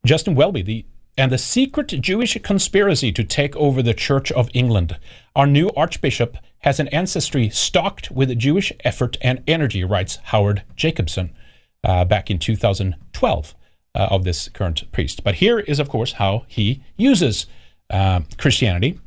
Justin 0.03 0.33
Welby, 0.33 0.63
the 0.63 0.85
and 1.15 1.31
the 1.31 1.37
secret 1.37 1.89
Jewish 1.89 2.35
conspiracy 2.41 3.11
to 3.11 3.23
take 3.23 3.55
over 3.55 3.83
the 3.83 3.93
Church 3.93 4.31
of 4.31 4.49
England. 4.55 4.97
Our 5.35 5.45
new 5.45 5.69
Archbishop 5.77 6.37
has 6.59 6.79
an 6.79 6.87
ancestry 6.87 7.49
stocked 7.49 8.09
with 8.09 8.35
Jewish 8.39 8.73
effort 8.83 9.17
and 9.21 9.43
energy, 9.45 9.83
writes 9.83 10.17
Howard 10.25 10.63
Jacobson 10.75 11.35
uh, 11.83 12.03
back 12.03 12.31
in 12.31 12.39
2012 12.39 13.55
uh, 13.93 14.07
of 14.09 14.23
this 14.23 14.49
current 14.49 14.91
priest. 14.91 15.23
But 15.23 15.35
here 15.35 15.59
is, 15.59 15.79
of 15.79 15.87
course, 15.87 16.13
how 16.13 16.45
he 16.47 16.83
uses 16.97 17.45
uh, 17.91 18.21
Christianity 18.39 18.99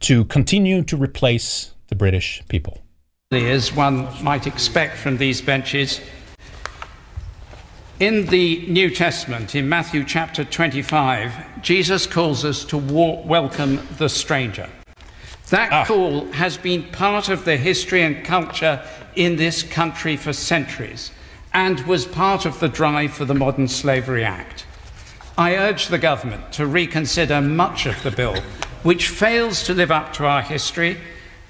to 0.00 0.24
continue 0.24 0.82
to 0.82 0.96
replace 0.96 1.74
the 1.88 1.94
British 1.94 2.42
people. 2.48 2.78
As 3.32 3.72
one 3.72 4.08
might 4.22 4.46
expect 4.46 4.96
from 4.96 5.16
these 5.16 5.40
benches, 5.40 6.00
in 7.98 8.26
the 8.26 8.66
New 8.66 8.90
Testament, 8.90 9.54
in 9.54 9.68
Matthew 9.68 10.04
chapter 10.04 10.44
25, 10.44 11.62
Jesus 11.62 12.06
calls 12.06 12.44
us 12.44 12.64
to 12.66 12.76
welcome 12.76 13.80
the 13.96 14.08
stranger. 14.08 14.68
That 15.50 15.72
ah. 15.72 15.84
call 15.86 16.26
has 16.32 16.56
been 16.58 16.82
part 16.90 17.28
of 17.28 17.44
the 17.44 17.56
history 17.56 18.02
and 18.02 18.24
culture 18.24 18.82
in 19.14 19.36
this 19.36 19.62
country 19.62 20.16
for 20.16 20.32
centuries 20.32 21.10
and 21.54 21.80
was 21.86 22.04
part 22.04 22.44
of 22.44 22.60
the 22.60 22.68
drive 22.68 23.12
for 23.12 23.24
the 23.24 23.34
Modern 23.34 23.66
Slavery 23.66 24.24
Act. 24.24 24.66
I 25.38 25.56
urge 25.56 25.88
the 25.88 25.98
government 25.98 26.52
to 26.52 26.66
reconsider 26.66 27.40
much 27.40 27.86
of 27.86 28.02
the 28.02 28.10
bill 28.10 28.36
which 28.82 29.08
fails 29.08 29.62
to 29.64 29.74
live 29.74 29.90
up 29.90 30.12
to 30.12 30.26
our 30.26 30.42
history, 30.42 30.98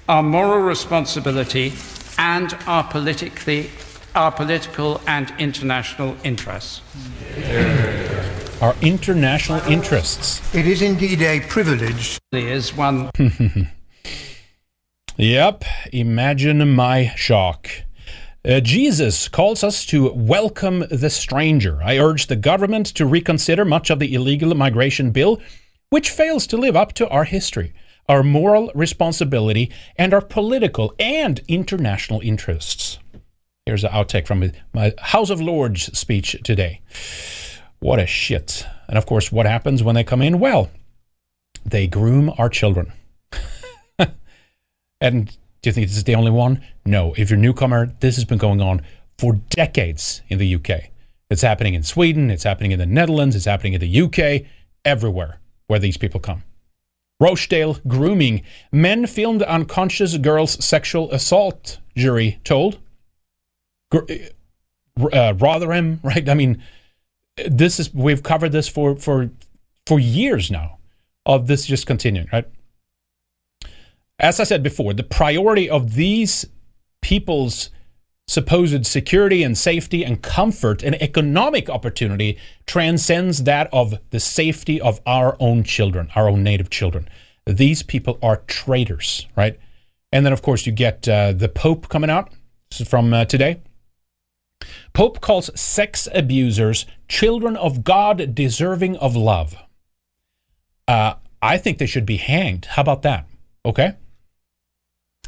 our 0.09 0.23
moral 0.23 0.59
responsibility, 0.59 1.73
and 2.17 2.57
our 2.65 2.83
politically 2.83 3.69
our 4.15 4.31
political 4.31 4.99
and 5.05 5.31
international 5.37 6.17
interests. 6.23 6.81
Our 8.61 8.75
international 8.81 9.59
interests. 9.71 10.41
It 10.55 10.65
is 10.65 10.81
indeed 10.81 11.21
a 11.21 11.41
privilege. 11.41 12.17
Is 12.31 12.75
one 12.75 13.11
Yep, 15.17 15.63
imagine 15.93 16.73
my 16.73 17.13
shock. 17.15 17.69
Uh, 18.43 18.59
Jesus 18.59 19.27
calls 19.27 19.63
us 19.63 19.85
to 19.87 20.11
welcome 20.13 20.85
the 20.89 21.09
stranger. 21.09 21.79
I 21.83 21.99
urge 21.99 22.25
the 22.25 22.35
government 22.35 22.87
to 22.95 23.05
reconsider 23.05 23.65
much 23.65 23.89
of 23.89 23.99
the 23.99 24.13
illegal 24.13 24.55
migration 24.55 25.11
bill, 25.11 25.39
which 25.89 26.09
fails 26.09 26.47
to 26.47 26.57
live 26.57 26.75
up 26.75 26.93
to 26.93 27.07
our 27.09 27.25
history, 27.25 27.73
our 28.07 28.23
moral 28.23 28.71
responsibility, 28.73 29.71
and 29.97 30.13
our 30.13 30.21
political 30.21 30.93
and 30.99 31.41
international 31.47 32.21
interests. 32.21 32.99
Here's 33.65 33.83
an 33.83 33.91
outtake 33.91 34.25
from 34.25 34.49
my 34.73 34.93
House 34.97 35.29
of 35.29 35.41
Lords 35.41 35.97
speech 35.97 36.37
today. 36.43 36.81
What 37.79 37.99
a 37.99 38.07
shit. 38.07 38.65
And 38.87 38.97
of 38.97 39.05
course, 39.05 39.31
what 39.31 39.45
happens 39.45 39.83
when 39.83 39.95
they 39.95 40.03
come 40.03 40.21
in? 40.21 40.39
Well, 40.39 40.71
they 41.65 41.85
groom 41.85 42.31
our 42.37 42.47
children. 42.47 42.93
and 45.01 45.27
do 45.61 45.69
you 45.69 45.73
think 45.73 45.87
this 45.87 45.97
is 45.97 46.05
the 46.05 46.15
only 46.15 46.31
one? 46.31 46.63
No. 46.85 47.13
If 47.17 47.29
you're 47.29 47.39
a 47.39 47.41
newcomer, 47.41 47.87
this 47.99 48.15
has 48.15 48.23
been 48.23 48.37
going 48.37 48.61
on 48.61 48.81
for 49.17 49.33
decades 49.49 50.21
in 50.29 50.37
the 50.37 50.55
UK. 50.55 50.91
It's 51.29 51.41
happening 51.41 51.73
in 51.73 51.83
Sweden, 51.83 52.31
it's 52.31 52.43
happening 52.43 52.71
in 52.71 52.79
the 52.79 52.85
Netherlands, 52.85 53.35
it's 53.35 53.45
happening 53.45 53.73
in 53.73 53.81
the 53.81 54.01
UK, 54.01 54.47
everywhere 54.85 55.39
where 55.67 55.79
these 55.79 55.97
people 55.97 56.21
come. 56.21 56.43
Rochdale 57.19 57.77
grooming. 57.87 58.43
Men 58.71 59.07
filmed 59.07 59.41
unconscious 59.43 60.17
girls' 60.17 60.63
sexual 60.63 61.11
assault, 61.11 61.79
jury 61.95 62.39
told. 62.43 62.79
Uh, 63.93 65.33
Rotherham, 65.37 65.99
right? 66.03 66.27
I 66.27 66.33
mean, 66.33 66.63
this 67.47 67.79
is 67.79 67.93
we've 67.93 68.23
covered 68.23 68.51
this 68.51 68.67
for 68.67 68.95
for 68.95 69.29
for 69.85 69.99
years 69.99 70.51
now 70.51 70.77
of 71.25 71.47
this 71.47 71.65
just 71.65 71.85
continuing, 71.85 72.27
right? 72.31 72.47
As 74.19 74.39
I 74.39 74.43
said 74.43 74.63
before, 74.63 74.93
the 74.93 75.03
priority 75.03 75.69
of 75.69 75.93
these 75.93 76.45
people's 77.01 77.69
supposed 78.27 78.85
security 78.85 79.41
and 79.41 79.57
safety 79.57 80.03
and 80.03 80.21
comfort 80.21 80.83
and 80.83 81.01
economic 81.01 81.69
opportunity 81.69 82.37
transcends 82.65 83.43
that 83.43 83.69
of 83.71 83.95
the 84.09 84.19
safety 84.19 84.81
of 84.81 84.99
our 85.05 85.37
own 85.39 85.63
children, 85.63 86.09
our 86.15 86.27
own 86.27 86.43
native 86.43 86.69
children. 86.69 87.07
These 87.45 87.83
people 87.83 88.19
are 88.21 88.43
traitors, 88.47 89.27
right? 89.37 89.57
And 90.11 90.25
then, 90.25 90.33
of 90.33 90.41
course, 90.41 90.65
you 90.65 90.73
get 90.73 91.07
uh, 91.07 91.31
the 91.31 91.47
Pope 91.47 91.87
coming 91.87 92.09
out 92.09 92.31
from 92.85 93.13
uh, 93.13 93.25
today. 93.25 93.61
Pope 94.93 95.21
calls 95.21 95.49
sex 95.59 96.07
abusers 96.13 96.85
children 97.07 97.55
of 97.55 97.83
God 97.83 98.35
deserving 98.35 98.97
of 98.97 99.15
love. 99.15 99.55
Uh, 100.87 101.15
I 101.41 101.57
think 101.57 101.77
they 101.77 101.85
should 101.85 102.05
be 102.05 102.17
hanged. 102.17 102.65
How 102.65 102.81
about 102.81 103.03
that? 103.03 103.27
Okay. 103.65 103.93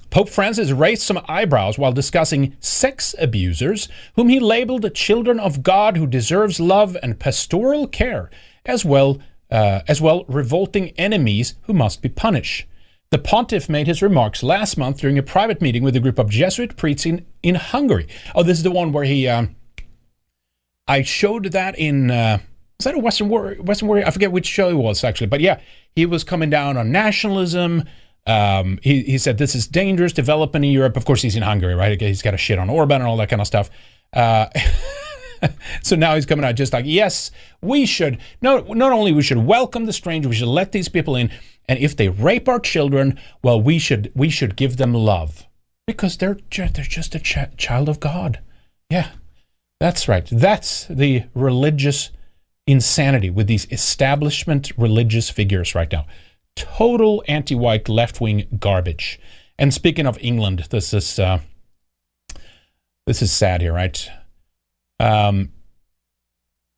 Pope 0.10 0.30
Francis 0.30 0.72
raised 0.72 1.03
some 1.03 1.22
eyebrows 1.27 1.77
while 1.77 1.91
discussing 1.91 2.56
sex 2.60 3.14
abusers, 3.19 3.88
whom 4.15 4.30
he 4.30 4.40
labeled 4.40 4.94
children 4.95 5.40
of 5.40 5.61
God 5.64 5.98
who 5.98 6.07
deserves 6.07 6.60
love 6.60 6.98
and 7.03 7.19
pastoral 7.19 7.88
care, 7.88 8.30
as 8.65 8.84
well 8.84 9.19
uh, 9.52 9.81
as 9.88 9.99
well 10.02 10.26
revolting 10.27 10.90
enemies 10.91 11.56
who 11.64 11.73
must 11.73 12.02
be 12.02 12.10
punished. 12.10 12.68
The 13.11 13.18
pontiff 13.18 13.68
made 13.68 13.88
his 13.88 14.03
remarks 14.03 14.44
last 14.44 14.77
month 14.77 14.99
during 14.99 15.18
a 15.18 15.23
private 15.23 15.61
meeting 15.61 15.84
with 15.84 15.95
a 15.95 15.99
group 15.99 16.19
of 16.19 16.30
Jesuit 16.30 16.77
priests 16.77 17.06
in, 17.07 17.26
in 17.41 17.56
Hungary. 17.56 18.07
Oh, 18.36 18.44
this 18.44 18.60
is 18.60 18.64
the 18.64 18.72
one 18.72 18.91
where 18.91 19.06
he. 19.06 19.27
Um, 19.27 19.56
I 20.88 21.02
showed 21.02 21.45
that 21.45 21.77
in. 21.77 22.11
Uh, 22.11 22.40
was 22.77 22.86
that 22.86 22.95
a 22.95 22.99
Western 22.99 23.30
Warrior? 23.30 23.61
Western 23.61 23.88
Warrior? 23.88 24.06
I 24.06 24.11
forget 24.11 24.31
which 24.31 24.45
show 24.45 24.69
it 24.69 24.76
was 24.76 25.03
actually, 25.03 25.27
but 25.27 25.41
yeah, 25.41 25.60
he 25.95 26.06
was 26.06 26.23
coming 26.23 26.49
down 26.49 26.77
on 26.77 26.91
nationalism. 26.91 27.84
Um, 28.28 28.80
he, 28.84 29.04
he 29.04 29.18
said 29.18 29.38
this 29.38 29.56
is 29.56 29.68
dangerous 29.68 30.14
development 30.14 30.66
in 30.66 30.72
Europe. 30.72 30.98
Of 30.98 31.06
course, 31.06 31.22
he's 31.22 31.36
in 31.36 31.44
Hungary, 31.44 31.76
right? 31.76 32.00
He's 32.00 32.22
got 32.22 32.34
a 32.34 32.38
shit 32.38 32.60
on 32.60 32.70
Orban 32.70 33.02
and 33.02 33.08
all 33.10 33.18
that 33.18 33.30
kind 33.30 33.41
of 33.41 33.48
stuff. 33.48 33.70
Uh, 34.14 34.48
so 35.82 35.96
now 35.96 36.16
he's 36.16 36.26
coming 36.26 36.46
out 36.46 36.56
just 36.56 36.74
like, 36.74 36.86
yes, 36.88 37.32
we 37.62 37.86
should. 37.86 38.20
No, 38.41 38.60
not 38.60 38.91
only 38.91 39.12
we 39.12 39.24
should 39.24 39.40
welcome 39.40 39.86
the 39.86 39.94
stranger, 39.94 40.30
we 40.30 40.36
should 40.36 40.48
let 40.48 40.72
these 40.72 40.90
people 40.90 41.16
in, 41.16 41.32
and 41.68 41.80
if 41.80 41.96
they 41.96 42.10
rape 42.10 42.48
our 42.48 42.60
children, 42.60 43.20
well, 43.44 43.62
we 43.62 43.80
should 43.80 44.12
we 44.16 44.30
should 44.30 44.56
give 44.56 44.78
them 44.78 44.94
love 44.94 45.48
because 45.88 46.18
they're 46.18 46.38
they're 46.56 46.68
just 46.68 47.16
a 47.16 47.20
ch- 47.20 47.58
child 47.58 47.90
of 47.90 48.00
God. 48.00 48.40
Yeah, 48.90 49.12
that's 49.80 50.08
right. 50.08 50.28
That's 50.32 50.86
the 50.86 51.24
religious 51.34 52.12
insanity 52.68 53.32
with 53.32 53.48
these 53.48 53.66
establishment 53.72 54.72
religious 54.78 55.30
figures 55.30 55.74
right 55.74 55.91
now 55.91 56.06
total 56.60 57.23
anti-white 57.27 57.90
left-wing 57.90 58.57
garbage. 58.60 59.19
And 59.57 59.73
speaking 59.73 60.06
of 60.06 60.18
England, 60.22 60.68
this 60.69 60.94
is 60.94 61.19
uh, 61.19 61.40
this 63.06 63.22
is 63.22 63.31
sad 63.31 63.61
here, 63.61 63.73
right? 63.73 64.10
Um, 64.99 65.52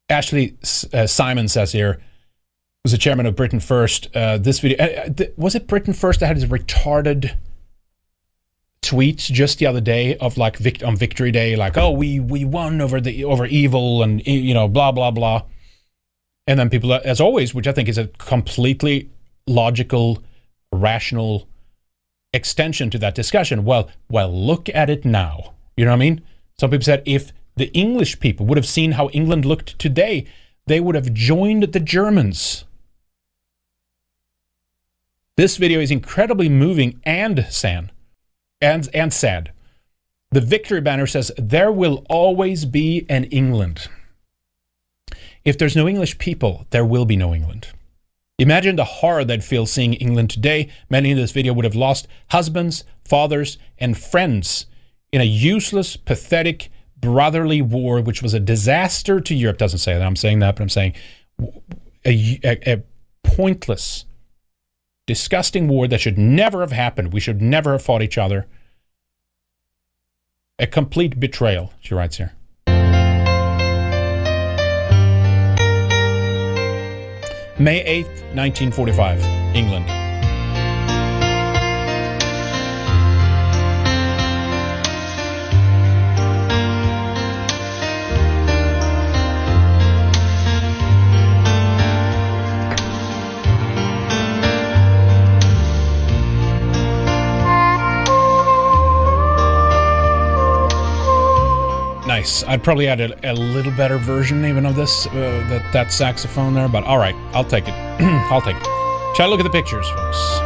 Ashlea 0.10 0.94
uh, 0.94 1.08
Simon 1.08 1.48
says 1.48 1.72
here 1.72 2.02
was 2.84 2.92
the 2.92 2.98
chairman 2.98 3.26
of 3.26 3.36
Britain 3.36 3.60
First. 3.60 4.16
Uh, 4.16 4.38
this 4.38 4.60
video 4.60 4.84
uh, 4.84 5.10
th- 5.10 5.34
was 5.38 5.56
it 5.56 5.68
Britain 5.68 5.94
First 5.94 6.20
that 6.20 6.28
had 6.28 6.38
his 6.38 6.46
retarded 6.46 7.36
tweets 8.82 9.32
just 9.32 9.60
the 9.60 9.68
other 9.68 9.82
day 9.82 10.18
of 10.18 10.38
like 10.38 10.58
on 10.84 10.98
Victory 10.98 11.32
Day, 11.32 11.56
like 11.56 11.78
oh 11.78 11.92
we 11.92 12.20
we 12.20 12.46
won 12.46 12.82
over 12.82 13.00
the 13.00 13.24
over 13.26 13.46
evil 13.46 14.02
and 14.04 14.26
you 14.26 14.54
know 14.54 14.68
blah 14.68 14.92
blah 14.92 15.12
blah, 15.12 15.44
and 16.48 16.60
then 16.60 16.70
people 16.70 16.94
as 16.94 17.22
always, 17.22 17.54
which 17.54 17.68
I 17.68 17.72
think 17.72 17.88
is 17.88 17.98
a 17.98 18.08
completely 18.08 19.10
logical, 19.52 20.24
rational 20.72 21.48
extension 22.34 22.90
to 22.90 22.98
that 23.00 23.16
discussion. 23.16 23.66
Well, 23.66 23.90
well, 24.10 24.32
look 24.34 24.70
at 24.70 24.90
it 24.90 25.06
now. 25.06 25.54
You 25.76 25.86
know 25.86 25.92
what 25.92 25.98
I 25.98 26.00
mean? 26.00 26.22
Some 26.60 26.70
people 26.70 26.86
said 26.86 27.04
if 27.06 27.34
the 27.56 27.72
English 27.74 28.20
people 28.20 28.46
would 28.46 28.58
have 28.58 28.68
seen 28.68 28.94
how 28.94 29.10
England 29.10 29.46
looked 29.46 29.78
today, 29.78 30.26
they 30.68 30.80
would 30.80 30.96
have 30.96 31.14
joined 31.14 31.64
the 31.64 31.80
Germans. 31.80 32.66
This 35.38 35.58
video 35.58 35.80
is 35.80 35.92
incredibly 35.92 36.50
moving 36.50 37.00
and 37.04 37.46
sad. 37.50 37.92
And, 38.62 38.88
and 38.94 39.12
sad. 39.12 39.52
The 40.32 40.42
victory 40.42 40.82
banner 40.82 41.08
says, 41.08 41.32
There 41.38 41.72
will 41.72 42.06
always 42.10 42.66
be 42.66 43.06
an 43.10 43.26
England. 43.26 43.88
If 45.44 45.58
there's 45.58 45.76
no 45.76 45.88
English 45.88 46.20
people, 46.20 46.68
there 46.70 46.86
will 46.86 47.06
be 47.06 47.18
no 47.18 47.34
England. 47.34 47.70
Imagine 48.40 48.76
the 48.76 48.86
horror 48.86 49.24
they'd 49.24 49.44
feel 49.44 49.66
seeing 49.66 49.94
England 49.94 50.30
today. 50.30 50.70
Many 50.90 51.12
in 51.12 51.18
this 51.18 51.32
video 51.32 51.54
would 51.54 51.66
have 51.66 51.76
lost 51.76 52.08
husbands, 52.30 52.84
fathers, 53.06 53.58
and 53.78 53.98
friends 53.98 54.66
in 55.12 55.22
a 55.22 55.26
useless, 55.26 55.96
pathetic, 55.96 56.70
brotherly 56.98 57.62
war, 57.62 58.02
which 58.02 58.22
was 58.22 58.34
a 58.34 58.40
disaster 58.40 59.20
to 59.22 59.36
Europe. 59.36 59.58
Doesn't 59.58 59.80
say 59.80 59.94
that 59.94 60.02
I'm 60.02 60.16
saying 60.16 60.40
that, 60.40 60.56
but 60.56 60.64
I'm 60.64 60.70
saying 60.70 60.94
a, 62.06 62.40
a, 62.44 62.74
a 62.74 62.84
pointless, 63.24 64.06
disgusting 65.06 65.68
war 65.68 65.88
that 65.88 66.02
should 66.02 66.18
never 66.18 66.62
have 66.62 66.72
happened. 66.72 67.14
We 67.14 67.20
should 67.20 67.42
never 67.42 67.74
have 67.74 67.84
fought 67.84 68.02
each 68.02 68.18
other. 68.18 68.48
A 70.60 70.68
complete 70.68 71.20
betrayal, 71.20 71.74
she 71.82 71.94
writes 71.94 72.18
here. 72.18 72.34
May 77.62 77.84
8th, 77.84 78.34
1945, 78.34 79.22
England. 79.56 80.11
Nice. 102.22 102.44
I'd 102.44 102.64
probably 102.64 102.88
add 102.88 103.02
a, 103.02 103.32
a, 103.32 103.34
little 103.34 103.72
better 103.72 103.98
version 103.98 104.46
even 104.46 104.66
of 104.66 104.76
this, 104.76 105.08
uh, 105.08 105.12
that, 105.50 105.74
that 105.74 105.92
saxophone 105.92 106.54
there, 106.54 106.68
but 106.68 106.84
all 106.84 107.00
right, 107.00 107.16
I'll 107.34 107.44
take 107.44 107.68
it. 107.68 107.72
I'll 108.32 108.42
take 108.42 108.56
it. 108.56 108.64
Try 109.16 109.26
to 109.26 109.28
look 109.28 109.40
at 109.40 109.44
the 109.44 109.50
pictures, 109.50 109.88
folks. 109.90 110.40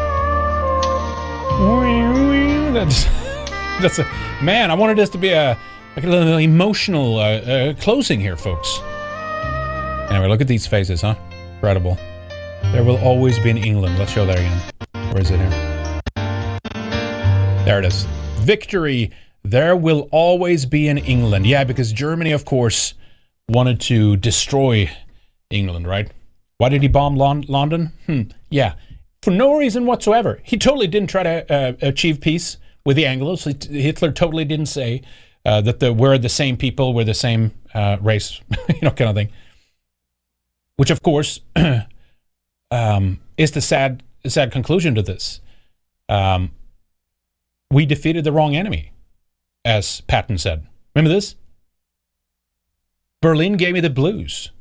That's, 2.73 3.03
that's 3.81 3.99
a, 3.99 4.03
man, 4.41 4.71
I 4.71 4.73
wanted 4.73 4.97
this 4.97 5.09
to 5.09 5.17
be 5.17 5.31
a, 5.31 5.57
like 5.97 6.05
a 6.05 6.09
little 6.09 6.37
emotional 6.37 7.17
uh, 7.17 7.21
uh, 7.21 7.73
closing 7.73 8.21
here, 8.21 8.37
folks. 8.37 8.79
Anyway, 10.09 10.29
look 10.29 10.39
at 10.39 10.47
these 10.47 10.65
faces, 10.65 11.01
huh? 11.01 11.15
Incredible. 11.55 11.97
There 12.71 12.85
will 12.85 12.97
always 12.99 13.37
be 13.39 13.49
in 13.49 13.57
England. 13.57 13.99
Let's 13.99 14.11
show 14.11 14.25
that 14.25 14.37
again. 14.37 14.61
Where 15.11 15.21
is 15.21 15.29
it 15.29 15.39
here? 15.39 15.49
There 17.65 17.79
it 17.79 17.85
is. 17.85 18.05
Victory 18.39 19.11
there 19.45 19.75
will 19.75 20.09
always 20.11 20.65
be 20.65 20.87
an 20.87 20.97
England. 20.97 21.45
Yeah, 21.45 21.63
because 21.63 21.91
Germany, 21.91 22.31
of 22.31 22.45
course, 22.45 22.93
wanted 23.47 23.79
to 23.81 24.17
destroy 24.17 24.89
England, 25.49 25.87
right? 25.87 26.11
Why 26.57 26.69
did 26.69 26.81
he 26.81 26.87
bomb 26.87 27.15
Lon- 27.15 27.45
London? 27.47 27.91
Hmm, 28.05 28.21
yeah, 28.49 28.75
for 29.21 29.31
no 29.31 29.57
reason 29.57 29.85
whatsoever. 29.85 30.39
He 30.43 30.57
totally 30.57 30.87
didn't 30.87 31.09
try 31.09 31.23
to 31.23 31.53
uh, 31.53 31.73
achieve 31.81 32.21
peace 32.21 32.57
with 32.85 32.95
the 32.95 33.03
Anglos. 33.03 33.63
Hitler 33.71 34.11
totally 34.11 34.45
didn't 34.45 34.67
say 34.67 35.01
uh, 35.45 35.61
that 35.61 35.79
the, 35.79 35.93
we're 35.93 36.17
the 36.17 36.29
same 36.29 36.57
people, 36.57 36.93
we're 36.93 37.03
the 37.03 37.13
same 37.13 37.51
uh, 37.73 37.97
race, 38.01 38.41
you 38.69 38.81
know, 38.81 38.91
kind 38.91 39.09
of 39.09 39.15
thing. 39.15 39.29
Which, 40.77 40.89
of 40.89 41.01
course, 41.01 41.39
um, 42.71 43.19
is 43.37 43.51
the 43.51 43.61
sad 43.61 44.03
sad 44.25 44.51
conclusion 44.51 44.95
to 44.95 45.01
this. 45.01 45.39
Um, 46.09 46.51
we 47.71 47.85
defeated 47.85 48.23
the 48.23 48.31
wrong 48.31 48.55
enemy, 48.55 48.91
as 49.65 50.01
Patton 50.01 50.37
said. 50.37 50.67
Remember 50.95 51.13
this? 51.13 51.35
Berlin 53.21 53.57
gave 53.57 53.73
me 53.73 53.79
the 53.79 53.89
blues. 53.89 54.51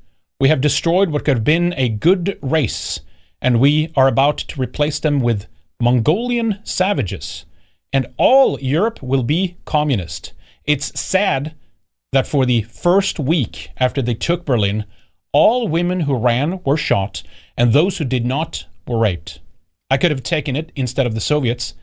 We 0.40 0.48
have 0.48 0.60
destroyed 0.60 1.10
what 1.10 1.24
could 1.24 1.36
have 1.36 1.44
been 1.44 1.74
a 1.76 1.88
good 1.88 2.38
race, 2.42 3.00
and 3.40 3.60
we 3.60 3.92
are 3.94 4.08
about 4.08 4.38
to 4.38 4.60
replace 4.60 4.98
them 4.98 5.20
with 5.20 5.46
Mongolian 5.80 6.58
savages. 6.64 7.44
And 7.92 8.06
all 8.16 8.58
Europe 8.58 9.02
will 9.02 9.22
be 9.22 9.58
communist. 9.64 10.32
It's 10.64 10.98
sad 10.98 11.54
that 12.12 12.26
for 12.26 12.46
the 12.46 12.62
first 12.62 13.20
week 13.20 13.70
after 13.76 14.00
they 14.00 14.14
took 14.14 14.44
Berlin, 14.44 14.86
all 15.32 15.68
women 15.68 16.00
who 16.00 16.16
ran 16.16 16.60
were 16.64 16.76
shot, 16.76 17.22
and 17.56 17.72
those 17.72 17.98
who 17.98 18.04
did 18.04 18.24
not 18.24 18.66
were 18.86 18.98
raped. 18.98 19.40
I 19.90 19.96
could 19.96 20.10
have 20.10 20.22
taken 20.22 20.56
it 20.56 20.72
instead 20.74 21.06
of 21.06 21.14
the 21.14 21.20
Soviets 21.20 21.74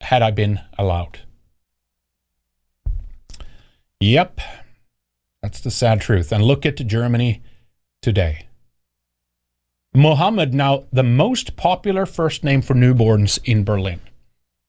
had 0.00 0.22
I 0.22 0.30
been 0.30 0.60
allowed. 0.78 1.20
Yep, 4.02 4.40
that's 5.42 5.60
the 5.60 5.70
sad 5.70 6.00
truth. 6.00 6.32
And 6.32 6.42
look 6.42 6.66
at 6.66 6.74
Germany 6.74 7.40
today. 8.00 8.48
Mohammed, 9.94 10.52
now 10.52 10.86
the 10.92 11.04
most 11.04 11.54
popular 11.54 12.04
first 12.04 12.42
name 12.42 12.62
for 12.62 12.74
newborns 12.74 13.38
in 13.44 13.62
Berlin. 13.62 14.00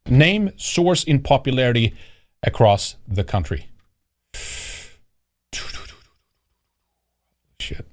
Name 0.07 0.51
source 0.55 1.03
in 1.03 1.19
popularity 1.23 1.95
across 2.43 2.95
the 3.07 3.23
country. 3.23 3.69
Shit. 7.59 7.87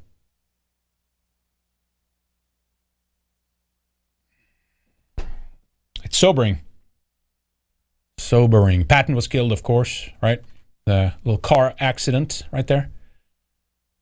It's 6.04 6.18
sobering. 6.18 6.60
Sobering. 8.18 8.84
Patton 8.84 9.14
was 9.14 9.26
killed, 9.26 9.52
of 9.52 9.62
course, 9.62 10.10
right? 10.22 10.42
The 10.90 11.14
little 11.22 11.38
car 11.38 11.72
accident 11.78 12.42
right 12.50 12.66
there. 12.66 12.90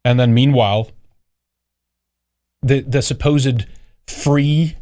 And 0.06 0.18
then 0.18 0.32
meanwhile, 0.32 0.90
the 2.62 2.80
the 2.80 3.02
supposed 3.02 3.66
free 4.06 4.78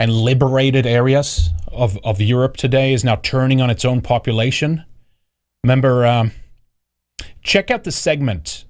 and 0.00 0.10
liberated 0.10 0.84
areas 0.84 1.50
of, 1.70 1.96
of 2.02 2.20
Europe 2.20 2.56
today 2.56 2.92
is 2.92 3.04
now 3.04 3.14
turning 3.22 3.60
on 3.60 3.70
its 3.70 3.84
own 3.84 4.00
population. 4.00 4.84
Remember, 5.62 6.04
um, 6.04 6.32
check 7.42 7.70
out 7.70 7.84
the 7.84 7.92
segment. 7.92 8.64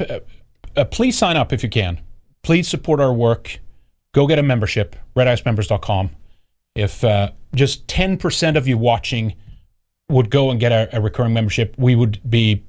Uh, 0.00 0.20
uh, 0.74 0.86
please 0.86 1.18
sign 1.18 1.36
up 1.36 1.52
if 1.52 1.62
you 1.62 1.68
can. 1.68 2.00
Please 2.42 2.66
support 2.66 3.00
our 3.00 3.12
work. 3.12 3.58
Go 4.12 4.26
get 4.26 4.38
a 4.38 4.42
membership, 4.42 4.96
redicemembers.com. 5.14 6.08
If 6.74 7.04
uh, 7.04 7.32
just 7.54 7.86
10% 7.86 8.56
of 8.56 8.66
you 8.66 8.78
watching 8.78 9.34
would 10.08 10.30
go 10.30 10.50
and 10.50 10.60
get 10.60 10.72
a, 10.72 10.96
a, 10.96 11.00
recurring 11.00 11.32
membership, 11.32 11.74
we 11.78 11.94
would 11.94 12.20
be, 12.28 12.62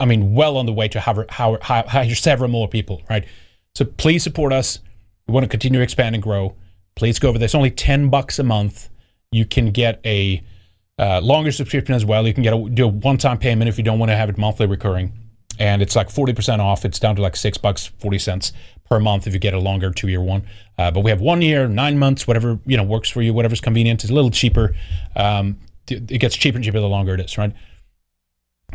I 0.00 0.04
mean, 0.04 0.34
well 0.34 0.56
on 0.56 0.66
the 0.66 0.72
way 0.72 0.88
to 0.88 1.00
hire, 1.00 1.26
hire, 1.30 1.58
hire 1.60 2.14
several 2.14 2.50
more 2.50 2.68
people, 2.68 3.02
right? 3.08 3.24
So 3.74 3.84
please 3.84 4.22
support 4.22 4.52
us. 4.52 4.80
We 5.26 5.34
want 5.34 5.44
to 5.44 5.48
continue 5.48 5.78
to 5.78 5.82
expand 5.84 6.14
and 6.14 6.22
grow. 6.22 6.56
Please 6.96 7.18
go 7.18 7.28
over 7.28 7.38
there. 7.38 7.46
It's 7.46 7.54
only 7.54 7.70
10 7.70 8.10
bucks 8.10 8.38
a 8.38 8.42
month. 8.42 8.90
You 9.30 9.46
can 9.46 9.70
get 9.70 10.00
a 10.04 10.42
uh, 10.98 11.20
longer 11.20 11.52
subscription 11.52 11.94
as 11.94 12.04
well. 12.04 12.26
You 12.26 12.34
can 12.34 12.42
get 12.42 12.52
a, 12.52 12.68
do 12.68 12.84
a 12.84 12.88
one-time 12.88 13.38
payment 13.38 13.68
if 13.68 13.78
you 13.78 13.84
don't 13.84 13.98
want 13.98 14.10
to 14.10 14.16
have 14.16 14.28
it 14.28 14.36
monthly 14.36 14.66
recurring. 14.66 15.12
And 15.58 15.80
it's 15.80 15.94
like 15.94 16.08
40% 16.08 16.58
off. 16.58 16.84
It's 16.84 16.98
down 16.98 17.16
to 17.16 17.22
like 17.22 17.36
six 17.36 17.56
bucks, 17.56 17.86
40 17.86 18.18
cents 18.18 18.52
per 18.88 18.98
month 18.98 19.26
if 19.26 19.32
you 19.32 19.38
get 19.38 19.54
a 19.54 19.58
longer 19.58 19.90
two-year 19.90 20.20
one. 20.20 20.42
Uh, 20.76 20.90
but 20.90 21.00
we 21.00 21.10
have 21.10 21.20
one 21.20 21.40
year, 21.40 21.68
nine 21.68 21.98
months, 21.98 22.26
whatever, 22.26 22.58
you 22.66 22.76
know, 22.76 22.82
works 22.82 23.08
for 23.08 23.22
you, 23.22 23.32
whatever's 23.32 23.60
convenient. 23.60 24.02
It's 24.02 24.10
a 24.10 24.14
little 24.14 24.30
cheaper. 24.30 24.74
Um, 25.14 25.58
it 25.88 26.18
gets 26.18 26.36
cheaper 26.36 26.56
and 26.56 26.64
cheaper 26.64 26.80
the 26.80 26.88
longer 26.88 27.14
it 27.14 27.20
is, 27.20 27.36
right? 27.38 27.52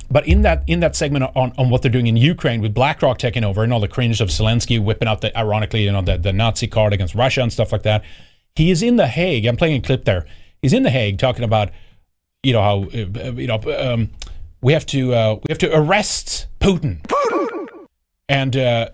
But 0.10 0.28
in 0.28 0.44
that 0.44 0.64
in 0.68 0.80
that 0.82 0.96
segment 0.96 1.26
on, 1.36 1.54
on 1.58 1.70
what 1.70 1.82
they're 1.82 1.92
doing 1.92 2.08
in 2.08 2.18
Ukraine 2.18 2.62
with 2.62 2.74
BlackRock 2.74 3.18
taking 3.18 3.44
over 3.44 3.64
and 3.64 3.74
all 3.74 3.80
the 3.80 3.88
cringe 3.88 4.22
of 4.22 4.30
Zelensky 4.30 4.82
whipping 4.82 5.08
out 5.08 5.22
the 5.22 5.38
ironically 5.38 5.84
you 5.84 5.92
know 5.92 6.02
the, 6.02 6.18
the 6.18 6.32
Nazi 6.32 6.68
card 6.68 6.94
against 6.94 7.16
Russia 7.16 7.42
and 7.42 7.52
stuff 7.52 7.72
like 7.72 7.84
that, 7.84 8.04
he 8.56 8.72
is 8.72 8.84
in 8.84 8.96
the 8.96 9.08
Hague. 9.08 9.46
I'm 9.46 9.58
playing 9.58 9.78
a 9.78 9.82
clip 9.82 10.06
there. 10.06 10.26
He's 10.62 10.74
in 10.74 10.84
the 10.84 10.92
Hague 10.92 11.18
talking 11.18 11.44
about 11.44 11.72
you 12.44 12.54
know 12.54 12.62
how 12.62 12.84
uh, 12.84 13.32
you 13.34 13.48
know 13.48 13.60
um, 13.78 14.12
we 14.62 14.74
have 14.74 14.86
to 14.88 15.14
uh, 15.14 15.36
we 15.36 15.50
have 15.50 15.58
to 15.60 15.76
arrest 15.76 16.48
Putin, 16.60 17.02
Putin! 17.04 17.88
and 18.30 18.56
uh, 18.56 18.90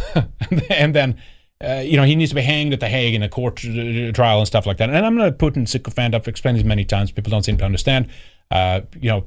and 0.70 0.94
then. 0.94 1.20
Uh, 1.64 1.82
you 1.84 1.96
know, 1.96 2.02
he 2.02 2.14
needs 2.14 2.30
to 2.30 2.34
be 2.34 2.42
hanged 2.42 2.72
at 2.72 2.80
the 2.80 2.88
Hague 2.88 3.14
in 3.14 3.22
a 3.22 3.28
court 3.28 3.64
uh, 3.64 4.12
trial 4.12 4.38
and 4.38 4.46
stuff 4.46 4.66
like 4.66 4.76
that. 4.76 4.90
And 4.90 5.06
I'm 5.06 5.16
not 5.16 5.28
a 5.28 5.32
Putin 5.32 5.66
sycophant. 5.66 6.14
I've 6.14 6.28
explained 6.28 6.58
this 6.58 6.64
many 6.64 6.84
times. 6.84 7.10
People 7.10 7.30
don't 7.30 7.44
seem 7.44 7.56
to 7.56 7.64
understand. 7.64 8.08
Uh, 8.50 8.82
you 9.00 9.08
know, 9.08 9.26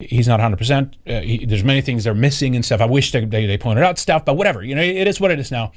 he's 0.00 0.26
not 0.26 0.40
100%. 0.40 0.94
Uh, 1.06 1.20
he, 1.20 1.46
there's 1.46 1.62
many 1.62 1.80
things 1.80 2.04
they're 2.04 2.14
missing 2.14 2.56
and 2.56 2.64
stuff. 2.64 2.80
I 2.80 2.86
wish 2.86 3.12
they, 3.12 3.24
they, 3.24 3.46
they, 3.46 3.56
pointed 3.56 3.84
out 3.84 3.98
stuff, 3.98 4.24
but 4.24 4.36
whatever. 4.36 4.62
You 4.62 4.74
know, 4.74 4.82
it 4.82 5.06
is 5.06 5.20
what 5.20 5.30
it 5.30 5.38
is 5.38 5.50
now. 5.52 5.72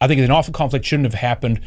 I 0.00 0.06
think 0.06 0.20
an 0.20 0.30
awful 0.30 0.52
conflict 0.52 0.84
shouldn't 0.84 1.06
have 1.10 1.20
happened. 1.20 1.60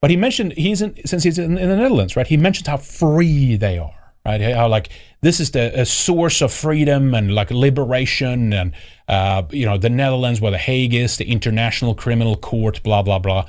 But 0.00 0.10
he 0.10 0.16
mentioned 0.16 0.52
he's 0.52 0.80
in, 0.80 0.94
since 1.04 1.24
he's 1.24 1.38
in, 1.38 1.58
in 1.58 1.68
the 1.68 1.76
Netherlands, 1.76 2.14
right? 2.14 2.26
He 2.26 2.36
mentions 2.36 2.68
how 2.68 2.76
free 2.76 3.56
they 3.56 3.78
are, 3.78 3.97
right? 4.28 4.40
How 4.54 4.68
like 4.68 4.90
this 5.20 5.40
is 5.40 5.52
the 5.52 5.80
a 5.80 5.86
source 5.86 6.40
of 6.42 6.52
freedom 6.52 7.14
and 7.14 7.34
like 7.34 7.50
liberation, 7.50 8.52
and 8.52 8.72
uh, 9.08 9.42
you 9.50 9.64
know 9.66 9.78
the 9.78 9.90
Netherlands, 9.90 10.40
where 10.40 10.52
the 10.52 10.58
Hague 10.58 10.94
is, 10.94 11.16
the 11.16 11.30
International 11.30 11.94
Criminal 11.94 12.36
Court, 12.36 12.82
blah 12.82 13.02
blah 13.02 13.18
blah. 13.18 13.46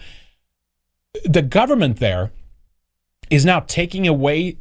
The 1.26 1.42
government 1.42 1.98
there 1.98 2.32
is 3.30 3.46
now 3.46 3.60
taking 3.62 4.08
away 4.08 4.58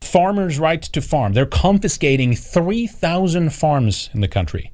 farmers' 0.00 0.58
right 0.58 0.82
to 0.82 1.00
farm. 1.00 1.34
They're 1.34 1.44
confiscating 1.44 2.34
3,000 2.34 3.52
farms 3.52 4.08
in 4.14 4.20
the 4.20 4.28
country. 4.28 4.72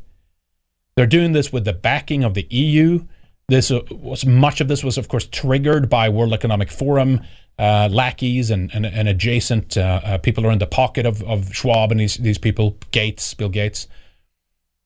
They're 0.94 1.06
doing 1.06 1.32
this 1.32 1.52
with 1.52 1.64
the 1.64 1.72
backing 1.72 2.22
of 2.22 2.34
the 2.34 2.46
EU. 2.50 3.06
This 3.48 3.70
uh, 3.70 3.80
was 3.90 4.26
much 4.26 4.60
of 4.60 4.68
this 4.68 4.82
was, 4.82 4.98
of 4.98 5.08
course, 5.08 5.26
triggered 5.26 5.88
by 5.88 6.08
World 6.08 6.32
Economic 6.32 6.70
Forum 6.70 7.20
uh, 7.58 7.88
lackeys 7.90 8.50
and, 8.50 8.70
and, 8.74 8.84
and 8.84 9.08
adjacent 9.08 9.76
uh, 9.76 10.00
uh, 10.04 10.18
people 10.18 10.44
are 10.46 10.50
in 10.50 10.58
the 10.58 10.66
pocket 10.66 11.06
of, 11.06 11.22
of 11.22 11.54
Schwab 11.54 11.90
and 11.90 12.00
these 12.00 12.16
these 12.16 12.38
people, 12.38 12.76
Gates, 12.90 13.32
Bill 13.34 13.48
Gates, 13.48 13.86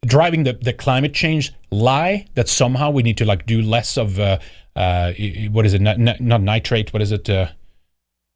driving 0.04 0.44
the, 0.44 0.52
the 0.52 0.72
climate 0.72 1.14
change 1.14 1.52
lie 1.70 2.26
that 2.34 2.48
somehow 2.48 2.90
we 2.90 3.02
need 3.02 3.16
to 3.16 3.24
like 3.24 3.46
do 3.46 3.62
less 3.62 3.96
of 3.96 4.20
uh, 4.20 4.38
what 4.74 5.64
is 5.64 5.74
it? 5.74 5.80
Not, 5.80 5.98
not, 5.98 6.42
nitrate. 6.42 6.92
What 6.92 7.02
is 7.02 7.12
it? 7.12 7.28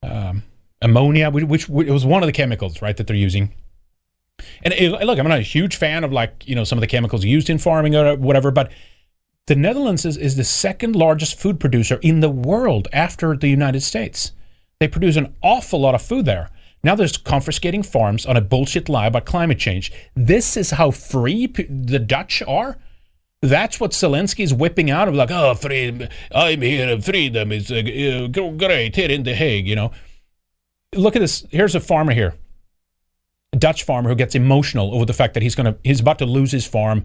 Um, 0.03 0.43
ammonia, 0.83 1.31
which, 1.31 1.45
which, 1.45 1.69
which 1.69 1.89
was 1.89 2.05
one 2.05 2.23
of 2.23 2.27
the 2.27 2.33
chemicals, 2.33 2.83
right, 2.83 2.97
that 2.97 3.07
they're 3.07 3.17
using. 3.17 3.55
And 4.63 4.75
it, 4.75 4.91
look, 5.05 5.19
I'm 5.19 5.29
not 5.29 5.39
a 5.39 5.43
huge 5.43 5.77
fan 5.77 6.03
of 6.03 6.13
like 6.13 6.47
you 6.47 6.55
know 6.55 6.65
some 6.65 6.79
of 6.79 6.81
the 6.81 6.87
chemicals 6.87 7.25
used 7.25 7.51
in 7.51 7.59
farming 7.59 7.95
or 7.95 8.17
whatever, 8.17 8.51
but 8.51 8.73
the 9.47 9.55
Netherlands 9.55 10.05
is, 10.05 10.17
is 10.17 10.37
the 10.37 10.45
second 10.45 10.97
largest 10.97 11.39
food 11.39 11.61
producer 11.61 11.99
in 12.03 12.21
the 12.21 12.31
world 12.31 12.89
after 12.93 13.37
the 13.37 13.49
United 13.49 13.83
States. 13.83 14.33
They 14.81 14.89
produce 14.89 15.17
an 15.17 15.35
awful 15.43 15.81
lot 15.81 15.95
of 15.95 16.03
food 16.03 16.25
there. 16.25 16.51
Now 16.83 16.95
there's 16.95 17.17
confiscating 17.17 17.83
farms 17.83 18.27
on 18.27 18.37
a 18.37 18.43
bullshit 18.43 18.89
lie 18.89 19.07
about 19.07 19.25
climate 19.25 19.59
change. 19.59 19.93
This 20.15 20.57
is 20.57 20.73
how 20.73 20.91
free 20.91 21.47
the 21.47 21.99
Dutch 21.99 22.43
are. 22.47 22.79
That's 23.41 23.79
what 23.79 23.93
Zelensky 23.93 24.45
is 24.45 24.55
whipping 24.55 24.91
out 24.91 25.09
of 25.09 25.15
like, 25.15 25.31
oh, 25.31 25.55
free, 25.55 26.09
I'm 26.35 26.63
here, 26.63 26.99
freedom 27.01 27.53
is 27.53 27.71
uh, 27.71 27.83
great 28.33 28.97
here 28.97 29.11
in 29.11 29.23
The 29.23 29.35
Hague, 29.35 29.67
you 29.67 29.77
know 29.77 29.93
look 30.97 31.17
at 31.17 31.21
this. 31.21 31.47
Here's 31.51 31.75
a 31.75 31.81
farmer 31.81 32.13
here, 32.13 32.35
a 33.53 33.57
Dutch 33.57 33.83
farmer 33.83 34.09
who 34.09 34.17
gets 34.17 34.35
emotional 34.35 34.95
over 34.95 35.05
the 35.05 35.13
fact 35.13 35.35
that 35.35 35.43
he's 35.43 35.55
going 35.55 35.73
to 35.73 35.79
he's 35.85 36.01
about 36.01 36.19
to 36.19 36.27
lose 36.27 36.53
his 36.53 36.67
farm, 36.67 37.05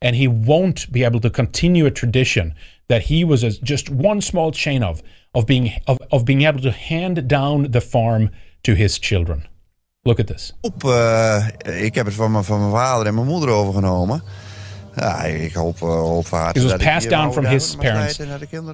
and 0.00 0.16
he 0.16 0.28
won't 0.28 0.90
be 0.90 1.04
able 1.04 1.20
to 1.20 1.30
continue 1.30 1.86
a 1.86 1.90
tradition 1.90 2.54
that 2.88 3.02
he 3.02 3.24
was 3.24 3.42
a, 3.42 3.50
just 3.62 3.90
one 3.90 4.20
small 4.20 4.50
chain 4.52 4.82
of 4.82 5.02
of 5.34 5.46
being 5.46 5.72
of, 5.86 5.98
of 6.10 6.24
being 6.24 6.42
able 6.42 6.60
to 6.60 6.70
hand 6.70 7.28
down 7.28 7.70
the 7.70 7.80
farm 7.80 8.30
to 8.62 8.74
his 8.74 8.98
children. 8.98 9.46
Look 10.04 10.18
at 10.18 10.26
this. 10.26 10.52
Op, 10.60 10.84
uh, 10.84 11.46
ik 11.62 11.94
heb 11.94 12.06
het 12.06 12.14
van 12.14 12.32
mijn, 12.32 12.44
van 12.44 12.58
mijn 12.58 12.70
vader 12.70 13.06
en 13.06 13.14
mijn 13.14 13.26
moeder 13.26 13.48
overgenomen. 13.48 14.22
Ja, 14.96 15.22
ik 15.24 15.52
hoop, 15.52 15.80
uh, 15.80 15.88
hoop 15.88 16.24
It 16.52 16.62
was 16.62 16.76
passed 16.76 17.10
down 17.10 17.32
from 17.32 17.44
his 17.44 17.76
parents. 17.76 18.20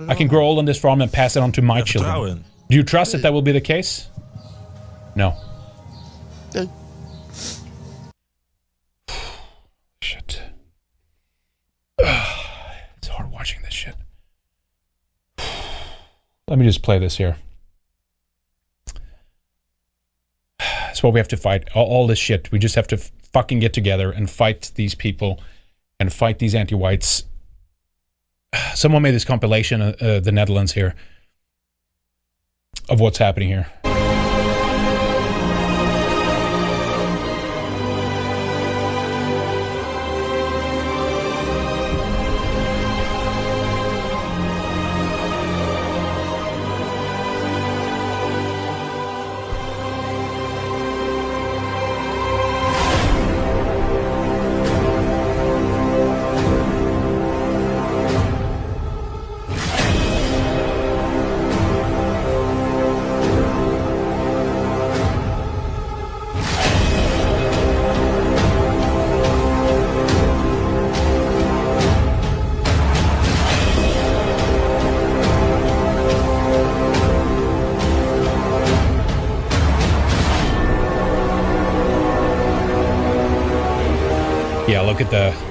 I 0.08 0.14
can 0.14 0.28
grow 0.28 0.42
old 0.42 0.58
on 0.58 0.64
this 0.64 0.78
farm 0.78 1.00
and 1.00 1.10
pass 1.10 1.36
it 1.36 1.42
on 1.42 1.50
to 1.50 1.62
my 1.62 1.82
children. 1.82 2.44
Do 2.68 2.74
you 2.74 2.84
trust 2.84 3.12
that 3.12 3.22
that 3.22 3.32
will 3.32 3.42
be 3.42 3.52
the 3.52 3.60
case? 3.60 4.08
No. 5.14 5.34
shit. 10.00 10.40
It's 11.98 13.08
hard 13.08 13.30
watching 13.30 13.62
this 13.62 13.74
shit. 13.74 13.94
Let 16.48 16.58
me 16.58 16.64
just 16.64 16.82
play 16.82 16.98
this 16.98 17.16
here. 17.16 17.36
That's 20.58 21.02
what 21.02 21.12
we 21.12 21.20
have 21.20 21.28
to 21.28 21.36
fight. 21.36 21.68
All, 21.74 21.86
all 21.86 22.06
this 22.06 22.18
shit. 22.18 22.50
We 22.50 22.58
just 22.58 22.74
have 22.74 22.86
to 22.88 22.96
fucking 22.96 23.60
get 23.60 23.72
together 23.72 24.10
and 24.10 24.30
fight 24.30 24.72
these 24.74 24.94
people 24.94 25.40
and 25.98 26.12
fight 26.12 26.38
these 26.38 26.54
anti-whites. 26.54 27.24
Someone 28.74 29.02
made 29.02 29.12
this 29.12 29.24
compilation, 29.24 29.82
uh, 29.82 29.94
uh, 30.00 30.20
the 30.20 30.32
Netherlands 30.32 30.72
here 30.72 30.94
of 32.88 33.00
what's 33.00 33.18
happening 33.18 33.48
here. 33.48 33.66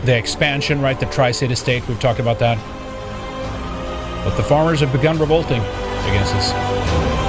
The 0.06 0.18
expansion, 0.18 0.82
right? 0.82 0.99
The 0.99 1.07
tri 1.07 1.32
state 1.32 1.56
State. 1.56 1.88
We've 1.88 1.99
talked 1.99 2.19
about 2.19 2.40
that. 2.40 2.57
But 4.23 4.36
the 4.36 4.44
farmers 4.44 4.80
have 4.80 4.91
begun 4.91 5.19
revolting 5.19 5.61
against 5.61 6.34
this. 6.34 7.24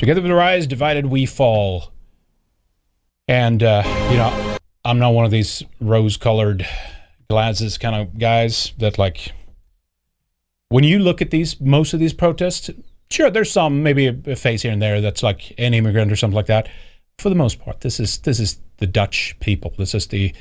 Together 0.00 0.22
we 0.22 0.30
rise, 0.30 0.66
divided 0.66 1.04
we 1.04 1.26
fall. 1.26 1.92
And 3.28 3.62
uh, 3.62 3.82
you 4.10 4.16
know, 4.16 4.56
I'm 4.82 4.98
not 4.98 5.10
one 5.10 5.26
of 5.26 5.30
these 5.30 5.62
rose-colored 5.78 6.66
glasses 7.28 7.76
kind 7.76 7.94
of 7.94 8.18
guys 8.18 8.72
that 8.78 8.98
like. 8.98 9.32
When 10.70 10.84
you 10.84 11.00
look 11.00 11.20
at 11.20 11.30
these, 11.30 11.60
most 11.60 11.92
of 11.92 12.00
these 12.00 12.14
protests, 12.14 12.70
sure, 13.10 13.30
there's 13.30 13.52
some 13.52 13.82
maybe 13.82 14.06
a, 14.06 14.36
face 14.36 14.62
here 14.62 14.72
and 14.72 14.80
there 14.80 15.02
that's 15.02 15.22
like 15.22 15.52
an 15.58 15.74
immigrant 15.74 16.10
or 16.10 16.16
something 16.16 16.36
like 16.36 16.46
that. 16.46 16.70
For 17.18 17.28
the 17.28 17.34
most 17.34 17.60
part, 17.60 17.82
this 17.82 18.00
is 18.00 18.20
this 18.20 18.40
is 18.40 18.58
the 18.78 18.86
Dutch 18.86 19.36
people. 19.40 19.74
This 19.76 19.94
is 19.94 20.06
the 20.06 20.32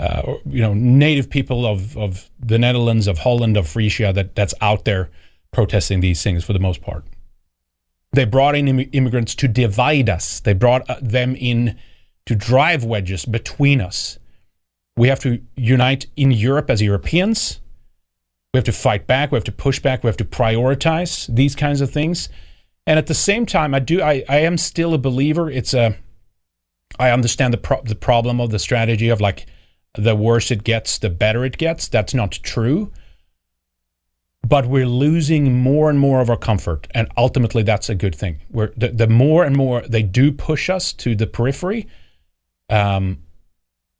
uh, 0.00 0.38
you 0.44 0.60
know 0.60 0.74
native 0.74 1.30
people 1.30 1.66
of 1.66 1.96
of 1.96 2.28
the 2.40 2.58
Netherlands, 2.58 3.06
of 3.06 3.18
Holland, 3.18 3.56
of 3.56 3.68
Frisia 3.68 4.12
that 4.12 4.34
that's 4.34 4.54
out 4.60 4.86
there 4.86 5.08
protesting 5.52 6.00
these 6.00 6.20
things 6.20 6.42
for 6.42 6.52
the 6.52 6.58
most 6.58 6.82
part. 6.82 7.04
They 8.12 8.24
brought 8.24 8.54
in 8.56 8.68
Im- 8.68 8.90
immigrants 8.92 9.34
to 9.36 9.48
divide 9.48 10.08
us. 10.08 10.40
They 10.40 10.52
brought 10.52 10.88
uh, 10.88 10.96
them 11.00 11.36
in 11.36 11.78
to 12.26 12.34
drive 12.34 12.84
wedges 12.84 13.24
between 13.24 13.80
us. 13.80 14.18
We 14.96 15.08
have 15.08 15.20
to 15.20 15.40
unite 15.56 16.06
in 16.16 16.30
Europe 16.30 16.70
as 16.70 16.82
Europeans. 16.82 17.60
We 18.52 18.58
have 18.58 18.64
to 18.64 18.72
fight 18.72 19.06
back. 19.06 19.30
We 19.30 19.36
have 19.36 19.44
to 19.44 19.52
push 19.52 19.78
back. 19.78 20.02
We 20.02 20.08
have 20.08 20.16
to 20.16 20.24
prioritize 20.24 21.32
these 21.34 21.54
kinds 21.54 21.80
of 21.80 21.90
things. 21.90 22.28
And 22.86 22.98
at 22.98 23.06
the 23.06 23.14
same 23.14 23.46
time, 23.46 23.74
I 23.74 23.80
do. 23.80 24.02
I, 24.02 24.24
I 24.28 24.38
am 24.38 24.56
still 24.56 24.94
a 24.94 24.98
believer. 24.98 25.50
It's 25.50 25.74
a. 25.74 25.96
I 26.98 27.10
understand 27.10 27.52
the 27.52 27.58
pro- 27.58 27.82
the 27.82 27.94
problem 27.94 28.40
of 28.40 28.50
the 28.50 28.58
strategy 28.58 29.10
of 29.10 29.20
like, 29.20 29.46
the 29.94 30.16
worse 30.16 30.50
it 30.50 30.64
gets, 30.64 30.98
the 30.98 31.10
better 31.10 31.44
it 31.44 31.58
gets. 31.58 31.86
That's 31.86 32.14
not 32.14 32.32
true 32.32 32.90
but 34.48 34.66
we're 34.66 34.86
losing 34.86 35.58
more 35.58 35.90
and 35.90 35.98
more 35.98 36.20
of 36.20 36.30
our 36.30 36.36
comfort 36.36 36.86
and 36.94 37.08
ultimately 37.16 37.62
that's 37.62 37.88
a 37.88 37.94
good 37.94 38.14
thing. 38.14 38.40
We're, 38.50 38.72
the, 38.76 38.88
the 38.88 39.06
more 39.08 39.44
and 39.44 39.56
more 39.56 39.82
they 39.82 40.02
do 40.02 40.32
push 40.32 40.70
us 40.70 40.92
to 40.94 41.14
the 41.14 41.26
periphery 41.26 41.86
um, 42.70 43.22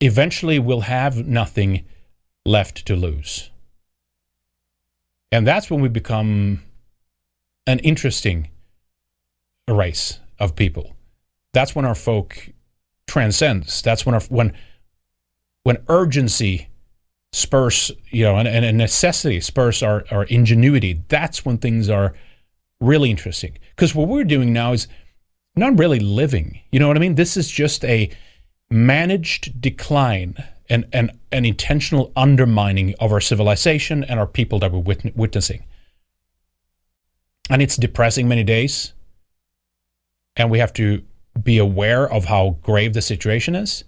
eventually 0.01 0.59
we'll 0.59 0.83
have 0.83 1.27
nothing 1.27 1.85
left 2.45 2.87
to 2.87 2.97
lose. 2.97 3.51
And 5.31 5.47
that's 5.47 5.71
when 5.71 5.81
we 5.81 5.89
become 5.89 6.63
an 7.67 7.79
interesting 7.81 8.49
race 9.69 10.21
of 10.39 10.57
people. 10.57 10.97
That's 11.53 11.75
when 11.75 11.85
our 11.85 11.95
folk 11.95 12.51
transcends. 13.07 13.83
That's 13.83 14.07
when 14.07 14.15
our 14.15 14.23
when 14.23 14.55
when 15.65 15.79
urgency 15.89 16.69
spurs, 17.33 17.91
you 18.11 18.25
know, 18.25 18.37
and, 18.37 18.65
a 18.65 18.73
necessity 18.73 19.41
spurs 19.41 19.83
our, 19.83 20.05
our 20.11 20.25
ingenuity, 20.25 21.03
that's 21.09 21.45
when 21.45 21.59
things 21.59 21.89
are 21.89 22.15
really 22.81 23.11
interesting. 23.11 23.59
Because 23.75 23.95
what 23.95 24.09
we're 24.09 24.25
doing 24.25 24.53
now 24.53 24.73
is 24.73 24.89
not 25.57 25.79
really 25.79 26.01
living. 26.01 26.61
You 26.71 26.81
know 26.81 26.89
what 26.89 26.97
I 26.97 27.01
mean? 27.01 27.17
This 27.17 27.37
is 27.37 27.51
just 27.51 27.85
a 27.85 28.11
managed 28.71 29.61
decline 29.61 30.37
and, 30.71 30.87
and 30.93 31.13
an 31.33 31.45
intentional 31.45 32.13
undermining 32.17 32.95
of 33.01 33.13
our 33.13 33.21
civilization 33.21 34.05
and 34.05 34.21
our 34.21 34.27
people 34.27 34.59
that 34.61 34.73
we're 34.73 34.79
wit- 34.79 35.17
witnessing. 35.17 35.65
And 37.51 37.63
it's 37.63 37.77
depressing 37.77 38.29
many 38.29 38.45
days. 38.45 38.93
And 40.37 40.51
we 40.51 40.59
have 40.59 40.73
to 40.75 41.03
be 41.43 41.59
aware 41.59 42.11
of 42.11 42.27
how 42.27 42.59
grave 42.63 42.93
the 42.93 43.03
situation 43.03 43.55
is. 43.55 43.85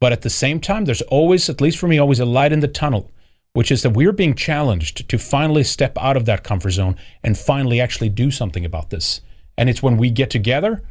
But 0.00 0.12
at 0.12 0.22
the 0.22 0.30
same 0.30 0.60
time, 0.60 0.86
there's 0.86 1.02
always, 1.02 1.48
at 1.48 1.60
least 1.60 1.78
for 1.78 1.86
me, 1.86 1.98
always 1.98 2.20
a 2.20 2.24
light 2.24 2.52
in 2.52 2.60
the 2.60 2.68
tunnel, 2.68 3.10
which 3.52 3.70
is 3.70 3.82
that 3.82 3.90
we're 3.90 4.12
being 4.12 4.34
challenged 4.34 5.08
to 5.08 5.18
finally 5.18 5.62
step 5.62 5.96
out 5.98 6.16
of 6.16 6.24
that 6.24 6.42
comfort 6.42 6.70
zone 6.70 6.96
and 7.22 7.36
finally 7.38 7.80
actually 7.80 8.08
do 8.08 8.30
something 8.30 8.64
about 8.64 8.90
this. 8.90 9.20
And 9.58 9.68
it's 9.68 9.82
when 9.82 9.98
we 9.98 10.10
get 10.10 10.30
together 10.30 10.82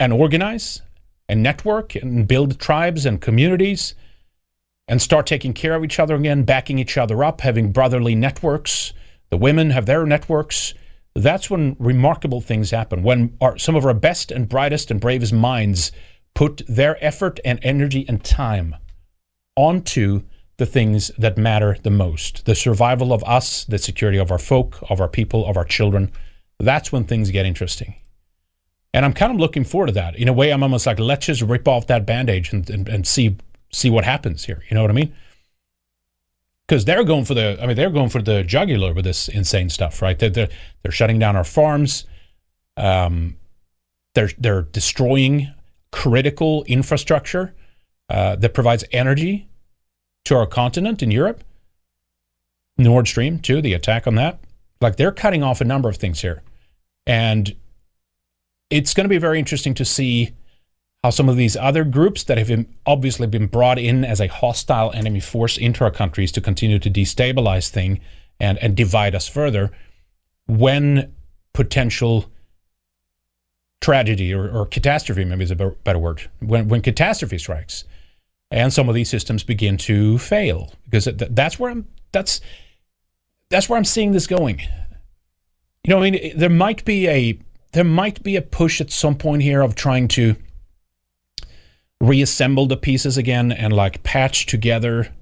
and 0.00 0.12
organize 0.12 0.80
and 1.28 1.42
network 1.42 1.94
and 1.94 2.26
build 2.26 2.58
tribes 2.58 3.04
and 3.04 3.20
communities 3.20 3.94
and 4.88 5.02
start 5.02 5.26
taking 5.26 5.52
care 5.52 5.74
of 5.74 5.84
each 5.84 5.98
other 5.98 6.14
again, 6.14 6.44
backing 6.44 6.78
each 6.78 6.96
other 6.96 7.22
up, 7.22 7.42
having 7.42 7.72
brotherly 7.72 8.14
networks. 8.14 8.94
The 9.30 9.36
women 9.36 9.70
have 9.70 9.86
their 9.86 10.06
networks. 10.06 10.72
That's 11.14 11.50
when 11.50 11.76
remarkable 11.78 12.40
things 12.40 12.70
happen. 12.70 13.02
When 13.02 13.36
our, 13.40 13.58
some 13.58 13.74
of 13.74 13.84
our 13.84 13.94
best 13.94 14.30
and 14.30 14.48
brightest 14.48 14.90
and 14.90 15.00
bravest 15.00 15.32
minds 15.32 15.90
put 16.36 16.60
their 16.68 17.02
effort 17.04 17.40
and 17.44 17.58
energy 17.62 18.04
and 18.06 18.22
time 18.22 18.76
onto 19.56 20.22
the 20.58 20.66
things 20.66 21.10
that 21.18 21.36
matter 21.36 21.76
the 21.82 21.90
most 21.90 22.44
the 22.44 22.54
survival 22.54 23.12
of 23.12 23.24
us, 23.24 23.64
the 23.64 23.78
security 23.78 24.18
of 24.18 24.30
our 24.30 24.38
folk, 24.38 24.78
of 24.88 25.00
our 25.00 25.08
people, 25.08 25.44
of 25.46 25.56
our 25.56 25.64
children. 25.64 26.12
That's 26.60 26.92
when 26.92 27.04
things 27.04 27.30
get 27.30 27.46
interesting. 27.46 27.96
And 28.94 29.04
I'm 29.04 29.12
kind 29.12 29.32
of 29.32 29.38
looking 29.38 29.64
forward 29.64 29.88
to 29.88 29.92
that. 29.92 30.14
In 30.16 30.28
a 30.28 30.32
way, 30.32 30.50
I'm 30.52 30.62
almost 30.62 30.86
like, 30.86 30.98
let's 30.98 31.26
just 31.26 31.42
rip 31.42 31.66
off 31.66 31.86
that 31.88 32.06
bandage 32.06 32.52
and, 32.52 32.68
and, 32.70 32.88
and 32.88 33.06
see 33.06 33.36
see 33.72 33.90
what 33.90 34.04
happens 34.04 34.44
here. 34.44 34.62
You 34.68 34.74
know 34.74 34.82
what 34.82 34.90
I 34.90 34.94
mean? 34.94 35.14
Because 36.66 36.84
they're 36.84 37.04
going 37.04 37.24
for 37.24 37.34
the, 37.34 37.58
I 37.62 37.66
mean, 37.66 37.76
they're 37.76 37.90
going 37.90 38.08
for 38.10 38.22
the 38.22 38.42
jugular 38.42 38.92
with 38.92 39.04
this 39.04 39.28
insane 39.28 39.70
stuff, 39.70 40.02
right? 40.02 40.18
They're, 40.18 40.30
they're, 40.30 40.48
they're 40.82 40.92
shutting 40.92 41.18
down 41.18 41.36
our 41.36 41.44
farms. 41.44 42.06
Um, 42.76 43.36
they're, 44.14 44.30
they're 44.38 44.62
destroying 44.62 45.52
critical 45.96 46.62
infrastructure 46.64 47.54
uh, 48.10 48.36
that 48.36 48.52
provides 48.52 48.84
energy 48.92 49.48
to 50.26 50.36
our 50.36 50.46
continent 50.46 51.02
in 51.02 51.10
Europe. 51.10 51.42
Nord 52.76 53.08
Stream, 53.08 53.38
too, 53.38 53.62
the 53.62 53.72
attack 53.72 54.06
on 54.06 54.14
that. 54.16 54.38
Like 54.82 54.96
they're 54.96 55.10
cutting 55.10 55.42
off 55.42 55.62
a 55.62 55.64
number 55.64 55.88
of 55.88 55.96
things 55.96 56.20
here. 56.20 56.42
And 57.06 57.56
it's 58.68 58.92
going 58.92 59.06
to 59.06 59.08
be 59.08 59.16
very 59.16 59.38
interesting 59.38 59.72
to 59.72 59.86
see 59.86 60.32
how 61.02 61.08
some 61.08 61.30
of 61.30 61.36
these 61.36 61.56
other 61.56 61.82
groups 61.82 62.24
that 62.24 62.36
have 62.36 62.48
been, 62.48 62.66
obviously 62.84 63.26
been 63.26 63.46
brought 63.46 63.78
in 63.78 64.04
as 64.04 64.20
a 64.20 64.26
hostile 64.26 64.92
enemy 64.92 65.20
force 65.20 65.56
into 65.56 65.82
our 65.82 65.90
countries 65.90 66.30
to 66.32 66.42
continue 66.42 66.78
to 66.78 66.90
destabilize 66.90 67.70
thing 67.70 68.00
and, 68.38 68.58
and 68.58 68.76
divide 68.76 69.14
us 69.14 69.26
further 69.26 69.70
when 70.46 71.14
potential 71.54 72.30
tragedy 73.80 74.32
or, 74.32 74.48
or 74.48 74.66
catastrophe 74.66 75.24
maybe 75.24 75.44
is 75.44 75.50
a 75.50 75.54
better 75.54 75.98
word 75.98 76.28
when, 76.40 76.68
when 76.68 76.80
catastrophe 76.80 77.38
strikes 77.38 77.84
and 78.50 78.72
some 78.72 78.88
of 78.88 78.94
these 78.94 79.10
systems 79.10 79.42
begin 79.42 79.76
to 79.76 80.18
fail 80.18 80.72
because 80.84 81.04
that's 81.14 81.58
where 81.58 81.70
I'm 81.70 81.86
that's 82.12 82.40
that's 83.50 83.68
where 83.68 83.76
I'm 83.76 83.84
seeing 83.84 84.12
this 84.12 84.26
going. 84.26 84.60
You 85.84 85.90
know, 85.90 86.02
I 86.02 86.10
mean, 86.10 86.36
there 86.36 86.50
might 86.50 86.84
be 86.84 87.08
a 87.08 87.38
there 87.72 87.84
might 87.84 88.22
be 88.22 88.36
a 88.36 88.42
push 88.42 88.80
at 88.80 88.90
some 88.90 89.16
point 89.16 89.42
here 89.42 89.60
of 89.60 89.74
trying 89.74 90.08
to 90.08 90.36
reassemble 92.00 92.66
the 92.66 92.76
pieces 92.76 93.16
again 93.16 93.52
and 93.52 93.72
like 93.72 94.02
patch 94.02 94.46
together 94.46 95.12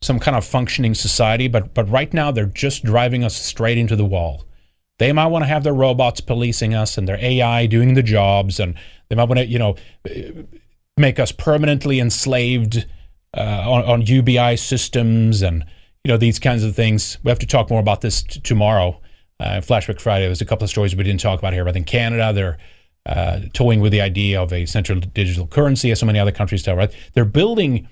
some 0.00 0.18
kind 0.18 0.36
of 0.36 0.44
functioning 0.44 0.94
society. 0.94 1.48
But 1.48 1.74
but 1.74 1.88
right 1.90 2.12
now 2.12 2.30
they're 2.30 2.46
just 2.46 2.84
driving 2.84 3.24
us 3.24 3.36
straight 3.36 3.78
into 3.78 3.96
the 3.96 4.04
wall. 4.04 4.44
They 4.98 5.12
might 5.12 5.26
want 5.26 5.44
to 5.44 5.48
have 5.48 5.64
their 5.64 5.74
robots 5.74 6.20
policing 6.20 6.74
us 6.74 6.98
and 6.98 7.06
their 7.06 7.18
AI 7.20 7.66
doing 7.66 7.94
the 7.94 8.02
jobs, 8.02 8.60
and 8.60 8.74
they 9.08 9.16
might 9.16 9.28
want 9.28 9.38
to 9.38 9.46
you 9.46 9.58
know 9.58 9.76
make 10.96 11.18
us 11.18 11.32
permanently 11.32 12.00
enslaved 12.00 12.86
uh, 13.36 13.64
on, 13.66 13.84
on, 13.84 14.02
UBI 14.02 14.56
systems 14.56 15.42
and 15.42 15.64
you 16.04 16.08
know 16.08 16.16
these 16.16 16.38
kinds 16.38 16.64
of 16.64 16.74
things. 16.74 17.18
We 17.22 17.28
have 17.30 17.38
to 17.38 17.46
talk 17.46 17.70
more 17.70 17.80
about 17.80 18.00
this 18.00 18.22
t- 18.22 18.40
tomorrow. 18.40 19.00
Uh, 19.40 19.60
Flashback 19.60 20.00
Friday. 20.00 20.26
There's 20.26 20.40
a 20.40 20.44
couple 20.44 20.64
of 20.64 20.70
stories 20.70 20.96
we 20.96 21.04
didn't 21.04 21.20
talk 21.20 21.38
about 21.38 21.52
here. 21.52 21.64
But 21.64 21.76
in 21.76 21.84
Canada, 21.84 22.32
they're 22.32 22.58
uh, 23.06 23.46
toying 23.52 23.80
with 23.80 23.92
the 23.92 24.00
idea 24.00 24.42
of 24.42 24.52
a 24.52 24.66
central 24.66 24.98
digital 24.98 25.46
currency, 25.46 25.92
as 25.92 26.00
so 26.00 26.06
many 26.06 26.18
other 26.18 26.32
countries 26.32 26.64
do. 26.64 26.72
Right? 26.72 26.92
They're 27.12 27.24
building 27.24 27.86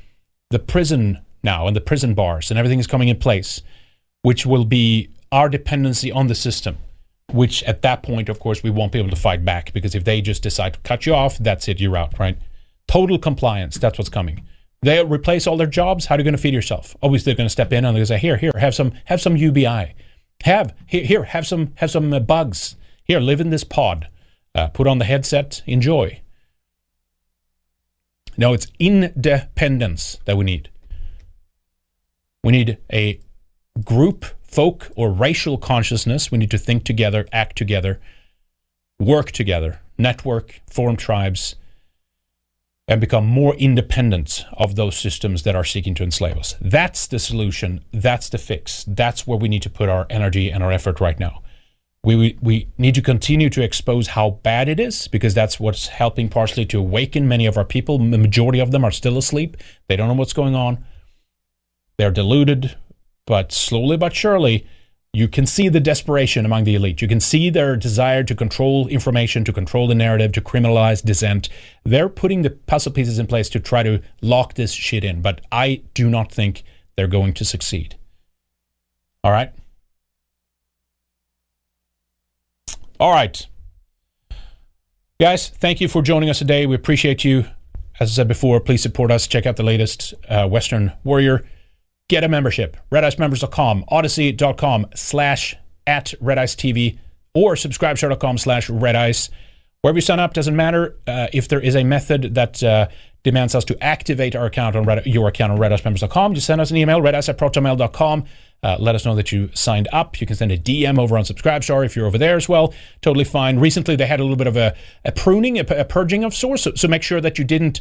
the 0.51 0.59
prison 0.59 1.21
now 1.45 1.69
and 1.69 1.77
the 1.77 1.81
prison 1.81 2.15
bars, 2.15 2.51
and 2.51 2.59
everything 2.59 2.81
is 2.81 2.89
coming 2.89 3.07
in 3.07 3.19
place, 3.19 3.63
which 4.23 4.45
will 4.45 4.65
be 4.65 5.09
our 5.31 5.49
dependency 5.49 6.11
on 6.11 6.27
the 6.27 6.35
system. 6.35 6.79
Which 7.33 7.63
at 7.65 7.83
that 7.83 8.03
point, 8.03 8.29
of 8.29 8.39
course, 8.39 8.63
we 8.63 8.71
won't 8.71 8.93
be 8.93 8.99
able 8.99 9.11
to 9.11 9.17
fight 9.17 9.45
back 9.45 9.73
because 9.73 9.95
if 9.95 10.05
they 10.05 10.21
just 10.21 10.43
decide 10.43 10.75
to 10.75 10.81
cut 10.81 11.07
you 11.07 11.15
off, 11.15 11.39
that's 11.39 11.67
it. 11.69 11.81
You're 11.81 11.97
out. 11.97 12.19
Right? 12.19 12.39
Total 12.87 13.19
compliance. 13.19 13.79
That's 13.79 13.99
what's 13.99 14.09
coming. 14.09 14.47
They 14.83 15.03
replace 15.03 15.47
all 15.47 15.57
their 15.57 15.67
jobs. 15.67 16.07
How 16.07 16.15
are 16.15 16.19
you 16.19 16.25
going 16.25 16.37
to 16.37 16.41
feed 16.41 16.55
yourself? 16.55 16.97
Obviously, 17.03 17.33
they're 17.33 17.37
going 17.37 17.47
to 17.47 17.53
step 17.53 17.73
in 17.73 17.85
and 17.85 17.87
they're 17.87 17.93
going 17.93 18.03
to 18.03 18.07
say, 18.07 18.19
"Here, 18.19 18.37
here, 18.37 18.53
have 18.57 18.75
some, 18.75 18.93
have 19.07 19.21
some 19.21 19.37
UBI. 19.37 19.95
Have 20.45 20.75
here, 20.87 21.05
here 21.05 21.25
have 21.25 21.47
some, 21.47 21.73
have 21.77 21.91
some 21.91 22.13
uh, 22.13 22.21
bugs. 22.21 22.77
Here, 23.05 23.19
live 23.19 23.41
in 23.41 23.51
this 23.51 23.65
pod. 23.65 24.09
Uh, 24.55 24.69
put 24.69 24.87
on 24.87 24.99
the 24.99 25.05
headset. 25.05 25.63
Enjoy." 25.67 26.21
No, 28.39 28.53
it's 28.53 28.67
independence 28.79 30.19
that 30.27 30.37
we 30.37 30.45
need. 30.45 30.71
We 32.45 32.53
need 32.53 32.79
a 32.93 33.21
group, 33.85 34.27
folk, 34.57 34.91
or 34.97 35.13
racial 35.13 35.59
consciousness. 35.59 36.33
We 36.33 36.39
need 36.39 36.51
to 36.51 36.59
think 36.59 36.85
together, 36.85 37.27
act 37.31 37.57
together, 37.57 38.01
work 38.99 39.31
together, 39.31 39.81
network, 39.99 40.63
form 40.67 40.97
tribes 40.97 41.57
and 42.89 42.99
become 43.01 43.27
more 43.27 43.55
independent 43.57 44.45
of 44.53 44.77
those 44.77 44.97
systems 44.97 45.43
that 45.43 45.57
are 45.57 45.65
seeking 45.65 45.95
to 45.97 46.05
enslave 46.05 46.39
us. 46.39 46.55
That's 46.61 47.07
the 47.07 47.19
solution. 47.19 47.85
That's 47.93 48.31
the 48.31 48.39
fix. 48.39 48.85
That's 48.87 49.27
where 49.27 49.39
we 49.39 49.49
need 49.49 49.63
to 49.63 49.71
put 49.71 49.91
our 49.91 50.07
energy 50.09 50.51
and 50.51 50.63
our 50.63 50.73
effort 50.73 51.01
right 51.01 51.19
now. 51.21 51.43
We, 52.03 52.17
we, 52.17 52.39
we 52.41 52.69
need 52.79 52.95
to 52.95 53.03
continue 53.03 53.51
to 53.51 53.63
expose 53.63 54.09
how 54.09 54.31
bad 54.43 54.69
it 54.69 54.81
is 54.81 55.09
because 55.09 55.35
that's 55.35 55.61
what's 55.61 55.89
helping 55.89 56.29
partially 56.29 56.65
to 56.67 56.79
awaken 56.79 57.29
many 57.29 57.45
of 57.45 57.59
our 57.59 57.65
people. 57.65 57.99
The 57.99 58.17
majority 58.17 58.61
of 58.61 58.71
them 58.71 58.85
are 58.85 58.93
still 58.93 59.19
asleep. 59.19 59.57
They 59.89 59.97
don't 59.97 60.09
know 60.09 60.15
what's 60.15 60.33
going 60.33 60.55
on. 60.55 60.83
They're 61.99 62.13
deluded, 62.13 62.77
but 63.27 63.53
slowly 63.53 63.97
but 63.97 64.15
surely, 64.15 64.67
you 65.13 65.29
can 65.29 65.47
see 65.47 65.69
the 65.69 65.81
desperation 65.81 66.45
among 66.45 66.65
the 66.65 66.75
elite. 66.75 67.01
You 67.01 67.09
can 67.09 67.21
see 67.21 67.49
their 67.49 67.75
desire 67.75 68.23
to 68.25 68.35
control 68.35 68.87
information, 68.89 69.45
to 69.45 69.53
control 69.53 69.89
the 69.89 69.95
narrative, 69.95 70.33
to 70.33 70.43
criminalize 70.43 71.03
dissent. 71.03 71.49
They're 71.85 72.11
putting 72.11 72.43
the 72.43 72.51
puzzle 72.51 72.93
pieces 72.93 73.19
in 73.19 73.27
place 73.27 73.49
to 73.51 73.61
try 73.61 73.83
to 73.83 74.03
lock 74.21 74.55
this 74.55 74.73
shit 74.73 75.05
in, 75.05 75.23
but 75.23 75.41
I 75.51 75.83
do 75.95 76.11
not 76.11 76.31
think 76.31 76.65
they're 76.97 77.07
going 77.07 77.33
to 77.35 77.45
succeed. 77.45 77.97
All 79.25 79.33
right? 79.33 79.53
All 83.01 83.13
right. 83.13 83.47
Guys, 85.19 85.49
thank 85.49 85.81
you 85.81 85.89
for 85.89 86.03
joining 86.03 86.29
us 86.29 86.39
today. 86.39 86.67
We 86.67 86.75
appreciate 86.75 87.25
you. 87.25 87.47
As 87.99 88.11
I 88.11 88.13
said 88.13 88.29
before, 88.29 88.61
please 88.61 88.83
support 88.83 89.11
us. 89.11 89.27
Check 89.27 89.47
out 89.47 89.57
the 89.57 89.63
latest 89.63 90.13
uh, 90.29 90.47
Weekend 90.51 90.93
Warrior 91.05 91.47
get 92.09 92.25
a 92.25 92.29
membership. 92.29 92.77
RedIceMembers.com, 92.91 93.85
odysee.com 93.91 94.87
slash 94.95 95.57
at 95.87 96.15
RedIceTV 96.23 96.99
or 97.35 97.55
subscribestar.com 97.55 98.39
slash 98.39 98.69
RedIce. 98.69 99.31
Wherever 99.83 99.99
you 99.99 100.03
sign 100.03 100.19
up 100.19 100.35
doesn't 100.35 100.57
matter. 100.57 100.97
Uh, 101.07 101.29
if 101.33 101.49
there 101.49 101.61
is 101.61 101.77
a 101.77 101.85
method 101.85 102.35
that 102.35 102.63
uh, 102.63 102.89
demands 103.23 103.55
us 103.55 103.65
to 103.67 103.85
activate 103.85 104.35
our 104.35 104.47
account 104.47 104.75
on 104.75 104.85
Red, 104.85 105.07
your 105.07 105.29
account 105.29 105.53
on 105.53 105.59
RedIceMembers.com, 105.59 106.35
just 106.35 106.47
send 106.47 106.61
us 106.61 106.71
an 106.71 106.77
email, 106.77 107.01
redice 107.01 107.29
at 107.29 107.39
protonmail.com. 107.39 108.25
Uh, 108.63 108.77
let 108.81 108.95
us 108.95 109.05
know 109.05 109.15
that 109.15 109.31
you 109.31 109.51
signed 109.55 109.87
up. 109.93 110.21
You 110.21 110.27
can 110.27 110.35
send 110.35 110.51
a 110.51 110.59
DM 110.59 110.99
over 110.99 111.17
on 111.17 111.25
Subscribestar 111.25 111.85
if 111.85 111.95
you're 111.95 112.07
over 112.07 112.19
there 112.19 112.37
as 112.37 112.49
well. 112.49 112.73
Totally 113.03 113.25
fine. 113.25 113.61
Recently, 113.61 113.97
they 113.97 114.07
had 114.07 114.19
a 114.19 114.23
little 114.23 114.37
bit 114.37 114.47
of 114.47 114.57
a, 114.57 114.75
a 115.05 115.13
pruning, 115.13 115.59
a, 115.59 115.63
a 115.63 115.85
purging 115.85 116.25
of 116.25 116.35
sorts. 116.35 116.63
So, 116.63 116.73
so 116.75 116.89
make 116.89 117.03
sure 117.03 117.21
that 117.21 117.39
you 117.39 117.45
didn't 117.45 117.81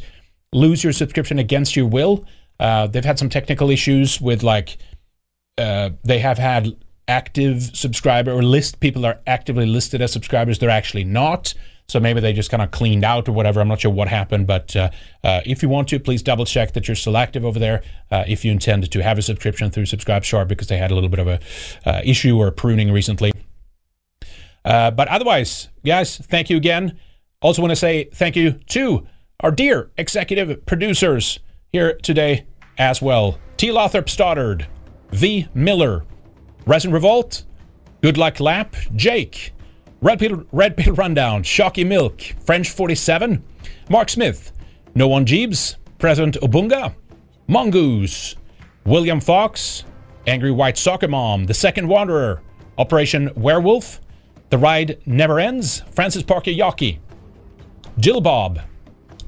lose 0.52 0.84
your 0.84 0.92
subscription 0.92 1.38
against 1.38 1.76
your 1.76 1.86
will. 1.86 2.24
Uh, 2.58 2.86
they've 2.86 3.04
had 3.04 3.18
some 3.18 3.28
technical 3.28 3.70
issues 3.70 4.20
with 4.20 4.42
like 4.42 4.78
uh, 5.58 5.90
they 6.04 6.18
have 6.18 6.38
had 6.38 6.76
active 7.08 7.62
subscriber 7.74 8.32
or 8.32 8.42
list 8.42 8.80
people 8.80 9.06
are 9.06 9.20
actively 9.26 9.66
listed 9.66 10.02
as 10.02 10.12
subscribers. 10.12 10.58
They're 10.58 10.70
actually 10.70 11.04
not. 11.04 11.54
So 11.88 12.00
maybe 12.00 12.20
they 12.20 12.32
just 12.32 12.50
kind 12.50 12.62
of 12.62 12.72
cleaned 12.72 13.04
out 13.04 13.28
or 13.28 13.32
whatever. 13.32 13.60
I'm 13.60 13.68
not 13.68 13.80
sure 13.80 13.92
what 13.92 14.08
happened, 14.08 14.46
but 14.48 14.74
uh, 14.74 14.90
uh, 15.22 15.40
if 15.46 15.62
you 15.62 15.68
want 15.68 15.88
to, 15.88 16.00
please 16.00 16.20
double 16.20 16.44
check 16.44 16.72
that 16.72 16.88
you're 16.88 16.96
still 16.96 17.16
active 17.16 17.44
over 17.44 17.60
there. 17.60 17.82
Uh, 18.10 18.24
if 18.26 18.44
you 18.44 18.50
intend 18.50 18.90
to 18.90 19.02
have 19.02 19.18
a 19.18 19.22
subscription 19.22 19.70
through 19.70 19.84
Subscribestar 19.84 20.48
because 20.48 20.66
they 20.66 20.78
had 20.78 20.90
a 20.90 20.94
little 20.94 21.08
bit 21.08 21.20
of 21.20 21.28
a 21.28 21.40
uh, 21.86 22.00
issue 22.04 22.36
or 22.36 22.50
pruning 22.50 22.90
recently. 22.90 23.32
Uh, 24.64 24.90
but 24.90 25.06
otherwise, 25.06 25.68
guys, 25.84 26.16
thank 26.16 26.50
you 26.50 26.56
again. 26.56 26.98
Also 27.40 27.62
want 27.62 27.70
to 27.70 27.76
say 27.76 28.08
thank 28.12 28.34
you 28.34 28.52
to 28.70 29.06
our 29.40 29.52
dear 29.52 29.92
executive 29.96 30.66
producers 30.66 31.38
here 31.72 31.94
today 31.94 32.46
as 32.78 33.02
well. 33.02 33.38
T. 33.56 33.70
Lothrop 33.72 34.08
Stoddard, 34.08 34.66
V. 35.10 35.48
Miller, 35.54 36.04
Resin 36.66 36.92
Revolt, 36.92 37.44
Good 38.02 38.18
Luck 38.18 38.40
Lap, 38.40 38.76
Jake, 38.94 39.52
Red 40.00 40.18
Pill, 40.18 40.44
Red 40.52 40.76
Pill 40.76 40.94
Rundown, 40.94 41.42
Shocky 41.42 41.84
Milk, 41.84 42.20
French 42.44 42.70
47, 42.70 43.42
Mark 43.88 44.08
Smith, 44.08 44.52
No 44.94 45.08
One 45.08 45.24
Jeebs, 45.24 45.76
President 45.98 46.36
Obunga, 46.42 46.94
Mongoose, 47.48 48.36
William 48.84 49.20
Fox, 49.20 49.84
Angry 50.26 50.50
White 50.50 50.76
Soccer 50.76 51.08
Mom, 51.08 51.46
The 51.46 51.54
Second 51.54 51.88
Wanderer, 51.88 52.42
Operation 52.78 53.30
Werewolf, 53.36 54.00
The 54.50 54.58
Ride 54.58 55.00
Never 55.06 55.40
Ends, 55.40 55.82
Francis 55.90 56.22
Parker 56.22 56.50
Yockey, 56.50 56.98
Jill 57.98 58.20
Bob, 58.20 58.60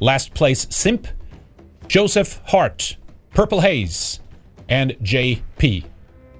Last 0.00 0.34
Place 0.34 0.66
Simp, 0.70 1.08
Joseph 1.88 2.40
Hart, 2.44 2.98
Purple 3.32 3.62
Haze, 3.62 4.20
and 4.68 4.92
JP. 5.02 5.84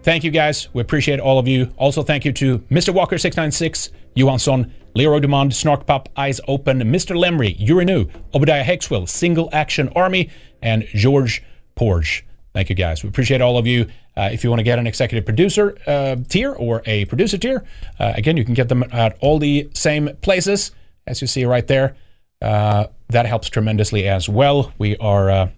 Thank 0.03 0.23
you 0.23 0.31
guys. 0.31 0.69
We 0.75 0.83
appreciate 0.83 1.21
all 1.21 1.39
of 1.39 1.49
you. 1.49 1.73
Also, 1.79 2.03
thank 2.03 2.27
you 2.27 2.33
to 2.33 2.59
Mr. 2.71 2.93
Walker696, 2.93 3.91
Johansson, 4.15 4.73
Leroy 4.95 5.21
Dumond, 5.21 5.53
Snarkpop, 5.53 6.09
Eyes 6.19 6.41
Open, 6.49 6.81
Mr. 6.81 7.17
Lemry, 7.17 7.59
Urinu, 7.59 8.11
Obadiah 8.35 8.63
Hexwell, 8.63 9.09
Single 9.09 9.49
Action 9.53 9.89
Army, 9.97 10.29
and 10.61 10.87
George 10.95 11.43
Porge. 11.75 12.27
Thank 12.53 12.69
you 12.69 12.75
guys. 12.75 13.03
We 13.03 13.09
appreciate 13.09 13.41
all 13.41 13.57
of 13.57 13.67
you. 13.67 13.87
Uh, 14.17 14.29
if 14.33 14.45
you 14.45 14.51
want 14.51 14.61
to 14.61 14.65
get 14.65 14.79
an 14.79 14.87
executive 14.87 15.25
producer 15.25 15.79
uh, 15.87 16.17
tier 16.29 16.53
or 16.53 16.83
a 16.85 17.07
producer 17.07 17.39
tier, 17.39 17.65
uh, 17.99 18.13
again, 18.17 18.37
you 18.37 18.45
can 18.45 18.55
get 18.55 18.69
them 18.69 18.85
at 18.93 19.17
all 19.21 19.39
the 19.39 19.71
same 19.73 20.15
places, 20.21 20.73
as 21.07 21.21
you 21.23 21.27
see 21.27 21.45
right 21.47 21.67
there. 21.69 21.97
Uh, 22.41 22.87
that 23.09 23.27
helps 23.27 23.49
tremendously 23.49 24.07
as 24.07 24.29
well. 24.29 24.73
We 24.79 24.97
are, 24.99 25.31
uh, 25.31 25.49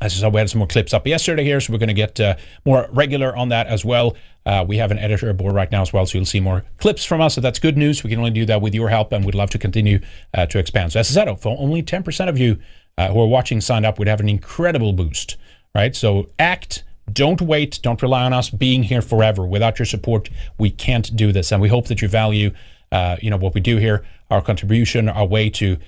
as 0.00 0.14
I 0.14 0.16
said, 0.16 0.32
we 0.32 0.38
had 0.38 0.50
some 0.50 0.58
more 0.58 0.68
clips 0.68 0.92
up 0.92 1.06
yesterday 1.06 1.44
here, 1.44 1.60
so 1.60 1.72
we're 1.72 1.78
going 1.78 1.88
to 1.88 1.94
get 1.94 2.18
uh, 2.18 2.36
more 2.64 2.88
regular 2.92 3.36
on 3.36 3.50
that 3.50 3.66
as 3.66 3.84
well. 3.84 4.16
Uh, 4.44 4.64
we 4.66 4.78
have 4.78 4.90
an 4.90 4.98
editor 4.98 5.32
board 5.32 5.54
right 5.54 5.70
now 5.70 5.82
as 5.82 5.92
well, 5.92 6.04
so 6.06 6.18
you'll 6.18 6.24
see 6.24 6.40
more 6.40 6.64
clips 6.78 7.04
from 7.04 7.20
us. 7.20 7.34
So 7.34 7.40
that's 7.40 7.58
good 7.58 7.76
news. 7.76 8.02
We 8.02 8.10
can 8.10 8.18
only 8.18 8.32
do 8.32 8.44
that 8.46 8.60
with 8.60 8.74
your 8.74 8.88
help, 8.88 9.12
and 9.12 9.24
we'd 9.24 9.34
love 9.34 9.50
to 9.50 9.58
continue 9.58 10.00
uh, 10.34 10.46
to 10.46 10.58
expand. 10.58 10.92
So 10.92 11.00
as 11.00 11.16
I 11.16 11.24
said, 11.24 11.40
for 11.40 11.56
only 11.58 11.82
10% 11.82 12.28
of 12.28 12.38
you 12.38 12.58
uh, 12.98 13.08
who 13.08 13.20
are 13.20 13.26
watching 13.26 13.60
signed 13.60 13.86
up, 13.86 13.98
we'd 13.98 14.08
have 14.08 14.20
an 14.20 14.28
incredible 14.28 14.92
boost, 14.92 15.36
right? 15.74 15.94
So 15.94 16.30
act. 16.38 16.84
Don't 17.12 17.42
wait. 17.42 17.80
Don't 17.82 18.00
rely 18.00 18.22
on 18.24 18.32
us 18.32 18.48
being 18.48 18.84
here 18.84 19.02
forever. 19.02 19.44
Without 19.44 19.78
your 19.78 19.86
support, 19.86 20.30
we 20.56 20.70
can't 20.70 21.14
do 21.16 21.32
this. 21.32 21.50
And 21.50 21.60
we 21.60 21.68
hope 21.68 21.88
that 21.88 22.00
you 22.00 22.08
value 22.08 22.52
uh, 22.92 23.16
you 23.20 23.30
know 23.30 23.36
what 23.36 23.54
we 23.54 23.60
do 23.60 23.78
here, 23.78 24.04
our 24.30 24.40
contribution, 24.40 25.08
our 25.08 25.26
way 25.26 25.50
to 25.50 25.78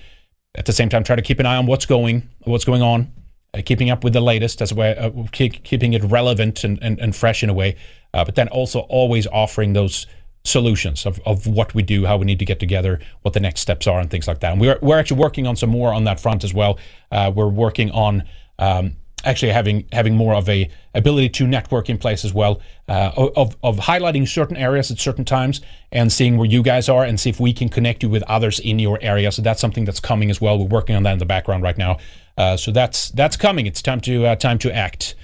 at 0.55 0.65
the 0.65 0.73
same 0.73 0.89
time 0.89 1.03
try 1.03 1.15
to 1.15 1.21
keep 1.21 1.39
an 1.39 1.45
eye 1.45 1.55
on 1.55 1.65
what's 1.65 1.85
going 1.85 2.29
what's 2.43 2.65
going 2.65 2.81
on, 2.81 3.11
uh, 3.53 3.61
keeping 3.63 3.89
up 3.89 4.03
with 4.03 4.13
the 4.13 4.21
latest 4.21 4.61
as 4.61 4.73
way, 4.73 4.95
uh, 4.97 5.11
keep, 5.31 5.63
keeping 5.63 5.93
it 5.93 6.03
relevant 6.03 6.63
and, 6.63 6.77
and, 6.81 6.99
and 6.99 7.15
fresh 7.15 7.43
in 7.43 7.49
a 7.49 7.53
way, 7.53 7.75
uh, 8.13 8.25
but 8.25 8.35
then 8.35 8.47
also 8.49 8.79
always 8.81 9.25
offering 9.27 9.73
those 9.73 10.07
solutions 10.43 11.05
of, 11.05 11.19
of 11.25 11.47
what 11.47 11.73
we 11.73 11.81
do, 11.81 12.05
how 12.05 12.17
we 12.17 12.25
need 12.25 12.39
to 12.39 12.45
get 12.45 12.59
together, 12.59 12.99
what 13.21 13.33
the 13.33 13.39
next 13.39 13.61
steps 13.61 13.87
are, 13.87 13.99
and 13.99 14.11
things 14.11 14.27
like 14.27 14.39
that. 14.41 14.51
And 14.51 14.61
we're, 14.61 14.77
we're 14.81 14.99
actually 14.99 15.19
working 15.19 15.47
on 15.47 15.55
some 15.55 15.69
more 15.69 15.93
on 15.93 16.03
that 16.03 16.19
front 16.19 16.43
as 16.43 16.53
well. 16.53 16.77
Uh, 17.11 17.31
we're 17.33 17.47
working 17.47 17.91
on 17.91 18.23
um, 18.59 18.97
actually 19.25 19.51
having 19.51 19.85
having 19.91 20.15
more 20.15 20.33
of 20.35 20.47
a 20.47 20.69
ability 20.93 21.29
to 21.29 21.47
network 21.47 21.89
in 21.89 21.97
place 21.97 22.23
as 22.23 22.33
well, 22.33 22.61
uh, 22.87 23.11
of, 23.35 23.57
of 23.63 23.77
highlighting 23.77 24.27
certain 24.27 24.55
areas 24.55 24.91
at 24.91 24.99
certain 24.99 25.25
times 25.25 25.61
and 25.91 26.11
seeing 26.11 26.37
where 26.37 26.47
you 26.47 26.63
guys 26.63 26.87
are 26.87 27.03
and 27.03 27.19
see 27.19 27.29
if 27.29 27.39
we 27.39 27.51
can 27.51 27.67
connect 27.67 28.03
you 28.03 28.09
with 28.09 28.23
others 28.23 28.59
in 28.59 28.79
your 28.79 28.97
area. 29.01 29.31
So 29.31 29.41
that's 29.41 29.59
something 29.59 29.85
that's 29.85 29.99
coming 29.99 30.29
as 30.29 30.39
well. 30.39 30.57
We're 30.57 30.65
working 30.65 30.95
on 30.95 31.03
that 31.03 31.13
in 31.13 31.19
the 31.19 31.25
background 31.25 31.63
right 31.63 31.77
now. 31.77 31.97
Uh, 32.37 32.55
so 32.55 32.71
that's 32.71 33.09
that's 33.11 33.35
coming. 33.35 33.65
It's 33.65 33.81
time 33.81 34.01
to 34.01 34.25
uh, 34.27 34.35
time 34.35 34.59
to 34.59 34.73
act. 34.73 35.15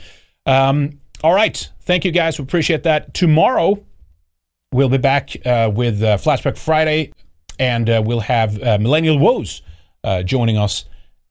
Um, 0.45 0.99
all 1.23 1.33
right, 1.33 1.69
thank 1.81 2.03
you 2.03 2.11
guys. 2.11 2.39
We 2.39 2.43
appreciate 2.43 2.83
that. 2.83 3.13
Tomorrow 3.13 3.83
we'll 4.73 4.89
be 4.89 4.97
back 4.97 5.35
uh, 5.45 5.71
with 5.73 6.01
uh, 6.01 6.17
Flashback 6.17 6.57
Friday, 6.57 7.13
and 7.59 7.89
uh, 7.89 8.01
we'll 8.03 8.21
have 8.21 8.57
Millennial 8.79 9.19
Woes 9.19 9.61
joining 10.25 10.57
us 10.57 10.85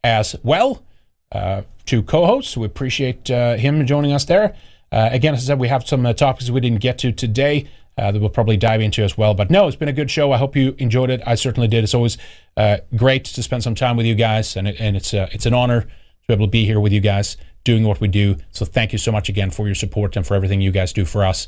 as 0.04 0.36
well. 0.42 0.82
Uh, 1.32 1.62
two 1.86 2.02
co-hosts. 2.02 2.56
We 2.56 2.66
appreciate 2.66 3.30
uh, 3.30 3.56
him 3.56 3.86
joining 3.86 4.12
us 4.12 4.24
there. 4.24 4.56
Uh, 4.90 5.08
again, 5.12 5.34
as 5.34 5.44
I 5.44 5.46
said, 5.46 5.60
we 5.60 5.68
have 5.68 5.86
some 5.86 6.02
topics 6.14 6.50
we 6.50 6.60
didn't 6.60 6.80
get 6.80 6.98
to 6.98 7.12
today 7.12 7.68
uh, 7.96 8.10
that 8.10 8.18
we'll 8.18 8.30
probably 8.30 8.56
dive 8.56 8.80
into 8.80 9.04
as 9.04 9.16
well. 9.16 9.34
But 9.34 9.50
no, 9.50 9.68
it's 9.68 9.76
been 9.76 9.88
a 9.88 9.92
good 9.92 10.10
show. 10.10 10.32
I 10.32 10.38
hope 10.38 10.56
you 10.56 10.74
enjoyed 10.78 11.10
it. 11.10 11.20
I 11.24 11.36
certainly 11.36 11.68
did. 11.68 11.84
It's 11.84 11.94
always 11.94 12.18
uh, 12.56 12.78
great 12.96 13.24
to 13.26 13.42
spend 13.42 13.62
some 13.62 13.76
time 13.76 13.96
with 13.96 14.06
you 14.06 14.16
guys, 14.16 14.56
and, 14.56 14.66
it, 14.66 14.76
and 14.80 14.96
it's 14.96 15.14
uh, 15.14 15.28
it's 15.30 15.46
an 15.46 15.54
honor 15.54 15.82
to 15.82 15.88
be 16.26 16.34
able 16.34 16.46
to 16.46 16.50
be 16.50 16.64
here 16.64 16.80
with 16.80 16.92
you 16.92 17.00
guys 17.00 17.36
doing 17.62 17.84
what 17.84 18.00
we 18.00 18.08
do. 18.08 18.36
So 18.50 18.64
thank 18.64 18.90
you 18.92 18.98
so 18.98 19.12
much 19.12 19.28
again 19.28 19.50
for 19.50 19.66
your 19.66 19.76
support 19.76 20.16
and 20.16 20.26
for 20.26 20.34
everything 20.34 20.60
you 20.60 20.72
guys 20.72 20.92
do 20.92 21.04
for 21.04 21.24
us, 21.24 21.46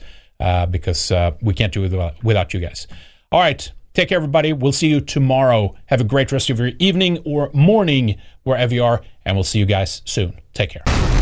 because 0.70 1.10
we 1.40 1.54
can't 1.54 1.72
do 1.72 1.84
it 1.84 2.14
without 2.22 2.54
you 2.54 2.60
guys. 2.60 2.86
All 3.32 3.40
right. 3.40 3.72
Take 3.94 4.08
care, 4.08 4.16
everybody. 4.16 4.52
We'll 4.52 4.72
see 4.72 4.88
you 4.88 5.00
tomorrow. 5.00 5.74
Have 5.86 6.00
a 6.00 6.04
great 6.04 6.32
rest 6.32 6.48
of 6.48 6.58
your 6.58 6.70
evening 6.78 7.18
or 7.26 7.50
morning, 7.52 8.18
wherever 8.42 8.72
you 8.74 8.84
are, 8.84 9.02
and 9.24 9.36
we'll 9.36 9.44
see 9.44 9.58
you 9.58 9.66
guys 9.66 10.00
soon. 10.06 10.40
Take 10.54 10.70
care. 10.70 11.21